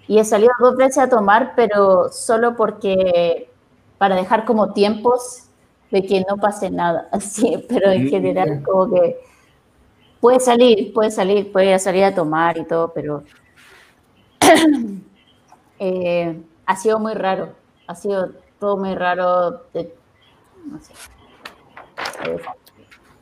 y 0.07 0.19
he 0.19 0.25
salido 0.25 0.51
dos 0.59 0.75
veces 0.75 0.99
a 0.99 1.09
tomar, 1.09 1.53
pero 1.55 2.09
solo 2.11 2.55
porque 2.55 3.49
para 3.97 4.15
dejar 4.15 4.45
como 4.45 4.73
tiempos 4.73 5.43
de 5.91 6.03
que 6.03 6.23
no 6.29 6.37
pase 6.37 6.69
nada, 6.69 7.07
así, 7.11 7.65
pero 7.69 7.91
en 7.91 8.09
general 8.09 8.63
como 8.63 8.93
que 8.93 9.17
puede 10.19 10.39
salir, 10.39 10.93
puede 10.93 11.11
salir, 11.11 11.51
puede 11.51 11.77
salir 11.79 12.03
a 12.03 12.13
tomar 12.13 12.57
y 12.57 12.65
todo, 12.65 12.91
pero 12.93 13.23
Eh, 15.79 16.41
ha 16.65 16.75
sido 16.75 16.99
muy 16.99 17.13
raro, 17.13 17.53
ha 17.85 17.95
sido 17.95 18.31
todo 18.59 18.77
muy 18.77 18.95
raro. 18.95 19.63
no 20.65 20.79
sé. 20.79 20.93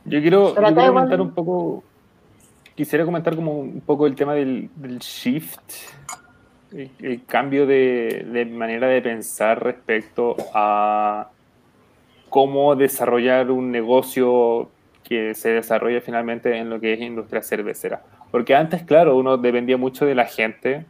Yo 0.04 0.20
quiero, 0.20 0.54
comentar 0.54 1.20
un 1.20 1.32
poco, 1.32 1.82
quisiera 2.74 3.04
comentar 3.04 3.34
como 3.34 3.58
un 3.58 3.80
poco 3.80 4.06
el 4.06 4.14
tema 4.14 4.34
del, 4.34 4.70
shift, 5.00 5.60
el, 6.72 7.24
cambio 7.26 7.66
de, 7.66 8.48
manera 8.50 8.88
de 8.88 9.02
pensar 9.02 9.62
respecto 9.62 10.36
a 10.52 11.30
cómo 12.28 12.74
desarrollar 12.74 13.50
un 13.50 13.70
negocio 13.70 14.70
que 15.04 15.34
se 15.34 15.50
desarrolla 15.50 16.00
finalmente 16.00 16.56
en 16.56 16.68
lo 16.68 16.80
que 16.80 16.92
es 16.92 17.00
industria 17.00 17.42
cervecera. 17.42 18.02
Porque 18.30 18.54
antes, 18.54 18.82
claro, 18.82 19.16
uno 19.16 19.36
dependía 19.36 19.76
mucho 19.76 20.04
de 20.04 20.14
la 20.14 20.26
gente, 20.26 20.84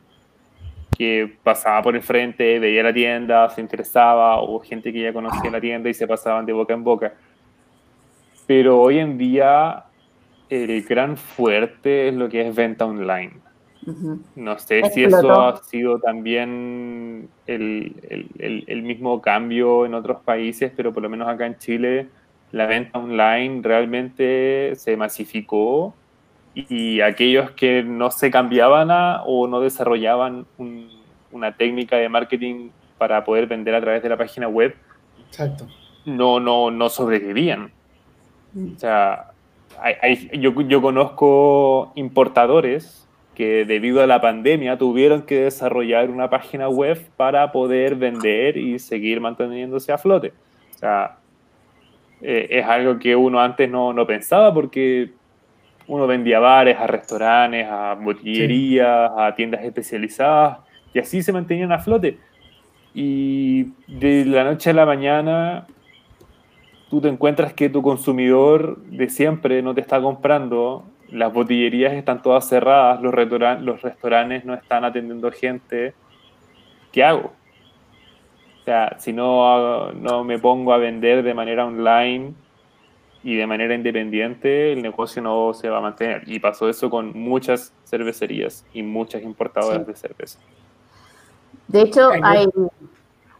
que 0.96 1.36
pasaba 1.42 1.82
por 1.82 1.94
el 1.94 2.02
frente, 2.02 2.58
veía 2.58 2.82
la 2.82 2.92
tienda, 2.92 3.48
se 3.50 3.60
interesaba, 3.60 4.40
o 4.40 4.58
gente 4.60 4.92
que 4.92 5.02
ya 5.02 5.12
conocía 5.12 5.50
la 5.50 5.60
tienda 5.60 5.90
y 5.90 5.94
se 5.94 6.06
pasaban 6.06 6.46
de 6.46 6.54
boca 6.54 6.72
en 6.72 6.82
boca. 6.82 7.12
Pero 8.46 8.80
hoy 8.80 8.98
en 8.98 9.18
día 9.18 9.84
el 10.48 10.82
gran 10.82 11.16
fuerte 11.16 12.08
es 12.08 12.14
lo 12.14 12.28
que 12.28 12.48
es 12.48 12.54
venta 12.54 12.86
online. 12.86 13.45
No 14.34 14.58
sé 14.58 14.82
si 14.90 15.04
eso 15.04 15.32
ha 15.40 15.62
sido 15.62 16.00
también 16.00 17.28
el, 17.46 17.92
el, 18.38 18.64
el, 18.66 18.82
mismo 18.82 19.22
cambio 19.22 19.86
en 19.86 19.94
otros 19.94 20.22
países, 20.22 20.72
pero 20.76 20.92
por 20.92 21.04
lo 21.04 21.08
menos 21.08 21.28
acá 21.28 21.46
en 21.46 21.56
Chile 21.58 22.08
la 22.50 22.66
venta 22.66 22.98
online 22.98 23.60
realmente 23.62 24.72
se 24.74 24.96
masificó 24.96 25.94
y 26.54 27.00
aquellos 27.00 27.52
que 27.52 27.84
no 27.84 28.10
se 28.10 28.30
cambiaban 28.30 28.90
a, 28.90 29.22
o 29.24 29.46
no 29.46 29.60
desarrollaban 29.60 30.46
una 31.30 31.56
técnica 31.56 31.96
de 31.96 32.08
marketing 32.08 32.70
para 32.98 33.24
poder 33.24 33.46
vender 33.46 33.74
a 33.74 33.80
través 33.80 34.02
de 34.02 34.08
la 34.08 34.16
página 34.16 34.48
web, 34.48 34.74
No, 36.06 36.40
no, 36.40 36.70
no 36.70 36.88
sobrevivían. 36.88 37.70
Mm. 38.54 38.74
O 38.74 38.78
sea, 38.78 39.32
yo, 40.32 40.60
yo 40.62 40.80
conozco 40.80 41.92
importadores 41.94 43.05
que 43.36 43.66
debido 43.66 44.02
a 44.02 44.06
la 44.06 44.20
pandemia 44.20 44.78
tuvieron 44.78 45.22
que 45.22 45.42
desarrollar 45.42 46.10
una 46.10 46.30
página 46.30 46.70
web 46.70 46.98
para 47.18 47.52
poder 47.52 47.94
vender 47.94 48.56
y 48.56 48.78
seguir 48.78 49.20
manteniéndose 49.20 49.92
a 49.92 49.98
flote. 49.98 50.32
O 50.74 50.78
sea, 50.78 51.18
eh, 52.22 52.48
es 52.50 52.64
algo 52.64 52.98
que 52.98 53.14
uno 53.14 53.38
antes 53.38 53.70
no, 53.70 53.92
no 53.92 54.06
pensaba 54.06 54.54
porque 54.54 55.12
uno 55.86 56.06
vendía 56.06 56.40
bares, 56.40 56.78
a 56.78 56.86
restaurantes, 56.86 57.66
a 57.68 57.94
botillerías, 57.94 59.12
a 59.14 59.34
tiendas 59.34 59.62
especializadas, 59.62 60.60
y 60.94 60.98
así 60.98 61.22
se 61.22 61.30
mantenían 61.30 61.72
a 61.72 61.78
flote. 61.78 62.18
Y 62.94 63.64
de 63.86 64.24
la 64.24 64.44
noche 64.44 64.70
a 64.70 64.72
la 64.72 64.86
mañana, 64.86 65.66
tú 66.88 67.02
te 67.02 67.08
encuentras 67.08 67.52
que 67.52 67.68
tu 67.68 67.82
consumidor 67.82 68.78
de 68.78 69.10
siempre 69.10 69.60
no 69.60 69.74
te 69.74 69.82
está 69.82 70.00
comprando, 70.00 70.84
las 71.10 71.32
botillerías 71.32 71.92
están 71.92 72.22
todas 72.22 72.48
cerradas, 72.48 73.00
los, 73.02 73.14
los 73.62 73.82
restaurantes 73.82 74.44
no 74.44 74.54
están 74.54 74.84
atendiendo 74.84 75.30
gente. 75.30 75.94
¿Qué 76.92 77.04
hago? 77.04 77.32
O 78.60 78.64
sea, 78.64 78.96
si 78.98 79.12
no, 79.12 79.92
no 79.92 80.24
me 80.24 80.38
pongo 80.38 80.72
a 80.72 80.78
vender 80.78 81.22
de 81.22 81.34
manera 81.34 81.66
online, 81.66 82.34
y 83.26 83.34
de 83.34 83.44
manera 83.44 83.74
independiente 83.74 84.72
el 84.72 84.82
negocio 84.82 85.20
no 85.20 85.52
se 85.52 85.68
va 85.68 85.78
a 85.78 85.80
mantener. 85.80 86.22
Y 86.26 86.38
pasó 86.38 86.68
eso 86.68 86.88
con 86.88 87.12
muchas 87.12 87.72
cervecerías 87.84 88.64
y 88.72 88.84
muchas 88.84 89.20
importadoras 89.24 89.84
de 89.84 89.96
cerveza. 89.96 90.38
De 91.66 91.80
hecho, 91.80 92.10
hay, 92.22 92.46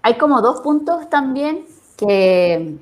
hay 0.03 0.15
como 0.15 0.43
dos 0.43 0.61
puntos 0.61 1.09
también 1.09 1.67
que, 1.97 2.79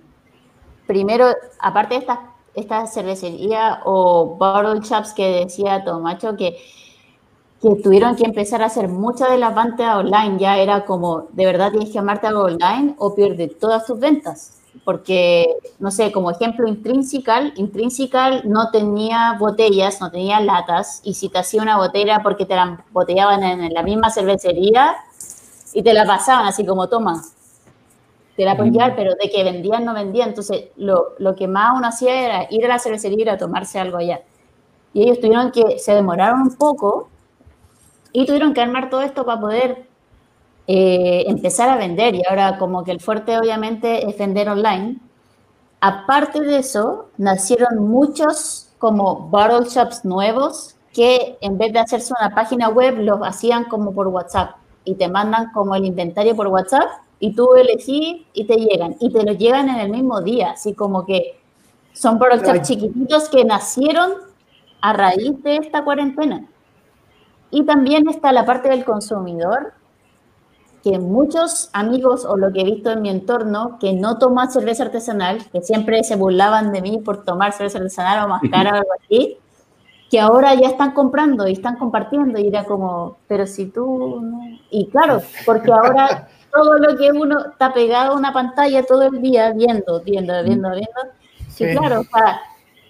primero, 0.87 1.27
aparte 1.61 1.97
de 1.97 2.01
esta, 2.01 2.31
esta 2.55 2.87
cervecería 2.87 3.81
o 3.85 4.37
bottle 4.37 4.81
shops 4.81 5.13
que 5.13 5.45
decía 5.45 5.85
Tomacho, 5.85 6.37
que, 6.37 6.57
que 7.61 7.75
tuvieron 7.83 8.17
que 8.17 8.25
empezar 8.25 8.63
a 8.63 8.67
hacer 8.67 8.89
muchas 8.89 9.31
de 9.31 9.39
las 9.39 9.55
ventas 9.55 9.97
online, 9.97 10.39
ya 10.39 10.59
era 10.59 10.85
como, 10.85 11.29
de 11.33 11.47
verdad 11.47 11.71
tienes 11.71 11.91
que 11.91 11.99
amarte 11.99 12.27
algo 12.27 12.45
online 12.45 12.95
o 12.99 13.15
pierdes 13.15 13.59
todas 13.59 13.87
tus 13.87 13.99
ventas 13.99 14.61
porque, 14.83 15.47
no 15.79 15.91
sé, 15.91 16.11
como 16.11 16.31
ejemplo, 16.31 16.67
Intrinsical, 16.67 17.53
Intrinsical 17.57 18.43
no 18.45 18.71
tenía 18.71 19.37
botellas, 19.39 20.01
no 20.01 20.11
tenía 20.11 20.41
latas, 20.41 21.01
y 21.05 21.15
si 21.15 21.29
te 21.29 21.39
hacía 21.39 21.63
una 21.63 21.77
botella 21.77 22.21
porque 22.23 22.45
te 22.45 22.57
la 22.57 22.85
botellaban 22.91 23.43
en 23.43 23.73
la 23.73 23.83
misma 23.83 24.11
cervecería 24.11 24.97
y 25.73 25.83
te 25.83 25.95
la 25.95 26.05
pasaban 26.05 26.47
así 26.47 26.67
como, 26.67 26.89
toma, 26.89 27.23
te 28.37 28.45
la 28.45 28.57
puedes 28.57 28.73
llevar, 28.73 28.93
mm. 28.93 28.97
pero 28.97 29.13
de 29.21 29.31
que 29.31 29.45
vendían, 29.45 29.85
no 29.85 29.95
vendían. 29.95 30.31
Entonces, 30.31 30.67
lo, 30.77 31.15
lo 31.19 31.35
que 31.35 31.47
más 31.49 31.77
uno 31.77 31.89
hacía 31.89 32.21
era 32.21 32.47
ir 32.51 32.65
a 32.65 32.69
la 32.69 32.79
cervecería 32.79 33.33
a 33.33 33.39
tomarse 33.39 33.79
algo 33.79 33.99
allá. 33.99 34.23
Y 34.93 35.03
ellos 35.03 35.21
tuvieron 35.21 35.51
que, 35.51 35.79
se 35.79 35.93
demoraron 35.93 36.43
un 36.43 36.57
poco 36.57 37.09
y 38.13 38.27
tuvieron 38.27 38.55
que 38.55 38.61
armar 38.61 38.91
todo 38.91 39.03
esto 39.03 39.25
para 39.27 39.41
poder 39.41 39.87
eh, 40.67 41.25
empezar 41.27 41.69
a 41.69 41.77
vender 41.77 42.15
y 42.15 42.23
ahora 42.29 42.59
como 42.59 42.85
que 42.85 42.93
el 42.93 43.01
fuerte 43.01 43.37
obviamente 43.39 44.09
es 44.09 44.17
vender 44.17 44.49
online. 44.49 44.99
Aparte 45.81 46.41
de 46.41 46.59
eso, 46.59 47.11
nacieron 47.19 47.89
muchos 47.89 48.71
como 48.79 49.17
bottle 49.29 49.69
shops 49.69 50.05
nuevos 50.05 50.77
que 50.95 51.37
en 51.41 51.59
vez 51.59 51.73
de 51.73 51.81
hacerse 51.81 52.15
una 52.19 52.35
página 52.35 52.69
web, 52.69 52.99
los 52.99 53.19
hacían 53.23 53.65
como 53.65 53.93
por 53.93 54.07
WhatsApp 54.09 54.57
y 54.85 54.95
te 54.95 55.09
mandan 55.09 55.51
como 55.53 55.75
el 55.75 55.85
inventario 55.85 56.37
por 56.37 56.47
WhatsApp 56.47 56.89
y 57.25 57.33
tú 57.33 57.55
elegís 57.55 58.27
y 58.35 58.45
te 58.45 58.57
llegan 58.57 58.97
y 59.01 59.11
te 59.11 59.25
lo 59.25 59.33
llegan 59.33 59.71
en 59.71 59.81
el 59.81 59.91
mismo 59.91 60.21
día, 60.21 60.51
así 60.51 60.75
como 60.75 61.07
que 61.07 61.41
son 61.95 62.19
shops 62.19 62.69
chiquititos 62.69 63.31
que 63.31 63.47
nacieron 63.47 64.13
a 64.83 64.93
raíz 64.93 65.43
de 65.43 65.57
esta 65.57 65.85
cuarentena. 65.85 66.47
Y 67.51 67.65
también 67.65 68.11
está 68.11 68.31
la 68.31 68.45
parte 68.45 68.69
del 68.69 68.85
consumidor, 68.85 69.73
que 70.83 70.99
muchos 70.99 71.71
amigos 71.73 72.27
o 72.27 72.37
lo 72.37 72.53
que 72.53 72.61
he 72.61 72.65
visto 72.65 72.91
en 72.91 73.01
mi 73.01 73.09
entorno 73.09 73.79
que 73.81 73.95
no 73.95 74.19
toman 74.19 74.51
cerveza 74.51 74.83
artesanal, 74.83 75.47
que 75.51 75.63
siempre 75.63 76.05
se 76.05 76.17
burlaban 76.17 76.73
de 76.73 76.83
mí 76.83 76.99
por 76.99 77.25
tomar 77.25 77.53
cerveza 77.53 77.79
artesanal 77.79 78.27
o 78.27 78.29
más 78.29 78.43
cara 78.51 78.73
o 78.73 78.75
algo 78.75 78.91
así, 79.03 79.39
que 80.11 80.21
ahora 80.21 80.55
ya 80.57 80.69
están 80.69 80.93
comprando 80.93 81.49
y 81.49 81.53
están 81.53 81.77
compartiendo 81.77 82.39
y 82.39 82.49
era 82.49 82.65
como, 82.65 83.17
pero 83.29 83.47
si 83.47 83.65
tú 83.65 84.21
no... 84.21 84.41
Y 84.71 84.89
claro, 84.89 85.23
porque 85.47 85.73
ahora 85.73 86.29
todo 86.55 86.79
lo 86.79 86.97
que 86.97 87.11
uno 87.11 87.47
está 87.51 87.73
pegado 87.73 88.13
a 88.13 88.17
una 88.17 88.33
pantalla 88.33 88.85
todo 88.85 89.03
el 89.03 89.21
día 89.21 89.53
viendo, 89.53 90.01
viendo, 90.03 90.43
viendo, 90.45 90.71
viendo, 90.71 91.01
sí, 91.49 91.65
claro, 91.73 92.01
o 92.01 92.05
sea, 92.05 92.43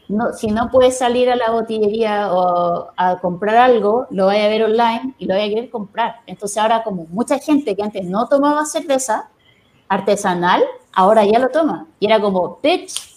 no, 0.09 0.33
si 0.35 0.49
no 0.49 0.71
puedes 0.71 0.99
salir 0.99 1.31
a 1.31 1.37
la 1.37 1.51
botillería 1.51 2.33
o 2.33 2.91
a 2.95 3.19
comprar 3.21 3.57
algo, 3.57 4.07
lo 4.11 4.27
vaya 4.27 4.45
a 4.45 4.49
ver 4.49 4.65
online 4.65 5.15
y 5.19 5.25
lo 5.25 5.35
vaya 5.35 5.47
a 5.47 5.49
querer 5.49 5.71
comprar. 5.71 6.17
Entonces 6.27 6.59
ahora 6.59 6.83
como 6.83 7.07
mucha 7.07 7.39
gente 7.39 7.75
que 7.75 7.83
antes 7.83 8.05
no 8.05 8.29
tomaba 8.29 8.67
cerveza 8.67 9.31
artesanal, 9.89 10.63
ahora 10.93 11.25
ya 11.25 11.39
lo 11.39 11.49
toma. 11.49 11.87
Y 12.01 12.07
era 12.07 12.21
como, 12.21 12.59
bitch. 12.63 13.17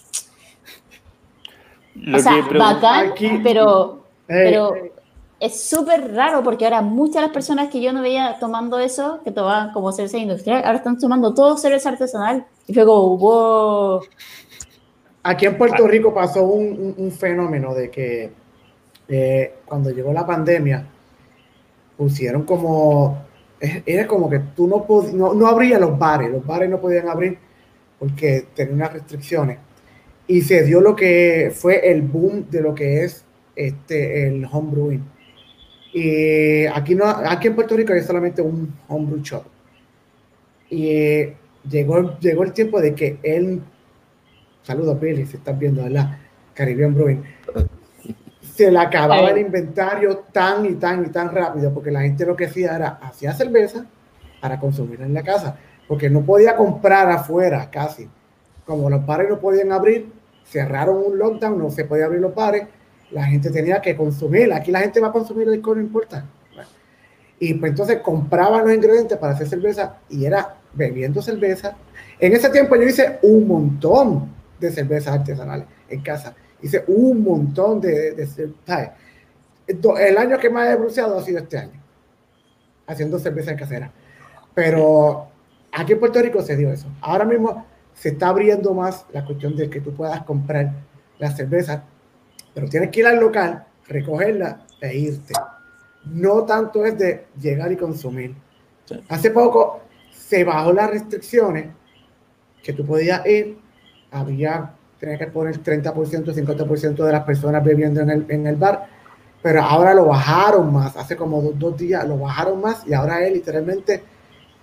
o 2.14 2.18
sea, 2.18 2.42
bacán, 2.58 3.12
pero, 3.42 4.04
pero 4.26 4.72
es 5.40 5.62
súper 5.62 6.14
raro 6.14 6.42
porque 6.42 6.64
ahora 6.64 6.82
muchas 6.82 7.16
de 7.16 7.20
las 7.22 7.30
personas 7.30 7.68
que 7.68 7.80
yo 7.80 7.92
no 7.92 8.02
veía 8.02 8.36
tomando 8.40 8.78
eso, 8.78 9.20
que 9.24 9.30
tomaban 9.30 9.72
como 9.72 9.92
cerveza 9.92 10.18
industrial, 10.18 10.62
ahora 10.64 10.78
están 10.78 10.98
tomando 10.98 11.32
todo 11.32 11.56
cerveza 11.56 11.90
artesanal. 11.90 12.46
Y 12.66 12.74
fue 12.74 12.84
como, 12.84 13.16
wow. 13.16 14.00
Aquí 15.22 15.46
en 15.46 15.56
Puerto. 15.56 15.86
Rico 15.86 16.12
pasó 16.12 16.44
un, 16.44 17.12
fenómeno 17.12 17.74
de 17.74 17.90
que 17.90 18.32
eh, 19.08 19.54
cuando 19.64 19.90
llegó 19.90 20.12
la 20.12 20.26
pandemia, 20.26 20.86
pusieron 21.96 22.42
como, 22.42 23.24
era 23.60 24.06
como 24.06 24.28
que 24.28 24.40
tú 24.56 24.66
no, 24.66 24.86
no, 25.12 25.34
no 25.34 25.46
abrías 25.46 25.80
los 25.80 25.98
bares, 25.98 26.30
los 26.30 26.44
bares 26.44 26.68
no 26.70 26.80
podían 26.80 27.08
abrir 27.08 27.38
porque 27.98 28.46
tenían 28.54 28.76
unas 28.76 28.92
restricciones. 28.92 29.58
Y 30.26 30.42
se 30.42 30.62
dio 30.64 30.80
lo 30.80 30.94
que 30.94 31.52
fue 31.54 31.90
el 31.90 32.02
boom 32.02 32.46
de 32.50 32.60
lo 32.60 32.74
que 32.74 33.04
es 33.04 33.24
este, 33.56 34.28
el 34.28 34.46
homebrewing. 34.50 35.17
Y 35.98 36.66
aquí, 36.66 36.94
no, 36.94 37.06
aquí 37.06 37.48
en 37.48 37.54
Puerto 37.54 37.76
Rico 37.76 37.92
hay 37.92 38.02
solamente 38.02 38.42
un 38.42 38.74
homebrew 38.88 39.22
shop. 39.22 39.44
Y 40.70 40.88
eh, 40.88 41.36
llegó, 41.68 42.18
llegó 42.18 42.44
el 42.44 42.52
tiempo 42.52 42.80
de 42.80 42.94
que 42.94 43.18
él 43.22 43.62
Saludos, 44.68 45.00
Billy, 45.00 45.24
si 45.24 45.38
estás 45.38 45.58
viendo, 45.58 45.82
¿verdad? 45.82 46.18
Caribbean 46.52 46.92
Brewing. 46.92 47.22
Se 48.42 48.70
le 48.70 48.78
acababa 48.78 49.30
el 49.30 49.38
inventario 49.38 50.24
tan 50.30 50.66
y 50.66 50.74
tan 50.74 51.06
y 51.06 51.08
tan 51.08 51.34
rápido 51.34 51.72
porque 51.72 51.90
la 51.90 52.02
gente 52.02 52.26
lo 52.26 52.36
que 52.36 52.44
hacía 52.44 52.76
era 52.76 52.88
hacía 53.00 53.32
cerveza 53.32 53.86
para 54.42 54.60
consumir 54.60 55.00
en 55.00 55.14
la 55.14 55.22
casa 55.22 55.56
porque 55.88 56.10
no 56.10 56.20
podía 56.20 56.54
comprar 56.54 57.10
afuera 57.10 57.70
casi. 57.70 58.10
Como 58.66 58.90
los 58.90 59.06
bares 59.06 59.30
no 59.30 59.40
podían 59.40 59.72
abrir, 59.72 60.12
cerraron 60.44 61.02
un 61.02 61.18
lockdown, 61.18 61.58
no 61.58 61.70
se 61.70 61.86
podía 61.86 62.04
abrir 62.04 62.20
los 62.20 62.34
bares, 62.34 62.66
la 63.10 63.24
gente 63.24 63.50
tenía 63.50 63.80
que 63.80 63.96
consumir. 63.96 64.52
Aquí 64.52 64.70
la 64.70 64.80
gente 64.80 65.00
va 65.00 65.08
a 65.08 65.12
consumir 65.12 65.48
el 65.48 65.62
no 65.62 65.80
importa. 65.80 66.24
Y 67.40 67.54
pues 67.54 67.70
entonces 67.70 67.98
compraban 67.98 68.66
los 68.66 68.74
ingredientes 68.74 69.16
para 69.16 69.32
hacer 69.32 69.48
cerveza 69.48 69.98
y 70.08 70.24
era 70.24 70.56
bebiendo 70.72 71.22
cerveza. 71.22 71.76
En 72.18 72.32
ese 72.32 72.50
tiempo 72.50 72.74
yo 72.76 72.82
hice 72.82 73.18
un 73.22 73.46
montón 73.46 74.32
de 74.58 74.72
cervezas 74.72 75.14
artesanales 75.14 75.66
en 75.88 76.02
casa. 76.02 76.34
Hice 76.60 76.84
un 76.88 77.22
montón 77.22 77.80
de, 77.80 78.12
de, 78.12 78.52
El 80.00 80.18
año 80.18 80.38
que 80.38 80.50
más 80.50 80.68
he 80.68 80.76
bronceado 80.76 81.16
ha 81.16 81.22
sido 81.22 81.38
este 81.38 81.58
año, 81.58 81.80
haciendo 82.88 83.20
cerveza 83.20 83.52
en 83.52 83.56
casera. 83.56 83.92
Pero 84.52 85.28
aquí 85.70 85.92
en 85.92 86.00
Puerto 86.00 86.20
Rico 86.20 86.42
se 86.42 86.56
dio 86.56 86.72
eso. 86.72 86.88
Ahora 87.00 87.24
mismo 87.24 87.64
se 87.94 88.10
está 88.10 88.28
abriendo 88.28 88.74
más 88.74 89.06
la 89.12 89.24
cuestión 89.24 89.54
de 89.56 89.70
que 89.70 89.80
tú 89.80 89.94
puedas 89.94 90.22
comprar 90.24 90.72
la 91.20 91.30
cerveza, 91.30 91.84
pero 92.58 92.68
tienes 92.68 92.90
que 92.90 92.98
ir 92.98 93.06
al 93.06 93.20
local, 93.20 93.64
recogerla 93.86 94.66
e 94.80 94.98
irte. 94.98 95.32
No 96.06 96.42
tanto 96.42 96.84
es 96.84 96.98
de 96.98 97.26
llegar 97.40 97.70
y 97.70 97.76
consumir. 97.76 98.34
Hace 99.08 99.30
poco 99.30 99.82
se 100.10 100.42
bajó 100.42 100.72
las 100.72 100.90
restricciones 100.90 101.68
que 102.60 102.72
tú 102.72 102.84
podías 102.84 103.24
ir 103.26 103.58
había, 104.10 104.74
tenía 104.98 105.16
que 105.16 105.28
poner 105.28 105.62
30%, 105.62 105.94
50% 105.94 107.04
de 107.04 107.12
las 107.12 107.22
personas 107.22 107.62
bebiendo 107.62 108.00
en 108.00 108.10
el, 108.10 108.26
en 108.28 108.48
el 108.48 108.56
bar, 108.56 108.88
pero 109.40 109.62
ahora 109.62 109.94
lo 109.94 110.06
bajaron 110.06 110.72
más, 110.72 110.96
hace 110.96 111.14
como 111.14 111.40
dos, 111.40 111.76
días 111.76 112.08
lo 112.08 112.18
bajaron 112.18 112.60
más 112.60 112.84
y 112.88 112.92
ahora 112.92 113.24
es 113.24 113.34
literalmente 113.34 114.02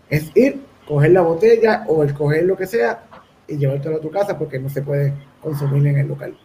es 0.10 0.36
ir, 0.36 0.66
coger 0.86 1.12
la 1.12 1.22
botella 1.22 1.86
o 1.88 2.04
el 2.04 2.14
coger 2.14 2.44
lo 2.44 2.58
que 2.58 2.68
sea 2.68 3.06
y 3.48 3.56
llevártelo 3.56 3.96
a 3.96 4.02
tu 4.02 4.12
casa 4.12 4.38
porque 4.38 4.60
no 4.60 4.68
se 4.68 4.82
puede 4.82 5.14
consumir 5.42 5.88
en 5.88 6.00
el 6.00 6.10
local. 6.10 6.38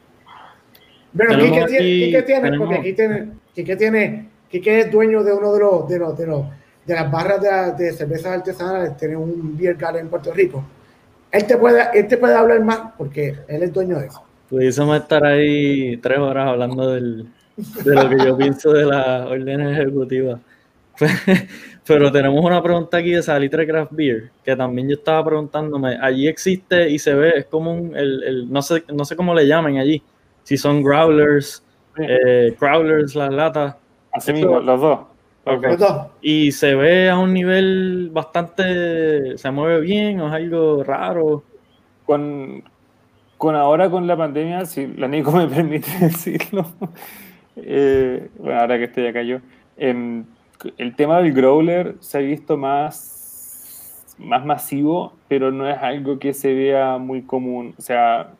Bueno, 1.12 1.36
¿qué 1.38 1.66
tiene, 1.66 2.22
tiene 2.22 2.58
porque 2.58 2.74
aquí 2.76 2.92
tiene, 2.92 3.28
Quique 3.54 3.76
tiene, 3.76 4.28
Quique 4.48 4.80
es 4.80 4.90
dueño 4.90 5.24
de 5.24 5.32
uno 5.32 5.52
de 5.52 5.60
los, 5.60 5.88
de 5.88 5.98
los, 5.98 6.16
de 6.16 6.26
los, 6.26 6.46
de 6.86 6.94
las 6.94 7.10
barras 7.10 7.40
de, 7.40 7.84
de 7.84 7.92
cervezas 7.92 8.38
artesanales, 8.38 8.96
tiene 8.96 9.16
un 9.16 9.56
beer 9.56 9.74
garden 9.74 10.02
en 10.02 10.08
Puerto 10.08 10.32
Rico 10.32 10.64
él 11.32 11.46
te 11.46 11.56
puede, 11.56 11.82
él 11.94 12.08
te 12.08 12.16
puede 12.16 12.34
hablar 12.34 12.62
más 12.62 12.92
porque 12.98 13.36
él 13.48 13.62
es 13.62 13.72
dueño 13.72 13.98
de 13.98 14.06
eso. 14.06 14.22
Pudiésemos 14.48 14.96
estar 14.96 15.24
ahí 15.24 15.96
tres 15.98 16.18
horas 16.18 16.48
hablando 16.48 16.90
del, 16.90 17.26
de 17.56 17.94
lo 17.94 18.08
que 18.08 18.16
yo 18.24 18.36
pienso 18.36 18.72
de 18.72 18.84
las 18.84 19.26
órdenes 19.26 19.78
ejecutivas. 19.78 20.40
Pero 21.86 22.12
tenemos 22.12 22.44
una 22.44 22.62
pregunta 22.62 22.98
aquí 22.98 23.12
de 23.12 23.22
Salitre 23.22 23.66
Craft 23.66 23.92
Beer, 23.92 24.30
que 24.44 24.54
también 24.54 24.88
yo 24.88 24.96
estaba 24.96 25.24
preguntándome, 25.24 25.96
allí 26.00 26.28
existe 26.28 26.90
y 26.90 26.98
se 26.98 27.14
ve, 27.14 27.32
es 27.36 27.46
como 27.46 27.72
un, 27.72 27.96
el, 27.96 28.22
el, 28.22 28.52
no, 28.52 28.60
sé, 28.60 28.84
no 28.92 29.04
sé 29.04 29.16
cómo 29.16 29.34
le 29.34 29.46
llaman 29.46 29.78
allí, 29.78 30.02
si 30.42 30.56
son 30.56 30.82
growlers, 30.82 31.64
eh, 31.98 32.54
crawlers, 32.58 33.14
las 33.14 33.32
latas. 33.32 33.76
Así 34.12 34.32
mismo, 34.32 34.60
los 34.60 34.80
dos. 34.80 35.00
Y 36.20 36.52
se 36.52 36.74
ve 36.74 37.08
a 37.10 37.18
un 37.18 37.32
nivel 37.32 38.10
bastante, 38.12 39.36
se 39.38 39.50
mueve 39.50 39.80
bien 39.80 40.20
o 40.20 40.28
es 40.28 40.34
algo 40.34 40.84
raro. 40.84 41.44
Con, 42.04 42.64
con 43.38 43.54
ahora 43.54 43.88
con 43.88 44.06
la 44.06 44.16
pandemia, 44.16 44.66
si 44.66 44.86
la 44.86 45.08
Nico 45.08 45.32
me 45.32 45.46
permite 45.54 45.90
decirlo, 46.00 46.66
eh, 47.56 48.28
bueno, 48.36 48.60
ahora 48.60 48.78
que 48.78 48.84
estoy 48.84 49.06
acá 49.06 49.22
yo, 49.22 49.38
em, 49.76 50.24
el 50.76 50.94
tema 50.96 51.22
del 51.22 51.32
growler 51.32 51.94
se 52.00 52.18
ha 52.18 52.20
visto 52.20 52.56
más, 52.56 54.16
más 54.18 54.44
masivo, 54.44 55.14
pero 55.28 55.50
no 55.52 55.68
es 55.68 55.78
algo 55.78 56.18
que 56.18 56.34
se 56.34 56.52
vea 56.52 56.98
muy 56.98 57.22
común. 57.22 57.74
O 57.78 57.80
sea, 57.80 58.32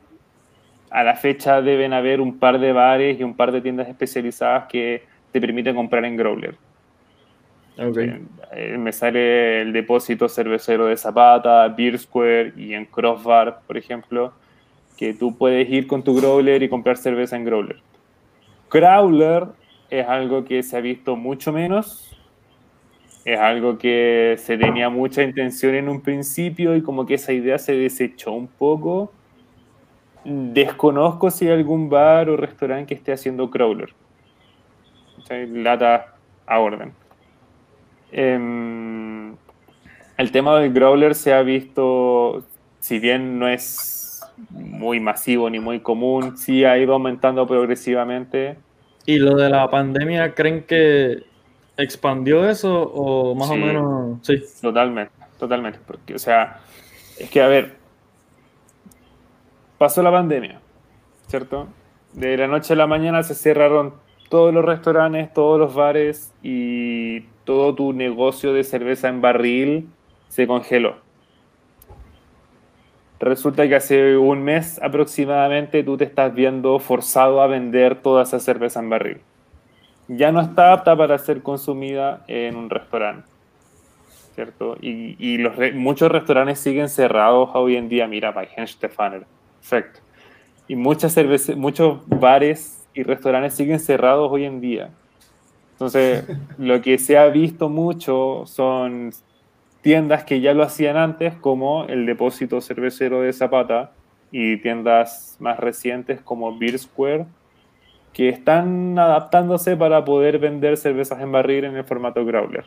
a 0.91 1.03
la 1.03 1.15
fecha 1.15 1.61
deben 1.61 1.93
haber 1.93 2.19
un 2.19 2.37
par 2.37 2.59
de 2.59 2.73
bares 2.73 3.19
y 3.19 3.23
un 3.23 3.33
par 3.33 3.51
de 3.51 3.61
tiendas 3.61 3.87
especializadas 3.87 4.65
que 4.67 5.03
te 5.31 5.39
permiten 5.39 5.73
comprar 5.73 6.03
en 6.03 6.17
growler. 6.17 6.55
Eh, 7.77 8.77
me 8.77 8.91
sale 8.91 9.61
el 9.61 9.71
depósito 9.71 10.27
cervecero 10.27 10.87
de 10.87 10.97
Zapata, 10.97 11.67
Beer 11.69 11.97
Square 11.97 12.53
y 12.57 12.73
en 12.73 12.85
Crossbar, 12.85 13.61
por 13.65 13.77
ejemplo, 13.77 14.33
que 14.97 15.13
tú 15.13 15.37
puedes 15.37 15.69
ir 15.69 15.87
con 15.87 16.03
tu 16.03 16.13
growler 16.13 16.61
y 16.61 16.69
comprar 16.69 16.97
cerveza 16.97 17.37
en 17.37 17.45
growler. 17.45 17.77
Crawler 18.67 19.45
es 19.89 20.05
algo 20.05 20.43
que 20.43 20.61
se 20.61 20.75
ha 20.77 20.81
visto 20.81 21.15
mucho 21.15 21.53
menos, 21.53 22.15
es 23.23 23.39
algo 23.39 23.77
que 23.77 24.35
se 24.37 24.57
tenía 24.57 24.89
mucha 24.89 25.23
intención 25.23 25.75
en 25.75 25.87
un 25.87 26.01
principio 26.01 26.75
y 26.75 26.81
como 26.81 27.05
que 27.05 27.13
esa 27.13 27.31
idea 27.31 27.57
se 27.57 27.73
desechó 27.73 28.33
un 28.33 28.47
poco. 28.47 29.13
Desconozco 30.23 31.31
si 31.31 31.47
hay 31.47 31.53
algún 31.53 31.89
bar 31.89 32.29
o 32.29 32.37
restaurante 32.37 32.87
que 32.87 32.93
esté 32.93 33.11
haciendo 33.11 33.49
crawler. 33.49 33.93
lata 35.29 36.15
a 36.45 36.59
orden. 36.59 36.93
Em, 38.11 39.35
el 40.17 40.31
tema 40.31 40.59
del 40.59 40.73
growler 40.73 41.15
se 41.15 41.33
ha 41.33 41.41
visto, 41.41 42.43
si 42.79 42.99
bien 42.99 43.39
no 43.39 43.47
es 43.47 44.21
muy 44.49 44.99
masivo 44.99 45.49
ni 45.49 45.59
muy 45.59 45.79
común, 45.79 46.37
sí 46.37 46.65
ha 46.65 46.77
ido 46.77 46.93
aumentando 46.93 47.47
progresivamente. 47.47 48.57
¿Y 49.05 49.17
lo 49.17 49.35
de 49.35 49.49
la 49.49 49.69
pandemia 49.69 50.33
creen 50.35 50.63
que 50.63 51.23
expandió 51.77 52.47
eso 52.49 52.83
o 52.83 53.33
más 53.33 53.49
o 53.49 53.55
menos? 53.55 54.19
Sí. 54.21 54.41
Totalmente, 54.61 55.13
totalmente. 55.39 55.79
Porque, 55.85 56.15
o 56.15 56.19
sea, 56.19 56.59
es 57.17 57.29
que, 57.29 57.41
a 57.41 57.47
ver, 57.47 57.80
pasó 59.81 60.03
la 60.03 60.11
pandemia, 60.11 60.61
¿cierto? 61.25 61.67
De 62.13 62.37
la 62.37 62.45
noche 62.45 62.73
a 62.73 62.75
la 62.75 62.85
mañana 62.85 63.23
se 63.23 63.33
cerraron 63.33 63.95
todos 64.29 64.53
los 64.53 64.63
restaurantes, 64.63 65.33
todos 65.33 65.59
los 65.59 65.73
bares 65.73 66.31
y 66.43 67.21
todo 67.45 67.73
tu 67.73 67.91
negocio 67.91 68.53
de 68.53 68.63
cerveza 68.63 69.09
en 69.09 69.21
barril 69.21 69.89
se 70.27 70.45
congeló. 70.45 70.97
Resulta 73.19 73.67
que 73.67 73.73
hace 73.73 74.17
un 74.17 74.43
mes 74.43 74.79
aproximadamente 74.83 75.83
tú 75.83 75.97
te 75.97 76.03
estás 76.03 76.31
viendo 76.31 76.77
forzado 76.77 77.41
a 77.41 77.47
vender 77.47 78.03
toda 78.03 78.21
esa 78.21 78.39
cerveza 78.39 78.81
en 78.81 78.89
barril. 78.91 79.21
Ya 80.07 80.31
no 80.31 80.41
está 80.41 80.73
apta 80.73 80.95
para 80.95 81.17
ser 81.17 81.41
consumida 81.41 82.23
en 82.27 82.55
un 82.55 82.69
restaurante. 82.69 83.27
¿cierto? 84.35 84.77
Y, 84.79 85.39
los 85.39 85.55
muchos 85.73 86.11
restaurantes 86.11 86.59
siguen 86.59 86.87
cerrados 86.87 87.49
hoy 87.55 87.77
en 87.77 87.89
día. 87.89 88.05
Mira, 88.05 88.31
by 88.31 88.47
Stefaner. 88.67 89.25
Perfecto. 89.61 89.99
Y 90.67 90.75
muchas 90.75 91.15
muchos 91.55 92.01
bares 92.07 92.87
y 92.93 93.03
restaurantes 93.03 93.53
siguen 93.53 93.79
cerrados 93.79 94.29
hoy 94.31 94.45
en 94.45 94.59
día. 94.59 94.89
Entonces, 95.73 96.25
lo 96.57 96.81
que 96.81 96.97
se 96.97 97.17
ha 97.17 97.27
visto 97.27 97.69
mucho 97.69 98.43
son 98.45 99.11
tiendas 99.81 100.23
que 100.23 100.41
ya 100.41 100.53
lo 100.53 100.63
hacían 100.63 100.97
antes, 100.97 101.35
como 101.35 101.85
el 101.85 102.05
depósito 102.05 102.61
cervecero 102.61 103.21
de 103.21 103.33
Zapata, 103.33 103.91
y 104.31 104.57
tiendas 104.57 105.35
más 105.39 105.59
recientes 105.59 106.21
como 106.21 106.57
Beer 106.57 106.79
Square, 106.79 107.25
que 108.13 108.29
están 108.29 108.97
adaptándose 108.97 109.75
para 109.75 110.03
poder 110.03 110.39
vender 110.39 110.77
cervezas 110.77 111.21
en 111.21 111.31
barril 111.31 111.65
en 111.65 111.75
el 111.75 111.83
formato 111.83 112.25
growler, 112.25 112.65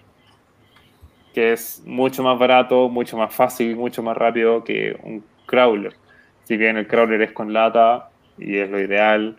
que 1.33 1.53
es 1.53 1.83
mucho 1.87 2.23
más 2.23 2.39
barato, 2.39 2.89
mucho 2.89 3.17
más 3.17 3.35
fácil, 3.35 3.77
mucho 3.77 4.03
más 4.03 4.17
rápido 4.17 4.65
que 4.65 4.99
un 5.03 5.25
growler. 5.47 5.95
Si 6.45 6.57
bien 6.57 6.77
el 6.77 6.85
growler 6.87 7.23
es 7.23 7.33
con 7.33 7.53
lata 7.53 8.09
y 8.39 8.59
es 8.59 8.71
lo 8.71 8.81
ideal, 8.81 9.37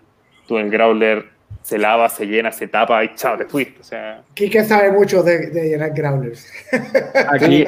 tú 0.48 0.57
el 0.57 0.69
growler 0.69 1.26
se 1.61 1.77
lava, 1.77 2.10
se 2.10 2.26
llena, 2.26 2.52
se 2.52 2.68
tapa 2.68 3.03
y 3.03 3.15
chao, 3.15 3.38
te 3.38 3.45
fuiste. 3.45 3.80
O 3.82 3.84
sea, 3.84 4.22
Kike 4.36 4.64
sabe 4.65 4.91
mucho 4.91 5.23
de, 5.23 5.49
de 5.49 5.69
llenar 5.69 5.91
growlers. 5.94 6.48
Aquí, 7.30 7.65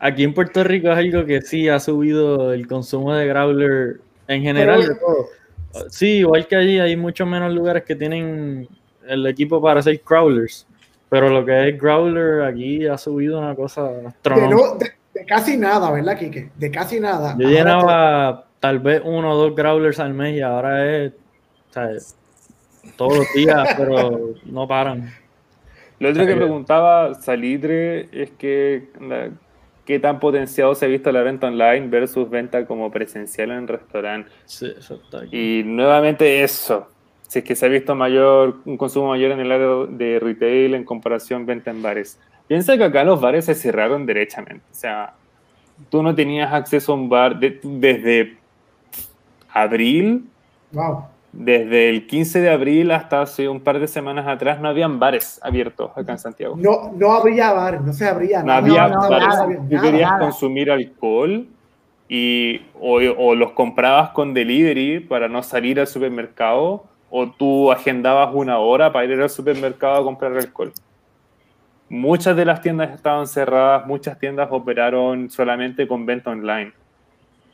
aquí 0.00 0.24
en 0.24 0.34
Puerto 0.34 0.62
Rico 0.64 0.90
es 0.90 0.98
algo 0.98 1.24
que 1.24 1.40
sí 1.42 1.68
ha 1.68 1.80
subido 1.80 2.52
el 2.52 2.66
consumo 2.66 3.14
de 3.14 3.26
growler 3.26 4.00
en 4.26 4.42
general 4.42 4.86
de 4.86 4.94
todo. 4.94 5.28
Sí, 5.90 6.18
igual 6.18 6.46
que 6.46 6.56
allí 6.56 6.78
hay 6.78 6.96
muchos 6.96 7.26
menos 7.28 7.52
lugares 7.52 7.84
que 7.84 7.94
tienen 7.94 8.68
el 9.06 9.26
equipo 9.26 9.60
para 9.62 9.80
hacer 9.80 10.00
crawlers. 10.00 10.66
Pero 11.10 11.30
lo 11.30 11.44
que 11.44 11.68
es 11.70 11.80
growler 11.80 12.42
aquí 12.42 12.86
ha 12.86 12.98
subido 12.98 13.38
una 13.38 13.54
cosa 13.54 13.84
De, 13.88 14.06
astronómica. 14.08 14.56
no- 14.56 14.74
de- 14.76 14.92
de 15.14 15.24
casi 15.24 15.56
nada, 15.56 15.90
¿verdad, 15.90 16.18
Kike? 16.18 16.50
De 16.54 16.70
casi 16.70 17.00
nada. 17.00 17.34
Yo 17.38 17.46
Ahora 17.48 17.58
llenaba 17.58 18.44
tal 18.60 18.78
vez 18.80 19.02
uno 19.04 19.32
o 19.32 19.36
dos 19.36 19.54
growlers 19.54 20.00
al 20.00 20.14
mes 20.14 20.36
y 20.36 20.40
ahora 20.40 20.86
es 21.04 21.12
o 21.70 21.72
sea, 21.72 21.88
todos 22.96 23.18
los 23.18 23.32
días, 23.34 23.68
pero 23.76 24.18
no 24.46 24.66
paran. 24.66 25.10
Lo 26.00 26.10
otro 26.10 26.26
que 26.26 26.34
preguntaba 26.36 27.14
Salitre 27.14 28.08
es 28.12 28.30
que 28.32 28.88
la- 29.00 29.30
qué 29.84 29.98
tan 29.98 30.20
potenciado 30.20 30.74
se 30.74 30.84
ha 30.84 30.88
visto 30.88 31.10
la 31.10 31.22
venta 31.22 31.48
online 31.48 31.88
versus 31.88 32.28
venta 32.28 32.66
como 32.66 32.90
presencial 32.90 33.50
en 33.50 33.66
restaurante. 33.66 34.30
Sí, 34.44 34.72
eso 34.76 34.94
está 34.96 35.22
aquí. 35.22 35.60
Y 35.60 35.62
nuevamente 35.64 36.42
eso, 36.42 36.88
si 37.26 37.38
es 37.40 37.44
que 37.44 37.56
se 37.56 37.66
ha 37.66 37.68
visto 37.68 37.94
mayor, 37.94 38.56
un 38.64 38.76
consumo 38.76 39.08
mayor 39.08 39.32
en 39.32 39.40
el 39.40 39.50
área 39.50 39.86
de 39.88 40.18
retail 40.20 40.74
en 40.74 40.84
comparación 40.84 41.46
venta 41.46 41.70
en 41.70 41.82
bares. 41.82 42.20
Piensa 42.46 42.76
que 42.76 42.84
acá 42.84 43.02
los 43.02 43.20
bares 43.20 43.46
se 43.46 43.54
cerraron 43.54 44.06
derechamente. 44.06 44.64
O 44.70 44.74
sea, 44.74 45.14
tú 45.90 46.02
no 46.02 46.14
tenías 46.14 46.52
acceso 46.52 46.92
a 46.92 46.94
un 46.94 47.08
bar 47.08 47.38
de- 47.40 47.58
desde 47.62 48.36
abril 49.62 50.24
Wow. 50.72 51.04
desde 51.32 51.88
el 51.90 52.06
15 52.06 52.40
de 52.40 52.50
abril 52.50 52.90
hasta 52.90 53.22
hace 53.22 53.48
un 53.48 53.60
par 53.60 53.78
de 53.78 53.88
semanas 53.88 54.26
atrás 54.26 54.60
no 54.60 54.68
habían 54.68 54.98
bares 54.98 55.40
abiertos 55.42 55.90
acá 55.96 56.12
en 56.12 56.18
Santiago. 56.18 56.56
No, 56.58 56.92
no 56.94 57.12
habría 57.12 57.52
bar, 57.52 57.80
no 57.80 57.92
se 57.92 58.06
abría 58.06 58.40
No 58.40 58.46
nada. 58.46 58.58
había 58.58 58.88
no, 58.88 59.08
bares. 59.08 59.28
nada, 59.28 59.46
Tú 59.46 59.62
nada, 59.74 59.82
querías 59.82 60.10
nada. 60.10 60.20
consumir 60.24 60.70
alcohol 60.70 61.46
y 62.08 62.62
o, 62.80 62.96
o 62.96 63.34
los 63.34 63.52
comprabas 63.52 64.10
con 64.10 64.32
delivery 64.34 65.00
para 65.00 65.28
no 65.28 65.42
salir 65.42 65.78
al 65.80 65.86
supermercado 65.86 66.84
o 67.10 67.30
tú 67.30 67.72
agendabas 67.72 68.30
una 68.34 68.58
hora 68.58 68.92
para 68.92 69.06
ir 69.06 69.20
al 69.20 69.30
supermercado 69.30 69.96
a 69.96 70.04
comprar 70.04 70.32
alcohol. 70.36 70.72
Muchas 71.90 72.36
de 72.36 72.44
las 72.44 72.60
tiendas 72.60 72.90
estaban 72.94 73.26
cerradas, 73.26 73.86
muchas 73.86 74.18
tiendas 74.18 74.48
operaron 74.50 75.30
solamente 75.30 75.88
con 75.88 76.04
venta 76.04 76.30
online. 76.30 76.72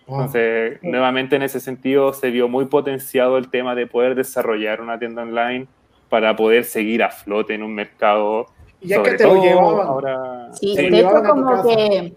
Wow. 0.07 0.19
Entonces, 0.21 0.79
nuevamente 0.83 1.37
en 1.37 1.43
ese 1.43 1.61
sentido 1.61 2.13
se 2.13 2.31
vio 2.31 2.49
muy 2.49 2.67
potenciado 2.67 3.39
el 3.39 3.49
tema 3.49 3.75
de 3.75 3.87
poder 3.87 4.15
desarrollar 4.15 4.81
una 4.81 4.99
tienda 4.99 5.23
online 5.23 5.67
para 6.11 6.37
poder 6.37 6.65
seguir 6.65 7.03
a 7.03 7.11
flote 7.11 7.55
en 7.55 7.63
un 7.63 7.75
mercado. 7.75 8.47
Y 8.81 8.93
es 8.93 8.99
que 9.01 9.13
te 9.13 9.25
lo 9.25 9.43
llevaban. 9.43 9.87
ahora. 9.87 10.49
Sí, 10.53 10.75
Te 10.77 10.91
lo 10.91 11.23
como 11.23 11.63
que, 11.63 12.15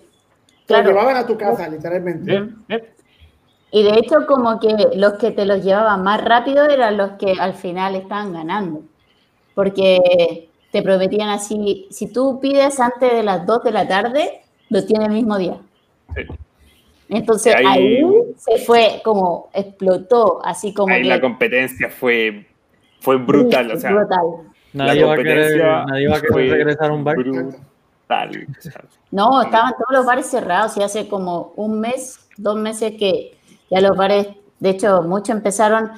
Te 0.65 0.84
lo 0.84 0.89
llevaban 0.89 1.15
a 1.15 1.26
tu 1.26 1.38
casa, 1.38 1.69
literalmente. 1.69 2.26
Bien, 2.26 2.55
bien. 2.68 2.84
y 3.72 3.84
de 3.84 3.99
hecho 3.99 4.27
como 4.27 4.59
que 4.59 4.76
los 4.95 5.14
que 5.14 5.31
te 5.31 5.45
los 5.45 5.64
llevaban 5.64 6.03
más 6.03 6.23
rápido 6.23 6.65
eran 6.65 6.97
los 6.97 7.11
que 7.11 7.34
al 7.39 7.53
final 7.53 7.95
estaban 7.95 8.34
ganando, 8.34 8.81
porque 9.55 10.49
te 10.72 10.81
prometían 10.84 11.30
así, 11.30 11.88
si 11.89 12.11
tú 12.11 12.39
pides 12.41 12.80
antes 12.80 13.14
de 13.14 13.23
las 13.23 13.45
2 13.45 13.64
de 13.64 13.72
la 13.72 13.88
tarde, 13.88 14.41
lo 14.69 14.85
tienes 14.85 15.07
el 15.07 15.14
mismo 15.14 15.38
día. 15.38 15.57
Sí. 16.14 16.23
Entonces 17.10 17.56
Ahí- 17.56 17.66
ahí 17.66 18.04
se 18.38 18.58
fue 18.60 19.02
como 19.04 19.50
explotó, 19.54 20.42
así 20.44 20.74
como 20.74 20.94
Ahí 20.94 21.04
que 21.04 21.08
la 21.08 21.22
competencia 21.22 21.90
fue, 21.90 22.48
fue 23.00 23.18
brutal. 23.18 23.72
O 23.72 23.78
sea, 23.78 23.92
brutal. 23.92 24.20
Nadie 24.74 25.02
la 25.02 25.08
va 25.08 25.14
a 25.14 25.18
querer, 25.18 25.36
competencia 25.38 25.86
nadie 25.86 26.08
va 26.10 26.18
a 26.18 26.22
querer 26.22 26.34
fue 26.34 26.48
regresar 26.50 26.90
a 26.92 26.94
un 26.94 27.04
bar. 27.04 27.16
brutal. 27.16 28.48
No, 29.12 29.42
estaban 29.42 29.74
todos 29.74 29.92
los 29.92 30.06
bares 30.06 30.28
cerrados 30.28 30.78
y 30.78 30.84
hace 30.84 31.08
como 31.08 31.54
un 31.56 31.80
mes, 31.80 32.20
dos 32.38 32.56
meses 32.56 32.94
que 32.98 33.38
ya 33.70 33.82
los 33.82 33.98
bares, 33.98 34.28
de 34.60 34.70
hecho, 34.70 35.02
muchos 35.02 35.30
empezaron, 35.30 35.92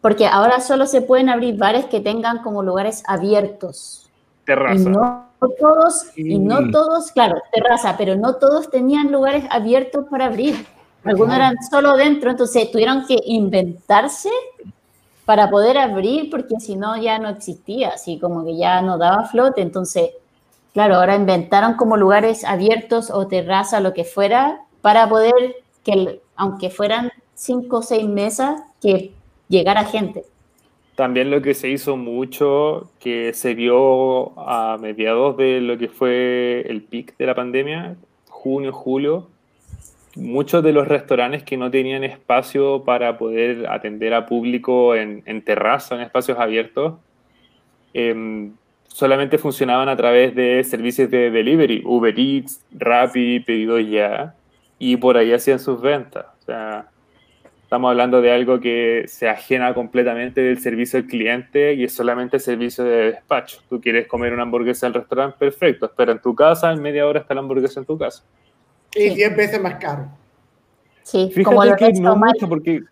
porque 0.00 0.26
ahora 0.26 0.60
solo 0.60 0.86
se 0.86 1.00
pueden 1.00 1.28
abrir 1.28 1.56
bares 1.56 1.86
que 1.86 2.00
tengan 2.00 2.42
como 2.42 2.62
lugares 2.62 3.02
abiertos. 3.06 4.08
Y 4.42 4.46
terraza. 4.46 4.88
no 4.90 5.25
todos, 5.58 6.06
y 6.16 6.38
no 6.38 6.70
todos, 6.70 7.12
claro, 7.12 7.40
terraza, 7.52 7.96
pero 7.96 8.16
no 8.16 8.36
todos 8.36 8.70
tenían 8.70 9.12
lugares 9.12 9.44
abiertos 9.50 10.06
para 10.10 10.26
abrir. 10.26 10.66
Algunos 11.04 11.36
eran 11.36 11.56
solo 11.70 11.96
dentro, 11.96 12.30
entonces 12.30 12.70
tuvieron 12.70 13.06
que 13.06 13.18
inventarse 13.24 14.30
para 15.24 15.50
poder 15.50 15.78
abrir, 15.78 16.30
porque 16.30 16.58
si 16.58 16.76
no 16.76 16.96
ya 16.96 17.18
no 17.18 17.28
existía, 17.28 17.90
así 17.90 18.18
como 18.18 18.44
que 18.44 18.56
ya 18.56 18.80
no 18.80 18.96
daba 18.98 19.24
flote. 19.24 19.60
Entonces, 19.60 20.10
claro, 20.72 20.96
ahora 20.96 21.16
inventaron 21.16 21.74
como 21.74 21.96
lugares 21.96 22.44
abiertos 22.44 23.10
o 23.10 23.26
terraza, 23.26 23.80
lo 23.80 23.92
que 23.92 24.04
fuera, 24.04 24.62
para 24.82 25.08
poder 25.08 25.56
que, 25.84 26.22
aunque 26.36 26.70
fueran 26.70 27.12
cinco 27.34 27.78
o 27.78 27.82
seis 27.82 28.08
mesas, 28.08 28.60
que 28.80 29.14
llegara 29.48 29.84
gente. 29.84 30.24
También 30.96 31.30
lo 31.30 31.42
que 31.42 31.52
se 31.52 31.68
hizo 31.68 31.98
mucho, 31.98 32.90
que 32.98 33.34
se 33.34 33.54
vio 33.54 34.32
a 34.38 34.78
mediados 34.80 35.36
de 35.36 35.60
lo 35.60 35.76
que 35.76 35.88
fue 35.88 36.64
el 36.68 36.80
pic 36.82 37.16
de 37.18 37.26
la 37.26 37.34
pandemia, 37.34 37.96
junio, 38.28 38.72
julio, 38.72 39.28
muchos 40.14 40.64
de 40.64 40.72
los 40.72 40.88
restaurantes 40.88 41.42
que 41.42 41.58
no 41.58 41.70
tenían 41.70 42.02
espacio 42.02 42.82
para 42.84 43.18
poder 43.18 43.68
atender 43.68 44.14
a 44.14 44.24
público 44.24 44.94
en, 44.94 45.22
en 45.26 45.42
terraza, 45.42 45.94
en 45.96 46.00
espacios 46.00 46.38
abiertos, 46.38 46.94
em, 47.92 48.54
solamente 48.88 49.36
funcionaban 49.36 49.90
a 49.90 49.96
través 49.96 50.34
de 50.34 50.64
servicios 50.64 51.10
de 51.10 51.30
delivery, 51.30 51.82
Uber 51.84 52.18
Eats, 52.18 52.64
Rappi, 52.72 53.40
Pedidos 53.40 53.86
Ya, 53.86 54.34
y 54.78 54.96
por 54.96 55.18
ahí 55.18 55.32
hacían 55.34 55.58
sus 55.58 55.82
ventas. 55.82 56.24
O 56.40 56.44
sea, 56.46 56.88
Estamos 57.66 57.90
hablando 57.90 58.22
de 58.22 58.30
algo 58.30 58.60
que 58.60 59.06
se 59.08 59.28
ajena 59.28 59.74
completamente 59.74 60.40
del 60.40 60.60
servicio 60.60 61.00
al 61.00 61.06
cliente 61.06 61.74
y 61.74 61.82
es 61.82 61.92
solamente 61.92 62.38
servicio 62.38 62.84
de 62.84 63.10
despacho. 63.10 63.58
Tú 63.68 63.80
quieres 63.80 64.06
comer 64.06 64.32
una 64.32 64.44
hamburguesa 64.44 64.86
en 64.86 64.92
el 64.92 65.00
restaurante, 65.00 65.36
perfecto. 65.36 65.86
Espera 65.86 66.12
en 66.12 66.20
tu 66.20 66.32
casa, 66.32 66.70
en 66.70 66.80
media 66.80 67.04
hora 67.08 67.18
está 67.18 67.34
la 67.34 67.40
hamburguesa 67.40 67.80
en 67.80 67.86
tu 67.86 67.98
casa. 67.98 68.22
Y 68.94 69.10
10 69.10 69.36
veces 69.36 69.60
más 69.60 69.74
caro. 69.80 70.06
Sí, 71.02 71.32
como 71.44 71.62
Fíjate 71.62 71.92
que 71.92 72.00
no 72.00 72.14
mucho, 72.14 72.48
porque 72.48 72.82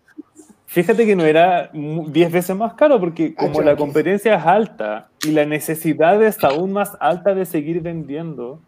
fíjate 0.65 1.05
que 1.05 1.15
no 1.15 1.23
era 1.23 1.69
mu- 1.71 2.09
10 2.09 2.29
veces 2.29 2.53
más 2.53 2.73
caro, 2.73 2.99
porque 2.99 3.33
como 3.33 3.61
Ah, 3.61 3.63
la 3.63 3.71
chuquis. 3.71 3.85
competencia 3.85 4.35
es 4.35 4.45
alta 4.45 5.07
y 5.23 5.31
la 5.31 5.45
necesidad 5.45 6.21
es 6.21 6.43
aún 6.43 6.73
más 6.73 6.97
alta 6.99 7.33
de 7.33 7.45
seguir 7.45 7.79
vendiendo, 7.79 8.59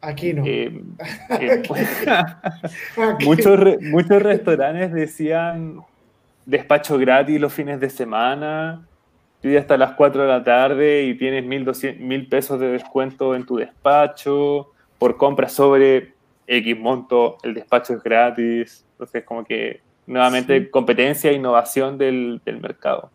Aquí 0.00 0.32
no. 0.32 0.44
eh, 0.46 0.80
eh, 1.40 1.62
Aquí- 2.96 3.24
muchos, 3.24 3.58
re- 3.58 3.78
muchos 3.80 4.22
restaurantes 4.22 4.92
decían 4.92 5.80
despacho 6.46 6.96
gratis 6.98 7.40
los 7.40 7.52
fines 7.52 7.78
de 7.80 7.90
semana, 7.90 8.86
pide 9.40 9.58
hasta 9.58 9.76
las 9.76 9.92
4 9.92 10.22
de 10.22 10.28
la 10.28 10.42
tarde 10.44 11.04
y 11.04 11.14
tienes 11.16 11.44
1.200 11.44 11.98
mil 11.98 12.28
pesos 12.28 12.58
de 12.60 12.68
descuento 12.68 13.34
en 13.34 13.44
tu 13.44 13.56
despacho, 13.56 14.70
por 14.98 15.16
compra 15.16 15.48
sobre 15.48 16.12
X 16.46 16.78
monto, 16.78 17.36
el 17.42 17.54
despacho 17.54 17.94
es 17.94 18.02
gratis. 18.02 18.84
Entonces, 18.92 19.24
como 19.24 19.44
que 19.44 19.80
nuevamente 20.06 20.70
competencia 20.70 21.30
e 21.30 21.34
innovación 21.34 21.98
del, 21.98 22.40
del 22.44 22.60
mercado. 22.60 23.10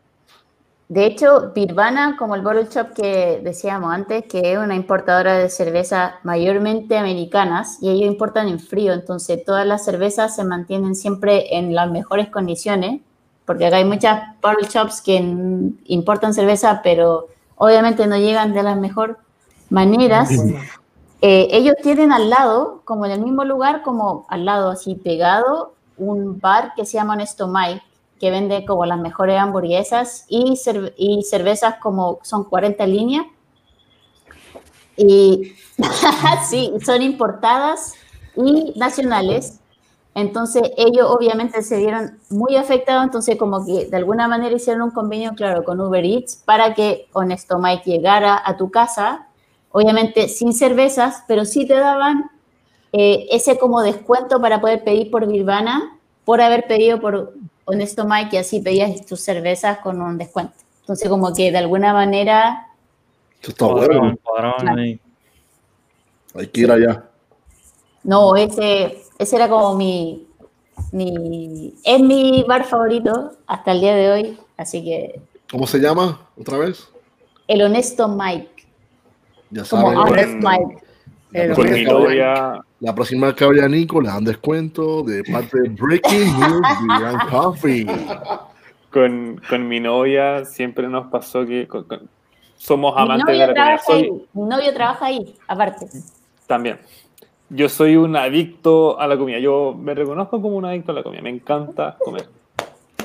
De 0.89 1.05
hecho, 1.05 1.51
Birvana, 1.55 2.17
como 2.17 2.35
el 2.35 2.41
Bottle 2.41 2.67
Shop 2.69 2.93
que 2.93 3.39
decíamos 3.43 3.93
antes, 3.93 4.25
que 4.25 4.53
es 4.53 4.59
una 4.59 4.75
importadora 4.75 5.37
de 5.37 5.49
cerveza 5.49 6.15
mayormente 6.23 6.97
americanas, 6.97 7.77
y 7.81 7.89
ellos 7.89 8.07
importan 8.07 8.47
en 8.47 8.59
frío, 8.59 8.93
entonces 8.93 9.43
todas 9.43 9.65
las 9.65 9.85
cervezas 9.85 10.35
se 10.35 10.43
mantienen 10.43 10.95
siempre 10.95 11.57
en 11.57 11.73
las 11.73 11.89
mejores 11.89 12.29
condiciones, 12.29 13.01
porque 13.45 13.65
acá 13.65 13.77
hay 13.77 13.85
muchas 13.85 14.39
Bottle 14.41 14.67
Shops 14.67 15.01
que 15.01 15.15
importan 15.85 16.33
cerveza, 16.33 16.81
pero 16.83 17.27
obviamente 17.55 18.05
no 18.05 18.17
llegan 18.17 18.53
de 18.53 18.63
las 18.63 18.77
mejores 18.77 19.17
maneras. 19.69 20.29
eh, 21.21 21.47
ellos 21.51 21.75
tienen 21.81 22.11
al 22.11 22.29
lado, 22.29 22.81
como 22.85 23.05
en 23.05 23.13
el 23.13 23.21
mismo 23.21 23.45
lugar, 23.45 23.81
como 23.83 24.25
al 24.29 24.45
lado 24.45 24.69
así 24.69 24.95
pegado, 24.95 25.73
un 25.97 26.39
bar 26.39 26.73
que 26.75 26.85
se 26.85 26.93
llama 26.93 27.13
Honesto 27.13 27.47
Mike, 27.47 27.81
que 28.23 28.31
vende 28.31 28.65
como 28.65 28.85
las 28.85 28.99
mejores 28.99 29.37
hamburguesas 29.37 30.25
y, 30.29 30.53
cer- 30.53 30.93
y 30.97 31.23
cervezas 31.23 31.75
como 31.81 32.19
son 32.23 32.45
40 32.45 32.87
líneas. 32.87 33.25
Y 34.95 35.53
sí, 36.49 36.73
son 36.85 37.01
importadas 37.01 37.93
y 38.35 38.73
nacionales. 38.77 39.59
Entonces 40.15 40.61
ellos 40.77 41.07
obviamente 41.09 41.63
se 41.63 41.77
vieron 41.77 42.19
muy 42.29 42.55
afectados, 42.55 43.03
entonces 43.03 43.35
como 43.35 43.65
que 43.65 43.87
de 43.87 43.97
alguna 43.97 44.27
manera 44.27 44.55
hicieron 44.55 44.83
un 44.83 44.91
convenio, 44.91 45.33
claro, 45.35 45.63
con 45.63 45.81
Uber 45.81 46.05
Eats 46.05 46.35
para 46.45 46.75
que 46.75 47.07
Honesto 47.13 47.57
Mike 47.57 47.89
llegara 47.89 48.39
a 48.45 48.55
tu 48.55 48.69
casa, 48.69 49.27
obviamente 49.71 50.29
sin 50.29 50.53
cervezas, 50.53 51.23
pero 51.27 51.45
sí 51.45 51.65
te 51.65 51.73
daban 51.73 52.29
eh, 52.91 53.27
ese 53.31 53.57
como 53.57 53.81
descuento 53.81 54.39
para 54.39 54.61
poder 54.61 54.83
pedir 54.83 55.09
por 55.09 55.27
Virvana, 55.27 55.97
por 56.25 56.41
haber 56.41 56.67
pedido 56.67 56.99
por 57.01 57.33
Honesto 57.65 58.05
Mike 58.05 58.35
y 58.35 58.39
así 58.39 58.59
pedías 58.59 59.05
tus 59.05 59.21
cervezas 59.21 59.79
con 59.79 60.01
un 60.01 60.17
descuento. 60.17 60.53
Entonces 60.81 61.07
como 61.09 61.33
que 61.33 61.51
de 61.51 61.57
alguna 61.57 61.93
manera, 61.93 62.67
Esto 63.41 63.51
está 63.51 63.65
bueno. 63.67 64.17
Hay 66.35 66.47
que 66.47 66.61
ir 66.61 66.71
allá. 66.71 67.03
no, 68.03 68.35
ese, 68.35 69.01
ese 69.19 69.35
era 69.35 69.47
como 69.47 69.75
mi, 69.75 70.27
mi, 70.91 71.73
es 71.83 71.99
mi 72.01 72.43
bar 72.47 72.65
favorito 72.65 73.33
hasta 73.47 73.71
el 73.71 73.81
día 73.81 73.95
de 73.95 74.11
hoy, 74.11 74.39
así 74.57 74.83
que 74.83 75.21
¿Cómo 75.51 75.67
se 75.67 75.77
llama 75.79 76.27
otra 76.39 76.57
vez? 76.57 76.89
el 77.47 77.61
Honesto 77.61 78.07
Mike, 78.07 78.49
Ya 79.51 79.63
como 79.69 79.91
saben. 79.93 79.97
Honest. 79.99 80.33
Mike. 80.43 81.55
Con 81.55 81.71
mi 81.71 81.83
novia, 81.83 82.61
la 82.83 82.93
próxima 82.93 83.27
vez 83.27 83.35
que 83.35 83.45
vaya 83.45 83.67
Nico 83.67 84.01
le 84.01 84.09
dan 84.09 84.25
descuento 84.25 85.03
de 85.03 85.23
parte 85.23 85.61
de 85.61 85.69
Breaking 85.69 86.39
News 86.39 86.67
Vegan 86.87 87.17
Coffee. 87.29 87.87
con, 88.91 89.41
con 89.49 89.67
mi 89.67 89.79
novia 89.79 90.43
siempre 90.45 90.87
nos 90.87 91.07
pasó 91.07 91.45
que 91.45 91.67
con- 91.67 91.85
con- 91.85 92.09
somos 92.57 92.93
Mi 92.95 93.01
amantes 93.01 93.27
de 93.27 93.33
la 93.37 93.45
comida. 93.47 93.53
trabaja 93.63 93.83
Soy, 93.85 94.01
ahí, 94.03 94.11
mi 94.33 94.41
novio 94.43 94.73
trabaja 94.73 95.05
ahí, 95.05 95.35
aparte. 95.47 95.87
También. 96.47 96.77
Yo 97.49 97.69
soy 97.69 97.95
un 97.95 98.15
adicto 98.15 98.99
a 98.99 99.07
la 99.07 99.17
comida. 99.17 99.39
Yo 99.39 99.75
me 99.79 99.93
reconozco 99.93 100.41
como 100.41 100.57
un 100.57 100.65
adicto 100.65 100.91
a 100.91 100.95
la 100.95 101.03
comida. 101.03 101.21
Me 101.21 101.29
encanta 101.29 101.97
comer. 102.03 102.27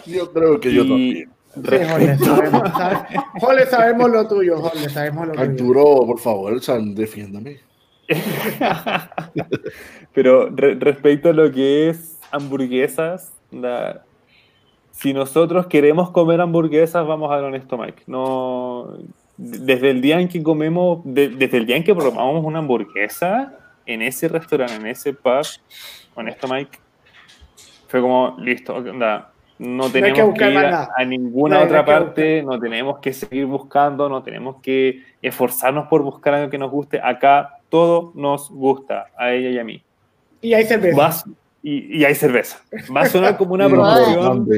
Yo 0.07 0.33
creo 0.33 0.59
que 0.61 0.73
yo 0.73 0.83
también. 0.83 1.31
Respecto, 1.57 2.25
sabemos, 2.25 2.63
sabe- 2.73 3.07
Jorge, 3.41 3.67
sabemos 3.67 4.11
lo 4.11 4.29
tuyo, 4.29 4.59
Jorge, 4.61 4.89
sabemos 4.91 5.27
lo 5.29 5.33
tuyo. 5.35 5.45
Arturo, 5.45 5.85
por 6.07 6.19
favor, 6.19 6.61
defiéndame. 6.95 7.59
pero 10.14 10.48
re- 10.51 10.74
respecto 10.76 11.28
a 11.28 11.32
lo 11.32 11.51
que 11.51 11.90
es 11.90 12.18
hamburguesas, 12.30 13.32
si 14.93 15.12
nosotros 15.12 15.66
queremos 15.66 16.10
comer 16.10 16.40
hamburguesas, 16.40 17.06
vamos 17.06 17.30
a 17.30 17.36
Honesto 17.36 17.78
Mike. 17.78 18.02
No, 18.06 18.98
desde 19.36 19.90
el 19.90 20.01
día 20.01 20.20
en 20.20 20.28
que 20.28 20.43
comemos, 20.43 21.01
de- 21.05 21.28
desde 21.28 21.59
el 21.59 21.66
día 21.66 21.76
en 21.76 21.85
que 21.85 21.94
probamos 21.94 22.44
una 22.44 22.59
hamburguesa 22.59 23.55
en 23.86 24.02
ese 24.02 24.28
restaurante, 24.28 24.74
en 24.74 24.86
ese 24.86 25.12
pub, 25.12 25.47
Honesto 26.14 26.48
Mike, 26.48 26.78
fue 27.86 28.01
como, 28.01 28.36
listo, 28.39 28.74
onda, 28.74 29.32
no 29.59 29.90
tenemos 29.90 30.35
que 30.39 30.51
ir 30.51 30.59
a, 30.59 30.89
ninguna 31.06 31.59
No 31.59 31.64
otra 31.64 31.85
parte, 31.85 32.43
no 32.43 32.59
tenemos 32.60 32.98
que 33.01 33.12
seguir 33.12 33.47
buscando, 33.47 34.09
no 34.09 34.22
tenemos 34.22 34.56
que 34.62 35.02
esforzarnos 35.20 35.89
por 35.89 36.02
buscar 36.02 36.35
algo 36.35 36.51
que 36.51 36.59
nos 36.59 36.70
guste. 36.70 37.01
Acá 37.02 37.59
todo 37.68 38.12
nos 38.14 38.51
gusta, 38.51 39.09
a 39.16 39.32
ella 39.32 39.51
y 39.51 39.59
a 39.59 39.64
mí. 39.64 39.82
Y 40.40 40.55
hay 40.55 40.64
cerveza. 40.64 40.97
Vas- 40.97 41.24
y, 41.62 41.98
y 41.98 42.05
hay 42.05 42.14
cerveza. 42.14 42.62
Va 42.94 43.02
a 43.02 43.06
sonar 43.06 43.36
como 43.36 43.55
una 43.55 43.68
promoción 43.68 44.48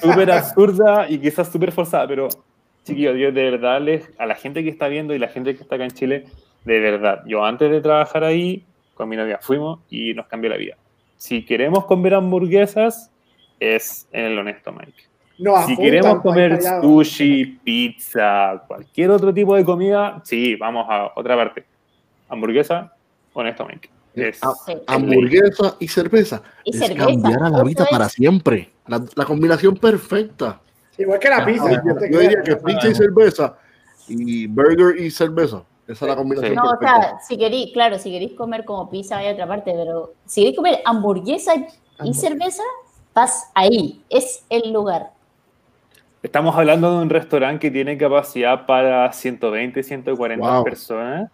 súper 0.00 0.32
absurda 0.32 1.08
y 1.08 1.18
quizás 1.18 1.50
súper 1.50 1.70
forzada, 1.70 2.08
pero 2.08 2.28
chiquillos, 2.84 3.16
yo 3.16 3.30
de 3.30 3.50
verdad 3.50 3.80
les, 3.80 4.10
a 4.18 4.26
la 4.26 4.34
gente 4.34 4.64
que 4.64 4.70
está 4.70 4.88
viendo 4.88 5.14
y 5.14 5.20
la 5.20 5.28
gente 5.28 5.54
que 5.54 5.62
está 5.62 5.76
acá 5.76 5.84
en 5.84 5.92
Chile, 5.92 6.24
de 6.64 6.80
verdad, 6.80 7.22
yo 7.26 7.44
antes 7.44 7.70
de 7.70 7.80
trabajar 7.80 8.24
ahí, 8.24 8.64
con 8.94 9.08
mi 9.08 9.16
novia 9.16 9.38
fuimos 9.40 9.80
y 9.88 10.14
nos 10.14 10.26
cambió 10.26 10.50
la 10.50 10.56
vida. 10.56 10.76
Si 11.16 11.44
queremos 11.44 11.84
comer 11.84 12.14
hamburguesas, 12.14 13.11
es 13.62 14.06
en 14.12 14.24
el 14.26 14.38
Honesto 14.38 14.72
Mike. 14.72 15.04
No, 15.38 15.66
Si 15.66 15.76
queremos 15.76 16.20
comer 16.20 16.60
sushi, 16.82 17.44
pizza, 17.64 18.62
cualquier 18.66 19.10
otro 19.10 19.32
tipo 19.32 19.54
de 19.56 19.64
comida, 19.64 20.20
sí, 20.24 20.56
vamos 20.56 20.86
a 20.88 21.10
otra 21.16 21.36
parte. 21.36 21.64
Hamburguesa, 22.28 22.92
Honesto 23.32 23.66
Mike. 23.66 23.90
Es 24.14 24.38
Ah, 24.42 24.52
Sí. 24.66 24.74
Hamburguesa 24.86 25.76
y 25.80 25.88
cerveza. 25.88 26.42
Y 26.64 26.70
es 26.70 26.78
cerveza, 26.78 27.06
cambiar 27.06 27.42
a 27.42 27.48
la 27.50 27.62
vida 27.64 27.84
es. 27.84 27.90
para 27.90 28.08
siempre. 28.08 28.70
La, 28.86 29.02
la 29.14 29.24
combinación 29.24 29.76
perfecta. 29.76 30.60
Igual 30.98 31.18
que 31.18 31.28
la 31.30 31.44
pizza. 31.46 31.70
Yo, 31.70 31.82
no 31.82 31.94
te 31.96 32.12
yo 32.12 32.18
diría 32.20 32.42
que 32.42 32.56
pizza 32.56 32.88
y 32.88 32.94
cerveza 32.94 33.56
y 34.08 34.46
burger 34.46 35.00
y 35.00 35.10
cerveza. 35.10 35.62
Esa 35.88 36.04
es 36.04 36.08
la 36.10 36.16
combinación 36.16 36.52
Sí. 36.52 36.56
No, 36.56 36.64
o 36.70 36.78
perfecta. 36.78 37.00
sea, 37.02 37.18
si 37.26 37.38
queréis, 37.38 37.72
claro, 37.72 37.98
si 37.98 38.10
queréis 38.10 38.34
comer 38.34 38.64
como 38.64 38.88
pizza 38.90 39.16
hay 39.18 39.32
otra 39.32 39.46
parte, 39.48 39.72
pero 39.74 40.12
si 40.26 40.42
queréis 40.42 40.56
comer 40.56 40.78
hamburguesa 40.84 41.54
y- 41.54 41.58
y 41.60 41.64
Hamburguesa. 41.98 42.20
cerveza, 42.28 42.62
vas 43.14 43.50
ahí, 43.54 44.02
es 44.08 44.44
el 44.48 44.72
lugar. 44.72 45.10
Estamos 46.22 46.54
hablando 46.56 46.96
de 46.96 47.02
un 47.02 47.10
restaurante 47.10 47.58
que 47.66 47.70
tiene 47.70 47.98
capacidad 47.98 48.64
para 48.64 49.12
120, 49.12 49.82
140 49.82 50.48
Wow. 50.54 50.64
personas. 50.64 51.30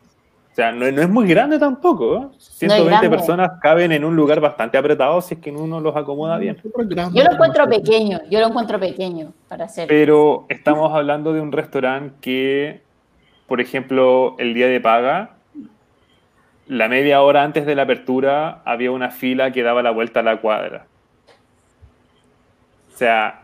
O 0.51 0.55
sea, 0.55 0.73
no, 0.73 0.91
no 0.91 1.03
es 1.03 1.09
muy 1.09 1.29
grande 1.29 1.59
tampoco. 1.59 2.17
¿eh? 2.17 2.27
120 2.39 2.89
grande. 2.91 3.11
personas 3.11 3.51
caben 3.61 3.93
en 3.93 4.05
un 4.05 4.17
lugar 4.17 4.41
bastante 4.41 4.77
apretado 4.79 5.21
si 5.21 5.35
es 5.35 5.41
que 5.41 5.53
uno 5.53 5.79
los 5.79 5.95
acomoda 5.95 6.37
bien. 6.39 6.57
Yo 7.13 7.23
lo 7.23 7.33
encuentro 7.33 7.69
pequeño, 7.69 8.21
yo 8.31 8.41
lo 8.41 8.49
encuentro 8.49 8.81
pequeño 8.81 9.33
para 9.47 9.67
hacer. 9.67 9.87
Pero 9.87 10.47
estamos 10.49 10.93
hablando 10.95 11.33
de 11.33 11.43
un 11.43 11.53
restaurante 11.53 12.15
que, 12.21 12.83
por 13.47 13.61
ejemplo, 13.61 14.35
el 14.39 14.55
día 14.55 14.67
de 14.67 14.81
paga, 14.81 15.37
la 16.67 16.89
media 16.89 17.23
hora 17.23 17.45
antes 17.45 17.65
de 17.67 17.75
la 17.77 17.83
apertura 17.83 18.63
había 18.65 18.91
una 18.91 19.11
fila 19.11 19.53
que 19.53 19.63
daba 19.63 19.83
la 19.83 19.91
vuelta 19.91 20.21
a 20.21 20.23
la 20.25 20.41
cuadra. 20.41 20.87
O 22.99 23.05
sea, 23.07 23.43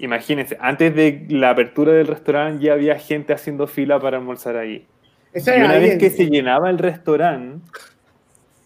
imagínense, 0.00 0.56
antes 0.60 0.92
de 0.92 1.24
la 1.28 1.50
apertura 1.50 1.92
del 1.92 2.08
restaurante 2.08 2.64
ya 2.64 2.72
había 2.72 2.98
gente 2.98 3.32
haciendo 3.32 3.68
fila 3.68 4.00
para 4.00 4.16
almorzar 4.16 4.56
ahí. 4.56 4.88
Y 5.32 5.50
una 5.50 5.78
vez 5.78 5.98
que 5.98 6.10
se 6.10 6.26
llenaba 6.28 6.68
el 6.68 6.78
restaurante, 6.78 7.64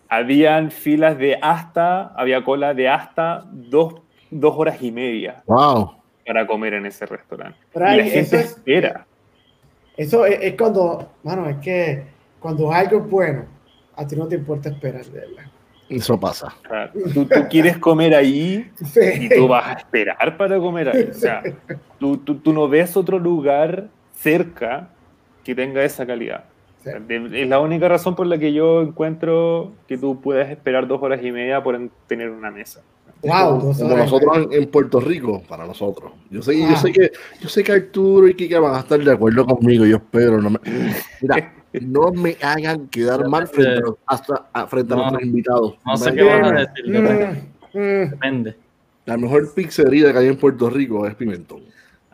habían 0.08 0.70
filas 0.70 1.18
de 1.18 1.36
hasta, 1.42 2.06
había 2.16 2.42
cola 2.42 2.72
de 2.72 2.88
hasta 2.88 3.44
dos, 3.52 3.96
dos 4.30 4.54
horas 4.56 4.80
y 4.82 4.90
media 4.90 5.42
Wow. 5.46 5.96
para 6.26 6.46
comer 6.46 6.72
en 6.72 6.86
ese 6.86 7.04
restaurante. 7.04 7.58
Pero 7.74 7.92
y 7.92 7.96
la 7.98 8.04
gente 8.04 8.20
eso 8.20 8.36
es- 8.36 8.44
espera. 8.52 9.06
Eso 9.98 10.24
es, 10.24 10.38
es 10.40 10.54
cuando, 10.56 11.12
mano, 11.24 11.46
es 11.46 11.56
que 11.58 12.04
cuando 12.40 12.72
algo 12.72 13.00
es 13.00 13.10
bueno, 13.10 13.44
a 13.96 14.06
ti 14.06 14.16
no 14.16 14.26
te 14.28 14.36
importa 14.36 14.70
esperar, 14.70 15.04
de 15.04 15.20
verdad. 15.20 15.44
Eso 15.96 16.18
pasa. 16.18 16.54
O 16.64 16.68
sea, 16.68 16.90
tú, 17.14 17.24
tú 17.26 17.40
quieres 17.50 17.78
comer 17.78 18.14
ahí 18.14 18.70
y 18.80 18.84
Sí. 18.84 19.28
tú 19.36 19.48
vas 19.48 19.66
a 19.66 19.72
esperar 19.74 20.36
para 20.36 20.58
comer 20.58 20.88
ahí. 20.88 21.08
O 21.10 21.14
sea, 21.14 21.42
tú, 21.98 22.16
tú, 22.18 22.36
tú 22.36 22.52
no 22.52 22.68
ves 22.68 22.96
otro 22.96 23.18
lugar 23.18 23.88
cerca 24.14 24.88
que 25.44 25.54
tenga 25.54 25.82
esa 25.84 26.06
calidad. 26.06 26.44
O 26.80 26.82
sea, 26.84 26.98
de- 26.98 27.42
Es 27.42 27.48
la 27.48 27.60
única 27.60 27.88
razón 27.88 28.14
por 28.16 28.26
la 28.26 28.38
que 28.38 28.52
yo 28.52 28.82
encuentro 28.82 29.72
que 29.86 29.96
tú 29.98 30.20
puedes 30.20 30.48
esperar 30.50 30.86
dos 30.88 31.00
horas 31.02 31.20
y 31.22 31.30
media 31.30 31.62
por 31.62 31.74
en- 31.74 31.90
tener 32.06 32.30
una 32.30 32.50
mesa. 32.50 32.80
Wow, 33.24 33.60
como, 33.60 33.74
como 33.78 33.96
nosotros 33.96 34.36
en, 34.36 34.52
en 34.62 34.68
Puerto 34.68 34.98
Rico, 34.98 35.42
para 35.48 35.64
nosotros. 35.64 36.10
Yo 36.28 36.42
sé, 36.42 36.58
yo 36.60 36.74
sé 36.76 36.90
que 36.90 37.12
yo 37.40 37.48
sé 37.48 37.62
que 37.62 37.70
Arturo 37.70 38.26
y 38.26 38.34
Kike 38.34 38.58
van 38.58 38.74
a 38.74 38.80
estar 38.80 38.98
de 38.98 39.12
acuerdo 39.12 39.46
conmigo, 39.46 39.86
yo 39.86 39.98
espero. 39.98 40.42
No 40.42 40.50
me, 40.50 40.58
mira, 41.20 41.52
no 41.80 42.12
me 42.12 42.36
hagan 42.42 42.88
quedar 42.88 43.26
mal 43.28 43.46
frente 43.48 43.78
a, 43.78 43.80
los- 43.80 43.96
hasta- 44.06 44.46
a- 44.52 44.66
frente 44.66 44.92
a 44.92 44.96
nuestros 44.96 45.22
invitados. 45.22 45.74
No 45.86 45.96
sé 45.96 46.12
qué 46.14 46.22
van 46.22 46.44
a 46.44 46.60
decir, 46.60 46.84
depende. 46.86 47.26
Mm, 47.72 47.78
mm. 47.78 48.10
depende. 48.10 48.56
La 49.06 49.16
mejor 49.16 49.52
pizzería 49.54 50.12
que 50.12 50.18
hay 50.18 50.28
en 50.28 50.36
Puerto 50.36 50.70
Rico 50.70 51.06
es 51.06 51.14
Pimentón. 51.14 51.60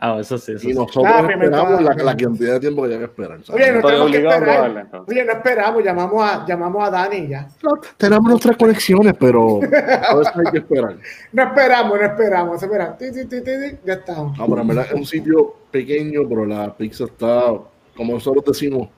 Ah, 0.01 0.17
eso 0.21 0.39
sí, 0.39 0.53
eso 0.53 0.71
Y 0.71 0.75
nosotros 0.75 1.05
Ah, 1.09 1.27
esperamos 1.29 1.83
la, 1.83 2.17
cantidad 2.17 2.53
de 2.55 2.61
tiempo 2.61 2.83
que 2.83 2.89
haya 2.91 2.99
que 2.99 3.05
esperar. 3.07 3.45
¿sabes? 3.45 3.61
Oye, 3.63 3.73
no 3.73 3.79
Estoy 3.79 3.91
tenemos 3.91 4.11
que 4.13 4.17
obligado 4.19 4.31
a 4.31 4.39
esperar. 4.39 4.55
probarla, 4.57 4.81
entonces. 4.83 5.13
Oye, 5.17 5.25
no 5.25 5.33
esperamos, 5.33 5.85
llamamos 5.85 6.23
a, 6.31 6.47
llamamos 6.47 6.85
a 6.87 6.91
Dani 6.93 7.17
y 7.17 7.29
ya. 7.29 7.49
No, 7.65 7.71
tenemos 7.97 8.31
nuestras 8.31 8.57
conexiones, 8.57 9.15
pero 9.19 9.57
a 9.57 10.15
veces 10.15 10.33
hay 10.37 10.53
que 10.53 10.59
esperar. 10.59 10.97
No 11.33 11.43
esperamos, 11.43 11.99
no 11.99 12.07
esperamos, 12.07 12.63
espera. 12.63 12.97
Ti, 12.97 13.07
ti, 13.11 13.25
ti, 13.25 13.41
ti, 13.41 13.51
ti, 13.51 13.77
ya 13.85 13.95
estamos. 13.95 14.39
No, 14.39 14.47
pero 14.47 14.61
en 14.63 14.69
verdad 14.69 14.87
es 14.87 14.93
un 14.95 15.05
sitio 15.05 15.57
pequeño, 15.73 16.21
pero 16.29 16.47
la 16.47 16.73
pizza 16.77 17.03
está, 17.05 17.55
como 17.97 18.13
nosotros 18.15 18.45
decimos, 18.47 18.89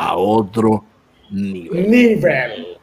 a 0.00 0.16
otro 0.16 0.84
nivel. 1.30 1.90
Nivel. 1.90 2.78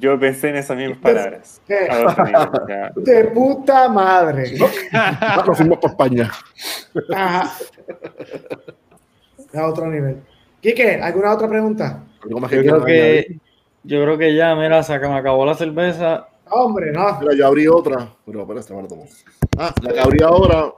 Yo 0.00 0.18
pensé 0.18 0.48
en 0.48 0.56
esas 0.56 0.76
mismas 0.76 0.98
palabras. 0.98 1.62
De 2.96 3.24
puta 3.26 3.88
madre. 3.88 4.54
Ah, 4.92 5.42
nos 5.46 5.56
fuimos 5.56 5.78
para 5.78 5.92
España. 5.92 6.30
Ajá. 7.14 7.52
A 9.54 9.66
otro 9.66 9.86
nivel. 9.86 10.20
Quique, 10.60 11.00
¿alguna 11.00 11.32
otra 11.32 11.48
pregunta? 11.48 12.04
Yo 12.28 12.36
que 12.48 12.60
creo 12.60 12.84
que 12.84 13.40
Yo 13.84 14.02
creo 14.02 14.18
que 14.18 14.34
ya, 14.34 14.54
mira, 14.54 14.82
se 14.82 14.98
me 14.98 15.16
acabó 15.16 15.46
la 15.46 15.54
cerveza. 15.54 16.28
Hombre, 16.50 16.92
no. 16.92 17.18
Mira, 17.20 17.34
ya 17.36 17.46
abrí 17.46 17.66
otra, 17.68 18.08
pero 18.26 18.46
me 18.46 18.54
la 18.54 18.62
tomo. 18.62 19.06
Ah, 19.58 19.72
la 19.80 19.92
que 19.92 20.00
abrí 20.00 20.22
ahora. 20.22 20.72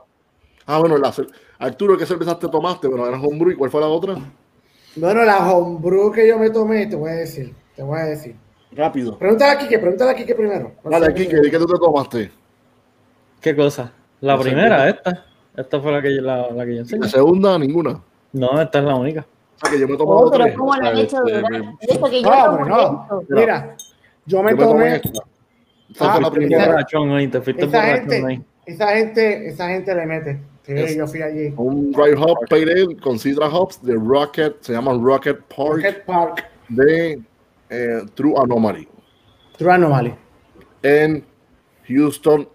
Ah, 0.67 0.79
bueno, 0.79 0.97
la 0.99 1.13
Arturo, 1.59 1.97
¿qué 1.97 2.07
cerveza 2.07 2.39
te 2.39 2.49
tomaste? 2.49 2.87
Bueno, 2.89 3.07
era 3.07 3.19
homebrew, 3.19 3.53
¿y 3.53 3.57
cuál 3.57 3.71
fue 3.71 3.81
la 3.81 3.89
otra? 3.89 4.17
Bueno, 4.97 5.25
la 5.25 5.53
homebrew 5.53 6.13
que 6.13 6.27
yo 6.29 6.39
me 6.39 6.51
tomé, 6.51 6.87
te 6.87 6.97
voy 6.97 7.11
a 7.11 7.15
decir. 7.15 7.55
Te 7.75 7.83
voy 7.83 7.99
a 7.99 8.05
decir. 8.05 8.37
Rápido. 8.73 9.19
Pregúntale 9.19 9.53
a 9.53 9.59
Kike, 9.59 9.79
pregúntale 9.79 10.11
a 10.11 10.15
Kike 10.15 10.35
primero. 10.35 10.73
Dale, 10.85 11.07
aquí, 11.07 11.27
¿qué, 11.27 11.41
¿qué 11.51 11.59
tú 11.59 11.67
te 11.67 11.79
tomaste? 11.79 12.31
¿Qué 13.41 13.55
cosa? 13.55 13.93
La 14.21 14.37
No 14.37 14.43
sé, 14.43 14.49
primera, 14.51 14.89
esta. 14.89 15.27
Esta 15.57 15.81
fue 15.81 15.93
la 15.93 16.03
que, 16.03 16.17
yo- 16.17 16.23
la, 16.23 16.51
la 16.51 16.65
que 16.65 16.75
yo 16.75 16.81
enseñé. 16.81 17.03
La 17.03 17.09
segunda, 17.09 17.59
ninguna. 17.59 18.01
No, 18.33 18.61
esta 18.61 18.79
es 18.81 18.85
la 18.85 18.95
única. 18.97 19.21
O 19.21 19.59
sea, 19.61 19.71
que 19.71 19.79
yo 19.79 19.87
me 19.87 19.95
he 19.95 19.97
tomado 19.99 20.19
Oh, 20.27 20.31
pero 20.31 20.45
tres. 20.45 20.57
¿cómo 20.57 20.75
lo 20.75 20.83
han 20.87 20.99
Este, 20.99 21.03
hecho 21.03 21.21
durar? 21.23 21.51
me- 21.51 21.77
Eso 21.81 22.05
que 22.11 22.23
yo 22.23 22.29
No, 22.31 22.65
no. 22.65 23.23
Mira, 23.29 23.77
yo 24.27 24.43
me 24.43 24.51
yo 24.51 24.57
me 24.57 24.65
tomé 24.65 24.73
tomé. 24.73 24.97
esta. 24.97 25.09
Esa 25.95 26.15
Ah, 26.15 26.21
la 26.21 26.31
primera. 26.31 26.85
te 26.87 27.51
Esa 27.51 27.83
gente, 27.85 28.39
esa 28.67 28.89
gente, 28.97 29.47
esa 29.49 29.69
gente 29.69 29.95
le 29.95 30.07
mete. 30.07 30.41
Sí, 30.67 30.73
Es- 30.73 30.97
yo 30.97 31.07
fui 31.07 31.21
allí. 31.23 31.53
Un 31.57 31.93
dry 31.93 32.13
hop 32.17 32.39
pale 32.49 32.63
ale 32.73 32.97
con 32.97 33.19
Citra 33.19 33.49
hops 33.49 33.83
de 33.83 33.95
Rocket, 33.95 34.57
se 34.63 34.73
llama 34.73 34.93
Rocket 34.95 35.39
Park 35.43 35.77
Rocket 35.77 36.05
Park, 36.07 36.45
de 36.69 37.21
eh, 37.71 38.01
True 38.15 38.35
Anomaly 38.37 38.89
True 39.59 39.73
Anomaly. 39.73 40.15
en 40.83 41.25
Houston, 41.87 42.49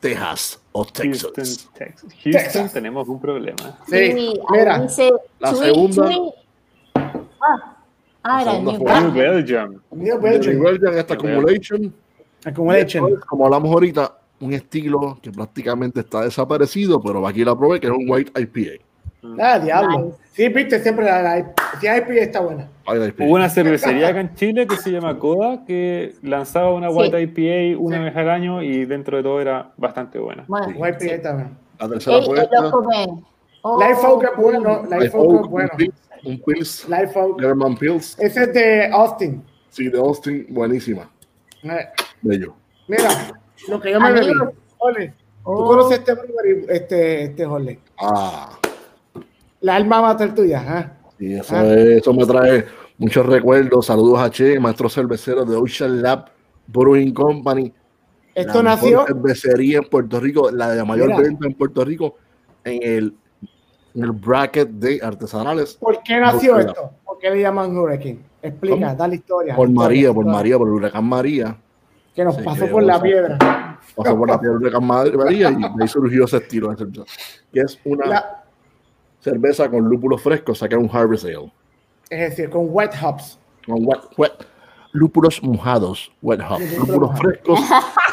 Texas 0.00 0.58
o 0.72 0.84
Texas. 0.86 1.04
Houston, 1.04 1.32
Texas. 1.34 1.68
Houston, 1.74 2.32
Texas. 2.32 2.72
tenemos 2.72 3.06
un 3.08 3.20
problema. 3.20 3.78
Sí, 3.86 3.94
ahí 3.96 4.34
mira. 4.50 4.78
dice 4.80 5.10
La 5.38 5.50
Chui- 5.52 5.64
segunda- 5.64 6.08
Chui- 6.08 6.32
Ah, 7.42 7.76
ah, 8.22 8.42
era 8.42 8.50
segunda 8.52 8.72
New 8.72 8.80
fue- 8.80 9.00
New 9.00 9.12
Belgium. 9.12 9.80
Belgium. 10.22 10.54
New 10.54 10.62
Belgium. 10.64 10.94
Esta 10.98 11.14
accumulation. 11.14 11.94
Accumulation. 12.44 13.04
Después, 13.06 13.24
Como 13.26 13.44
hablamos 13.44 13.70
ahorita, 13.70 14.18
un 14.40 14.52
estilo 14.52 15.18
que 15.22 15.30
prácticamente 15.30 16.00
está 16.00 16.22
desaparecido, 16.22 17.00
pero 17.02 17.26
aquí 17.26 17.44
la 17.44 17.54
probé, 17.56 17.80
que 17.80 17.86
es 17.86 17.92
un 17.92 18.08
White 18.08 18.32
IPA. 18.40 18.82
Ah, 19.38 19.58
diablo. 19.58 19.98
Nice. 19.98 20.16
Sí, 20.32 20.48
viste, 20.48 20.80
siempre 20.80 21.04
la, 21.04 21.20
la, 21.22 21.32
hay 21.32 21.44
IPA 21.82 22.12
está 22.14 22.40
buena. 22.40 22.68
White 22.88 23.08
IPA. 23.08 23.24
Hubo 23.24 23.34
una 23.34 23.50
cervecería 23.50 24.08
acá 24.08 24.20
en 24.20 24.34
Chile 24.34 24.66
que 24.66 24.76
se 24.76 24.90
llama 24.90 25.18
Coda 25.18 25.64
que 25.66 26.14
lanzaba 26.22 26.72
una 26.72 26.88
Sí. 26.90 26.96
White 26.96 27.20
IPA 27.22 27.78
una 27.78 27.98
Sí. 27.98 28.04
vez 28.04 28.16
al 28.16 28.30
año 28.30 28.62
y 28.62 28.86
dentro 28.86 29.18
de 29.18 29.22
todo 29.22 29.40
era 29.40 29.72
bastante 29.76 30.18
buena. 30.18 30.44
Bueno, 30.48 30.68
IPA 30.70 30.88
está 31.14 31.32
buena. 31.34 31.50
La 31.78 31.88
tercera 31.88 32.16
lo 32.18 32.70
come. 32.70 33.22
Oh, 33.62 33.78
Life 33.78 34.00
Oak 34.06 34.24
es 34.24 34.30
bueno. 34.42 34.82
Life 34.84 34.96
Life 35.04 35.16
Oak 35.18 35.44
es 35.44 35.50
bueno. 35.50 35.68
un 35.72 35.76
Pils, 35.76 35.94
un 36.24 36.40
Pils, 36.42 36.88
Life 36.88 37.18
Oak. 37.18 37.40
German 37.40 37.76
Pils. 37.76 38.18
Ese 38.18 38.42
es 38.44 38.54
de 38.54 38.86
Austin. 38.86 39.42
Sí, 39.68 39.88
de 39.88 39.98
Austin, 39.98 40.46
buenísima. 40.48 41.10
Eh, 41.62 41.86
Bello. 42.22 42.54
Mira, 42.88 43.08
lo 43.68 43.80
que 43.80 43.92
yo 43.92 44.00
me 44.00 44.12
bebí. 44.12 44.32
¿tú 44.32 45.12
Oh. 45.42 45.64
conoces 45.66 45.98
este 46.00 46.14
brewery, 46.14 46.66
este, 46.68 47.22
este 47.24 47.46
Jorge? 47.46 47.78
Ah, 47.98 48.58
La 49.62 49.76
alma 49.76 50.00
mater 50.02 50.34
tuya, 50.34 50.62
¿ah? 50.66 50.92
y 51.18 51.34
eso, 51.34 51.54
Ah. 51.56 51.64
es- 51.66 52.00
eso 52.02 52.12
me 52.14 52.24
trae 52.26 52.64
muchos 52.98 53.24
recuerdos. 53.26 53.86
Saludos 53.86 54.20
a 54.20 54.30
Che, 54.30 54.58
maestro 54.60 54.88
cervecero 54.88 55.44
de 55.44 55.56
Ocean 55.56 56.00
Lab 56.02 56.26
Brewing 56.66 57.12
Company. 57.14 57.72
Esto 58.34 58.62
la 58.62 58.70
nació, 58.76 59.04
cervecería 59.06 59.78
en 59.78 59.84
Puerto 59.84 60.20
Rico, 60.20 60.50
la 60.50 60.70
de 60.70 60.84
mayor 60.84 61.08
Mira. 61.08 61.20
venta 61.20 61.46
en 61.46 61.54
Puerto 61.54 61.84
Rico, 61.84 62.16
en 62.64 62.82
el, 62.82 63.14
en 63.94 64.04
el 64.04 64.12
bracket 64.12 64.68
de 64.68 65.00
artesanales. 65.02 65.74
¿por 65.74 66.02
qué 66.02 66.18
nació 66.20 66.58
esto? 66.58 66.90
¿Por 67.04 67.18
qué 67.18 67.30
le 67.30 67.40
llaman 67.40 67.76
Hurricane? 67.76 68.20
Explica, 68.42 68.74
¿Cómo? 68.76 68.94
da 68.94 69.08
la 69.08 69.14
historia. 69.14 69.56
Por 69.56 69.66
la 69.68 69.72
historia, 69.72 69.86
María, 69.88 70.08
la 70.08 70.14
por 70.14 70.22
historia. 70.24 70.36
María, 70.38 70.58
por 70.58 70.68
el 70.68 70.74
huracán 70.74 71.04
María. 71.04 71.56
Que 72.14 72.24
nos 72.24 72.36
Sí, 72.36 72.42
pasó 72.42 72.66
por 72.68 72.82
la 72.82 73.00
piedra. 73.00 73.38
Pasó 73.96 74.16
por 74.18 74.28
la 74.28 74.38
piedra 74.40 74.58
del 74.58 74.66
huracán 74.66 74.86
María 74.86 75.50
y 75.50 75.54
de 75.56 75.82
ahí 75.82 75.88
surgió 75.88 76.24
ese 76.24 76.38
estilo 76.38 76.70
de 76.70 76.76
cerveza. 76.76 77.04
Que 77.52 77.60
es 77.60 77.78
una 77.84 78.06
La- 78.06 78.44
cerveza 79.20 79.68
con 79.70 79.84
lúpulo 79.88 80.18
fresco, 80.18 80.54
saca 80.54 80.76
un 80.76 80.90
Harvest 80.92 81.24
Ale. 81.24 81.52
es 82.10 82.30
decir, 82.30 82.50
con 82.50 82.66
wet 82.70 82.92
hops. 83.02 83.38
Con 83.66 83.84
wet, 83.86 84.00
wet- 84.16 84.46
lúpulos 84.92 85.40
mojados, 85.42 86.10
wet 86.20 86.40
hop, 86.40 86.58
Lúpulos 86.58 86.78
lúpulos 86.88 87.10
mojados. 87.10 87.20
frescos 87.20 87.60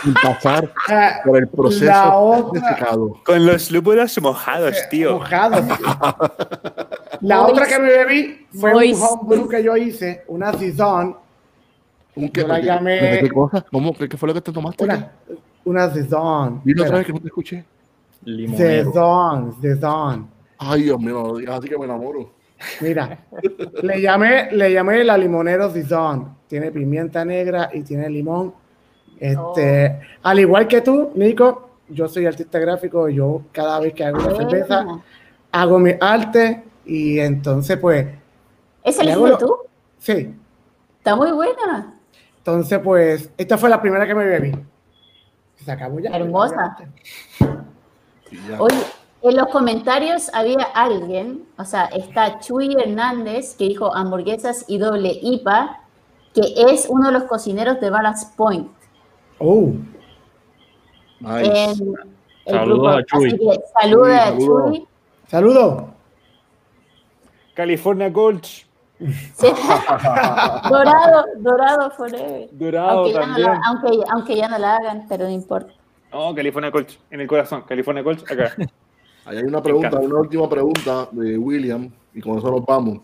sin 0.04 0.14
pasar 0.14 0.72
Ah, 0.90 1.12
por 1.26 1.38
el 1.40 1.48
proceso 1.48 1.86
La 1.86 2.04
de 2.04 2.10
otra- 2.12 2.70
secado. 2.76 3.18
Con 3.26 3.46
los 3.48 3.72
lúpulos 3.72 4.22
mojados, 4.22 4.76
Mojado. 5.02 5.20
La 7.22 7.38
Moist. 7.42 7.52
otra 7.54 7.66
que 7.68 7.80
me 7.80 7.90
bebí 7.90 8.48
fue 8.54 8.76
un 8.76 9.02
homebrew 9.02 9.48
que 9.48 9.64
yo 9.64 9.76
hice, 9.76 10.24
una 10.28 10.54
Zizón, 10.54 11.18
¿Un 12.18 12.30
qué, 12.30 12.42
Yo 12.42 12.48
la 12.48 12.60
qué- 12.62 12.68
llamé- 12.68 13.00
qué- 13.00 13.20
qué 13.22 13.30
cosa? 13.32 13.66
¿Cómo? 13.72 13.94
¿Qué, 13.94 14.10
qué 14.10 14.18
fue 14.18 14.28
lo 14.28 14.34
que 14.34 14.42
te 14.42 14.52
tomaste? 14.52 14.84
una, 14.84 15.12
una 15.66 15.90
Zizón. 15.90 16.62
Dile 16.64 16.82
otra 16.84 16.98
vez 16.98 17.08
que 17.08 17.14
no 17.14 17.20
te 17.20 17.28
escuché. 17.28 17.64
Limonero. 18.24 19.54
Zizón. 19.62 20.28
Ay, 20.58 20.84
Dios 20.84 21.00
mío, 21.00 21.14
no 21.14 21.28
lo 21.34 21.38
digas 21.38 21.60
así 21.60 21.70
que 21.70 21.78
me 21.78 21.86
enamoro. 21.86 22.32
Mira, 22.82 23.20
le 23.84 24.02
llamé, 24.02 24.52
le 24.52 24.72
llamé 24.74 25.04
la 25.04 25.18
limonero 25.18 25.70
Zizón. 25.70 26.36
Tiene 26.48 26.72
pimienta 26.72 27.24
negra 27.24 27.70
y 27.74 27.82
tiene 27.84 28.10
limón. 28.10 28.54
Este, 29.20 30.00
al 30.24 30.40
igual 30.40 30.68
que 30.68 30.82
tú, 30.82 31.12
Nico, 31.16 31.70
yo 31.90 32.08
soy 32.08 32.26
artista 32.26 32.58
gráfico. 32.60 33.10
Yo 33.10 33.44
cada 33.52 33.80
vez 33.80 33.94
que 33.94 34.04
hago 34.04 34.18
una 34.18 34.36
cerveza 34.36 34.86
hago 35.52 35.80
mi 35.80 35.92
arte 36.00 36.64
y 36.86 37.20
entonces 37.20 37.78
pues 37.78 38.06
¿Esa 38.84 39.04
Le 39.04 39.16
la 39.16 39.18
hiciste 39.20 39.46
tú? 39.46 39.56
sí. 39.98 40.34
Está 41.00 41.16
muy 41.16 41.32
buena. 41.32 41.94
Entonces 42.48 42.80
pues 42.80 43.30
esta 43.38 43.58
fue 43.58 43.70
la 43.70 43.82
primera 43.82 44.08
que 44.08 44.16
me 44.16 44.24
bebí. 44.24 44.54
Se 45.58 45.70
acabó 45.70 46.00
ya. 46.00 46.12
Hermosa. 46.12 46.78
Ya. 48.48 48.62
Oye, 48.62 48.78
en 49.22 49.36
los 49.36 49.48
comentarios 49.48 50.34
había 50.34 50.64
alguien, 50.74 51.44
o 51.58 51.66
sea, 51.66 51.88
está 51.88 52.40
Chuy 52.40 52.74
Hernández, 52.74 53.58
que 53.58 53.66
dijo 53.66 53.94
hamburguesas 53.94 54.64
y 54.70 54.78
doble 54.78 55.20
IPA, 55.22 55.82
que 56.34 56.54
es 56.70 56.88
uno 56.90 57.08
de 57.08 57.20
los 57.20 57.24
cocineros 57.24 57.82
de 57.82 57.90
Ballast 57.90 58.34
Point. 58.38 58.72
Oh, 59.40 59.74
Nice. 61.20 61.74
el 62.46 62.56
Saludos 62.56 62.96
a 62.96 63.04
Chuy. 63.04 63.40
Saluda 63.82 64.28
a 64.28 64.38
Chuy, 64.38 64.88
saludos. 65.28 65.84
California 67.56 68.14
Colch, 68.14 68.67
Sí. 69.36 69.48
dorado, 70.70 71.26
dorado 71.38 71.92
forever. 71.92 72.50
Dorado 72.52 72.90
Aunque 73.00 73.14
ya, 73.14 73.20
no 73.20 73.26
también. 73.28 73.48
la, 73.52 73.62
aunque, 73.68 74.04
aunque 74.12 74.36
ya 74.38 74.48
no 74.50 74.58
la 74.58 74.76
hagan, 74.78 75.06
pero 75.08 75.26
no 75.26 75.32
importa. 75.32 75.74
No, 76.12 76.34
California 76.34 76.72
Colch, 76.72 77.00
en 77.12 77.22
el 77.22 77.28
corazón. 77.28 77.64
California 77.68 78.04
Colch, 78.04 78.24
acá. 78.32 78.54
Ahí 79.26 79.38
hay 79.38 79.44
una 79.44 79.62
pregunta, 79.62 80.00
una 80.00 80.20
última 80.20 80.48
pregunta 80.50 81.10
de 81.12 81.38
William, 81.38 81.92
y 82.14 82.22
con 82.22 82.38
eso 82.38 82.50
nos 82.50 82.66
vamos. 82.66 83.00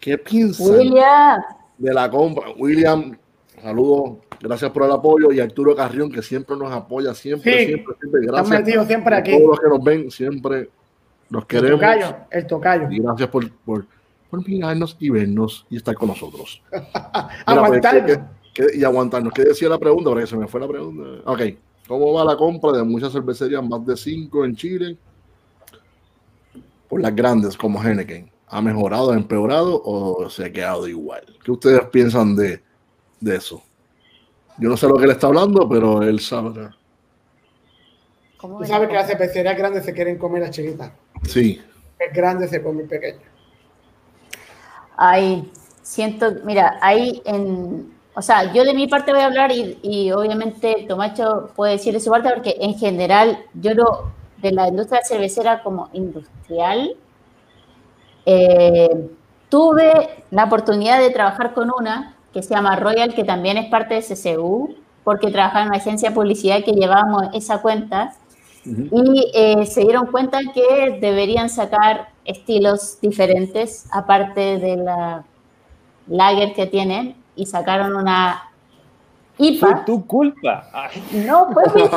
¿Qué 0.00 0.18
piensan 0.18 0.66
William, 0.68 1.40
de 1.78 1.94
la 1.94 2.10
compra? 2.10 2.46
William, 2.58 3.16
saludos, 3.62 4.18
gracias 4.40 4.72
por 4.72 4.82
el 4.82 4.90
apoyo, 4.90 5.30
y 5.30 5.38
Arturo 5.38 5.76
Carrión, 5.76 6.10
que 6.10 6.20
siempre 6.20 6.56
nos 6.56 6.72
apoya, 6.72 7.14
siempre, 7.14 7.58
Sí, 7.60 7.66
siempre, 7.66 7.94
siempre. 8.00 8.20
Están 8.22 8.34
Gracias 8.34 8.58
metidos 8.60 8.86
siempre 8.88 9.14
a 9.14 9.18
aquí. 9.18 9.30
todos 9.38 9.48
los 9.50 9.60
que 9.60 9.68
nos 9.68 9.84
ven, 9.84 10.10
siempre 10.10 10.68
los 11.30 11.42
El 11.42 11.46
queremos. 11.46 11.80
tocayo, 11.80 12.16
el 12.32 12.46
tocayo. 12.48 12.88
Y 12.90 12.98
gracias 12.98 13.28
por, 13.28 13.50
por, 13.58 13.86
por 14.32 14.48
mirarnos 14.48 14.96
y 14.98 15.10
vernos 15.10 15.66
y 15.68 15.76
estar 15.76 15.94
con 15.94 16.08
nosotros. 16.08 16.62
Pues, 16.72 16.82
Aguantarnos. 17.44 18.10
¿qué- 18.10 18.20
qué- 18.54 18.66
qué- 18.72 18.78
y 18.78 18.82
aguantarnos. 18.82 19.30
¿Qué 19.34 19.42
decía 19.44 19.68
la 19.68 19.78
pregunta? 19.78 20.08
Porque 20.08 20.26
se 20.26 20.36
me 20.38 20.48
fue 20.48 20.58
la 20.58 20.66
pregunta. 20.68 21.30
Ok. 21.30 21.40
¿Cómo 21.86 22.14
va 22.14 22.24
la 22.24 22.34
compra 22.36 22.72
de 22.72 22.82
muchas 22.82 23.12
cervecerías, 23.12 23.62
más 23.62 23.84
de 23.84 23.94
cinco 23.94 24.46
en 24.46 24.56
Chile? 24.56 24.96
Por 26.88 27.02
las 27.02 27.14
grandes 27.14 27.58
como 27.58 27.82
Henneken. 27.82 28.30
¿Ha 28.48 28.62
mejorado, 28.62 29.12
ha 29.12 29.16
empeorado 29.16 29.82
o 29.84 30.30
se 30.30 30.46
ha 30.46 30.52
quedado 30.52 30.88
igual? 30.88 31.24
¿Qué 31.44 31.50
ustedes 31.50 31.84
piensan 31.90 32.34
de, 32.34 32.62
de 33.20 33.36
eso? 33.36 33.62
Yo 34.56 34.70
no 34.70 34.76
sé 34.78 34.86
lo 34.88 34.96
que 34.96 35.06
le 35.06 35.12
está 35.12 35.26
hablando, 35.26 35.68
pero 35.68 36.02
él 36.02 36.20
sabe. 36.20 36.70
¿cómo 38.38 38.58
Tú 38.60 38.64
sabes 38.64 38.88
que 38.88 38.94
las 38.94 39.06
cervecerías 39.08 39.58
grandes 39.58 39.84
se 39.84 39.92
quieren 39.92 40.16
comer 40.16 40.40
las 40.42 40.50
chiquitas. 40.52 40.90
Sí. 41.24 41.60
El 41.98 42.14
grande 42.14 42.48
se 42.48 42.62
come 42.62 42.82
el 42.84 42.88
pequeño. 42.88 43.31
Ay, 44.96 45.50
siento, 45.82 46.32
mira, 46.44 46.78
ahí 46.80 47.22
en, 47.24 47.92
o 48.14 48.22
sea, 48.22 48.52
yo 48.52 48.64
de 48.64 48.74
mi 48.74 48.86
parte 48.86 49.12
voy 49.12 49.22
a 49.22 49.26
hablar 49.26 49.52
y, 49.52 49.78
y 49.82 50.12
obviamente 50.12 50.84
Tomacho 50.88 51.50
puede 51.56 51.72
decir 51.72 51.94
de 51.94 52.00
su 52.00 52.10
parte 52.10 52.30
porque 52.34 52.56
en 52.60 52.74
general 52.78 53.38
yo 53.54 53.74
lo, 53.74 54.12
de 54.38 54.52
la 54.52 54.68
industria 54.68 55.00
cervecera 55.04 55.62
como 55.62 55.88
industrial, 55.92 56.96
eh, 58.26 59.10
tuve 59.48 60.24
la 60.30 60.44
oportunidad 60.44 61.00
de 61.00 61.10
trabajar 61.10 61.54
con 61.54 61.70
una 61.76 62.16
que 62.32 62.42
se 62.42 62.54
llama 62.54 62.76
Royal, 62.76 63.14
que 63.14 63.24
también 63.24 63.56
es 63.58 63.68
parte 63.68 63.94
de 63.94 64.02
CCU, 64.02 64.74
porque 65.04 65.30
trabajaba 65.30 65.62
en 65.62 65.68
una 65.68 65.78
agencia 65.78 66.08
de 66.10 66.14
publicidad 66.14 66.64
que 66.64 66.72
llevábamos 66.72 67.24
esa 67.34 67.60
cuenta 67.60 68.14
Y 68.64 69.30
eh, 69.34 69.66
se 69.66 69.80
dieron 69.80 70.06
cuenta 70.06 70.38
que 70.54 70.98
deberían 71.00 71.48
sacar 71.50 72.10
estilos 72.24 72.98
diferentes, 73.00 73.86
aparte 73.90 74.58
de 74.58 74.76
la 74.76 75.24
lager 76.06 76.54
que 76.54 76.66
tienen, 76.66 77.16
y 77.34 77.46
sacaron 77.46 77.94
una 77.96 78.50
Fue 79.36 79.48
IPA. 79.48 79.84
tu 79.84 80.06
culpa. 80.06 80.68
Ay, 80.72 81.02
No, 81.26 81.48
fue 81.52 81.64
mi 81.74 81.82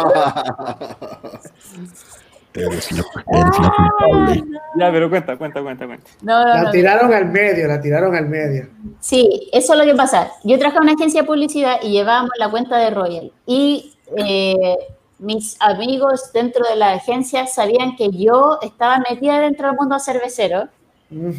Eres 2.56 2.90
la, 2.94 3.04
eres 3.34 3.60
la 3.60 3.70
culpable. 3.76 4.44
ya, 4.80 4.90
pero 4.92 5.10
cuenta, 5.10 5.38
cuenta, 5.38 5.62
cuenta, 5.62 5.86
cuenta. 5.88 6.10
No, 6.22 6.40
no, 6.42 6.48
La 6.48 6.62
no. 6.64 6.72
tiraron 6.72 7.14
al 7.14 7.26
medio, 7.30 7.68
la 7.68 7.82
tiraron 7.82 8.16
al 8.16 8.30
medio. 8.30 8.70
Sí, 9.02 9.50
eso 9.52 9.74
es 9.74 9.80
lo 9.80 9.84
que 9.86 9.94
pasa. 9.94 10.30
Yo 10.46 10.58
trabajaba 10.58 10.86
en 10.86 10.90
una 10.92 10.94
agencia 10.98 11.22
de 11.22 11.28
publicidad 11.28 11.80
y 11.84 11.92
llevábamos 11.92 12.32
la 12.40 12.50
cuenta 12.50 12.78
de 12.78 12.92
Royal. 12.92 13.32
Y 13.46 13.98
eh, 14.16 14.78
mis 15.20 15.56
amigos 15.62 16.32
dentro 16.34 16.66
de 16.68 16.76
la 16.76 16.94
agencia 16.94 17.48
sabían 17.48 17.96
que 17.96 18.10
yo 18.12 18.60
estaba 18.62 19.00
metida 19.10 19.40
dentro 19.40 19.68
del 19.68 19.78
mundo 19.78 20.00
cervecero 20.00 20.70
Mm. 21.10 21.32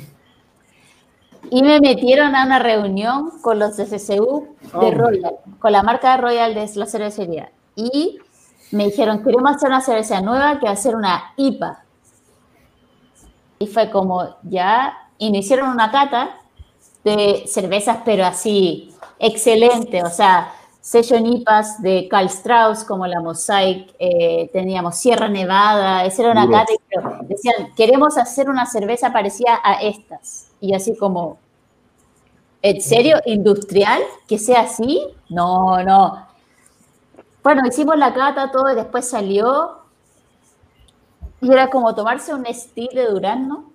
y 1.50 1.62
me 1.62 1.80
metieron 1.80 2.34
a 2.34 2.44
una 2.44 2.58
reunión 2.58 3.40
con 3.42 3.58
los 3.58 3.76
de 3.76 3.84
CCU 3.86 4.56
de 4.60 4.68
Hombre. 4.72 4.90
Royal, 4.92 5.34
con 5.58 5.72
la 5.72 5.82
marca 5.82 6.16
Royal 6.16 6.54
de 6.54 6.70
la 6.74 6.86
cervecería. 6.86 7.50
Y 7.74 8.18
me 8.70 8.86
dijeron, 8.86 9.22
queremos 9.22 9.56
hacer 9.56 9.68
una 9.68 9.80
cerveza 9.80 10.20
nueva 10.20 10.58
que 10.58 10.66
va 10.66 10.72
a 10.72 10.76
ser 10.76 10.94
una 10.96 11.32
IPA. 11.36 11.84
Y 13.58 13.66
fue 13.66 13.90
como, 13.90 14.36
ya, 14.42 14.96
y 15.18 15.30
me 15.30 15.38
hicieron 15.38 15.70
una 15.70 15.90
cata 15.90 16.38
de 17.04 17.44
cervezas, 17.46 17.98
pero 18.04 18.24
así, 18.24 18.92
excelente, 19.18 20.02
o 20.02 20.10
sea, 20.10 20.52
session 20.86 21.26
IPAs 21.26 21.82
de 21.82 22.06
Carl 22.08 22.26
Strauss, 22.26 22.84
como 22.84 23.08
la 23.08 23.20
Mosaic, 23.20 23.92
eh, 23.98 24.48
teníamos 24.52 24.94
Sierra 24.94 25.28
Nevada, 25.28 26.04
esa 26.04 26.22
era 26.22 26.30
una 26.30 26.46
Duro. 26.46 26.58
cata, 26.58 26.72
y 26.74 26.76
pero 26.88 27.18
decían, 27.22 27.74
queremos 27.74 28.16
hacer 28.16 28.48
una 28.48 28.66
cerveza 28.66 29.12
parecida 29.12 29.60
a 29.64 29.82
estas, 29.82 30.46
y 30.60 30.74
así 30.74 30.96
como, 30.96 31.38
¿en 32.62 32.80
serio? 32.80 33.16
¿Industrial? 33.26 34.00
¿Que 34.28 34.38
sea 34.38 34.60
así? 34.60 35.04
No, 35.28 35.82
no. 35.82 36.24
Bueno, 37.42 37.62
hicimos 37.66 37.98
la 37.98 38.14
cata, 38.14 38.52
todo, 38.52 38.70
y 38.70 38.76
después 38.76 39.08
salió, 39.08 39.78
y 41.40 41.50
era 41.50 41.68
como 41.68 41.96
tomarse 41.96 42.32
un 42.32 42.46
estilo 42.46 43.02
de 43.02 43.08
durazno, 43.08 43.72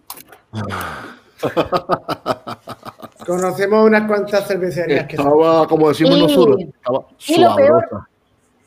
Conocemos 3.26 3.86
unas 3.86 4.08
cuantas 4.08 4.48
cervecerías 4.48 5.06
que 5.08 5.16
Estaba, 5.16 5.68
como 5.68 5.90
decimos 5.90 6.18
Y- 6.18 6.22
nosotros, 6.22 6.60
estaba 6.62 7.06
y 7.28 7.40
lo 7.40 7.56
peor-. 7.56 8.08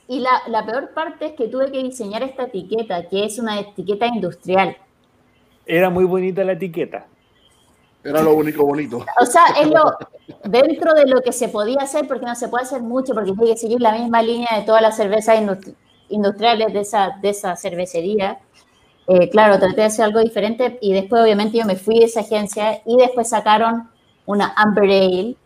Y 0.07 0.21
la, 0.21 0.31
la 0.49 0.65
peor 0.67 0.91
parte 0.93 1.27
es 1.27 1.33
que 1.33 1.49
tuve 1.49 1.73
que 1.73 1.83
diseñar 1.83 2.23
esta 2.23 2.45
etiqueta, 2.45 3.09
que 3.09 3.25
es 3.25 3.39
una 3.39 3.59
etiqueta 3.61 4.07
industrial. 4.07 4.77
Era 5.67 5.89
muy 5.91 6.05
bonita 6.05 6.45
la 6.45 6.53
etiqueta. 6.53 7.07
Era 8.05 8.21
lo 8.21 8.35
único 8.35 8.65
bonito. 8.67 9.05
O 9.21 9.25
sea, 9.27 9.45
es 9.61 9.67
lo 9.69 9.97
dentro 10.45 10.93
de 10.95 11.07
lo 11.07 11.23
que 11.23 11.33
se 11.33 11.49
podía 11.49 11.79
hacer, 11.81 12.07
porque 12.07 12.27
no 12.27 12.35
se 12.35 12.49
puede 12.49 12.65
hacer 12.65 12.83
mucho, 12.83 13.15
porque 13.15 13.33
tiene 13.33 13.53
que 13.53 13.57
seguir 13.59 13.81
la 13.81 13.93
misma 13.93 14.23
línea 14.23 14.49
de 14.59 14.63
todas 14.67 14.83
las 14.83 14.95
cervezas 14.97 15.39
industri- 15.41 15.75
industriales 16.11 16.73
de 16.75 16.81
esa, 16.81 17.17
de 17.23 17.31
esa 17.31 17.57
cervecería. 17.57 18.39
Eh, 19.07 19.29
claro, 19.31 19.59
traté 19.59 19.77
de 19.77 19.85
hacer 19.85 20.05
algo 20.05 20.21
diferente 20.21 20.79
y 20.81 20.93
después 20.93 21.23
obviamente 21.23 21.59
yo 21.59 21.65
me 21.67 21.77
fui 21.77 21.99
de 21.99 22.05
esa 22.07 22.21
agencia 22.21 22.81
y 22.87 22.97
después 22.99 23.29
sacaron 23.31 23.91
una 24.27 24.53
Amber 24.57 24.85
Ale 24.85 25.37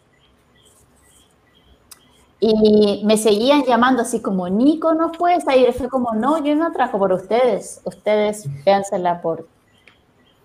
y 2.40 3.02
me 3.04 3.16
seguían 3.16 3.64
llamando 3.64 4.02
así 4.02 4.20
como, 4.22 4.48
Nico, 4.48 4.94
¿no 4.94 5.10
puedes 5.10 5.44
ir? 5.56 5.72
Fue 5.72 5.88
como, 5.88 6.12
no, 6.14 6.42
yo 6.44 6.54
no 6.54 6.70
trabajo 6.72 6.98
por 6.98 7.12
ustedes, 7.12 7.80
ustedes 7.84 8.48
véansela 8.64 9.20
por 9.20 9.48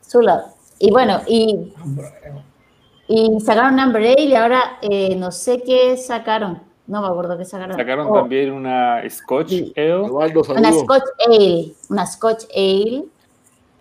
su 0.01 0.22
lado. 0.22 0.45
Y 0.80 0.89
bueno, 0.91 1.22
y 1.27 1.72
y 3.07 3.39
sacaron 3.41 3.76
Number 3.76 4.01
8 4.01 4.22
y 4.23 4.34
ahora 4.35 4.77
eh, 4.81 5.15
no 5.15 5.31
sé 5.31 5.61
qué 5.61 5.95
sacaron. 5.97 6.61
No 6.88 7.01
me 7.01 7.07
acuerdo 7.07 7.38
qué 7.38 7.45
sacaron. 7.45 7.77
Sacaron 7.77 8.07
Oh, 8.10 8.14
también 8.15 8.51
una 8.51 9.07
Scotch 9.10 9.49
Sí. 9.49 9.73
Ale. 9.77 9.89
Eduardo, 9.91 10.41
Una 10.49 10.72
saludos. 10.72 10.81
Scotch 10.84 11.03
Ale. 11.27 11.73
Una 11.89 12.05
Scotch 12.07 12.43
Ale. 12.55 13.03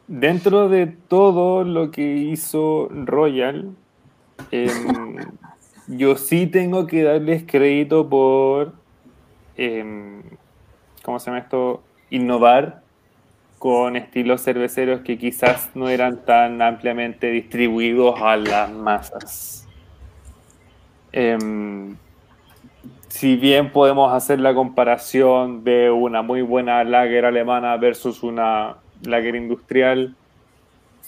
Dentro 0.06 0.68
de 0.68 0.86
todo 0.86 1.64
lo 1.64 1.90
que 1.90 2.02
hizo 2.02 2.88
Royal, 2.90 3.70
em, 4.50 5.16
yo 5.86 6.16
sí 6.16 6.46
tengo 6.46 6.86
que 6.86 7.02
darles 7.02 7.44
crédito 7.46 8.08
por, 8.08 8.74
em, 9.56 10.22
¿cómo 11.02 11.18
se 11.18 11.26
llama 11.26 11.38
esto? 11.38 11.82
Innovar 12.10 12.82
con 13.58 13.96
estilos 13.96 14.42
cerveceros 14.42 15.02
que 15.02 15.18
quizás 15.18 15.70
no 15.74 15.88
eran 15.88 16.24
tan 16.24 16.60
ampliamente 16.60 17.30
distribuidos 17.30 18.20
a 18.20 18.36
las 18.36 18.70
masas. 18.72 19.68
Em, 21.12 21.96
si 23.08 23.36
bien 23.36 23.70
podemos 23.70 24.12
hacer 24.12 24.40
la 24.40 24.54
comparación 24.54 25.62
de 25.64 25.90
una 25.90 26.22
muy 26.22 26.42
buena 26.42 26.82
lager 26.82 27.24
alemana 27.24 27.76
versus 27.76 28.22
una 28.22 28.78
lager 29.04 29.36
industrial, 29.36 30.16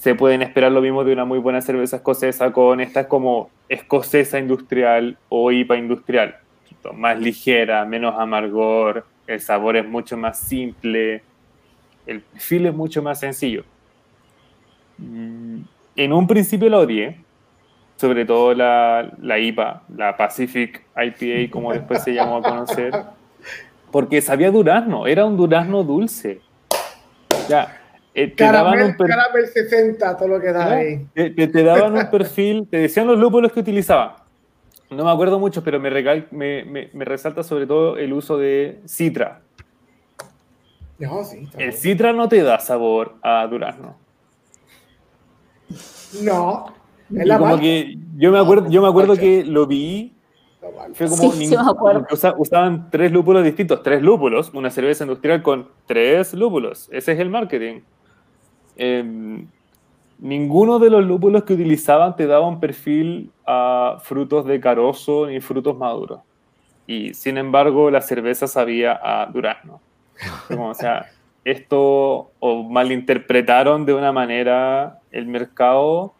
se 0.04 0.14
pueden 0.14 0.42
esperar 0.42 0.70
lo 0.70 0.82
mismo 0.82 1.02
de 1.02 1.14
una 1.14 1.24
muy 1.24 1.38
buena 1.38 1.62
cerveza 1.62 1.96
escocesa 1.96 2.52
con 2.52 2.78
esta 2.82 3.08
como 3.08 3.48
escocesa 3.70 4.38
industrial 4.38 5.16
o 5.30 5.50
IPA 5.50 5.78
industrial. 5.78 6.36
Más 6.92 7.18
ligera, 7.18 7.86
menos 7.86 8.14
amargor, 8.18 9.06
el 9.26 9.40
sabor 9.40 9.78
es 9.78 9.88
mucho 9.88 10.18
más 10.18 10.38
simple, 10.38 11.22
el 12.06 12.20
perfil 12.20 12.66
es 12.66 12.74
mucho 12.74 13.02
más 13.02 13.18
sencillo. 13.20 13.64
Mm, 14.98 15.60
En 15.96 16.12
un 16.12 16.26
principio 16.26 16.68
lo 16.68 16.80
odié, 16.80 17.16
sobre 17.96 18.26
todo 18.26 18.52
la, 18.52 19.10
la 19.22 19.38
IPA, 19.38 19.84
la 19.96 20.18
Pacific 20.18 20.84
IPA, 20.94 21.50
como 21.50 21.72
después 21.72 22.02
se 22.04 22.12
llamó 22.12 22.36
a 22.36 22.42
conocer, 22.42 22.92
porque 23.90 24.20
sabía 24.20 24.50
durazno, 24.50 25.06
era 25.06 25.24
un 25.24 25.38
durazno 25.38 25.82
dulce. 25.82 26.42
Ya, 27.48 27.80
eh, 28.14 28.28
te 28.28 28.44
daban 28.44 28.64
Caramel, 28.74 28.86
un 28.92 28.96
per- 28.96 29.06
Caramel 29.08 29.46
60, 29.48 30.16
todo 30.16 30.28
lo 30.28 30.40
que 30.40 30.52
da 30.52 30.72
ahí. 30.72 31.06
te, 31.14 31.30
te- 31.30 31.48
te 31.48 31.62
daban 31.64 31.94
un 31.96 32.10
perfil, 32.10 32.66
te 32.70 32.76
decían 32.78 33.06
los 33.06 33.18
lúpulos 33.18 33.52
que 33.52 33.60
utilizaban. 33.60 34.12
No 34.90 35.04
me 35.04 35.10
acuerdo 35.10 35.38
mucho, 35.40 35.64
pero 35.64 35.80
me, 35.80 35.90
recal- 35.90 36.28
me, 36.30 36.64
me- 36.64 36.90
me 36.92 37.04
resalta 37.04 37.42
sobre 37.42 37.66
todo 37.66 37.96
el 37.96 38.12
uso 38.12 38.38
de 38.38 38.80
citra. 38.86 39.40
No, 40.98 41.24
sí, 41.24 41.38
está 41.42 41.58
El 41.60 41.72
citra 41.72 42.12
no 42.12 42.28
te 42.28 42.42
da 42.42 42.60
sabor 42.60 43.16
a 43.22 43.44
durazno. 43.48 43.96
No. 46.22 46.66
Es 47.14 47.26
la 47.26 47.38
como 47.38 47.50
marca. 47.50 47.62
que 47.62 47.96
yo 48.16 48.30
me 48.32 48.38
acuerdo, 48.38 48.68
yo 48.70 48.80
me 48.82 48.88
acuerdo 48.88 49.16
que 49.16 49.44
lo 49.44 49.66
vi, 49.66 50.12
fue 50.94 51.08
como, 51.08 51.32
Sí, 51.32 51.46
sí 51.48 51.56
me 51.56 51.62
acuerdo. 51.62 51.98
como 52.00 52.06
que 52.06 52.14
usa- 52.14 52.34
usaban 52.38 52.90
tres 52.90 53.12
lúpulos 53.12 53.44
distintos, 53.44 53.82
tres 53.82 54.00
lúpulos, 54.02 54.50
una 54.54 54.70
cerveza 54.70 55.04
industrial 55.04 55.42
con 55.42 55.68
tres 55.86 56.32
lúpulos. 56.34 56.88
Ese 56.92 57.12
es 57.12 57.18
el 57.18 57.28
marketing. 57.30 57.80
Em, 58.76 59.46
ninguno 60.18 60.78
de 60.78 60.90
los 60.90 61.04
lúpulos 61.04 61.44
que 61.44 61.54
utilizaban 61.54 62.16
te 62.16 62.26
daba 62.26 62.46
un 62.46 62.60
perfil 62.60 63.30
a 63.46 63.98
frutos 64.02 64.46
de 64.46 64.60
carozo 64.60 65.26
ni 65.26 65.40
frutos 65.40 65.76
maduros. 65.76 66.20
Y 66.86 67.14
sin 67.14 67.38
embargo, 67.38 67.90
la 67.90 68.00
cerveza 68.00 68.46
sabía 68.46 68.98
a 69.02 69.26
durazno. 69.26 69.80
Como, 70.48 70.68
o 70.68 70.74
sea, 70.74 71.06
esto 71.44 72.30
o 72.40 72.62
malinterpretaron 72.62 73.84
de 73.84 73.94
una 73.94 74.12
manera 74.12 75.00
el 75.10 75.26
mercado 75.26 76.14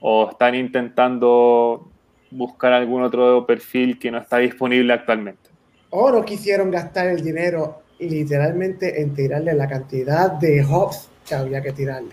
o 0.00 0.30
están 0.30 0.54
intentando 0.54 1.88
buscar 2.30 2.72
algún 2.72 3.02
otro 3.02 3.46
perfil 3.46 3.98
que 3.98 4.10
no 4.10 4.18
está 4.18 4.38
disponible 4.38 4.92
actualmente. 4.92 5.50
O 5.90 6.10
no 6.10 6.24
quisieron 6.24 6.70
gastar 6.70 7.08
el 7.08 7.22
dinero 7.22 7.82
literalmente 7.98 9.00
en 9.00 9.14
tirarle 9.14 9.54
la 9.54 9.66
cantidad 9.66 10.32
de 10.32 10.64
hops 10.64 11.08
que 11.28 11.34
había 11.34 11.60
que 11.62 11.72
tirarle. 11.72 12.10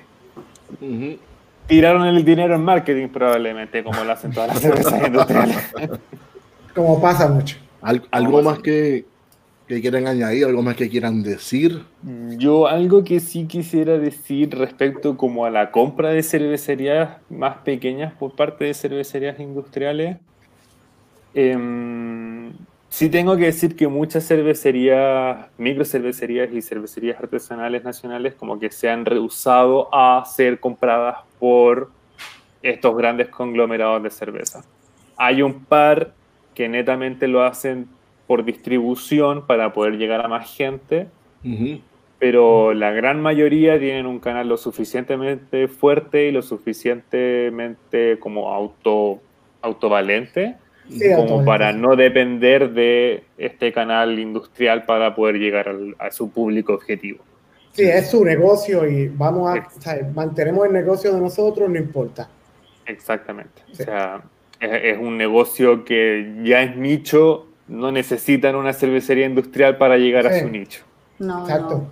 Tiraron 1.67 2.05
el 2.05 2.23
dinero 2.23 2.55
en 2.55 2.63
marketing 2.63 3.07
probablemente, 3.07 3.83
como 3.83 4.03
lo 4.03 4.11
hacen 4.11 4.31
todas 4.31 4.49
las 4.49 4.59
cervezas 4.59 5.07
industriales. 5.07 5.57
Como 6.75 7.01
pasa 7.01 7.29
mucho. 7.29 7.57
Al- 7.81 8.05
¿Algo 8.11 8.41
más 8.41 8.59
que, 8.59 9.05
que 9.67 9.79
quieran 9.79 10.07
añadir? 10.07 10.43
¿Algo 10.45 10.61
más 10.61 10.75
que 10.75 10.89
quieran 10.89 11.23
decir? 11.23 11.83
Yo 12.37 12.67
algo 12.67 13.03
que 13.05 13.21
sí 13.21 13.45
quisiera 13.47 13.97
decir 13.97 14.49
respecto 14.55 15.15
como 15.15 15.45
a 15.45 15.49
la 15.49 15.71
compra 15.71 16.09
de 16.09 16.21
cervecerías 16.21 17.17
más 17.29 17.59
pequeñas 17.59 18.13
por 18.13 18.35
parte 18.35 18.65
de 18.65 18.73
cervecerías 18.73 19.39
industriales. 19.39 20.17
em, 21.33 22.51
sí 22.95 23.09
tengo 23.09 23.35
que 23.35 23.43
decir 23.43 23.75
que 23.75 23.89
muchas 23.89 24.25
cervecerías, 24.25 25.47
microcervecerías 25.57 26.53
y 26.53 26.61
cervecerías 26.61 27.19
artesanales 27.19 27.83
nacionales 27.83 28.35
como 28.35 28.57
que 28.57 28.71
se 28.71 28.89
han 28.89 29.03
rehusado 29.03 29.93
a 29.93 30.23
ser 30.23 30.61
compradas 30.61 31.17
por 31.37 31.89
estos 32.63 32.95
grandes 32.95 33.27
conglomerados 33.27 34.01
de 34.01 34.09
cerveza. 34.09 34.63
Hay 35.17 35.41
un 35.41 35.65
par 35.65 36.13
que 36.53 36.69
netamente 36.69 37.27
lo 37.27 37.43
hacen 37.43 37.89
por 38.27 38.45
distribución 38.45 39.45
para 39.45 39.73
poder 39.73 39.97
llegar 39.97 40.25
a 40.25 40.29
más 40.29 40.55
gente, 40.55 41.07
Ujú. 41.43 41.81
pero 42.17 42.73
la 42.73 42.91
gran 42.91 43.21
mayoría 43.21 43.77
tienen 43.77 44.05
un 44.05 44.19
canal 44.19 44.47
lo 44.47 44.55
suficientemente 44.55 45.67
fuerte 45.67 46.29
y 46.29 46.31
lo 46.31 46.41
suficientemente 46.41 48.19
como 48.19 48.53
auto 48.53 49.19
autovalente 49.61 50.55
Sí, 50.89 51.05
como 51.15 51.43
para 51.43 51.71
no 51.73 51.95
depender 51.95 52.71
de 52.71 53.23
este 53.37 53.73
canal 53.73 54.19
industrial 54.19 54.85
para 54.85 55.15
poder 55.15 55.37
llegar 55.37 55.67
al- 55.69 55.95
a 55.99 56.11
su 56.11 56.29
público 56.31 56.73
objetivo. 56.73 57.19
Sí, 57.73 57.83
es 57.83 58.09
su 58.11 58.23
negocio 58.23 58.87
y 58.87 59.07
vamos 59.09 59.49
a, 59.55 59.67
o 59.75 59.81
sea, 59.81 59.97
mantenemos 60.13 60.65
el 60.67 60.73
negocio 60.73 61.13
de 61.13 61.19
nosotros, 61.19 61.69
no 61.69 61.77
importa. 61.77 62.29
Exactamente. 62.85 63.61
Sí. 63.73 63.81
O 63.83 63.85
sea, 63.85 64.21
es, 64.59 64.71
es 64.83 64.97
un 64.97 65.17
negocio 65.17 65.83
que 65.83 66.35
ya 66.43 66.61
es 66.61 66.77
nicho, 66.77 67.47
no 67.67 67.91
necesitan 67.91 68.55
una 68.55 68.71
cervecería 68.73 69.25
industrial 69.25 69.77
para 69.77 69.97
llegar 69.97 70.27
a 70.27 70.39
su 70.39 70.47
nicho. 70.49 70.83
No, 71.19 71.41
Exacto. 71.41 71.75
no, 71.79 71.89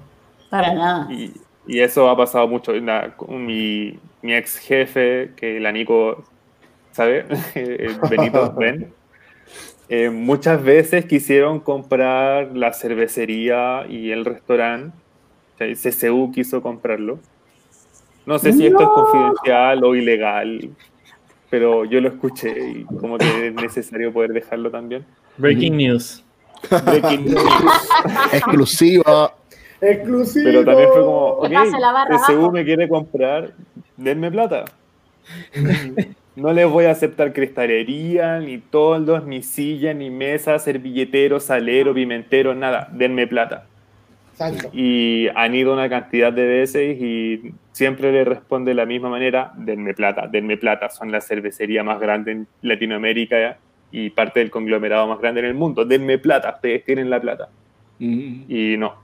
para 0.50 0.74
nada. 0.74 1.12
Y, 1.12 1.34
y 1.66 1.80
eso 1.80 2.10
ha 2.10 2.16
pasado 2.16 2.48
mucho. 2.48 2.74
La- 2.74 3.14
mi, 3.28 3.98
mi 4.22 4.34
ex 4.36 4.58
jefe, 4.60 5.32
que 5.36 5.60
la 5.60 5.72
Nico, 5.72 6.24
¿sabe? 6.94 7.26
El 7.56 7.96
Benito 8.10 8.54
Ben. 8.58 8.94
eh, 9.90 10.10
muchas 10.10 10.64
veces 10.64 11.06
quisieron 11.06 11.60
comprar 11.60 12.56
la 12.56 12.72
cervecería 12.74 13.86
y 13.90 14.12
el 14.12 14.24
restaurante. 14.24 14.96
O 15.56 15.58
sea, 15.76 15.92
CCU 15.92 16.32
quiso 16.32 16.62
comprarlo. 16.62 17.20
No 18.26 18.40
sé 18.40 18.54
si 18.54 18.66
esto 18.66 18.82
es 18.82 18.88
confidencial 18.88 19.84
o 19.84 19.96
ilegal, 19.96 20.70
pero 21.50 21.84
yo 21.84 22.00
lo 22.00 22.08
escuché 22.08 22.70
y 22.70 22.84
como 22.86 23.18
que 23.18 23.48
es 23.48 23.54
necesario 23.54 24.14
poder 24.14 24.32
dejarlo 24.32 24.72
también. 24.72 25.06
Breaking 25.38 25.76
news. 25.76 26.24
Breaking 26.86 27.26
news. 27.34 27.44
Exclusiva. 28.32 29.36
Exclusivo. 29.82 30.46
Pero 30.46 30.64
también 30.64 30.90
fue 30.94 31.02
como, 31.02 31.28
ok, 31.28 31.52
abajo. 31.84 32.52
me 32.52 32.64
quiere 32.64 32.88
comprar, 32.88 33.52
denme 33.98 34.32
plata. 34.32 34.66
No 36.36 36.52
les 36.52 36.68
voy 36.68 36.86
a 36.86 36.92
aceptar 36.92 37.32
cristalería, 37.32 38.40
ni 38.40 38.58
toldos, 38.58 39.26
ni 39.26 39.44
silla, 39.44 39.94
ni 39.94 40.10
mesa, 40.10 40.58
servilletero, 40.58 41.40
salero, 41.40 41.94
pimentero, 41.94 42.56
nada. 42.56 42.90
Denme 42.92 43.28
plata. 43.28 43.66
Exacto. 44.32 44.70
Y 44.74 45.28
han 45.36 45.54
ido 45.54 45.74
una 45.74 45.88
cantidad 45.90 46.34
de 46.34 46.46
veces 46.48 47.00
y 47.00 47.54
siempre 47.72 48.12
le 48.12 48.24
responde 48.24 48.72
de 48.72 48.76
la 48.76 48.88
misma 48.88 49.10
manera, 49.10 49.54
denme 49.58 49.94
plata, 49.94 50.28
denme 50.28 50.58
plata. 50.58 50.90
Son 50.90 51.12
la 51.12 51.22
cervecería 51.22 51.84
más 51.84 52.00
grande 52.00 52.32
en 52.32 52.48
Latinoamérica 52.64 53.58
y 53.92 54.10
parte 54.10 54.40
del 54.40 54.50
conglomerado 54.50 55.08
más 55.08 55.20
grande 55.20 55.42
en 55.42 55.46
el 55.46 55.54
mundo. 55.54 55.86
Denme 55.86 56.18
plata, 56.18 56.54
ustedes 56.56 56.84
tienen 56.84 57.12
la 57.12 57.22
plata. 57.22 57.50
Mm, 58.00 58.46
Y 58.48 58.76
no, 58.78 58.96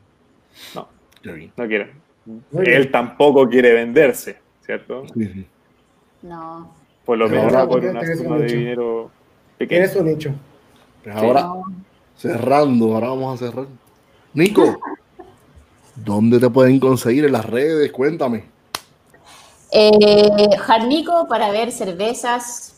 no, 0.73 0.87
no 1.23 1.67
quieren. 1.67 1.91
Él 2.65 2.89
tampoco 2.89 3.47
quiere 3.47 3.73
venderse, 3.73 4.39
¿cierto? 4.61 5.05
Sí, 5.13 5.25
sí. 5.25 5.45
No. 6.23 6.78
Por 7.09 7.17
lo 7.17 7.27
menos 7.27 7.45
ahora 7.45 7.67
por 7.67 7.83
una 7.83 8.15
suma 8.15 8.37
de 8.37 8.45
dinero 8.45 9.09
Tiene 9.57 9.87
pequeño. 9.87 9.87
su 9.91 10.03
nicho. 10.03 10.31
Pues 11.03 11.15
ahora, 11.15 11.53
cerrando, 12.15 12.93
ahora 12.93 13.07
vamos 13.07 13.33
a 13.33 13.47
cerrar. 13.47 13.65
Nico, 14.35 14.77
¿dónde 15.95 16.39
te 16.39 16.51
pueden 16.51 16.79
conseguir 16.79 17.25
en 17.25 17.31
las 17.31 17.47
redes? 17.47 17.91
Cuéntame. 17.91 18.43
Eh, 19.71 20.55
Jarnico 20.59 21.27
para 21.27 21.49
ver 21.49 21.71
cervezas, 21.71 22.75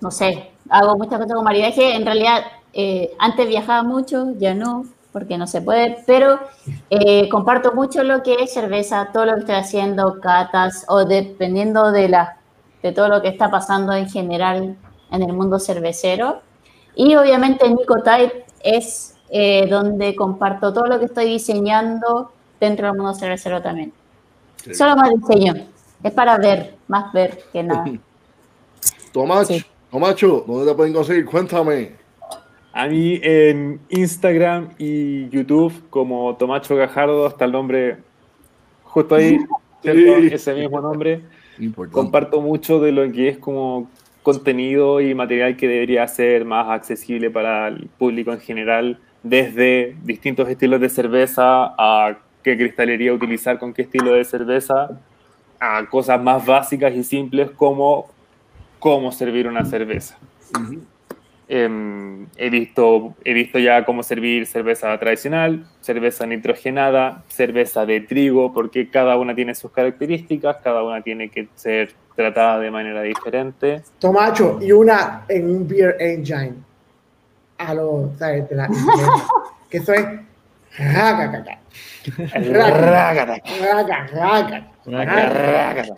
no 0.00 0.10
sé, 0.10 0.50
hago 0.68 0.98
muchas 0.98 1.20
cosas 1.20 1.36
con 1.36 1.44
maridaje. 1.44 1.94
En 1.94 2.04
realidad, 2.04 2.42
eh, 2.72 3.12
antes 3.20 3.46
viajaba 3.46 3.84
mucho, 3.84 4.32
ya 4.36 4.56
no, 4.56 4.84
porque 5.12 5.38
no 5.38 5.46
se 5.46 5.62
puede, 5.62 6.02
pero 6.08 6.40
eh, 6.90 7.28
comparto 7.28 7.72
mucho 7.72 8.02
lo 8.02 8.24
que 8.24 8.34
es 8.34 8.52
cerveza, 8.52 9.10
todo 9.12 9.26
lo 9.26 9.34
que 9.34 9.40
estoy 9.42 9.54
haciendo, 9.54 10.20
catas, 10.20 10.84
o 10.88 11.04
dependiendo 11.04 11.92
de, 11.92 12.08
la, 12.08 12.38
de 12.84 12.92
todo 12.92 13.08
lo 13.08 13.22
que 13.22 13.28
está 13.28 13.50
pasando 13.50 13.94
en 13.94 14.10
general 14.10 14.76
en 15.10 15.22
el 15.22 15.32
mundo 15.32 15.58
cervecero. 15.58 16.42
Y 16.94 17.16
obviamente 17.16 17.66
Nico 17.70 18.02
Type 18.02 18.44
es 18.62 19.16
eh, 19.30 19.66
donde 19.70 20.14
comparto 20.14 20.70
todo 20.70 20.84
lo 20.84 20.98
que 20.98 21.06
estoy 21.06 21.24
diseñando 21.24 22.30
dentro 22.60 22.88
del 22.88 22.96
mundo 22.98 23.14
cervecero 23.14 23.62
también. 23.62 23.90
Solo 24.74 24.96
más 24.96 25.10
diseño. 25.14 25.54
Es 26.02 26.12
para 26.12 26.36
ver, 26.36 26.74
más 26.86 27.10
ver 27.14 27.42
que 27.50 27.62
nada. 27.62 27.86
Tomach, 29.12 29.46
Sí. 29.46 29.64
Tomacho, 29.90 30.44
¿dónde 30.46 30.70
te 30.70 30.76
pueden 30.76 30.92
conseguir? 30.92 31.24
Cuéntame. 31.24 31.92
A 32.74 32.86
mí 32.86 33.18
en 33.22 33.80
Instagram 33.88 34.74
y 34.76 35.30
YouTube 35.30 35.88
como 35.88 36.36
Tomacho 36.36 36.76
Gajardo, 36.76 37.26
hasta 37.26 37.46
el 37.46 37.52
nombre 37.52 37.96
justo 38.82 39.14
ahí, 39.14 39.38
¿cierto? 39.82 40.20
Sí. 40.20 40.28
ese 40.34 40.52
mismo 40.52 40.82
nombre. 40.82 41.22
Importante. 41.58 41.94
Comparto 41.94 42.40
mucho 42.40 42.80
de 42.80 42.92
lo 42.92 43.10
que 43.10 43.28
es 43.28 43.38
como 43.38 43.90
contenido 44.22 45.00
y 45.00 45.14
material 45.14 45.56
que 45.56 45.68
debería 45.68 46.08
ser 46.08 46.44
más 46.44 46.68
accesible 46.68 47.30
para 47.30 47.68
el 47.68 47.88
público 47.98 48.32
en 48.32 48.40
general, 48.40 48.98
desde 49.22 49.96
distintos 50.02 50.48
estilos 50.48 50.80
de 50.80 50.88
cerveza 50.88 51.74
a 51.78 52.18
qué 52.42 52.56
cristalería 52.56 53.12
utilizar 53.12 53.58
con 53.58 53.72
qué 53.72 53.82
estilo 53.82 54.12
de 54.12 54.24
cerveza, 54.24 54.90
a 55.60 55.86
cosas 55.86 56.22
más 56.22 56.44
básicas 56.44 56.94
y 56.94 57.04
simples 57.04 57.50
como 57.50 58.10
cómo 58.78 59.12
servir 59.12 59.46
una 59.46 59.64
cerveza. 59.64 60.18
Ujú. 60.58 60.82
Em, 61.56 62.26
he, 62.36 62.50
visto, 62.50 63.14
he 63.24 63.32
visto 63.32 63.60
ya 63.60 63.84
cómo 63.84 64.02
servir 64.02 64.44
cerveza 64.44 64.98
tradicional, 64.98 65.64
cerveza 65.80 66.26
nitrogenada, 66.26 67.22
cerveza 67.28 67.86
de 67.86 68.00
trigo, 68.00 68.52
porque 68.52 68.90
cada 68.90 69.16
una 69.16 69.36
tiene 69.36 69.54
sus 69.54 69.70
características, 69.70 70.56
cada 70.64 70.82
una 70.82 71.00
tiene 71.00 71.28
que 71.28 71.46
ser 71.54 71.92
tratada 72.16 72.58
de 72.58 72.72
manera 72.72 73.02
diferente. 73.02 73.82
Tomacho 74.00 74.58
y 74.60 74.72
una 74.72 75.26
en 75.28 75.48
un 75.48 75.68
beer 75.68 75.96
engine. 76.00 76.54
A 77.58 77.72
lo, 77.72 78.10
¿sabes? 78.18 78.48
De 78.48 78.56
la, 78.56 78.68
que 79.70 79.76
eso 79.76 79.92
es. 79.92 80.06
raga, 80.76 81.30
raga, 82.74 83.42
raga, 83.60 84.08
raga. 84.10 85.28
rágata. 85.28 85.94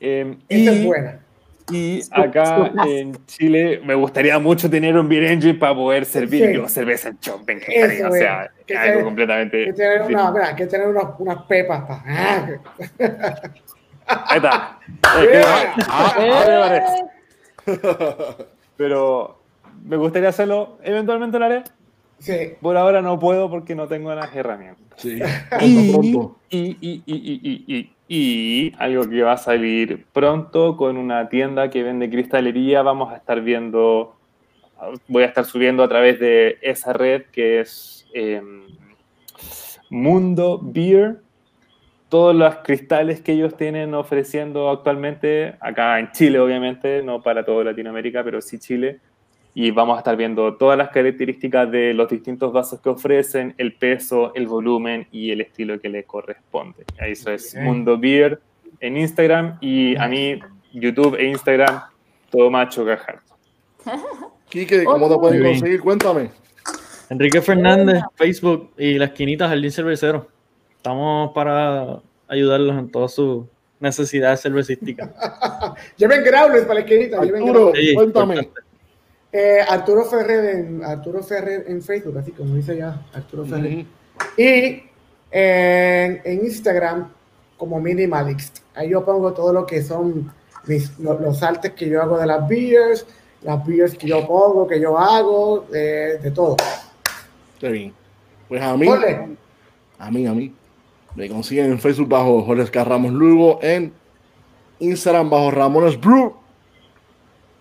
Em, 0.00 0.38
Esa 0.48 0.70
es 0.72 0.84
buena. 0.86 1.19
Y 1.70 2.02
acá 2.10 2.70
en 2.86 3.24
Chile 3.26 3.80
me 3.84 3.94
gustaría 3.94 4.38
mucho 4.38 4.68
tener 4.70 4.96
un 4.96 5.08
beer 5.08 5.24
engine 5.24 5.54
para 5.54 5.74
poder 5.74 6.04
servir 6.04 6.46
Sí. 6.48 6.54
yo 6.54 6.68
cerveza 6.68 7.08
en 7.10 7.18
chompen, 7.20 7.58
o 7.58 8.12
sea, 8.12 8.44
es. 8.44 8.50
Que 8.66 8.76
algo 8.76 9.04
completamente... 9.04 9.64
Que 9.66 9.72
tener, 9.72 10.02
una, 10.02 10.54
que 10.56 10.66
tener 10.66 10.88
unos, 10.88 11.04
unas 11.18 11.42
pepas 11.44 11.82
para. 11.82 12.60
Ahí 14.06 14.36
está. 14.36 14.78
Eh, 15.20 15.28
Yeah. 15.32 15.74
ah, 15.88 16.14
ah, 16.18 16.82
parece. 17.66 18.46
Pero 18.76 19.38
me 19.84 19.96
gustaría 19.96 20.28
hacerlo, 20.28 20.78
eventualmente 20.82 21.38
lo 21.38 21.44
haré. 21.46 21.64
Sí. 22.18 22.52
Por 22.60 22.76
ahora 22.76 23.00
no 23.02 23.18
puedo 23.18 23.48
porque 23.50 23.74
no 23.74 23.88
tengo 23.88 24.14
las 24.14 24.34
herramientas. 24.34 24.84
Sí. 24.96 25.18
Y, 25.60 25.92
Pronto, 25.92 26.10
pronto. 26.10 26.36
y, 26.50 26.76
y, 26.80 27.02
y, 27.06 27.14
y, 27.16 27.64
y, 27.76 27.92
y- 28.12 28.72
algo 28.78 29.08
que 29.08 29.22
va 29.22 29.34
a 29.34 29.36
salir 29.36 30.04
pronto 30.12 30.76
con 30.76 30.96
una 30.96 31.28
tienda 31.28 31.70
que 31.70 31.84
vende 31.84 32.10
cristalería, 32.10 32.82
vamos 32.82 33.12
a 33.12 33.16
estar 33.16 33.40
viendo, 33.40 34.16
voy 35.06 35.22
a 35.22 35.26
estar 35.26 35.44
subiendo 35.44 35.84
a 35.84 35.88
través 35.88 36.18
de 36.18 36.58
esa 36.60 36.92
red 36.92 37.22
que 37.30 37.60
es 37.60 38.08
em, 38.12 38.64
Mundo 39.90 40.58
Beer, 40.60 41.20
todos 42.08 42.34
los 42.34 42.56
cristales 42.56 43.20
que 43.20 43.30
ellos 43.32 43.56
tienen 43.56 43.94
ofreciendo 43.94 44.68
actualmente, 44.70 45.54
acá 45.60 46.00
en 46.00 46.10
Chile 46.10 46.40
obviamente, 46.40 47.04
no 47.04 47.22
para 47.22 47.44
toda 47.44 47.62
Latinoamérica, 47.62 48.24
pero 48.24 48.40
sí 48.40 48.58
Chile, 48.58 48.98
y 49.54 49.70
vamos 49.70 49.96
a 49.96 49.98
estar 49.98 50.16
viendo 50.16 50.54
todas 50.56 50.78
las 50.78 50.90
características 50.90 51.70
de 51.70 51.92
los 51.92 52.08
distintos 52.08 52.52
vasos 52.52 52.80
que 52.80 52.88
ofrecen, 52.88 53.54
el 53.58 53.74
peso, 53.74 54.32
el 54.34 54.46
volumen 54.46 55.08
y 55.10 55.30
el 55.30 55.40
estilo 55.40 55.80
que 55.80 55.88
le 55.88 56.04
corresponde. 56.04 56.84
Eso 56.98 57.30
es. 57.32 57.54
Mundo 57.56 57.98
Beer 57.98 58.40
en 58.80 58.96
Instagram 58.96 59.58
y 59.60 59.96
a 59.96 60.06
mí 60.06 60.38
YouTube 60.72 61.16
e 61.16 61.24
Instagram, 61.24 61.82
todo 62.30 62.50
macho 62.50 62.84
Gajardo. 62.84 63.22
Quique, 64.48 64.84
¿cómo 64.84 65.08
te 65.08 65.16
pueden 65.16 65.42
conseguir? 65.44 65.80
Cuéntame. 65.80 66.30
Enrique 67.08 67.40
Fernández, 67.40 68.02
Facebook 68.14 68.70
y 68.78 68.94
la 68.94 69.06
esquinita 69.06 69.48
Jardín 69.48 69.72
Cervecero. 69.72 70.28
Estamos 70.76 71.32
para 71.32 72.00
ayudarlos 72.28 72.78
en 72.78 72.90
todas 72.90 73.12
sus 73.12 73.46
necesidades 73.80 74.40
cervecísticas. 74.40 75.10
Lleven 75.96 76.22
growlers 76.22 76.62
para 76.62 76.74
la 76.74 76.80
esquinita. 76.80 77.20
Lleven. 77.22 77.42
Sí, 77.74 77.94
cuéntame. 77.94 78.34
importante. 78.36 78.69
Eh, 79.32 79.60
Arturo 79.68 80.04
Ferrer 80.04 80.56
en 80.56 80.84
Arturo 80.84 81.22
Ferrer 81.22 81.64
en 81.68 81.82
Facebook, 81.82 82.18
así 82.18 82.32
como 82.32 82.54
dice 82.56 82.76
ya 82.76 83.00
Arturo 83.12 83.44
Ferrer. 83.44 83.84
Y 84.36 84.82
en, 85.30 86.20
en 86.24 86.44
Instagram 86.44 87.08
como 87.56 87.80
Minimalist. 87.80 88.58
Ahí 88.74 88.90
yo 88.90 89.04
pongo 89.04 89.32
todo 89.32 89.52
lo 89.52 89.66
que 89.66 89.82
son 89.82 90.32
mis, 90.66 90.98
lo- 90.98 91.18
los 91.20 91.42
artes 91.42 91.72
que 91.72 91.88
yo 91.88 92.02
hago 92.02 92.18
de 92.18 92.26
las 92.26 92.48
beers, 92.48 93.06
las 93.42 93.64
beers 93.64 93.94
que 93.96 94.08
yo 94.08 94.26
pongo, 94.26 94.66
que 94.66 94.80
yo 94.80 94.98
hago, 94.98 95.66
eh, 95.72 96.18
de 96.20 96.30
todo. 96.32 96.56
Qué 97.58 97.68
bien. 97.68 97.92
Pues 98.48 98.60
a 98.62 98.76
mí, 98.76 98.88
a 99.98 100.10
mí, 100.10 100.26
a 100.26 100.32
mí, 100.34 100.54
me 101.14 101.28
consiguen 101.28 101.66
en 101.70 101.78
Facebook 101.78 102.08
bajo 102.08 102.42
Jorge 102.42 102.62
Oscar 102.64 102.88
Ramos 102.88 103.12
Lugo, 103.12 103.60
en 103.62 103.92
Instagram 104.80 105.30
bajo 105.30 105.50
Ramones 105.52 106.00
Brew 106.00 106.34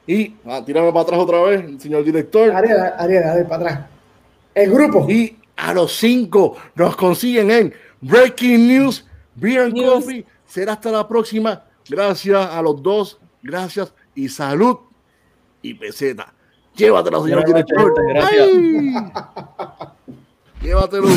Y 0.09 0.35
ah, 0.45 0.63
tírame 0.65 0.91
para 0.91 1.01
atrás 1.01 1.19
otra 1.19 1.39
vez, 1.41 1.79
señor 1.79 2.03
director. 2.03 2.49
Ariel, 2.49 2.79
Ariel, 2.97 3.23
Ariel, 3.25 3.45
para 3.45 3.61
atrás. 3.61 3.85
El 4.55 4.71
grupo. 4.71 5.05
Y 5.07 5.37
a 5.55 5.71
los 5.71 5.95
cinco 5.95 6.57
nos 6.73 6.95
consiguen 6.95 7.51
en 7.51 7.73
Breaking 8.01 8.67
News, 8.67 9.05
Beer 9.35 9.65
and 9.65 9.73
News. 9.75 10.05
Coffee. 10.05 10.25
Será 10.47 10.73
hasta 10.73 10.89
la 10.89 11.07
próxima. 11.07 11.63
Gracias 11.87 12.43
a 12.43 12.59
los 12.63 12.81
dos. 12.81 13.19
Gracias 13.43 13.93
y 14.15 14.29
salud. 14.29 14.77
Y 15.61 15.75
peseta. 15.75 16.33
Llévatelo, 16.73 17.23
señor 17.23 17.45
director. 17.45 17.93
Gracias. 18.07 18.47
Ay. 18.51 18.93
Llévatelo. 20.63 21.07